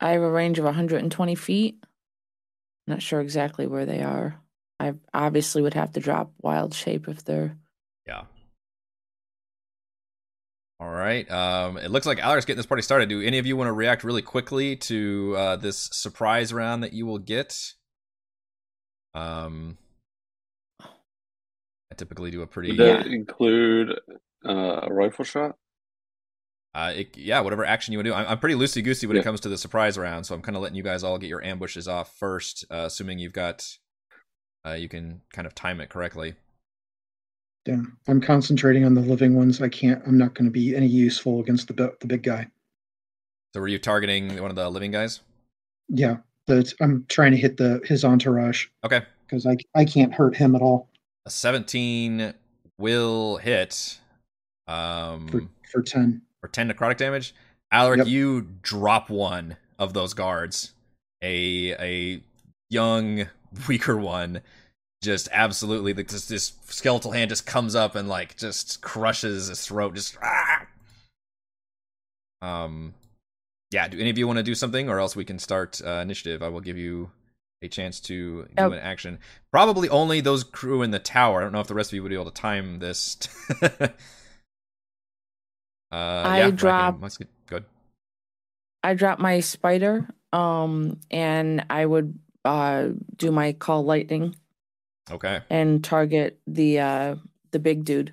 [0.00, 1.76] I have a range of 120 feet.
[2.88, 4.40] Not sure exactly where they are.
[4.80, 7.56] I obviously would have to drop wild shape if they're
[8.04, 8.22] Yeah.
[10.80, 11.30] All right.
[11.30, 13.08] Um, it looks like Alaric's getting this party started.
[13.08, 16.92] Do any of you want to react really quickly to uh, this surprise round that
[16.92, 17.74] you will get?
[19.14, 19.78] Um,
[21.96, 22.70] typically do a pretty.
[22.70, 23.98] Would that include
[24.46, 25.56] uh, a rifle shot?
[26.74, 28.14] Uh, it, yeah, whatever action you want to do.
[28.14, 30.56] I'm, I'm pretty loosey goosey when it comes to the surprise round, so I'm kind
[30.56, 33.66] of letting you guys all get your ambushes off first, uh, assuming you've got,
[34.66, 36.34] uh, you can kind of time it correctly.
[37.66, 39.62] Yeah, I'm concentrating on the living ones.
[39.62, 40.02] I can't.
[40.06, 42.48] I'm not going to be any useful against the the big guy.
[43.54, 45.20] So were you targeting one of the living guys?
[45.88, 50.36] Yeah, but I'm trying to hit the his entourage Okay, because I I can't hurt
[50.36, 50.90] him at all
[51.26, 52.32] a 17
[52.78, 53.98] will hit.
[54.68, 56.22] Um, for for ten.
[56.40, 57.34] for 10 necrotic damage.
[57.72, 58.06] Alaric, Yep.
[58.06, 60.72] you drop one of those guards.
[61.22, 62.22] A a
[62.70, 63.26] young,
[63.68, 64.40] weaker one.
[65.02, 69.94] Just absolutely this this skeletal hand just comes up and like just crushes his throat.
[69.94, 70.66] Just ah!
[72.42, 72.94] Um
[73.72, 76.00] yeah, do any of you want to do something or else we can start uh,
[76.02, 76.42] initiative?
[76.42, 77.10] I will give you
[77.62, 78.70] a chance to do Oh.
[78.72, 79.18] an action.
[79.50, 81.40] Probably only those crew in the tower.
[81.40, 83.16] I don't know if the rest of you would be able to time this.
[83.62, 83.88] uh,
[85.92, 87.28] I yeah, Mike, drop- Mike's good.
[87.46, 87.64] Good.
[88.82, 94.34] I drop my spider um and I would uh do my call lightning
[95.10, 95.40] Okay.
[95.50, 97.16] and target the uh
[97.52, 98.12] the big dude.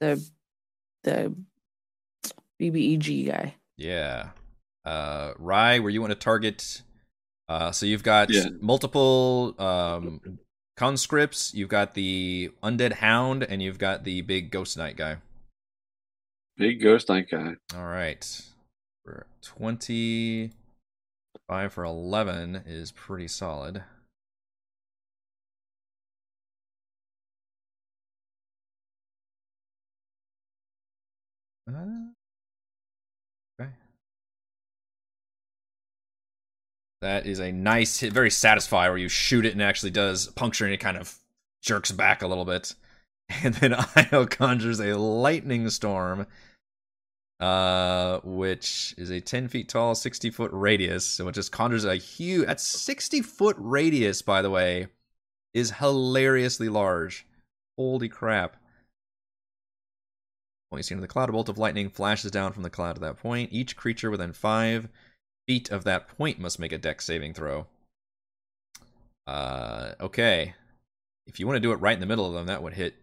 [0.00, 0.22] The
[1.04, 1.34] the
[2.60, 3.54] BBEG guy.
[3.76, 4.30] Yeah.
[4.84, 6.82] Uh, Rye, where you want to target?
[7.50, 8.48] Uh, so you've got Yeah.
[8.60, 10.38] multiple um
[10.76, 11.52] conscripts.
[11.52, 15.16] You've got the undead hound, and you've got the big ghost knight guy.
[16.56, 17.56] Big ghost knight guy.
[17.74, 18.24] All right.
[19.04, 20.52] For twenty
[21.48, 23.82] five for eleven is pretty solid.
[31.68, 32.12] Uh,
[37.00, 40.26] That is a nice hit, very satisfying where you shoot it and it actually does
[40.28, 41.16] puncture and it kind of
[41.62, 42.74] jerks back a little bit.
[43.44, 43.74] And then
[44.12, 46.26] Io conjures a lightning storm,
[47.38, 51.06] uh, which is a 10 feet tall, 60 foot radius.
[51.06, 54.88] So it just conjures a huge, at 60 foot radius, by the way.
[55.54, 57.24] is hilariously large.
[57.78, 58.56] Holy crap.
[60.72, 63.02] Only seen in the cloud, a bolt of lightning flashes down from the cloud at
[63.02, 63.52] that point.
[63.52, 64.88] Each creature within five
[65.50, 67.66] feet of that point must make a dex saving throw.
[69.26, 70.54] Uh, okay.
[71.26, 72.94] If you want to do it right in the middle of them, that would hit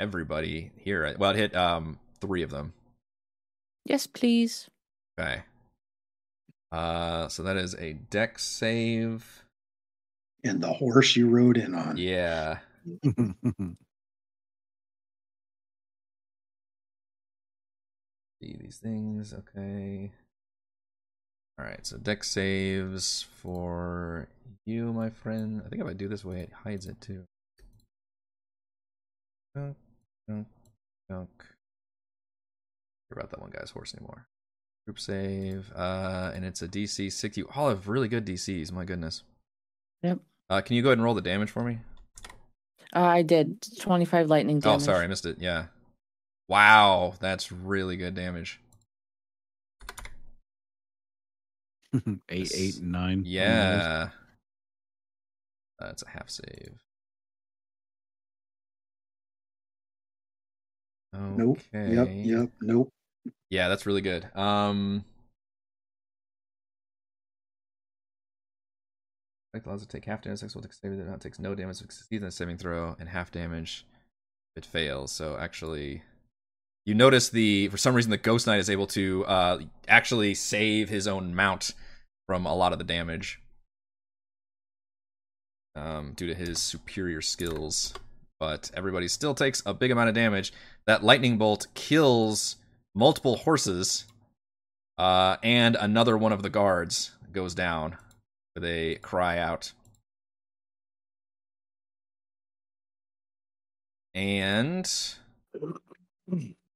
[0.00, 1.14] everybody here.
[1.16, 2.72] Well, it hit um three of them.
[3.84, 4.68] Yes, please.
[5.20, 5.42] Okay.
[6.72, 9.44] Uh, so that is a dex save.
[10.42, 11.96] And the horse you rode in on.
[11.96, 12.58] Yeah.
[18.42, 19.32] See these things.
[19.32, 20.10] Okay.
[21.58, 21.84] All right.
[21.86, 24.28] So dex saves for
[24.66, 25.62] you, my friend.
[25.64, 27.24] I think if I do this way, it hides it too.
[29.54, 29.76] Dunk,
[30.28, 30.46] dunk,
[31.08, 31.30] dunk.
[31.38, 34.26] Care about that one guy's horse anymore.
[34.86, 37.42] Group save, uh, and it's a DC 60.
[37.54, 38.70] All have really good DCs.
[38.72, 39.22] My goodness.
[40.02, 40.20] Yep.
[40.50, 41.78] Uh, can you go ahead and roll the damage for me?
[42.94, 44.82] Uh, I did 25 lightning damage.
[44.82, 45.38] Oh, sorry, I missed it.
[45.40, 45.66] Yeah.
[46.48, 48.60] Wow, that's really good damage.
[52.28, 53.22] eight, eight, and nine.
[53.26, 54.10] Yeah.
[55.78, 56.80] That's a half save.
[61.12, 61.60] Nope.
[61.72, 62.08] Yep.
[62.12, 62.50] Yep.
[62.60, 62.92] Nope.
[63.50, 64.28] Yeah, that's really good.
[64.36, 65.04] Um
[69.54, 71.76] Like allows it to take half damage, six will take save that takes no damage,
[71.76, 73.86] succeeds in a saving throw, and half damage
[74.56, 75.10] it fails.
[75.10, 76.02] So actually
[76.88, 80.88] you notice the for some reason the Ghost Knight is able to uh actually save
[80.88, 81.72] his own mount
[82.26, 83.42] from a lot of the damage.
[85.76, 87.92] Um, due to his superior skills.
[88.40, 90.52] But everybody still takes a big amount of damage.
[90.86, 92.56] That lightning bolt kills
[92.94, 94.06] multiple horses,
[94.96, 97.98] uh, and another one of the guards goes down
[98.54, 99.72] with a cry out.
[104.14, 104.90] And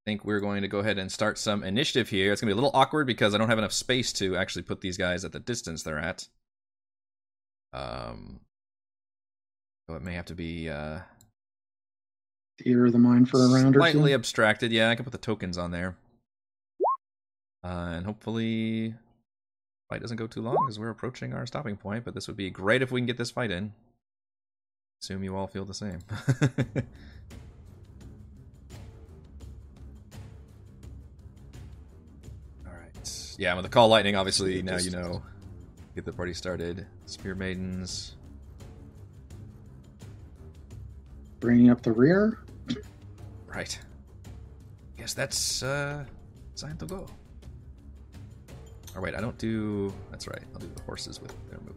[0.04, 2.32] think we're going to go ahead and start some initiative here.
[2.32, 4.62] It's going to be a little awkward because I don't have enough space to actually
[4.62, 6.26] put these guys at the distance they're at.
[7.72, 8.40] Um,
[9.88, 11.00] so it may have to be uh,
[12.62, 14.72] Theater of the mind for a round or slightly abstracted.
[14.72, 15.96] Yeah, I can put the tokens on there.
[17.64, 18.94] Uh, and hopefully,
[19.88, 22.04] fight doesn't go too long because we're approaching our stopping point.
[22.04, 23.72] But this would be great if we can get this fight in.
[25.02, 26.00] Assume you all feel the same.
[33.38, 35.22] Yeah, with the call lightning, obviously now you know.
[35.94, 36.86] Get the party started.
[37.06, 38.16] Spear maidens.
[41.40, 42.38] Bringing up the rear.
[43.46, 43.78] Right.
[44.96, 46.04] Guess that's uh
[46.56, 47.06] time to go.
[48.94, 50.42] All right, I don't do that's right.
[50.54, 51.76] I'll do the horses with their move.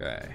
[0.00, 0.34] Okay.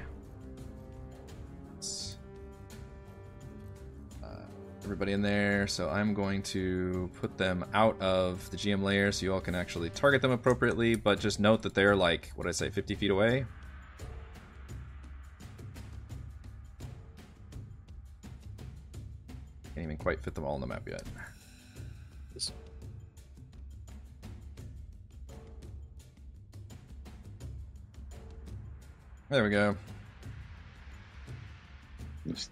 [4.92, 5.68] Everybody in there.
[5.68, 9.56] So I'm going to put them out of the GM layer so you all can
[9.56, 12.96] actually target them appropriately, but just note that they're like, what did I say, 50
[12.96, 13.46] feet away?
[19.76, 21.04] Can't even quite fit them all on the map yet.
[29.30, 29.78] There we go.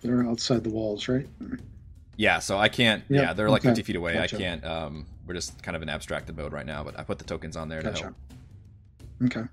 [0.02, 1.28] They're outside the walls, right?
[2.20, 3.02] Yeah, so I can't.
[3.08, 4.14] Yep, yeah, they're like okay, 50 feet away.
[4.14, 4.36] gotcha.
[4.36, 4.66] I can't.
[4.66, 7.56] Um, we're just kind of in abstracted mode right now, but I put the tokens
[7.56, 8.14] on there to help.
[9.24, 9.44] Okay.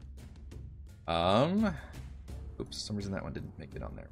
[1.06, 1.72] Um,
[2.60, 4.08] oops, some reason that one didn't make it on there.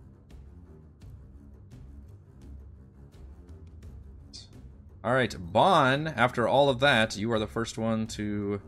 [5.03, 6.07] All right, Bon.
[6.07, 8.61] After all of that, you are the first one to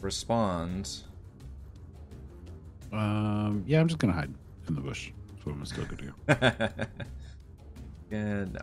[0.00, 1.04] respond.
[2.92, 4.34] Um, yeah, I'm just gonna hide
[4.66, 5.12] in the bush.
[5.44, 6.86] So I'm still good to go.
[8.10, 8.60] yeah, no.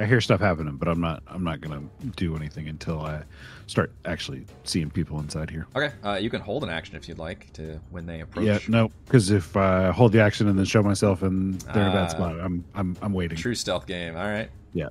[0.00, 1.22] I hear stuff happening, but I'm not.
[1.26, 1.82] I'm not gonna
[2.16, 3.22] do anything until I
[3.66, 5.66] start actually seeing people inside here.
[5.76, 8.46] Okay, uh, you can hold an action if you'd like to when they approach.
[8.46, 11.88] Yeah, no, because if I hold the action and then show myself and they're in
[11.90, 13.36] a bad spot, I'm I'm I'm waiting.
[13.36, 14.16] True stealth game.
[14.16, 14.48] All right.
[14.72, 14.88] Yeah.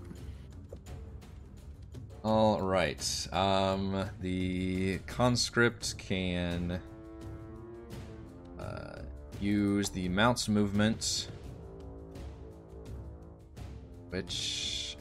[2.23, 3.27] All right.
[3.33, 6.79] Um, the conscript can
[8.59, 8.99] uh,
[9.41, 11.29] use the mount's movement,
[14.11, 14.97] which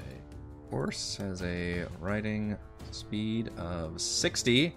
[0.71, 2.57] horse has a riding
[2.91, 4.75] speed of 60.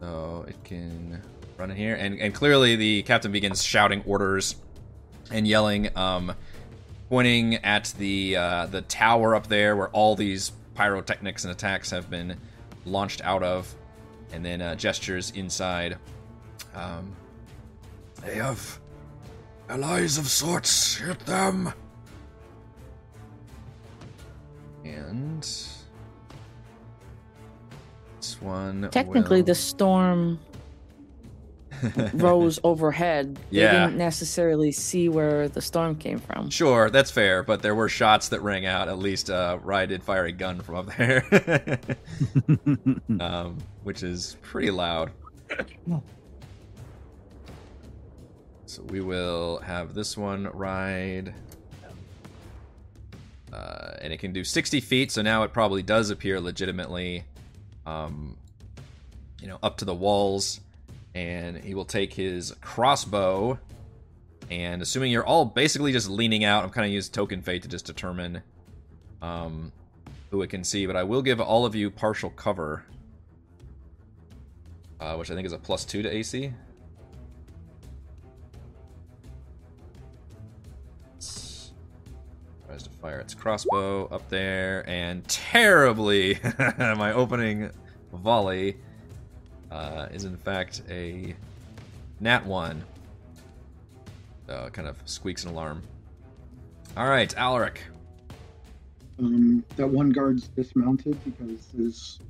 [0.00, 1.22] So it can
[1.56, 4.56] run in here, and and clearly the captain begins shouting orders
[5.30, 5.96] and yelling.
[5.96, 6.34] Um,
[7.08, 12.10] pointing at the uh, the tower up there where all these pyrotechnics and attacks have
[12.10, 12.36] been
[12.84, 13.74] launched out of,
[14.32, 15.96] and then uh, gestures inside.
[16.74, 17.14] Um,
[18.22, 18.80] They have
[19.68, 20.96] allies of sorts.
[20.96, 21.72] Hit them.
[24.84, 25.86] And this
[28.40, 30.38] one Technically, will- the storm
[32.14, 33.34] rose overhead.
[33.50, 33.86] They Yeah.
[33.86, 36.48] didn't necessarily see where the storm came from.
[36.48, 38.88] Sure, that's fair, but there were shots that rang out.
[38.88, 41.78] At least uh, Rye did fire a gun from up there,
[43.20, 45.10] um, which is pretty loud.
[48.66, 51.34] So we will have this one ride.
[53.54, 57.24] Uh, and it can do 60 feet, so now it probably does appear legitimately,
[57.86, 58.36] um,
[59.40, 60.60] you know, up to the walls.
[61.14, 63.60] And he will take his crossbow
[64.50, 67.68] and assuming you're all basically just leaning out, I'm kind of use token fate to
[67.68, 68.42] just determine
[69.22, 69.72] um,
[70.30, 70.86] who it can see.
[70.86, 72.84] But I will give all of you partial cover,
[75.00, 76.52] uh, which I think is a plus two to AC.
[83.04, 86.38] Fire its crossbow up there, and terribly,
[86.78, 87.70] my opening
[88.14, 88.78] volley
[89.70, 91.34] uh, is in fact a
[92.20, 92.82] nat one
[94.48, 95.82] uh, kind of squeaks an alarm.
[96.96, 97.82] All right, Alaric.
[99.18, 102.20] Um, that one guard's dismounted because his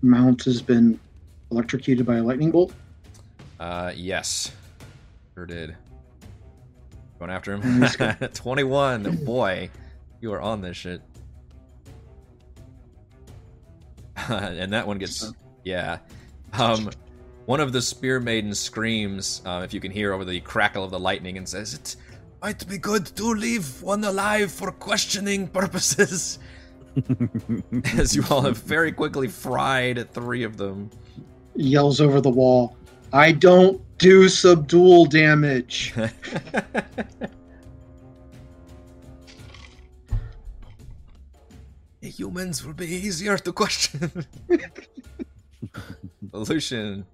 [0.00, 1.00] mount has been
[1.50, 2.72] electrocuted by a lightning bolt.
[3.58, 4.52] Uh, yes,
[5.34, 5.76] sure did.
[7.18, 7.84] Going after him.
[8.34, 9.24] Twenty-one.
[9.24, 9.70] Boy,
[10.20, 11.00] you are on this shit.
[14.28, 15.32] and that one gets
[15.64, 15.98] yeah.
[16.52, 16.90] Um,
[17.46, 20.90] one of the spear maidens screams, um, if you can hear over the crackle of
[20.90, 21.96] the lightning, and says, "It
[22.42, 26.38] Might be good to leave one alive for questioning purposes.
[27.98, 30.90] as you all have very quickly fried three of them."
[31.54, 32.76] Yells over the wall,
[33.12, 35.94] I don't do subdual damage.
[42.00, 44.24] Humans will be easier to question.
[46.32, 47.04] Lucian.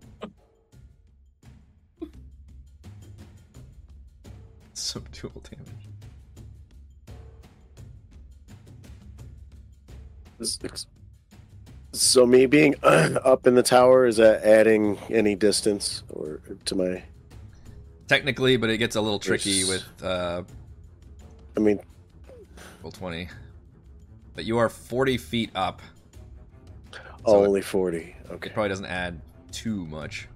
[4.74, 5.88] Subdual damage.
[11.92, 17.02] So me being up in the tower is that adding any distance or to my?
[18.08, 20.42] Technically, but it gets a little tricky There's- with uh,
[21.56, 21.80] I mean,
[22.82, 23.28] Roll20.
[24.34, 25.82] But you are 40 feet up.
[27.26, 28.16] So only forty.
[28.30, 28.48] Okay.
[28.50, 29.20] It probably doesn't add
[29.52, 30.26] too much.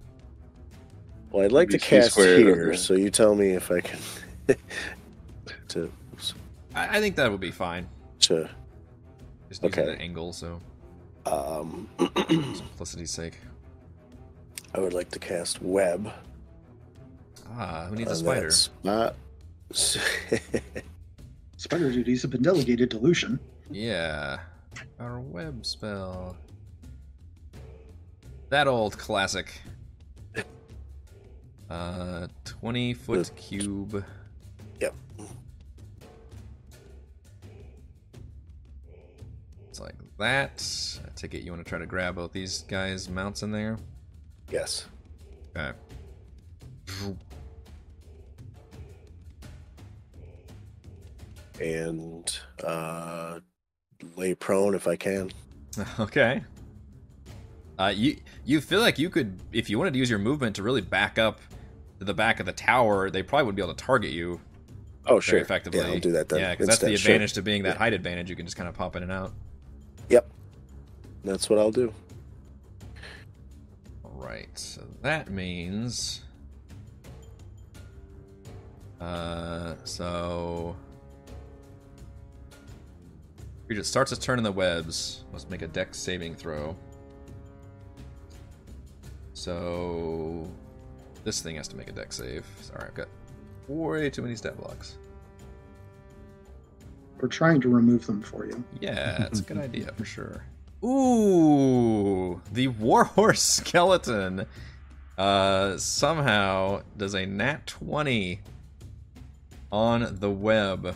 [1.33, 2.77] Well, I'd like to cast here, okay.
[2.77, 3.99] so you tell me if I can.
[5.69, 5.91] to
[6.75, 7.89] I, I think that would be fine.
[8.21, 8.49] to
[9.49, 9.97] Just using Okay.
[9.97, 10.61] the angle, so
[11.27, 11.89] um,
[12.29, 13.39] simplicity's sake.
[14.75, 16.13] I would like to cast web.
[17.51, 18.51] Ah, who needs a spider?
[18.51, 19.17] that spot.
[21.59, 23.41] Spider duties have been delegated to Lucian.
[23.71, 24.41] Yeah.
[25.01, 26.37] Our web spell.
[28.51, 29.53] That old classic.
[31.69, 34.05] Uh, 20 foot cube.
[34.81, 34.95] Yep.
[39.69, 40.61] It's like that.
[41.25, 43.79] It you want to try to grab both these guys' mounts in there?
[44.51, 44.87] yes.
[45.57, 45.73] Okay.
[51.61, 53.41] And uh,
[54.17, 55.31] lay prone if I can.
[56.01, 56.43] Okay.
[57.79, 60.63] Uh, you you feel like you could, if you wanted to use your movement to
[60.63, 61.41] really back up
[61.99, 64.41] to the back of the tower, they probably would be able to target you
[65.05, 65.39] Oh, sure.
[65.39, 65.81] effectively.
[65.81, 66.41] Yeah, I'll do that then.
[66.41, 67.13] Yeah, because that's the instead, sure.
[67.15, 67.79] advantage to being that Yeah.
[67.79, 68.31] height advantage.
[68.31, 69.35] You can just kind of pop in and out.
[71.27, 71.33] Yep.
[71.33, 71.93] That's what I'll do.
[74.05, 74.57] All right.
[74.57, 76.23] So that means.
[79.01, 80.77] Uh, so.
[83.67, 85.25] Creature starts its turn in the webs.
[85.33, 86.77] Must make a dex saving throw.
[89.35, 90.49] So.
[91.25, 92.47] This thing has to make a dex save.
[92.61, 93.09] Sorry, I've got
[93.67, 94.97] way too many stat blocks.
[97.21, 98.63] We're trying to remove them for you.
[98.81, 100.45] Yeah, it's a good idea for sure.
[100.85, 104.47] Ooh, the warhorse skeleton
[105.19, 108.41] uh somehow does a nat 20
[109.73, 110.95] on the web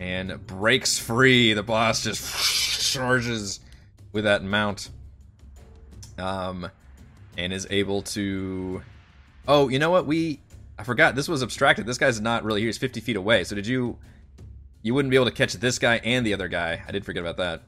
[0.00, 1.52] and breaks free.
[1.52, 3.60] The boss just charges
[4.12, 4.90] with that mount.
[6.18, 6.68] Um
[7.38, 8.82] and is able to
[9.46, 10.06] Oh, you know what?
[10.06, 10.40] We
[10.78, 11.86] I forgot this was abstracted.
[11.86, 12.68] This guy's not really here.
[12.68, 13.44] He's 50 feet away.
[13.44, 13.98] So did you?
[14.82, 16.82] You wouldn't be able to catch this guy and the other guy.
[16.86, 17.62] I did forget about that.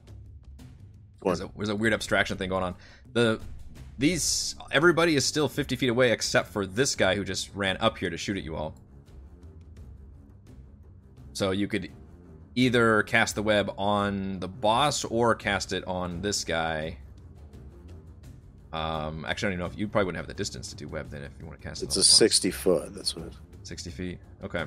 [1.35, 2.75] There's a, there's a weird abstraction thing going on.
[3.13, 3.41] The
[3.99, 7.97] these everybody is still 50 feet away except for this guy who just ran up
[7.99, 8.75] here to shoot at you all.
[11.33, 11.91] So you could
[12.55, 16.99] either cast the web on the boss or cast it on this guy.
[18.73, 20.89] Um, actually, I don't even know if you probably wouldn't have the distance to do
[20.89, 21.87] web then if you want to cast it.
[21.87, 22.07] It's a boss.
[22.09, 22.95] 60 foot.
[22.95, 23.33] That's what.
[23.63, 24.19] 60 feet.
[24.45, 24.65] Okay,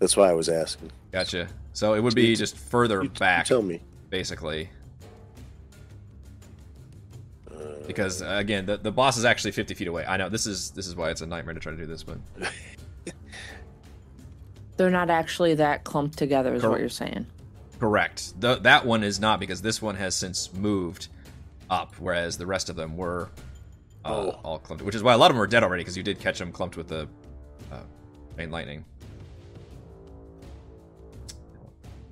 [0.00, 0.90] That's why I was asking.
[1.12, 1.48] gotcha.
[1.72, 3.80] So it would be just further You, you back, tell me.
[4.10, 4.68] basically,
[7.86, 10.04] because uh, again, the, the boss is actually 50 feet away.
[10.06, 12.02] I know this is this is why it's a nightmare to try to do this,
[12.02, 12.18] but
[14.76, 17.26] They're not actually that clumped together, is Cor- what you're saying.
[17.78, 18.40] correct.
[18.40, 21.08] The, that one is not because this one has since moved
[21.70, 23.28] up, whereas the rest of them were
[24.04, 24.40] uh, Oh.
[24.42, 24.82] all clumped.
[24.84, 26.50] Which is why a lot of them are dead already because you did catch them
[26.50, 27.06] clumped with the
[27.70, 27.78] uh,
[28.36, 28.84] main lightning.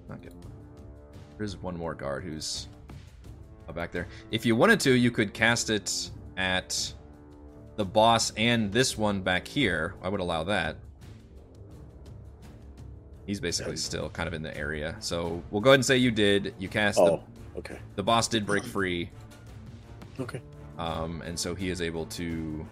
[0.08, 0.34] Not good.
[1.38, 2.68] There's one more guard who's
[3.70, 4.08] back there.
[4.30, 6.92] If you wanted to, you could cast it at
[7.76, 9.94] the boss and this one back here.
[10.02, 10.76] I would allow that.
[13.26, 14.96] He's basically still kind of in the area.
[14.98, 16.54] So we'll go ahead and say you did.
[16.58, 17.22] You cast oh,
[17.56, 17.74] okay.
[17.74, 19.10] the the boss did break free,
[20.18, 20.40] Okay.
[20.76, 22.66] um, and so he is able to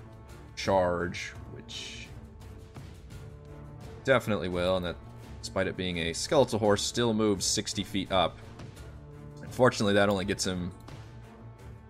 [0.56, 2.08] charge, which
[4.04, 4.76] definitely will.
[4.76, 4.96] And that,
[5.40, 8.36] despite it being a skeletal horse, still moves 60 feet up.
[9.50, 10.70] Unfortunately, that only gets him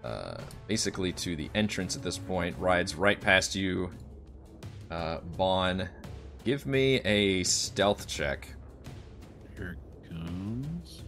[0.03, 2.57] uh, basically to the entrance at this point.
[2.59, 3.91] Rides right past you.
[4.91, 5.87] Uh, Bon,
[6.43, 8.49] give me a stealth check.
[9.59, 11.03] Here it comes.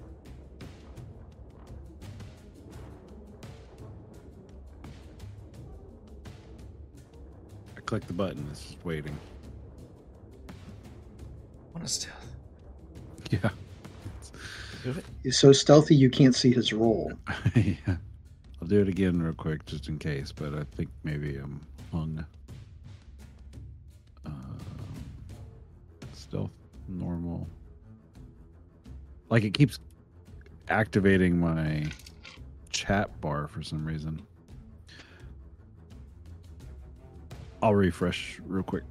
[7.78, 8.46] I click the button.
[8.50, 9.18] It's just waiting.
[11.72, 12.36] What a stealth.
[13.30, 13.48] Yeah.
[15.22, 17.12] He's so stealthy you can't see his roll.
[17.54, 17.96] yeah.
[18.60, 22.24] I'll do it again real quick just in case, but I think maybe I'm hung.
[24.24, 24.58] Um,
[26.12, 26.52] stealth
[26.88, 27.48] normal.
[29.30, 29.78] Like it keeps
[30.68, 31.86] activating my
[32.70, 34.22] chat bar for some reason.
[37.62, 38.84] I'll refresh real quick.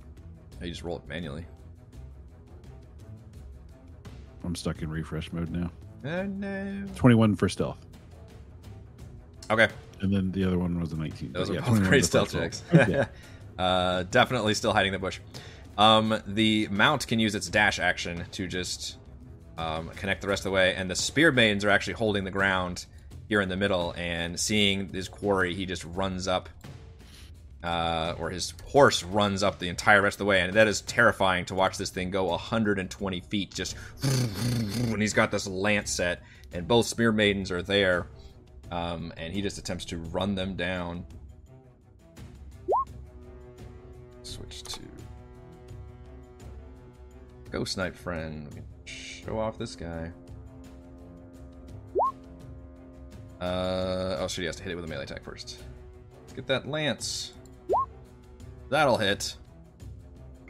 [0.62, 1.46] I just roll it manually.
[4.44, 5.72] I'm stuck in refresh mode now.
[6.04, 6.84] Oh no.
[6.96, 7.78] 21 for stealth.
[9.50, 9.68] Okay.
[10.00, 11.34] And then the other one was a 19.
[11.34, 12.64] Those But yeah, both great stealth checks.
[12.74, 13.08] yeah.
[13.60, 15.20] uh, definitely still hiding the bush.
[15.78, 18.98] Um, the mount can use its dash action to just
[19.58, 22.32] um, connect the rest of the way, and the spear maidens are actually holding the
[22.32, 22.86] ground
[23.30, 23.94] here in the middle.
[23.98, 26.50] And seeing his quarry, he just runs up,
[27.64, 30.82] uh, or his horse runs up the entire rest of the way, and that is
[30.82, 33.54] terrifying to watch this thing go 120 feet.
[33.54, 33.74] Just
[34.90, 36.24] when he's got this lance set,
[36.54, 38.08] and both spear maidens are there.
[38.72, 41.06] Um, and he just attempts to run them down.
[44.24, 44.80] Switch to
[47.52, 48.48] Ghost Knight friend.
[48.86, 50.12] Show off this guy.
[53.42, 55.64] Uh, oh, so he has to hit it with a melee attack first.
[56.22, 57.34] Let's get that lance.
[58.72, 59.36] That'll hit.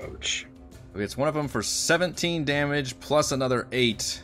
[0.03, 0.45] Ouch.
[0.93, 4.21] It's one of them for 17 damage plus another 8.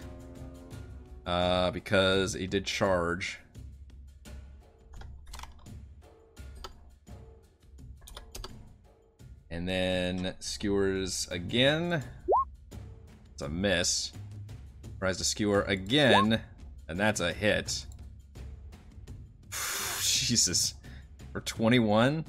[1.25, 3.39] Uh, because he did charge.
[9.49, 12.03] And then skewers again.
[13.33, 14.11] It's a miss.
[14.99, 16.39] Tries to skewer again,
[16.87, 17.87] and that's a hit.
[20.01, 20.75] Jesus.
[21.33, 22.25] For 21?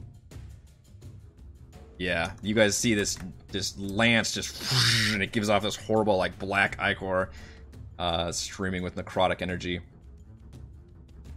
[1.98, 3.18] Yeah, you guys see this
[3.48, 4.62] this lance just
[5.12, 7.30] and it gives off this horrible like black ichor
[7.98, 9.80] uh streaming with necrotic energy.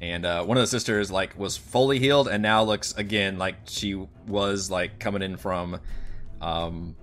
[0.01, 3.55] And uh, one of the sisters like was fully healed and now looks again like
[3.65, 3.95] she
[4.27, 5.79] was like coming in from
[6.41, 6.95] um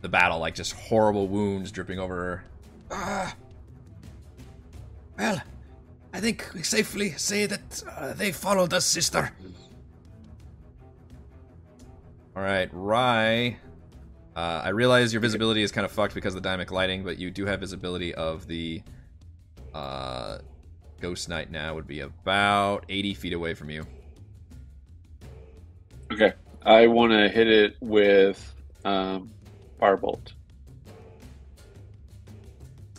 [0.00, 2.44] the battle, like just horrible wounds dripping over her.
[2.90, 3.34] Ah.
[5.16, 5.40] Well,
[6.12, 9.30] I think we safely say that uh, they followed us, sister.
[12.34, 13.58] All right, Rye.
[14.34, 17.18] Uh, I realize your visibility is kind of fucked because of the dynamic lighting, but
[17.18, 18.82] you do have visibility of the
[19.74, 20.38] uh,
[21.00, 21.74] Ghost Knight now.
[21.74, 23.86] Would be about 80 feet away from you.
[26.10, 26.32] Okay.
[26.64, 28.54] I want to hit it with
[28.84, 29.30] um,
[29.80, 30.32] Firebolt.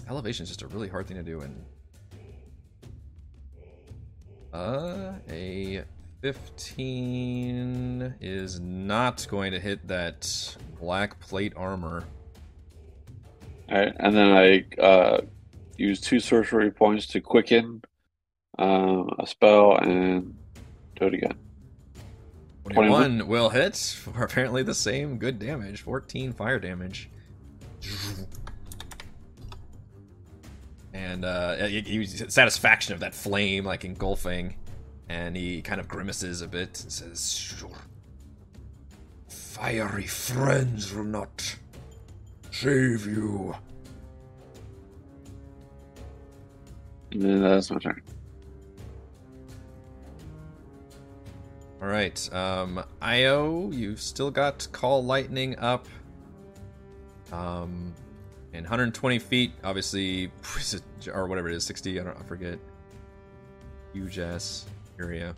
[0.09, 1.65] Elevation is just a really hard thing to do, and
[4.53, 5.83] uh, a
[6.23, 12.05] 15 is not going to hit that black plate armor.
[13.69, 15.21] All right, and then I uh,
[15.75, 17.81] use two sorcery points to quicken
[18.57, 20.33] um, a spell and
[20.95, 21.33] do it again.
[22.71, 27.09] 21 will hit for apparently the same good damage 14 fire damage.
[30.93, 31.67] And uh,
[32.29, 34.55] satisfaction of that flame like engulfing,
[35.13, 37.69] and he kind of grimaces a bit and says, "Sure,
[39.29, 41.55] fiery friends will not
[42.49, 43.55] save you."
[47.11, 48.01] That's my turn.
[51.79, 55.87] All right, um, Io, you've still got Call Lightning up.
[57.31, 57.93] Um,
[58.53, 60.31] and 120 feet, obviously,
[61.13, 62.57] or whatever it is, 60, I don't I forget.
[63.93, 64.65] Huge ass
[64.99, 65.35] area.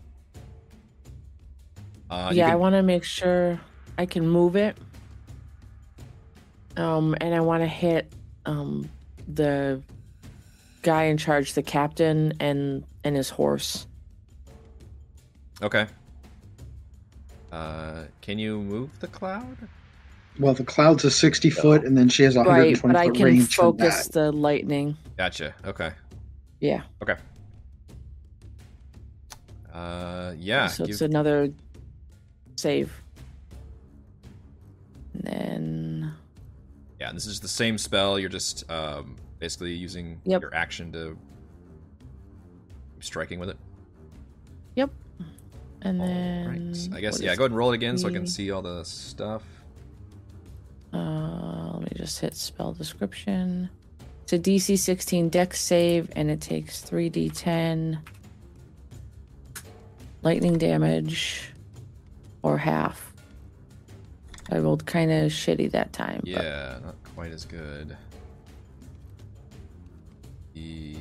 [2.09, 3.59] Uh, you yeah, I want to make sure
[3.97, 4.77] I can move it.
[6.77, 8.11] Um, and I want to hit
[8.45, 8.89] um
[9.33, 9.81] the
[10.81, 13.87] guy in charge, the captain, and and his horse.
[15.61, 15.87] Okay.
[17.51, 19.57] Uh, can you move the cloud?
[20.37, 23.05] Well, the cloud's a 60 foot, and then she has a hundred and twenty Right,
[23.05, 24.97] 120 but I can focus the lightning.
[25.17, 25.55] Gotcha.
[25.65, 25.91] Okay.
[26.59, 26.81] Yeah.
[27.01, 27.15] Okay.
[29.75, 30.67] Uh, yeah.
[30.67, 31.51] so it's give- another
[32.55, 32.93] save.
[35.13, 36.13] And then
[36.99, 38.17] Yeah, and this is the same spell.
[38.17, 40.41] You're just um, basically using Yep.
[40.41, 41.17] your action to
[43.01, 43.57] striking with it.
[44.75, 44.89] Yep.
[45.81, 46.97] And All then right.
[46.97, 47.35] I guess yeah.
[47.35, 49.43] Go ahead and roll it again so I can see all the stuff.
[50.93, 53.69] Uh, let me just hit spell description.
[54.23, 57.99] It's a DC 16 Dex save, and it takes 3d10
[60.25, 61.51] lightning damage,
[62.41, 63.13] or half.
[64.51, 66.19] I rolled kind of shitty that time.
[66.21, 67.95] but- Yeah, not quite as good.
[70.53, 70.95] The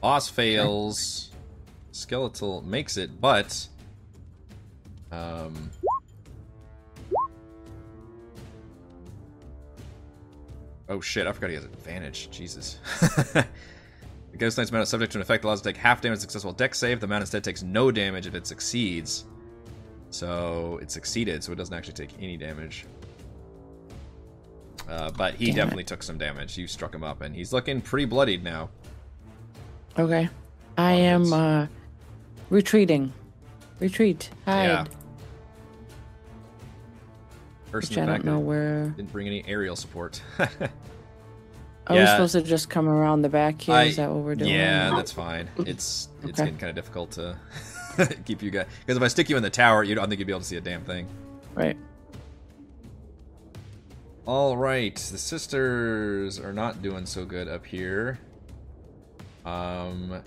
[0.00, 1.26] boss fails.
[1.92, 3.66] Skeletal makes it, but
[5.12, 5.70] um
[10.88, 12.30] Oh shit, I forgot he has advantage.
[12.30, 12.78] Jesus.
[14.32, 16.00] the Ghost Knight's mount is subject to an effect that allows it to take half
[16.00, 17.00] damage successful dex save.
[17.00, 19.24] The mount instead takes no damage if it succeeds.
[20.10, 22.84] So it succeeded, so it doesn't actually take any damage.
[24.88, 25.56] Uh, but he Damn it.
[25.56, 26.58] definitely took some damage.
[26.58, 28.70] You struck him up, and he's looking pretty bloodied now.
[29.98, 30.28] Okay.
[30.76, 31.66] I am uh,
[32.48, 33.12] retreating.
[33.78, 34.30] Retreat.
[34.46, 34.64] Hide.
[34.64, 34.84] Yeah.
[37.70, 38.92] First Which I don't know where.
[38.96, 40.20] didn't bring any aerial support.
[41.90, 43.80] Are we supposed to just come around the back here?
[43.80, 44.50] Is I- that what we're doing?
[44.50, 45.48] Yeah, that's fine.
[45.58, 46.32] It's it's Okay.
[46.32, 47.36] getting kind of difficult to
[48.24, 50.26] keep you guys because if I stick you in the tower, you don't think you'd
[50.26, 51.06] be able to see a damn thing.
[51.54, 51.76] Right.
[54.26, 58.18] All right, the sisters are not doing so good up here.
[59.44, 60.22] Um,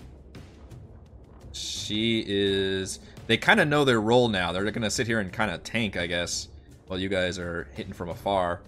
[1.52, 2.98] she is.
[3.26, 4.52] They kind of know their role now.
[4.52, 6.48] They're gonna sit here and kind of tank, I guess,
[6.86, 8.60] while you guys are hitting from afar.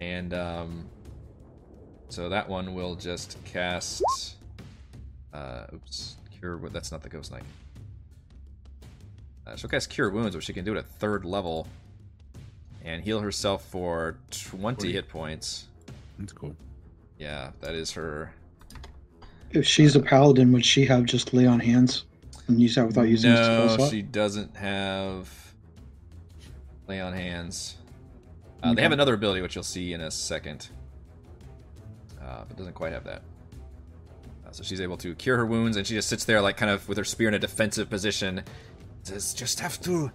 [0.00, 0.88] And um,
[2.08, 4.02] so that one will just cast.
[5.32, 6.58] Uh, oops, cure.
[6.70, 7.42] That's not the ghost knight.
[9.46, 11.66] Uh, she'll cast cure wounds, but she can do it at third level
[12.84, 14.92] and heal herself for 20 Forty.
[14.92, 15.66] hit points.
[16.18, 16.56] That's cool.
[17.18, 18.32] Yeah, that is her.
[19.50, 22.04] If she's a paladin, would she have just lay on hands
[22.48, 25.28] and use that without using No, she doesn't have
[26.88, 27.76] lay on hands.
[28.62, 30.68] Uh, They have another ability which you'll see in a second,
[32.36, 33.22] uh, but doesn't quite have that.
[34.46, 36.70] Uh, so she's able to cure her wounds, and she just sits there, like kind
[36.70, 38.42] of with her spear in a defensive position.
[39.02, 40.10] Says, just have to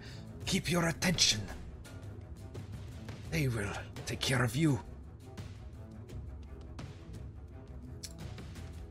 [0.46, 1.42] keep your attention.
[3.32, 3.74] They will
[4.06, 4.80] take care of you.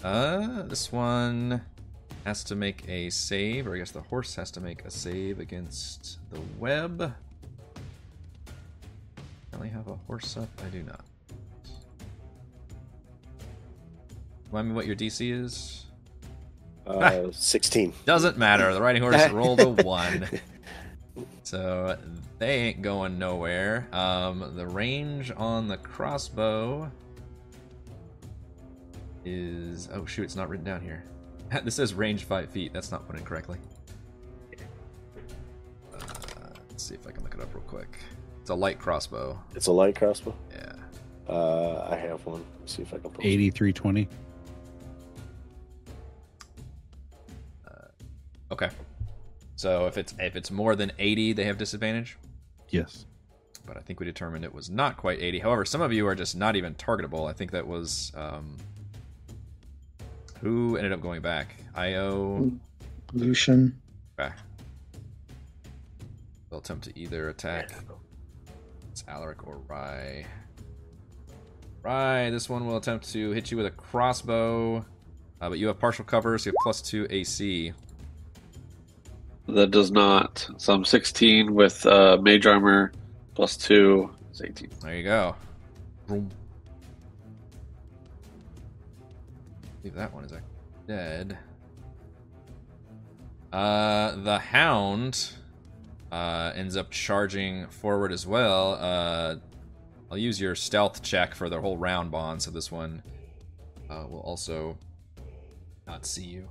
[0.02, 1.60] Uh, this one
[2.24, 5.38] has to make a save, or I guess the horse has to make a save
[5.38, 7.14] against the web.
[9.52, 10.48] I only have a horse up.
[10.64, 11.04] I do not.
[14.50, 15.86] Remind me what your DC is.
[16.86, 17.92] Uh, 16.
[18.04, 18.72] Doesn't matter.
[18.74, 20.28] The riding horse rolled a one,
[21.44, 21.96] so
[22.38, 23.86] they ain't going nowhere.
[23.92, 26.90] Um, the range on the crossbow
[29.24, 31.04] is oh shoot, it's not written down here.
[31.64, 32.72] this says range five feet.
[32.72, 33.58] That's not put in correctly.
[35.94, 35.98] Uh,
[36.68, 37.98] let's see if I can look it up real quick.
[38.40, 39.38] It's a light crossbow.
[39.54, 40.34] It's a light crossbow.
[40.50, 40.72] Yeah.
[41.28, 42.44] Uh, I have one.
[42.58, 44.08] Let's see if I can pull 8320.
[48.50, 48.68] Okay.
[49.56, 52.16] So if it's if it's more than 80, they have disadvantage.
[52.70, 53.06] Yes.
[53.66, 55.40] But I think we determined it was not quite 80.
[55.40, 57.28] However, some of you are just not even targetable.
[57.28, 58.56] I think that was um,
[60.40, 61.54] who ended up going back.
[61.76, 62.50] Io.
[63.12, 63.80] Lucian.
[64.16, 64.38] Back.
[66.48, 67.70] They'll attempt to either attack.
[68.90, 70.26] It's Alaric or Rye.
[71.82, 74.84] Rye, this one will attempt to hit you with a crossbow.
[75.40, 77.72] Uh, but you have partial cover, so you have plus two AC.
[79.54, 80.48] That does not.
[80.58, 82.92] So I'm 16 with uh, mage armor
[83.34, 84.10] plus two.
[84.30, 84.70] It's 18.
[84.82, 85.34] There you go.
[86.06, 86.30] Boom.
[89.82, 90.48] believe that one is actually
[90.86, 91.38] dead.
[93.52, 95.30] Uh, the hound
[96.12, 98.74] uh, ends up charging forward as well.
[98.80, 99.36] Uh,
[100.10, 103.02] I'll use your stealth check for the whole round bond, so this one
[103.88, 104.78] uh, will also
[105.86, 106.48] not see you.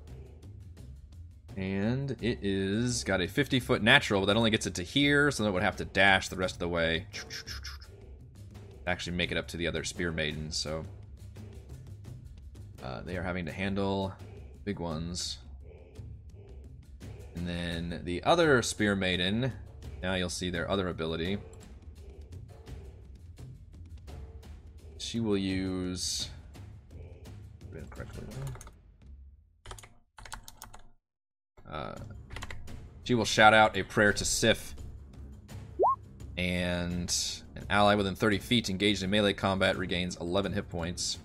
[1.59, 5.29] And it is got a 50 foot natural, but that only gets it to here,
[5.29, 7.05] so that would have to dash the rest of the way.
[8.87, 10.85] Actually, make it up to the other spear maidens, so
[12.81, 14.13] uh, they are having to handle
[14.63, 15.39] big ones.
[17.35, 19.51] And then the other spear maiden,
[20.01, 21.39] now you'll see their other ability.
[24.97, 26.29] She will use.
[27.69, 28.23] Read it correctly.
[31.69, 31.95] Uh,
[33.03, 34.75] she will shout out a prayer to Sif.
[36.37, 37.13] And
[37.55, 41.19] an ally within 30 feet engaged in melee combat regains 11 hit points.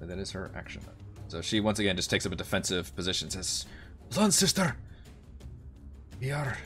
[0.00, 0.82] And that is her action.
[1.28, 3.30] So she once again just takes up a defensive position.
[3.30, 3.64] Says,
[4.14, 4.76] Hold sister.
[6.20, 6.58] We are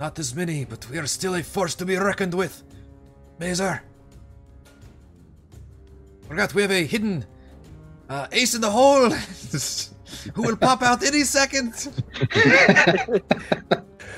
[0.00, 2.62] not as many, but we are still a force to be reckoned with.
[3.38, 3.82] Mazer.
[6.32, 7.26] Forgot we have a hidden
[8.08, 9.10] uh, ace in the hole
[10.34, 11.74] who will pop out any second.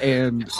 [0.00, 0.42] And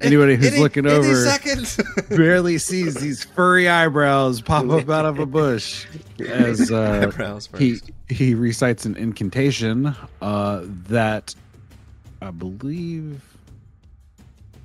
[0.00, 1.76] anybody who's Any- looking any over second.
[2.08, 5.86] barely sees these furry eyebrows pop up out of a bush
[6.20, 11.34] as uh, eyebrows he he recites an incantation uh, that
[12.22, 13.20] I believe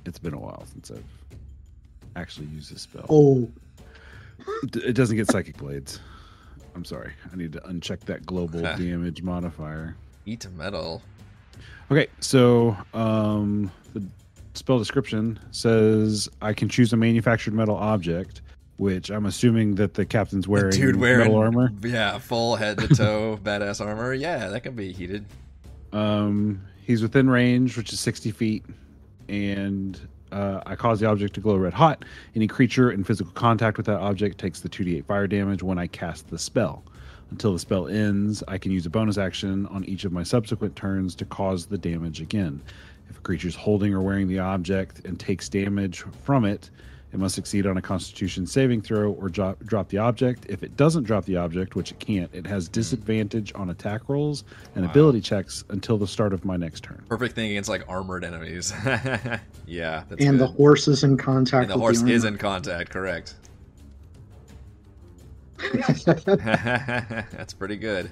[0.06, 1.04] it's been a while since I've
[2.16, 3.06] actually used this spell.
[3.10, 3.50] Oh, D-
[4.74, 6.00] It doesn't get psychic blades.
[6.74, 7.12] I'm sorry.
[7.32, 9.96] I need to uncheck that global damage modifier.
[10.26, 11.02] Eat metal.
[11.90, 14.02] Okay, so um, the
[14.54, 18.40] spell description says I can choose a manufactured metal object,
[18.76, 21.70] which I'm assuming that the captain's wearing Dude wearing metal armor.
[21.82, 24.14] Yeah, full head to toe badass armor.
[24.14, 25.26] Yeah, that can be heated.
[25.92, 28.64] Um, he's within range, which is 60 feet,
[29.28, 30.00] and
[30.32, 32.04] uh, I cause the object to glow red hot.
[32.34, 35.86] Any creature in physical contact with that object takes the 2d8 fire damage when I
[35.86, 36.82] cast the spell.
[37.30, 40.76] Until the spell ends, I can use a bonus action on each of my subsequent
[40.76, 42.60] turns to cause the damage again.
[43.08, 46.70] If a creature is holding or wearing the object and takes damage from it,
[47.12, 50.46] it must succeed on a Constitution saving throw or drop, drop the object.
[50.48, 54.44] If it doesn't drop the object, which it can't, it has disadvantage on attack rolls
[54.74, 54.90] and Wow.
[54.90, 57.02] ability checks until the start of my next turn.
[57.08, 58.72] Perfect thing against like armored enemies.
[59.66, 62.24] yeah, that's and the horse is in contact and the with horse the horse is
[62.24, 62.90] in contact.
[62.90, 63.34] Correct.
[65.74, 68.10] that's pretty good.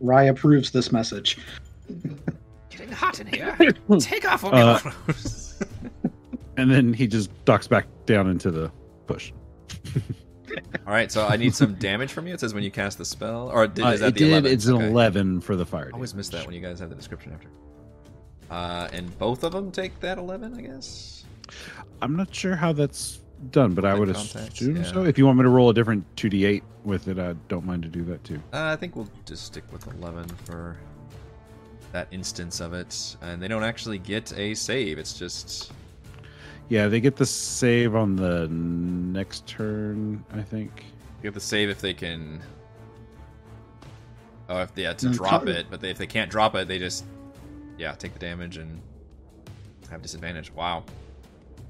[0.00, 1.38] Rye approves this message.
[2.70, 3.56] Getting hot in here.
[4.00, 5.45] Take off all Uh, your clothes.
[6.56, 8.70] And then he just ducks back down into the
[9.06, 9.32] push.
[10.86, 12.34] All right, so I need some damage from you.
[12.34, 14.28] It says when you cast the spell, or did, Uh, is that it the did.
[14.28, 14.52] 11?
[14.52, 15.90] It's an 11 for the fire.
[15.92, 17.48] I always miss that when you guys have the description after.
[18.50, 21.24] Uh, and both of them take that 11, I guess.
[22.00, 23.20] I'm not sure how that's
[23.50, 24.82] done, but I would assume yeah.
[24.84, 25.04] so.
[25.04, 27.88] If you want me to roll a different 2d8 with it, I don't mind to
[27.88, 28.40] do that too.
[28.52, 30.76] Uh, I think we'll just stick with 11 for
[31.92, 33.16] that instance of it.
[33.20, 34.98] And they don't actually get a save.
[34.98, 35.72] It's just
[36.68, 40.84] Yeah, they get the save on the next turn, I think.
[41.22, 42.40] you have to save if they can.
[44.48, 46.54] Oh, if they had to No, drop cover- it, but they, if they can't drop
[46.54, 47.04] it, they just
[47.78, 48.80] yeah take the damage and
[49.90, 50.52] have disadvantage.
[50.52, 50.84] Wow.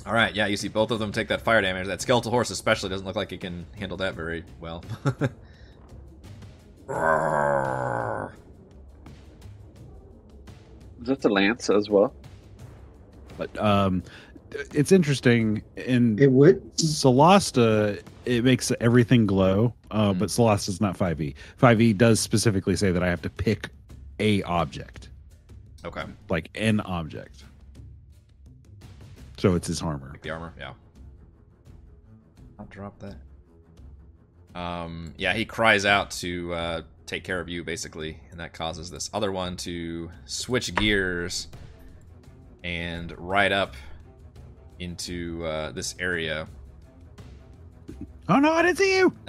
[0.06, 1.86] All right, yeah, you see both of them take that fire damage.
[1.88, 4.84] That skeletal horse especially doesn't look like it can handle that very well.
[11.00, 12.14] Is that the lance as well?
[13.36, 14.02] But um,
[14.74, 15.62] it's interesting.
[15.76, 16.62] In It would.
[16.76, 20.18] Solasta, it makes everything glow, uh, Mhm.
[20.18, 21.34] but Solasta's not 5e.
[21.56, 23.70] 5e does specifically say that I have to pick
[24.18, 25.10] a object,
[25.84, 27.44] okay, like an object.
[29.38, 30.10] So it's his armor.
[30.12, 30.72] Pick the armor, yeah.
[32.58, 33.16] I'll drop that.
[34.58, 38.90] Um, yeah, he cries out to uh, take care of you basically, and that causes
[38.90, 41.48] this other one to switch gears
[42.64, 43.74] and ride up
[44.78, 46.46] into uh, this area.
[48.28, 49.12] Oh no, I didn't see you.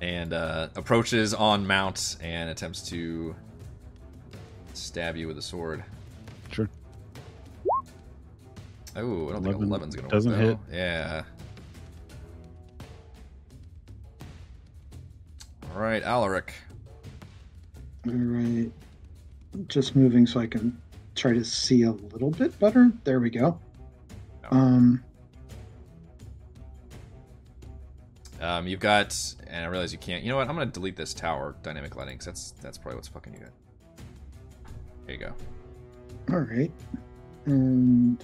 [0.00, 3.34] and uh, approaches on mount and attempts to
[4.74, 5.82] stab you with a sword.
[6.50, 6.68] Sure.
[8.96, 10.40] Oh, I don't think 11's gonna doesn't work.
[10.40, 10.46] though.
[10.46, 10.58] hit.
[10.72, 11.22] Yeah.
[15.74, 16.54] All right, Alaric.
[18.06, 18.70] All right.
[19.66, 20.80] Just moving so I can
[21.14, 22.90] try to see a little bit better.
[23.04, 23.58] There we go.
[24.50, 25.02] Um,
[28.40, 30.22] Um, you've got, and I realize you can't.
[30.22, 30.48] You know what?
[30.48, 33.52] I'm gonna delete this tower dynamic lighting 'cause that's that's probably what's fucking you good.
[35.06, 35.32] There you go.
[36.30, 36.72] all right.
[37.46, 38.22] And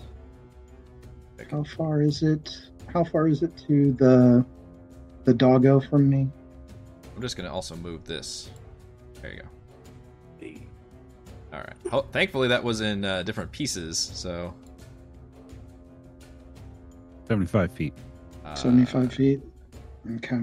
[1.51, 2.51] how far is it?
[2.89, 4.45] How far is it to the
[5.25, 6.29] the doggo from me?
[7.15, 8.51] I'm just gonna also move this.
[9.23, 9.49] There you go.
[11.53, 11.77] All right.
[11.93, 13.99] Oh, thankfully, that was in uh, different pieces.
[13.99, 14.55] So.
[17.29, 17.95] 75 feet.
[18.45, 19.41] Uh, 75 feet.
[20.17, 20.41] Okay.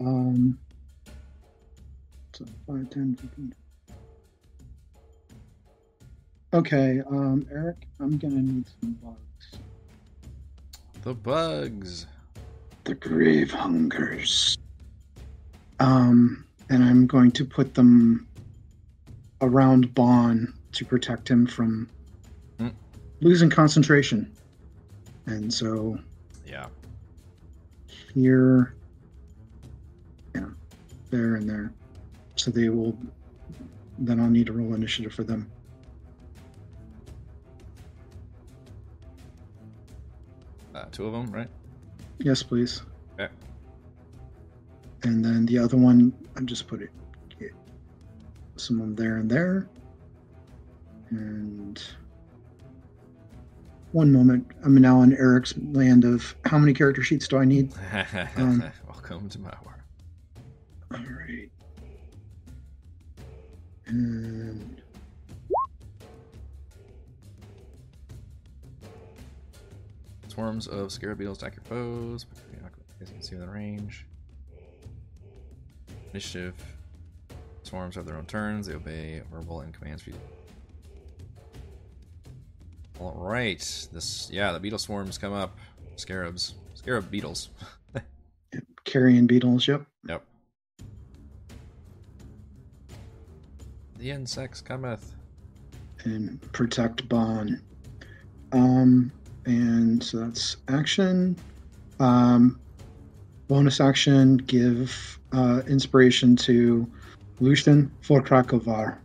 [0.00, 0.58] Um.
[2.32, 3.54] So 5, 10, 15.
[6.52, 9.58] Okay, um, Eric, I'm gonna need some bugs.
[11.02, 12.06] The bugs.
[12.84, 14.58] The grave hungers.
[15.78, 18.26] Um, and I'm going to put them
[19.40, 21.90] around Bon to protect him from
[22.58, 22.68] Hmm.
[23.20, 24.36] losing concentration.
[25.26, 25.98] And so
[26.44, 26.68] Yeah.
[28.14, 28.74] here,
[30.34, 30.50] yeah,
[31.10, 31.72] there and there.
[32.36, 32.98] So they will.
[33.98, 35.50] Then I'll need to roll initiative for them.
[40.74, 41.48] Uh, two of them, right?
[42.20, 42.82] Yes, please.
[43.18, 43.32] Okay.
[45.02, 46.90] And then the other one, I just put it,
[48.60, 49.68] someone there and there.
[51.10, 51.82] And
[53.92, 57.72] one moment, I'm now in Eric's land of how many character sheets do I need?
[58.36, 59.80] Um, Welcome to my world.
[60.94, 61.50] All right.
[63.86, 64.80] And
[70.28, 72.24] Swarms of scarab beetles attack your foes.
[72.24, 74.06] but You're not you can see within range.
[76.12, 76.54] Initiative.
[77.70, 78.66] Swarms have their own turns.
[78.66, 80.16] They obey verbal and commands for you.
[82.98, 83.60] All right.
[83.92, 85.56] This yeah, the beetle swarms come up.
[85.94, 86.54] Scarabs.
[86.74, 87.50] Scarab beetles.
[88.84, 89.84] carrion beetles, yep.
[90.08, 90.24] Yep.
[93.98, 95.14] The insects cometh.
[96.04, 97.60] and protect Bon.
[98.50, 99.12] Um,
[99.46, 101.36] and so that's action.
[102.00, 102.58] Um,
[103.46, 106.90] bonus action, give uh, inspiration to
[107.40, 108.98] Lucian for Krakovar.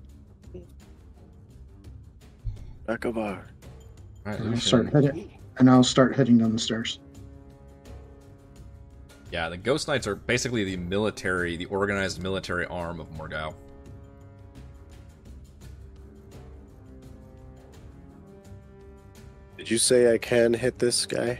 [2.87, 3.39] Akovar.
[4.25, 5.03] All right, And I'll start Lucian.
[5.03, 6.99] heading, and I'll start heading down the stairs.
[9.31, 13.53] Yeah, the Ghost Knights are basically the military, the organized military arm of Morgau.
[19.57, 21.39] Did you say I can hit this guy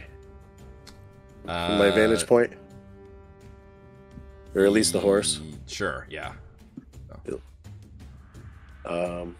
[1.46, 2.52] Uh, from my vantage point?
[4.54, 5.40] Or at least the horse?
[5.66, 6.32] Sure, yeah.
[8.86, 9.36] Um,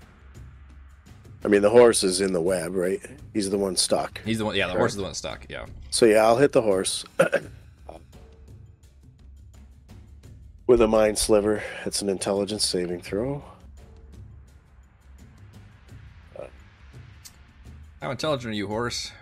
[1.45, 3.01] I mean, the horse is in the web, right?
[3.33, 4.21] He's the one stuck.
[4.25, 4.57] He's the one.
[4.57, 5.47] Yeah, the horse is the one stuck.
[5.49, 5.67] Yeah.
[5.91, 7.05] So yeah, I'll hit the horse
[10.67, 11.63] with a mind sliver.
[11.85, 13.45] It's an intelligence saving throw.
[18.03, 19.13] How intelligent are you, horse?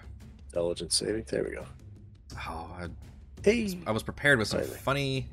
[0.48, 1.24] Intelligence saving.
[1.28, 1.66] There we go.
[2.36, 2.88] Oh, I,
[3.44, 4.78] Hey, I was prepared with some Finally.
[4.78, 5.26] funny,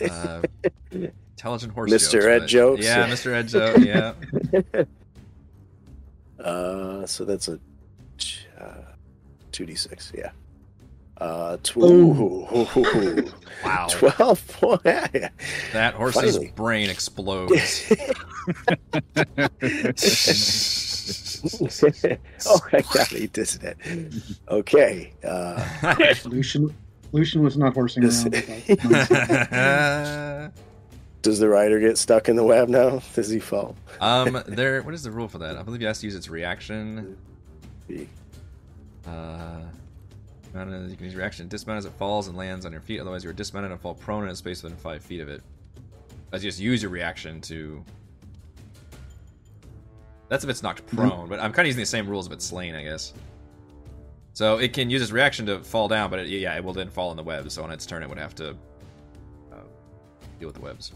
[0.10, 0.42] uh,
[1.40, 2.12] intelligent horse Mr.
[2.12, 2.84] jokes, Ed but- jokes.
[2.84, 3.32] Yeah, Mr.
[3.32, 3.78] Ed joke.
[3.78, 4.12] Yeah.
[6.44, 7.58] Uh, so that's a
[9.52, 10.12] two d six.
[10.14, 10.30] Yeah.
[11.18, 12.46] Uh, tw- ooh,
[13.64, 13.86] Wow.
[13.90, 14.82] twelve point.
[15.72, 16.52] That horse's Finally.
[16.56, 17.90] brain explodes.
[22.46, 23.76] oh my god, he did that.
[24.48, 25.12] Okay.
[25.24, 25.62] Uh,
[26.24, 26.74] Lucian,
[27.12, 28.24] Lucian was not horsing Yes.
[28.26, 30.52] around.
[31.22, 33.02] Does the rider get stuck in the web now?
[33.14, 33.76] Does he fall?
[34.00, 34.82] um, there.
[34.82, 35.56] What is the rule for that?
[35.56, 37.18] I believe he has to use its reaction.
[39.06, 39.60] Uh,
[40.54, 43.00] you can use reaction dismount as it falls and lands on your feet.
[43.00, 45.42] Otherwise, you're dismounted and fall prone in a space within five feet of it.
[46.32, 47.84] As you just use your reaction to.
[50.28, 52.44] That's if it's knocked prone, but I'm kind of using the same rules if it's
[52.44, 53.12] slain, I guess.
[54.32, 56.88] So it can use its reaction to fall down, but it, yeah, it will then
[56.88, 57.50] fall in the web.
[57.50, 58.50] So on its turn, it would have to
[59.52, 59.56] uh,
[60.38, 60.92] deal with the webs.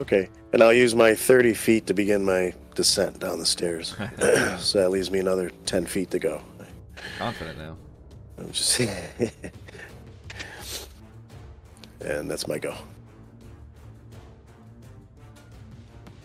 [0.00, 3.96] Okay, and I'll use my 30 feet to begin my descent down the stairs.
[4.58, 6.40] so that leaves me another 10 feet to go.
[7.18, 7.76] Confident now.
[8.38, 8.80] I'm just.
[12.00, 12.74] and that's my go.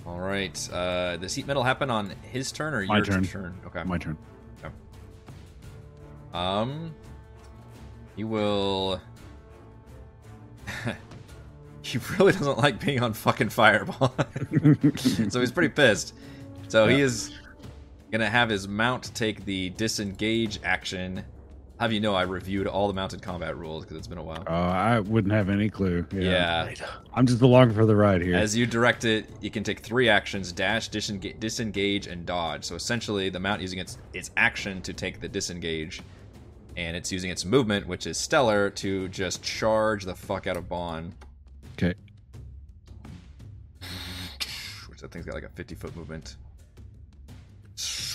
[0.05, 0.69] All right.
[0.71, 3.25] Uh, does heat metal happen on his turn or My your turn.
[3.25, 3.57] turn?
[3.65, 3.83] Okay.
[3.83, 4.17] My turn.
[6.33, 6.93] Um,
[8.15, 8.99] You will.
[11.93, 14.15] he really doesn't like being on fucking fireball,
[14.95, 16.13] so he's pretty pissed.
[16.69, 17.33] So he is
[18.09, 21.25] gonna have his mount take the disengage action.
[21.81, 24.45] Have you know I reviewed all the mounted combat rules because it's been a while.
[24.47, 26.05] Uh, I wouldn't have any clue.
[26.13, 26.73] yeah.
[27.13, 28.35] I'm just along for the ride here.
[28.35, 32.63] As you direct it, you can take three actions: dash, disengage, disengage and dodge.
[32.63, 36.01] So essentially, the mount using its its action to take the disengage,
[36.77, 40.69] and it's using its movement, which is stellar, to just charge the fuck out of
[40.69, 41.13] Bond.
[41.83, 41.99] Okay.
[44.89, 46.37] Which I think's got like a fifty foot movement.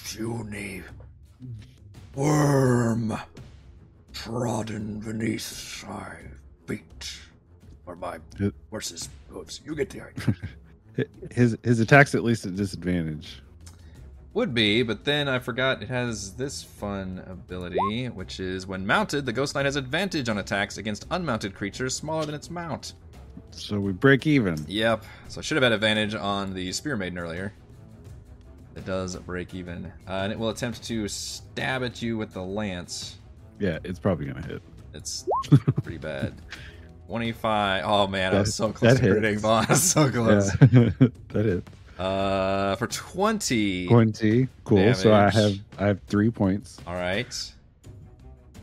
[0.05, 0.83] Puny
[2.15, 3.17] worm
[4.13, 6.17] trodden beneath my
[6.67, 7.21] feet,
[7.87, 8.19] or my
[8.71, 9.61] horse's hooves.
[9.65, 10.35] You get the idea.
[11.31, 13.41] His his attack's at least at disadvantage.
[14.35, 19.25] Would be, but then I forgot it has this fun ability, which is when mounted,
[19.25, 22.95] the Ghost Knight has advantage on attacks against unmounted creatures smaller than its mount.
[23.50, 24.65] So we break even.
[24.68, 25.05] Yep.
[25.28, 27.52] So I should have had advantage on the Spear Maiden earlier.
[28.76, 29.86] It does break even.
[30.07, 33.17] Uh, and it will attempt to stab at you with the lance.
[33.58, 34.62] Yeah, it's probably gonna hit.
[34.94, 35.26] It's
[35.83, 36.34] pretty bad.
[37.08, 37.84] 25.
[37.86, 39.76] Oh man, I was so close that to hitting Bond.
[39.76, 40.55] so close.
[40.70, 40.91] Yeah,
[41.28, 41.62] that.
[41.99, 43.89] Uh, for 20.
[43.89, 44.47] Twenty.
[44.65, 44.94] Cool.
[44.94, 46.78] So I have I have three points.
[46.86, 47.34] All right.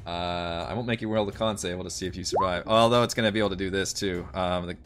[0.05, 1.75] Uh, I won't make you roll the con save.
[1.75, 2.63] We'll just see if you survive.
[2.67, 4.27] Although it's going to be able to do this too.
[4.33, 4.77] Um, the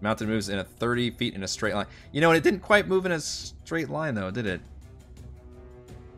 [0.00, 1.86] mountain moves in a 30 feet in a straight line.
[2.12, 4.60] You know, it didn't quite move in a straight line though, did it?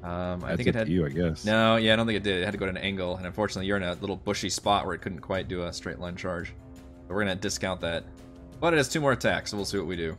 [0.04, 0.86] Um, I That's think it had.
[0.86, 1.46] to you, I guess.
[1.46, 2.42] No, yeah, I don't think it did.
[2.42, 4.84] It had to go to an angle, and unfortunately, you're in a little bushy spot
[4.84, 6.48] where it couldn't quite do a straight line charge.
[7.08, 8.04] So we're gonna discount that.
[8.60, 10.16] But it has two more attacks, so we'll see what we do.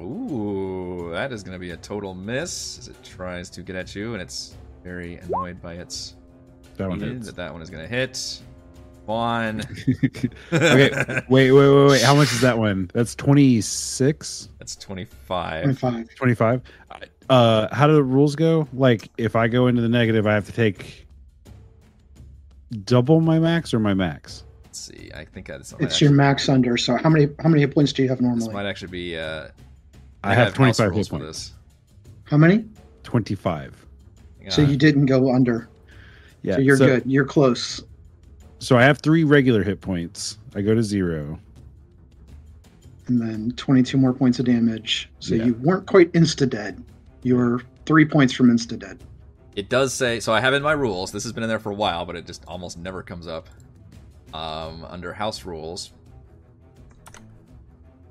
[0.00, 4.14] Ooh, that is gonna be a total miss as it tries to get at you,
[4.14, 6.14] and it's very annoyed by its
[6.76, 7.26] That one hits.
[7.26, 8.40] that that one is gonna hit.
[9.06, 9.60] Vaughn.
[10.04, 10.28] okay.
[10.52, 10.92] Wait,
[11.28, 12.02] wait, wait, wait.
[12.02, 12.88] How much is that one?
[12.94, 15.62] That's 26, That's 25.
[15.78, 16.14] 25.
[16.14, 16.62] 25.
[17.28, 18.68] Uh, how do the rules go?
[18.72, 21.02] Like, if I go into the negative, I have to take
[22.84, 24.44] double my max or my max?
[24.64, 25.10] Let's see.
[25.14, 26.76] I think that's It's your max under.
[26.76, 28.54] So how many how many hit points do you have This normally?
[28.54, 29.18] might actually be.
[29.18, 29.48] Uh,
[30.24, 31.52] I have house 25 hit points.
[32.24, 32.64] How many?
[33.02, 33.86] 25.
[34.48, 35.68] So you didn't go under.
[36.42, 36.56] Yeah.
[36.56, 37.02] so you're good.
[37.06, 37.82] You're close.
[38.58, 40.38] So I have three regular hit points.
[40.54, 41.38] I go to zero.
[43.08, 45.10] And then 22 more points of damage.
[45.18, 45.46] So Yeah.
[45.46, 46.82] you weren't quite insta dead.
[47.22, 48.98] You were three points from insta dead.
[49.56, 50.32] It does say so.
[50.32, 51.12] I have in my rules.
[51.12, 53.48] This has been in there for a while, but it just almost never comes up.
[54.32, 55.92] Um, under house rules,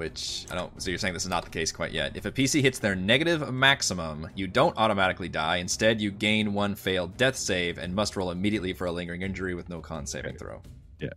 [0.02, 0.82] which I don't.
[0.82, 2.18] So you're saying this is not the case quite yet.
[2.18, 5.58] If a PC hits their negative maximum, you don't automatically die.
[5.58, 9.54] Instead, you gain one failed death save and must roll immediately for a lingering injury
[9.54, 10.60] with no con saving throw.
[11.00, 11.10] Yeah.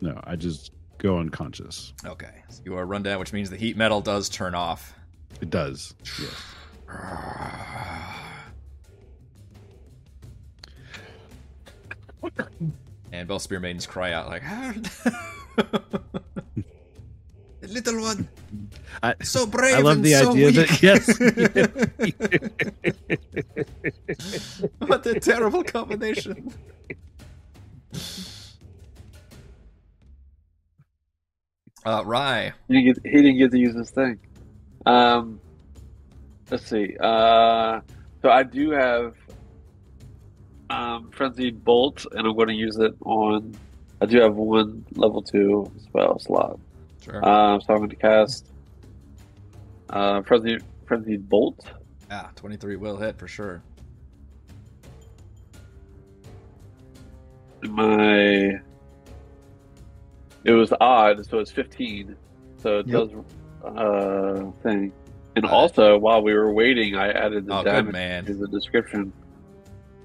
[0.00, 1.92] No, I just go unconscious.
[2.06, 4.94] Okay, so you are run down, which means the heat metal does turn off.
[5.42, 5.94] It does.
[6.18, 6.32] Yes.
[13.14, 14.72] And both spear maidens cry out like, ah.
[17.72, 18.28] Little one,
[19.02, 20.56] I, so brave I love and the so idea weak.
[20.56, 21.08] that yes.
[24.78, 26.52] what a terrible combination.
[31.84, 32.52] Uh, Rye.
[32.68, 34.18] He didn't, get, he didn't get to use this thing.
[34.86, 35.40] Um,
[36.50, 36.96] let's see.
[37.00, 37.80] Uh,
[38.20, 39.16] so I do have
[40.70, 43.56] um, frenzied bolt, and I'm going to use it on.
[44.00, 46.58] I do have one level two spell slot,
[47.02, 47.20] Sure.
[47.22, 47.28] so
[47.74, 48.46] I'm going to cast
[49.90, 51.58] uh, frenzied frenzied bolt.
[52.10, 53.62] ah, 23 will hit for sure.
[57.62, 58.58] My
[60.44, 62.16] it was odd, so it's 15.
[62.58, 63.08] So it Yep.
[63.08, 63.10] does
[63.64, 64.92] uh thing.
[65.36, 65.52] And Right.
[65.52, 68.24] also, while we were waiting, I added the Oh, damage man.
[68.26, 69.12] to the description.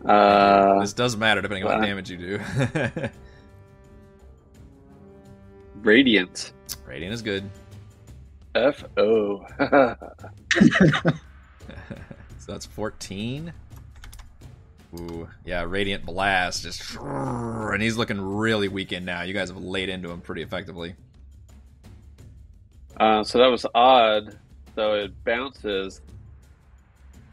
[0.06, 2.40] Uh, this does matter depending on what uh, damage you do.
[5.82, 6.54] radiant.
[6.98, 7.48] Radiant is good.
[8.56, 9.46] F O.
[12.40, 13.54] so that's 14.
[14.96, 19.22] Ooh, yeah, Radiant Blast just and he's looking really weakened now.
[19.22, 20.96] You guys have laid into him pretty effectively.
[23.00, 24.36] Uh, so that was odd.
[24.74, 26.02] So it bounces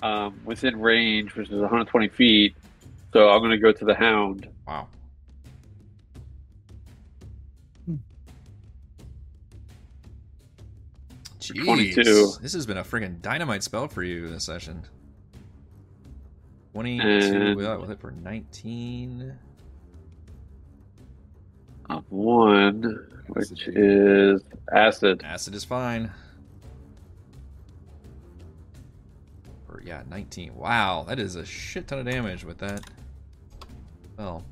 [0.02, 2.55] um, within range, which is 120 feet.
[3.15, 4.47] So I'm going to go to the hound.
[4.68, 4.89] Wow.
[11.52, 11.64] Jeez.
[11.64, 12.32] 22.
[12.40, 14.82] This has been a friggin' dynamite spell for you this session.
[16.73, 19.34] 22 uh, And- without with it for 19.
[21.90, 22.82] of one,
[23.28, 24.42] which is
[24.73, 25.23] acid.
[25.23, 26.10] Acid is fine.
[29.68, 30.55] Or yeah, 19.
[30.56, 32.81] Wow, that is a shit ton of damage with that.
[34.18, 34.44] Well,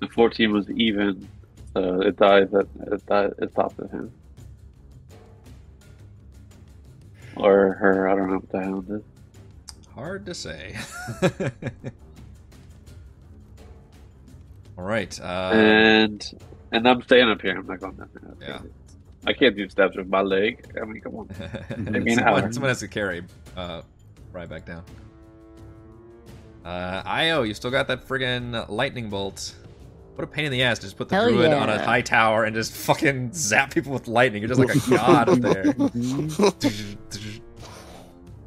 [0.00, 1.26] The 14 was even,
[1.74, 4.12] so it dies at it, died, it stops at him.
[7.42, 9.02] Or her, I don't know what the hound is.
[9.94, 10.76] hard to say.
[14.78, 15.18] All right.
[15.20, 16.32] Uh, and
[16.72, 17.58] and I'm staying up here.
[17.58, 18.48] I'm not going down there.
[18.48, 18.60] Yeah.
[19.26, 20.66] I can't do steps with my leg.
[20.80, 21.28] I mean, come on.
[21.70, 23.22] I mean, someone, someone has to carry
[23.56, 23.82] uh,
[24.32, 24.82] right back down.
[26.64, 29.54] Uh, Io, you still got that friggin' lightning bolt.
[30.14, 32.02] What a pain in the ass to just put the Hell druid on a high
[32.02, 34.42] tower and just fucking zap people with lightning.
[34.42, 35.64] You're just like a god up there.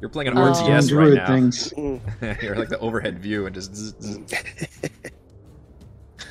[0.00, 0.34] You're playing an.
[0.34, 1.26] RTS right druid now.
[1.26, 1.72] things.
[2.42, 3.74] You're like the overhead view and just.
[3.74, 4.34] zzz, zzz.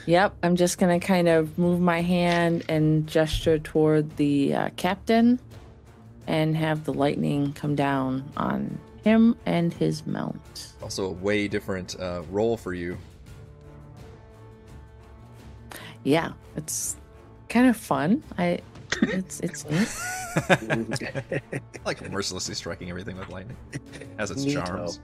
[0.05, 5.39] Yep, I'm just gonna kind of move my hand and gesture toward the uh, captain,
[6.27, 10.73] and have the lightning come down on him and his mount.
[10.81, 12.97] Also, a way different uh, role for you.
[16.03, 16.97] Yeah, it's
[17.49, 18.23] kind of fun.
[18.37, 18.59] I,
[19.01, 21.41] it's it's neat.
[21.85, 23.57] like mercilessly striking everything with lightning.
[24.17, 24.65] Has its Neato.
[24.65, 24.99] charms.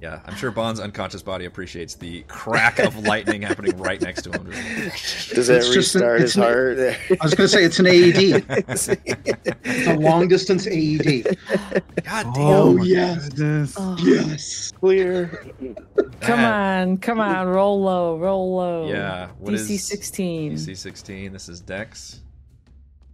[0.00, 4.32] Yeah, I'm sure Bond's unconscious body appreciates the crack of lightning happening right next to
[4.32, 4.44] him.
[4.50, 6.78] Does that It's just an- restart it's his an- heart?
[7.20, 8.44] I was going to say it's an AED.
[9.64, 11.36] It's a long distance AED.
[12.04, 12.36] God oh, damn.
[12.36, 13.28] Oh, my yes.
[13.28, 13.74] goodness.
[13.78, 14.72] Oh, yes.
[14.80, 15.26] Clear.
[16.20, 16.52] Come that-
[16.86, 18.88] on, come on, roll low, roll low.
[18.88, 19.28] Yeah.
[19.38, 20.52] What is DC 16.
[20.54, 21.32] DC 16.
[21.32, 22.20] This is Dex.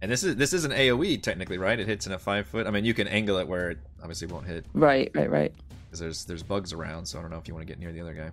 [0.01, 1.79] And this is this is an AOE technically, right?
[1.79, 2.65] It hits in a five foot.
[2.65, 5.53] I mean, you can angle it where it obviously won't hit Right, right, right.
[5.91, 7.05] Because there's there's bugs around.
[7.05, 8.31] So I don't know if you want to get near the other guy.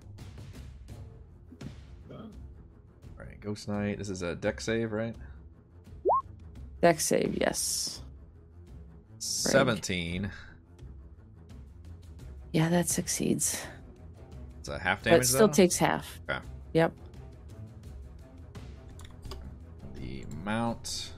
[2.08, 2.18] All
[3.18, 3.98] right, Ghost Knight.
[3.98, 5.16] This is a dex save, right?
[6.80, 8.00] Dex save, yes.
[9.18, 10.30] 17.
[12.52, 13.60] Yeah, that succeeds.
[14.60, 15.22] It's a half But damage.
[15.24, 15.52] it still though?
[15.52, 16.20] takes half.
[16.30, 16.38] Okay.
[16.74, 16.92] Yep.
[19.96, 21.10] the mount.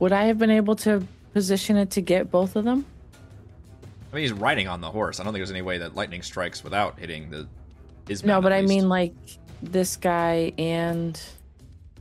[0.00, 1.06] Would I have been able to
[1.38, 2.84] position it to get both of them?
[4.12, 5.20] I mean, he's riding on the horse.
[5.20, 7.46] I don't think there's any way that lightning strikes without hitting the
[8.08, 8.24] his.
[8.24, 9.14] No, mount, but I mean like
[9.62, 11.20] this guy and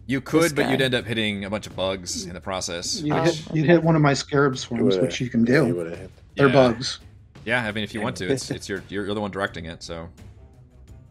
[0.07, 2.99] you could, but you'd end up hitting a bunch of bugs in the process.
[3.01, 3.73] You'd, Oh, hit, you'd okay.
[3.73, 5.75] hit one of my scarab You swarms, would've- which you can yeah, you do.
[5.75, 6.09] would've hit.
[6.35, 6.53] They're Yeah.
[6.53, 6.99] bugs.
[7.45, 9.65] Yeah, I mean, if you want to, it's it's your you're, you're the one directing
[9.65, 9.83] it.
[9.83, 10.09] So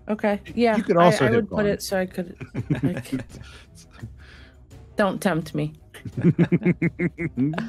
[0.09, 0.77] okay, yeah.
[0.77, 2.37] You could I- also I, hit would put it so I could.
[2.83, 3.13] like,
[4.97, 5.75] don't tempt me.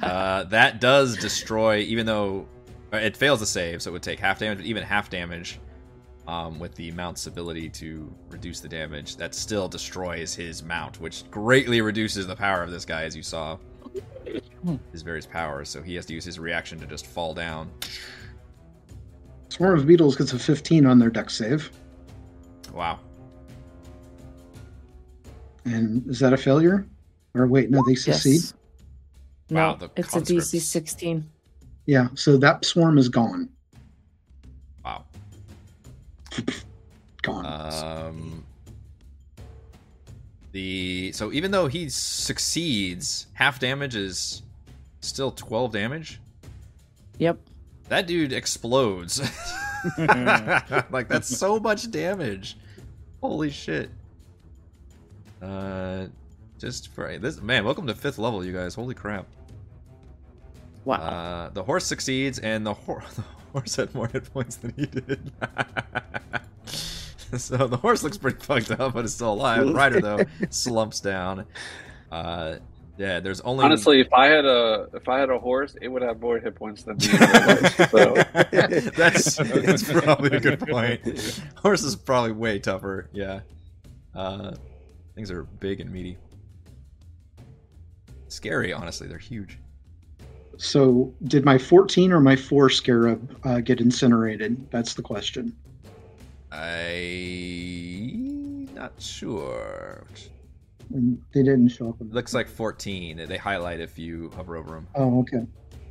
[0.01, 2.47] Uh, that does destroy, even though
[2.93, 4.59] uh, it fails to save, so it would take half damage.
[4.59, 5.59] But even half damage,
[6.27, 11.29] um, with the mount's ability to reduce the damage, that still destroys his mount, which
[11.31, 13.57] greatly reduces the power of this guy, as you saw.
[14.91, 17.71] His various powers, so he has to use his reaction to just fall down.
[19.49, 21.71] Swarm of Beetles gets a 15 on their dex save.
[22.73, 22.99] Wow.
[25.65, 26.85] And is that a failure?
[27.33, 28.41] Or wait, no, they succeed?
[28.41, 28.53] Yes.
[29.49, 31.29] No, Wow, the it's a DC 16.
[31.85, 33.49] Yeah, so that swarm is gone.
[34.83, 35.05] Wow.
[37.23, 37.45] Gone.
[37.45, 38.43] Um,
[40.51, 44.43] the so even though he succeeds, half damage is
[45.01, 46.21] still twelve damage.
[47.17, 47.39] Yep.
[47.89, 49.19] That dude explodes.
[49.97, 52.57] like that's so much damage.
[53.21, 53.89] Holy shit.
[55.41, 56.05] Uh,
[56.57, 58.75] just for this man, welcome to fifth level, you guys.
[58.75, 59.25] Holy crap.
[60.85, 60.95] Wow.
[60.95, 64.85] Uh, the horse succeeds, and the, hor- the horse had more hit points than he
[64.85, 65.31] did.
[67.37, 69.65] so the horse looks pretty fucked up, but it's still alive.
[69.65, 70.19] The Rider though
[70.49, 71.45] slumps down.
[72.11, 72.57] Uh,
[72.97, 76.01] yeah, there's only Honestly, if I had a if I had a horse, it would
[76.01, 77.09] have more hit points than me.
[77.09, 78.13] in real life, so.
[78.97, 81.41] that's that's probably a good point.
[81.57, 83.07] Horse is probably way tougher.
[83.13, 83.41] Yeah,
[84.15, 84.55] uh,
[85.13, 86.17] things are big and meaty.
[88.29, 89.07] Scary, honestly.
[89.07, 89.57] They're huge.
[90.57, 94.69] so did my 14 or my 4 scarab uh, get incinerated?
[94.71, 95.55] That's the question.
[96.51, 98.11] I
[98.73, 100.05] not sure.
[100.93, 101.99] and they didn't show up.
[102.01, 103.25] It looks like 14.
[103.27, 104.87] They highlight if you hover over them.
[104.95, 105.45] Oh, okay.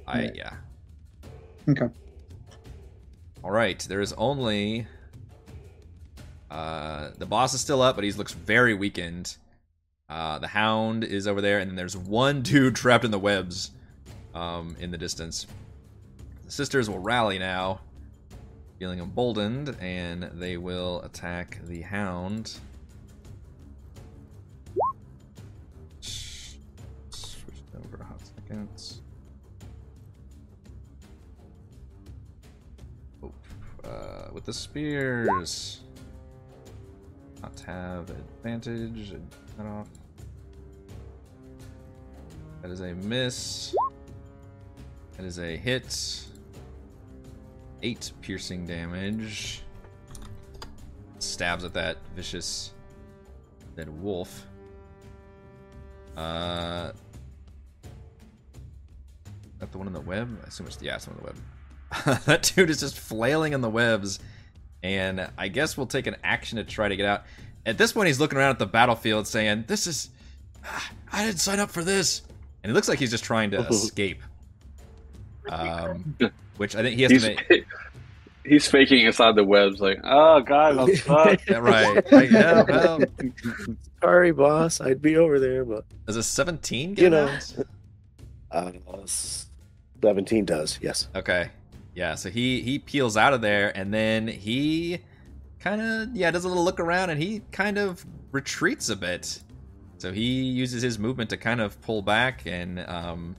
[0.06, 0.34] I Right.
[0.34, 0.54] yeah.
[1.68, 1.88] Okay.
[3.44, 4.86] All right, there is only
[6.50, 9.36] uh the boss is still up, but he looks very weakened.
[10.08, 13.72] Uh the hound is over there and then there's one dude trapped in the webs
[14.34, 15.46] um in the distance.
[16.44, 17.80] The sisters will rally now,
[18.78, 22.58] feeling emboldened and they will attack the hound.
[26.00, 26.58] Switch
[27.74, 29.00] over a hot second.
[33.86, 35.80] uh, with the spears.
[37.42, 39.14] Not have advantage.
[39.56, 39.88] Cut off.
[42.62, 43.74] That is a miss.
[45.16, 46.24] That is a hit.
[47.82, 49.62] Eight piercing damage.
[51.18, 52.72] Stabs at that vicious
[53.76, 54.46] dead wolf.
[56.16, 56.92] Uh,
[59.58, 60.38] that the one in the web?
[60.44, 62.22] I assume it's the one in the web.
[62.24, 64.18] that dude is just flailing in the webs,
[64.82, 67.24] and I guess we'll take an action to try to get out.
[67.66, 70.08] At this point, he's looking around at the battlefield, saying, "This is,
[71.12, 72.22] I didn't sign up for this,"
[72.62, 74.22] and it looks like he's just trying to escape.
[75.48, 76.16] Um,
[76.56, 77.66] which I think he has He's, to make.
[78.44, 81.46] he's faking inside the webs, like, oh god, I'm stuck.
[81.48, 82.12] Yeah, right.
[82.12, 83.00] Like, yeah, well,
[84.00, 84.80] Sorry, boss.
[84.80, 87.26] I'd be over there, but does a 17 get You know.
[87.28, 87.66] out?
[88.52, 88.72] uh,
[90.00, 90.78] seventeen does.
[90.80, 91.08] Yes.
[91.16, 91.50] Okay.
[91.94, 95.00] Yeah, so he he peels out of there and then he
[95.60, 99.42] kind of yeah, does a little look around and he kind of retreats a bit.
[99.98, 103.36] So he uses his movement to kind of pull back and um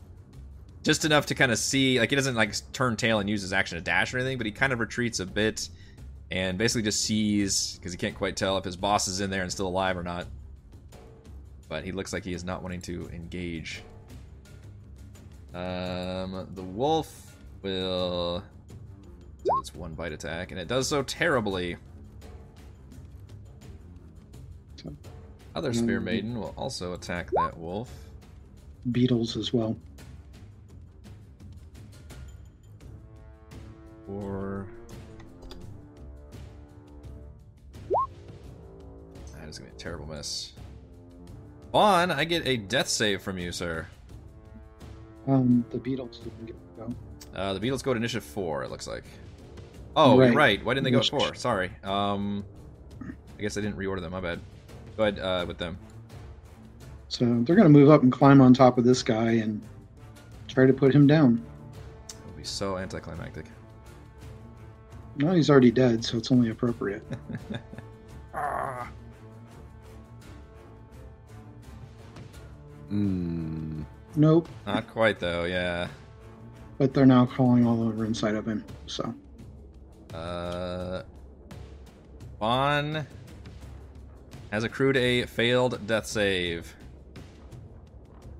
[0.83, 3.53] just enough to kind of see like he doesn't like turn tail and use his
[3.53, 5.69] action to dash or anything, but he kind of retreats a bit
[6.31, 9.41] and basically just sees because he can't quite tell if his boss is in there
[9.41, 10.27] and still alive or not.
[11.69, 13.83] But he looks like he is not wanting to engage.
[15.53, 18.43] Um, the wolf will
[19.59, 21.77] its one bite attack, and it does so terribly.
[25.57, 26.03] Other spear Mm.
[26.03, 27.91] maiden will also attack that wolf.
[28.91, 29.75] Beetles as well.
[34.07, 34.67] Or
[39.33, 40.53] that is gonna be a terrible miss.
[41.71, 43.87] Vaughn, I get a death save from you, sir.
[45.27, 46.93] Um, the beetles didn't get go.
[47.35, 48.63] Uh, the beetles go to initiative four.
[48.63, 49.05] It looks like.
[49.95, 50.35] Oh, Right.
[50.35, 50.63] right.
[50.65, 51.33] Why didn't they go at Which- four?
[51.33, 51.71] Sorry.
[51.83, 52.45] Um,
[53.01, 54.11] I guess I didn't reorder them.
[54.11, 54.39] My bad.
[54.97, 55.77] Go ahead uh, with them.
[57.09, 59.61] So they're going to move up and climb on top of this guy and
[60.47, 61.41] try to put him down.
[62.09, 63.45] It will be so anticlimactic.
[65.17, 67.03] No, he's already dead, so it's only appropriate.
[68.33, 68.89] Ah.
[72.91, 73.83] Mm,
[74.15, 75.43] nope, Not quite though.
[75.43, 75.87] Yeah.
[76.77, 78.63] but they're now crawling all over inside of him.
[78.85, 79.13] So
[80.13, 81.01] Uh,
[82.39, 83.05] Vaughn
[84.51, 86.75] has accrued a failed death save.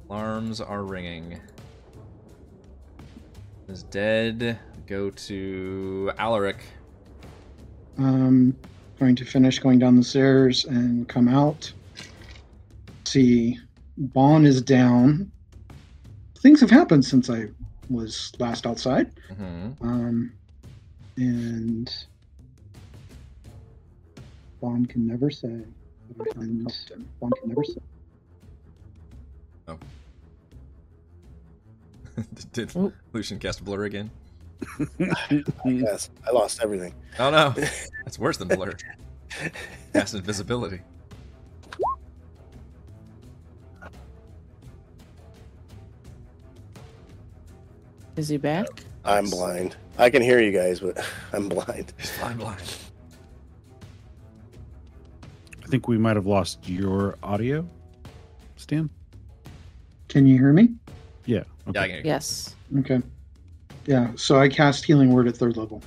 [0.10, 1.40] Alarms are ringing.
[3.68, 4.58] Is dead.
[4.88, 6.64] Go to Alaric.
[7.98, 8.56] um,
[9.00, 11.72] going to finish going down the stairs and come out.
[13.06, 13.60] See,
[13.98, 15.32] Bon is down.
[16.40, 17.48] Things have happened since I
[17.90, 19.11] was last outside.
[19.36, 20.34] hmm Um,
[21.18, 21.94] and
[24.61, 25.64] Bon can never say.
[26.40, 26.72] And
[27.19, 27.76] Bon can never say.
[29.68, 29.77] Oh.
[32.53, 32.94] Did Oop.
[33.14, 34.10] Lucian cast blur again?
[35.66, 36.10] Yes.
[36.26, 36.94] I lost everything.
[37.19, 37.50] Oh no,
[38.06, 38.74] that's worse than blur.
[39.94, 40.82] Cast invisibility.
[48.16, 48.66] Is he back?
[49.06, 49.76] I'm blind.
[50.00, 50.98] I can hear you guys, but
[51.34, 51.94] I'm blind.
[52.00, 52.61] He's blind, blind.
[55.68, 57.68] I think we might have lost your audio,
[58.56, 58.90] Stan.
[60.08, 60.70] Can you hear me?
[61.26, 61.44] Yeah.
[61.68, 61.74] Okay.
[61.74, 62.02] Yeah, hear.
[62.06, 62.56] Yes.
[62.80, 63.02] Okay.
[63.86, 65.84] Yeah, so I cast Healing Word at third level.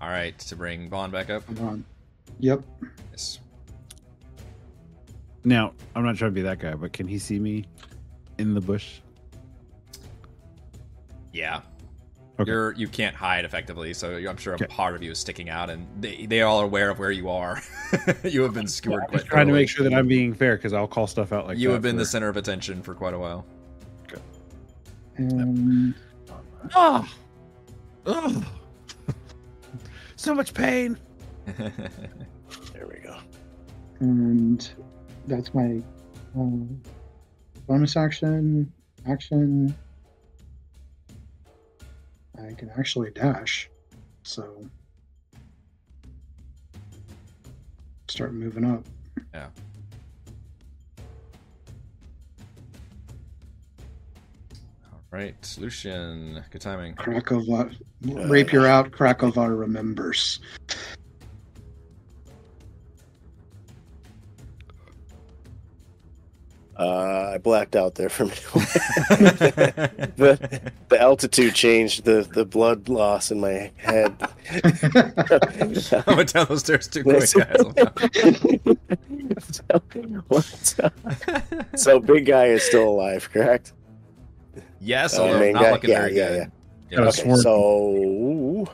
[0.00, 1.46] All right, to bring Vaughn back up.
[1.46, 1.84] Hold on.
[2.40, 2.62] Yep.
[3.12, 3.38] Yes.
[5.44, 7.66] Now, I'm not trying to be that guy, but can he see me
[8.38, 8.98] in the bush?
[11.32, 11.60] Yeah.
[12.40, 12.50] Okay.
[12.50, 14.66] You're you can't hide effectively, so I'm sure a Okay.
[14.66, 17.28] part of you is sticking out, and they they all are aware of where you
[17.28, 17.60] are.
[18.24, 20.56] you have been skewered I'm quite just trying to make sure that I'm being fair
[20.56, 22.94] because I'll call stuff out like you that have been the center of attention for
[22.94, 23.44] quite a while.
[25.16, 25.94] And
[26.74, 27.06] Oh,
[28.06, 28.44] oh,
[30.16, 30.96] so much pain.
[32.72, 33.16] There we go.
[34.00, 34.70] and
[35.26, 35.82] that's my
[36.34, 36.80] Um,
[37.66, 38.72] bonus action,
[39.06, 39.74] action.
[42.48, 43.68] I can actually dash,
[44.22, 44.64] so
[48.08, 48.84] start moving up.
[49.34, 49.48] Yeah.
[54.92, 56.42] All right, Lucian.
[56.50, 56.94] Good timing.
[56.94, 58.90] Krakova, uh, rapier out.
[58.90, 60.40] Krakova remembers.
[66.80, 68.42] Uh, I blacked out there for a minute.
[70.16, 74.16] the, the altitude changed the, the blood loss in my head.
[74.48, 77.42] I went down those stairs too quick, so,
[80.28, 80.94] what's up?
[81.76, 83.74] so big guy is still alive, correct?
[84.80, 85.72] yes, Uh, although main not guy?
[85.72, 86.52] looking Yeah, very yeah, good.
[86.90, 88.66] Got a Okay, so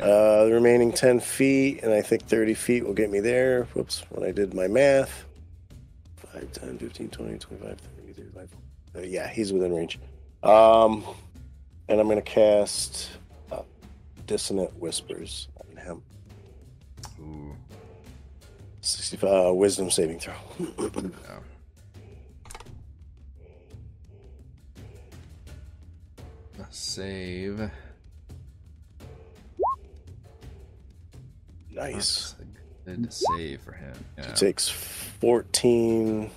[0.00, 3.64] uh, the remaining 10 feet, and I think 30 feet will get me there.
[3.74, 5.24] Whoops, when I did my math.
[6.40, 8.48] 5, 10, 15, 20, 25, 30, 35.
[8.94, 9.98] Uh, yeah, he's within range.
[10.42, 11.02] Um,
[11.88, 13.08] and I'm going to cast
[13.50, 13.62] uh,
[14.26, 16.02] Dissonant Whispers on him.
[17.20, 17.56] Ooh,
[18.82, 20.34] 65 uh, Wisdom saving throw.
[20.58, 20.70] no.
[26.70, 27.70] Save.
[31.70, 32.35] nice.
[32.86, 33.92] Good save for him.
[34.16, 36.30] Yeah, He takes 14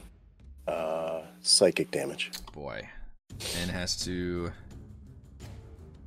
[0.68, 2.32] uh, psychic damage.
[2.54, 2.88] boy.
[3.62, 4.52] And has to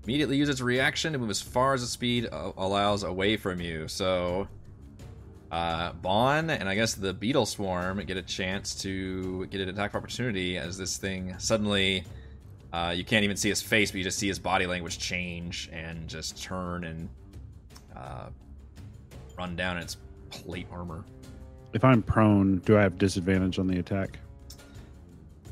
[0.05, 3.87] immediately use its reaction to move as far as its speed allows away from you.
[3.89, 4.49] So,
[5.51, 9.91] uh, Bon and I guess the Beetle Swarm get a chance to get an attack
[9.91, 12.05] of opportunity as this thing suddenly.
[12.73, 15.71] Uh, you can't even see his face, but you just see his body language change
[15.73, 17.09] and just turn and
[17.95, 18.27] uh,
[19.39, 19.97] run down its
[20.33, 21.05] plate armor.
[21.73, 24.19] If I'm prone, do I have disadvantage on the attack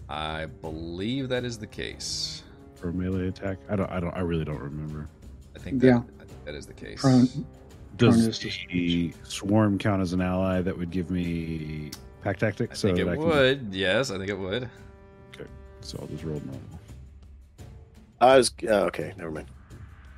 [0.08, 2.42] I believe that is the case.
[2.74, 3.58] for a melee attack?
[3.68, 3.90] I don't.
[3.90, 4.14] I don't.
[4.16, 5.06] I really don't remember.
[5.54, 5.98] I think that, Yeah.
[6.20, 7.00] I think that is the case.
[7.00, 7.28] Prone.
[7.96, 11.90] Does Prone is the swarm count as an ally that would give me
[12.22, 12.80] pack I tactics?
[12.82, 13.68] think so it that I can- would.
[13.74, 14.68] Yes, I think it would.
[15.34, 15.48] Okay,
[15.80, 16.60] so I'll just roll normal.
[18.20, 19.12] I was oh, okay.
[19.16, 19.46] Never mind.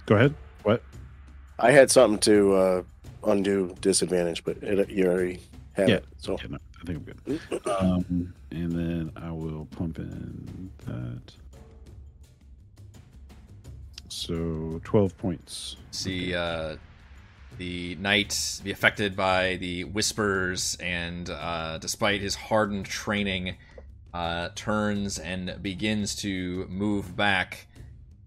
[0.06, 0.34] Go ahead.
[0.62, 0.82] What?
[1.58, 2.82] I had something to uh,
[3.24, 5.40] undo disadvantage, but it, you already
[5.72, 5.96] have Yeah.
[5.96, 6.04] it.
[6.18, 7.40] So Yeah, no, I think I'm good.
[7.66, 11.32] Um, and then I will pump in that.
[14.08, 15.76] So twelve points.
[15.90, 16.76] See uh,
[17.58, 23.56] the knight be affected by the whispers, and uh, despite his hardened training,
[24.12, 27.66] uh, turns and begins to move back.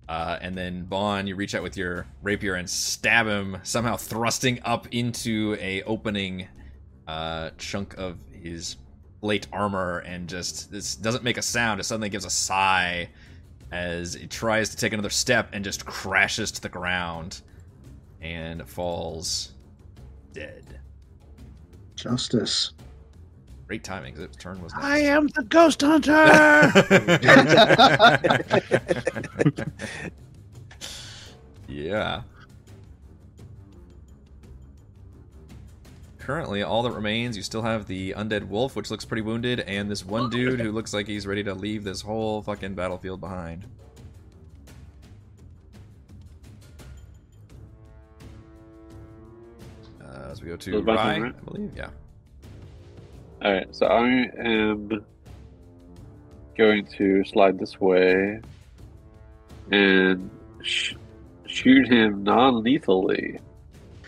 [0.07, 4.59] Uh, and then Bon, you reach out with your rapier and stab him, somehow thrusting
[4.63, 6.47] up into a opening
[7.07, 8.77] uh, chunk of his
[9.21, 11.79] plate armor, and just this doesn't make a sound.
[11.79, 13.09] It suddenly gives a sigh
[13.71, 17.41] as it tries to take another step and just crashes to the ground
[18.21, 19.53] and falls
[20.33, 20.79] dead.
[21.95, 22.73] Justice.
[23.67, 24.85] Great timing because its turn was next.
[24.85, 26.11] I am the ghost hunter.
[31.67, 32.21] yeah.
[36.19, 39.89] Currently, all that remains, you still have the undead wolf, which looks pretty wounded, and
[39.89, 43.65] this one dude who looks like he's ready to leave this whole fucking battlefield behind.
[50.03, 51.27] Uh, as we go to So it's my Rye.
[51.27, 51.89] I believe, yeah.
[53.45, 54.07] All right, so I
[54.39, 55.05] am
[56.57, 58.39] going to slide this way
[59.71, 60.31] and
[60.63, 60.95] sh-
[61.45, 63.39] shoot him non-lethally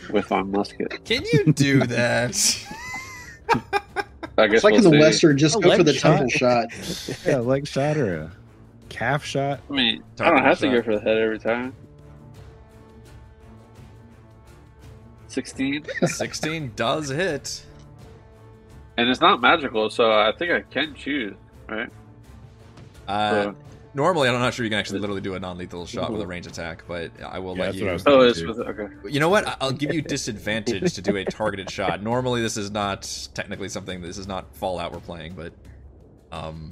[0.10, 1.06] with my musket.
[1.06, 2.66] Can you do that?
[4.40, 5.00] I guess It's like we'll in the see.
[5.00, 6.18] Western, just A go for the shot.
[6.18, 6.68] temple shot.
[7.28, 8.32] Yeah, leg shot or a
[8.90, 9.60] calf shot.
[9.70, 11.76] I mean, I don't have to go for the head every time.
[15.28, 17.62] Sixteen, 16 does hit.
[18.98, 21.36] And it's not magical, so I think I can choose.
[21.70, 21.90] Right?
[23.08, 23.56] Uh, So-
[23.94, 26.48] normally, I'm not sure you can actually literally do a non-lethal shot with a range
[26.48, 27.86] attack, but I will Yeah, let you.
[27.86, 28.88] what Oh, it's with okay.
[29.10, 29.48] You know what?
[29.48, 32.02] I- I'll give you disadvantage to do a targeted shot.
[32.02, 34.02] Normally, this is not technically something.
[34.02, 35.54] This is not Fallout we're playing, but
[36.32, 36.72] um,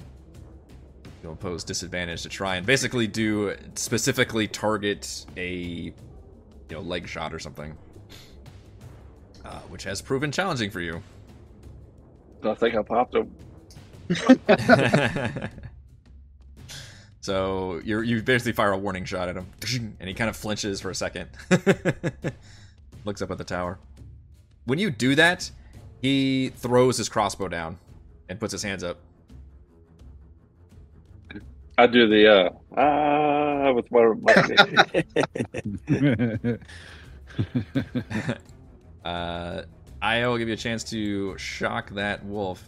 [1.23, 5.93] you'll impose disadvantage to try and basically do specifically target a you
[6.71, 7.77] know leg shot or something,
[9.45, 11.01] uh, which has proven challenging for you.
[12.41, 13.31] So I think I popped him.
[17.21, 19.47] so you you basically fire a warning shot at him,
[19.99, 21.29] and he kind of flinches for a second,
[23.05, 23.79] looks up at the tower.
[24.65, 25.49] When you do that,
[26.01, 27.79] he throws his crossbow down
[28.29, 28.99] and puts his hands up.
[31.77, 34.33] I do the uh ah with one of my
[39.09, 39.63] uh,
[40.05, 42.63] I will give you a chance to shock that wolf.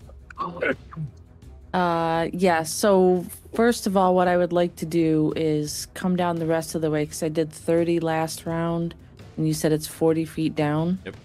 [1.72, 2.64] Uh, yeah.
[2.64, 6.74] So first of all, what I would like to do is come down the rest
[6.74, 8.96] of the way because I did 30 last round,
[9.36, 10.98] and you said it's 40 feet down.
[11.06, 11.16] Yep.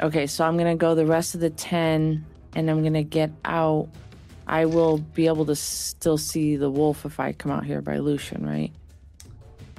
[0.00, 2.26] Okay, so I'm gonna go the rest of the 10,
[2.56, 3.88] and I'm gonna get out.
[4.48, 7.98] I will be able to still see the wolf if I come out here by
[7.98, 8.72] Lucian, right?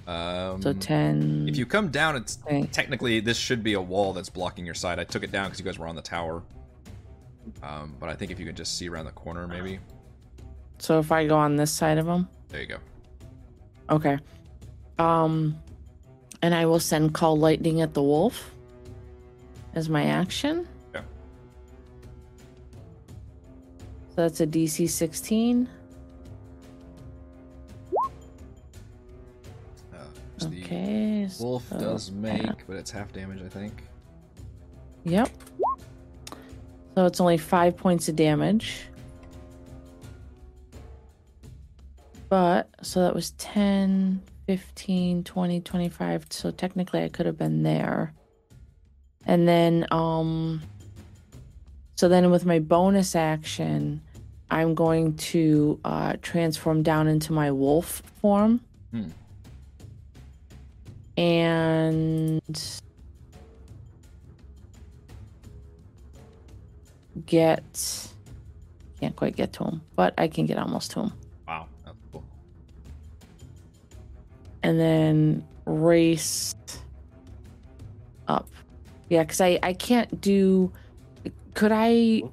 [0.08, 1.48] Um, So 10.
[1.50, 2.64] If you come down, it's Okay.
[2.72, 5.00] technically this should be a wall that's blocking your side.
[5.00, 6.44] I took it down because you guys were on the tower.
[7.62, 9.80] Um, but I think if you can just see around the corner, maybe.
[10.80, 12.28] So if I go on this side of them?
[12.50, 12.78] There you go.
[13.90, 14.18] okay.
[15.00, 15.58] Um,
[16.42, 18.52] and I will send call lightning at the wolf
[19.76, 20.68] as my action.
[20.94, 21.02] Yeah.
[24.10, 25.70] So that's a DC 16.
[30.38, 31.30] Just the Okay.
[31.40, 33.84] wolf so- does make, but it's half damage, I think.
[35.06, 35.30] Yep.
[36.96, 38.82] So it's only five points of damage.
[42.30, 46.26] But, so that was 10, 15, 20, 25.
[46.30, 48.14] So technically I could have been there.
[49.26, 50.62] And then, um,
[51.96, 54.02] so then with my bonus action,
[54.52, 58.62] I'm going to uh, transform down into my wolf form.
[58.92, 59.06] Hmm.
[61.18, 62.42] And
[67.26, 68.08] get
[69.00, 71.14] can't quite get to him, but I can get almost to him.
[71.48, 72.24] Wow, that's cool.
[74.64, 76.56] And then race
[78.28, 78.50] up.
[79.10, 80.72] Yeah, because I, I can't do
[81.54, 82.24] could I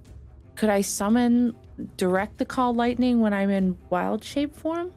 [0.57, 1.55] could I summon
[1.97, 4.93] direct the call lightning when I'm in wild shape form?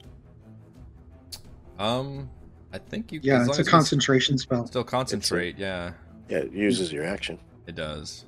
[1.79, 2.29] Um,
[2.73, 3.19] I think you.
[3.23, 4.67] Yeah, it's a as you concentration spell.
[4.67, 5.93] Still concentrate, yeah,
[6.29, 7.39] Yeah, it uses your action.
[7.65, 8.25] it does.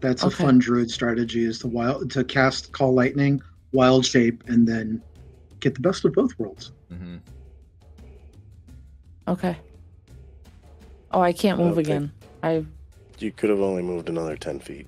[0.00, 4.66] That's a fun druid strategy is to wild to cast call lightning, wild shape, and
[4.66, 5.02] then
[5.60, 6.72] get the best of both worlds.
[6.88, 7.16] hmm
[9.26, 9.56] Okay.
[11.10, 11.80] Oh, I can't move Okay.
[11.80, 12.12] again.
[12.42, 12.64] I
[13.18, 14.86] You could have only moved another 10 feet.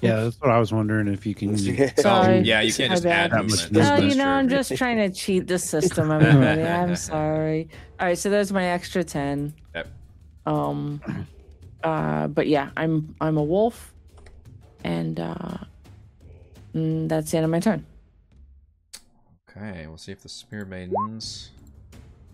[0.00, 1.56] Yeah, that's what I was wondering if you can.
[1.96, 2.38] Sorry.
[2.38, 3.72] Um, yeah, you can't just add That much movement.
[3.74, 4.12] That's movement.
[4.12, 6.62] you know, I'm just trying to cheat the system, everybody.
[6.62, 7.68] I'm sorry.
[7.98, 9.52] All right, so there's my extra ten.
[9.74, 9.88] Yep.
[10.46, 11.02] Um,
[11.84, 13.92] uh, but yeah, I'm I'm a wolf,
[14.84, 15.58] and uh,
[16.74, 17.84] mm, that's the end of my turn.
[19.50, 21.50] Okay, we'll see if the spear maidens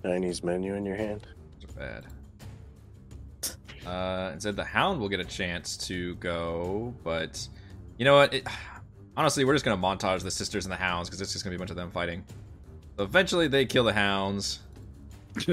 [0.03, 1.27] Chinese menu in your hand.
[1.69, 2.07] are bad.
[3.87, 7.49] Uh, it said the hound will get a chance to go, but
[7.99, 8.35] you know what?
[8.35, 8.47] It,
[9.17, 11.57] honestly, we're just gonna montage the sisters and the hounds because it's just gonna be
[11.57, 12.25] a bunch of them fighting.
[12.97, 14.61] So eventually, they kill the hounds.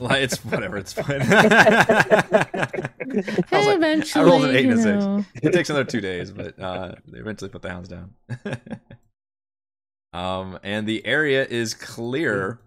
[0.00, 0.76] like, it's whatever.
[0.76, 1.22] It's fine.
[1.22, 2.86] I
[3.52, 5.04] was like, eventually, I rolled an eight and a you six.
[5.04, 5.24] know.
[5.42, 8.12] It takes another two days, but uh, they eventually put the hounds down.
[10.12, 12.58] um, and the area is clear.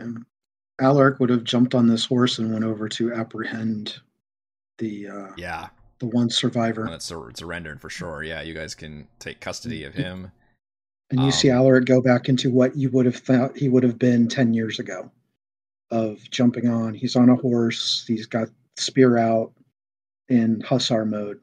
[0.00, 0.24] Um,
[0.80, 4.00] Alaric would have jumped on this horse and went over to apprehend
[4.78, 5.68] the uh, Yeah,
[6.00, 6.82] the one survivor.
[6.82, 8.22] Well, that's sur- surrendered for sure.
[8.22, 10.32] Yeah, you guys can take custody of him.
[11.10, 13.82] And you see Um, Alaric go back into what you would have thought he would
[13.82, 15.10] have been 10 years ago
[15.90, 16.94] of jumping on.
[16.94, 19.52] He's on a horse, he's got spear out
[20.28, 21.40] in hussar mode.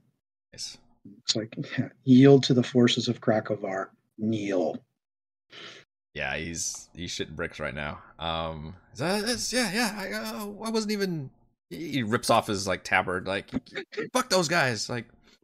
[0.53, 0.77] Nice.
[1.23, 3.87] It's like, yeah, yield to the forces of Krakova.
[4.17, 4.77] Kneel.
[6.15, 8.01] Yeah, he's he's shitting bricks right now.
[8.17, 9.95] Um, yeah, yeah.
[9.95, 11.29] I, uh, I wasn't even.
[11.69, 13.49] He he rips off his like tabard, like
[14.13, 14.89] fuck those guys.
[14.89, 15.05] Like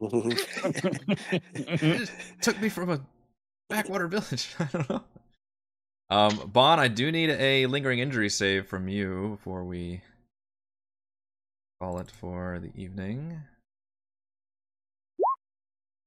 [2.40, 3.00] took me from a
[3.68, 4.54] backwater village.
[4.58, 5.04] I don't know.
[6.10, 10.02] Um, Bon, I do need a lingering injury save from you before we
[11.80, 13.40] call it for the evening.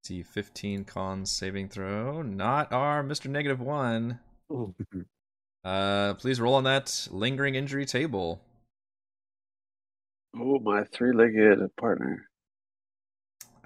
[0.04, 2.22] See, 15 con saving throw.
[2.22, 3.30] Not our Mr.
[3.30, 4.20] Negative One.
[5.66, 8.40] Uh, please roll on that lingering injury table.
[10.40, 12.28] Oh, my three-legged partner.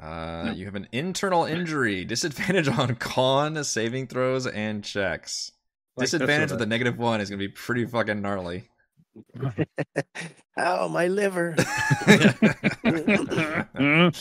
[0.01, 5.51] Uh, you have an internal injury, disadvantage on con saving throws and checks.
[5.95, 8.69] Like Disadvantage with with a- the negative one is gonna be pretty fucking gnarly.
[10.57, 11.55] Ow, my liver.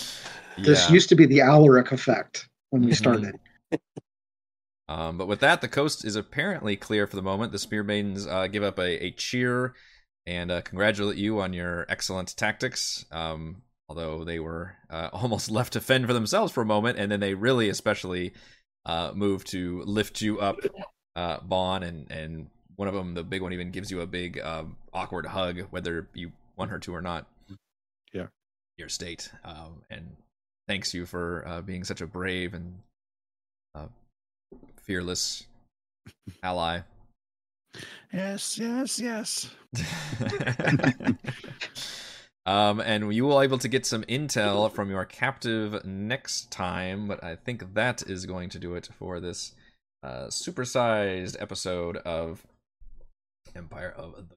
[0.59, 0.93] This Yeah.
[0.93, 2.97] used to be the Alaric effect when we Mhm.
[2.97, 3.35] started.
[4.89, 7.53] Um, but with that, the coast is apparently clear for the moment.
[7.53, 9.75] The Spear Maidens uh, give up a, a cheer
[10.31, 13.05] and uh, congratulate you on your excellent tactics.
[13.11, 17.11] Um, although they were uh, almost left to fend for themselves for a moment, and
[17.11, 18.33] then they really, especially,
[18.87, 20.57] uh, moved to lift you up
[21.17, 24.39] uh, Bon, and and one of them, the big one, even gives you a big
[24.39, 27.27] um, awkward hug, whether you want her to or not.
[28.13, 28.29] Yeah.
[28.79, 30.17] Your state, um, and
[30.69, 32.79] thanks you for uh, being such a brave and
[33.75, 33.89] uh,
[34.85, 35.45] fearless
[36.45, 36.83] ally.
[38.13, 39.51] Yes, yes, yes.
[42.47, 47.23] um, and you will able to get some intel from your captive next time, but
[47.23, 49.53] I think that is going to do it for this
[50.03, 52.47] uh, supersized episode of
[53.55, 54.35] Empire of the.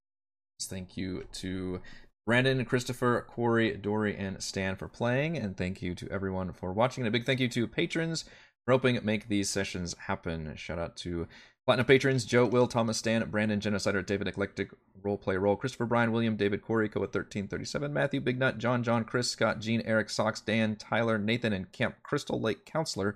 [0.61, 1.81] Thank you to
[2.25, 7.01] Brandon, Christopher, Corey, Dory, and Stan for playing, and thank you to everyone for watching.
[7.03, 8.23] And a big thank you to patrons
[8.65, 10.53] for helping make these sessions happen.
[10.55, 11.27] Shout out to
[11.65, 16.35] Platinum patrons Joe, Will, Thomas, Stan, Brandon, Genocider, David, Eclectic, Roleplay Roll, Christopher, Brian, William,
[16.35, 20.75] David, Corey, Koa 1337, Matthew, Big Nut, John, John, Chris, Scott, Gene, Eric, Socks, Dan,
[20.75, 23.15] Tyler, Nathan, and Camp Crystal Lake Counselor.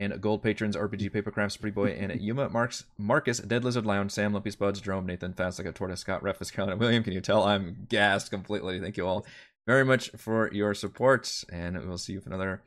[0.00, 4.12] And gold patrons RPG Paper Papercrafts, Pretty Boy, and Yuma, Marks, Marcus, Dead Lizard Lounge,
[4.12, 7.02] Sam, Lumpy Spuds, Jerome, Nathan, Fast Like a Tortoise, Scott, Refus, Carolina, William.
[7.02, 8.80] Can you tell I'm gassed completely?
[8.80, 9.26] Thank you all
[9.66, 12.62] very much for your support, and we'll see you for another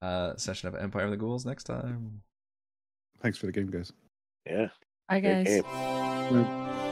[0.00, 2.22] uh, session of Empire of the Ghouls next time.
[3.20, 3.92] Thanks for the game, guys.
[4.46, 4.68] Yeah.
[5.08, 5.62] Bye, great guys.
[5.62, 5.64] game.
[6.44, 6.86] Right.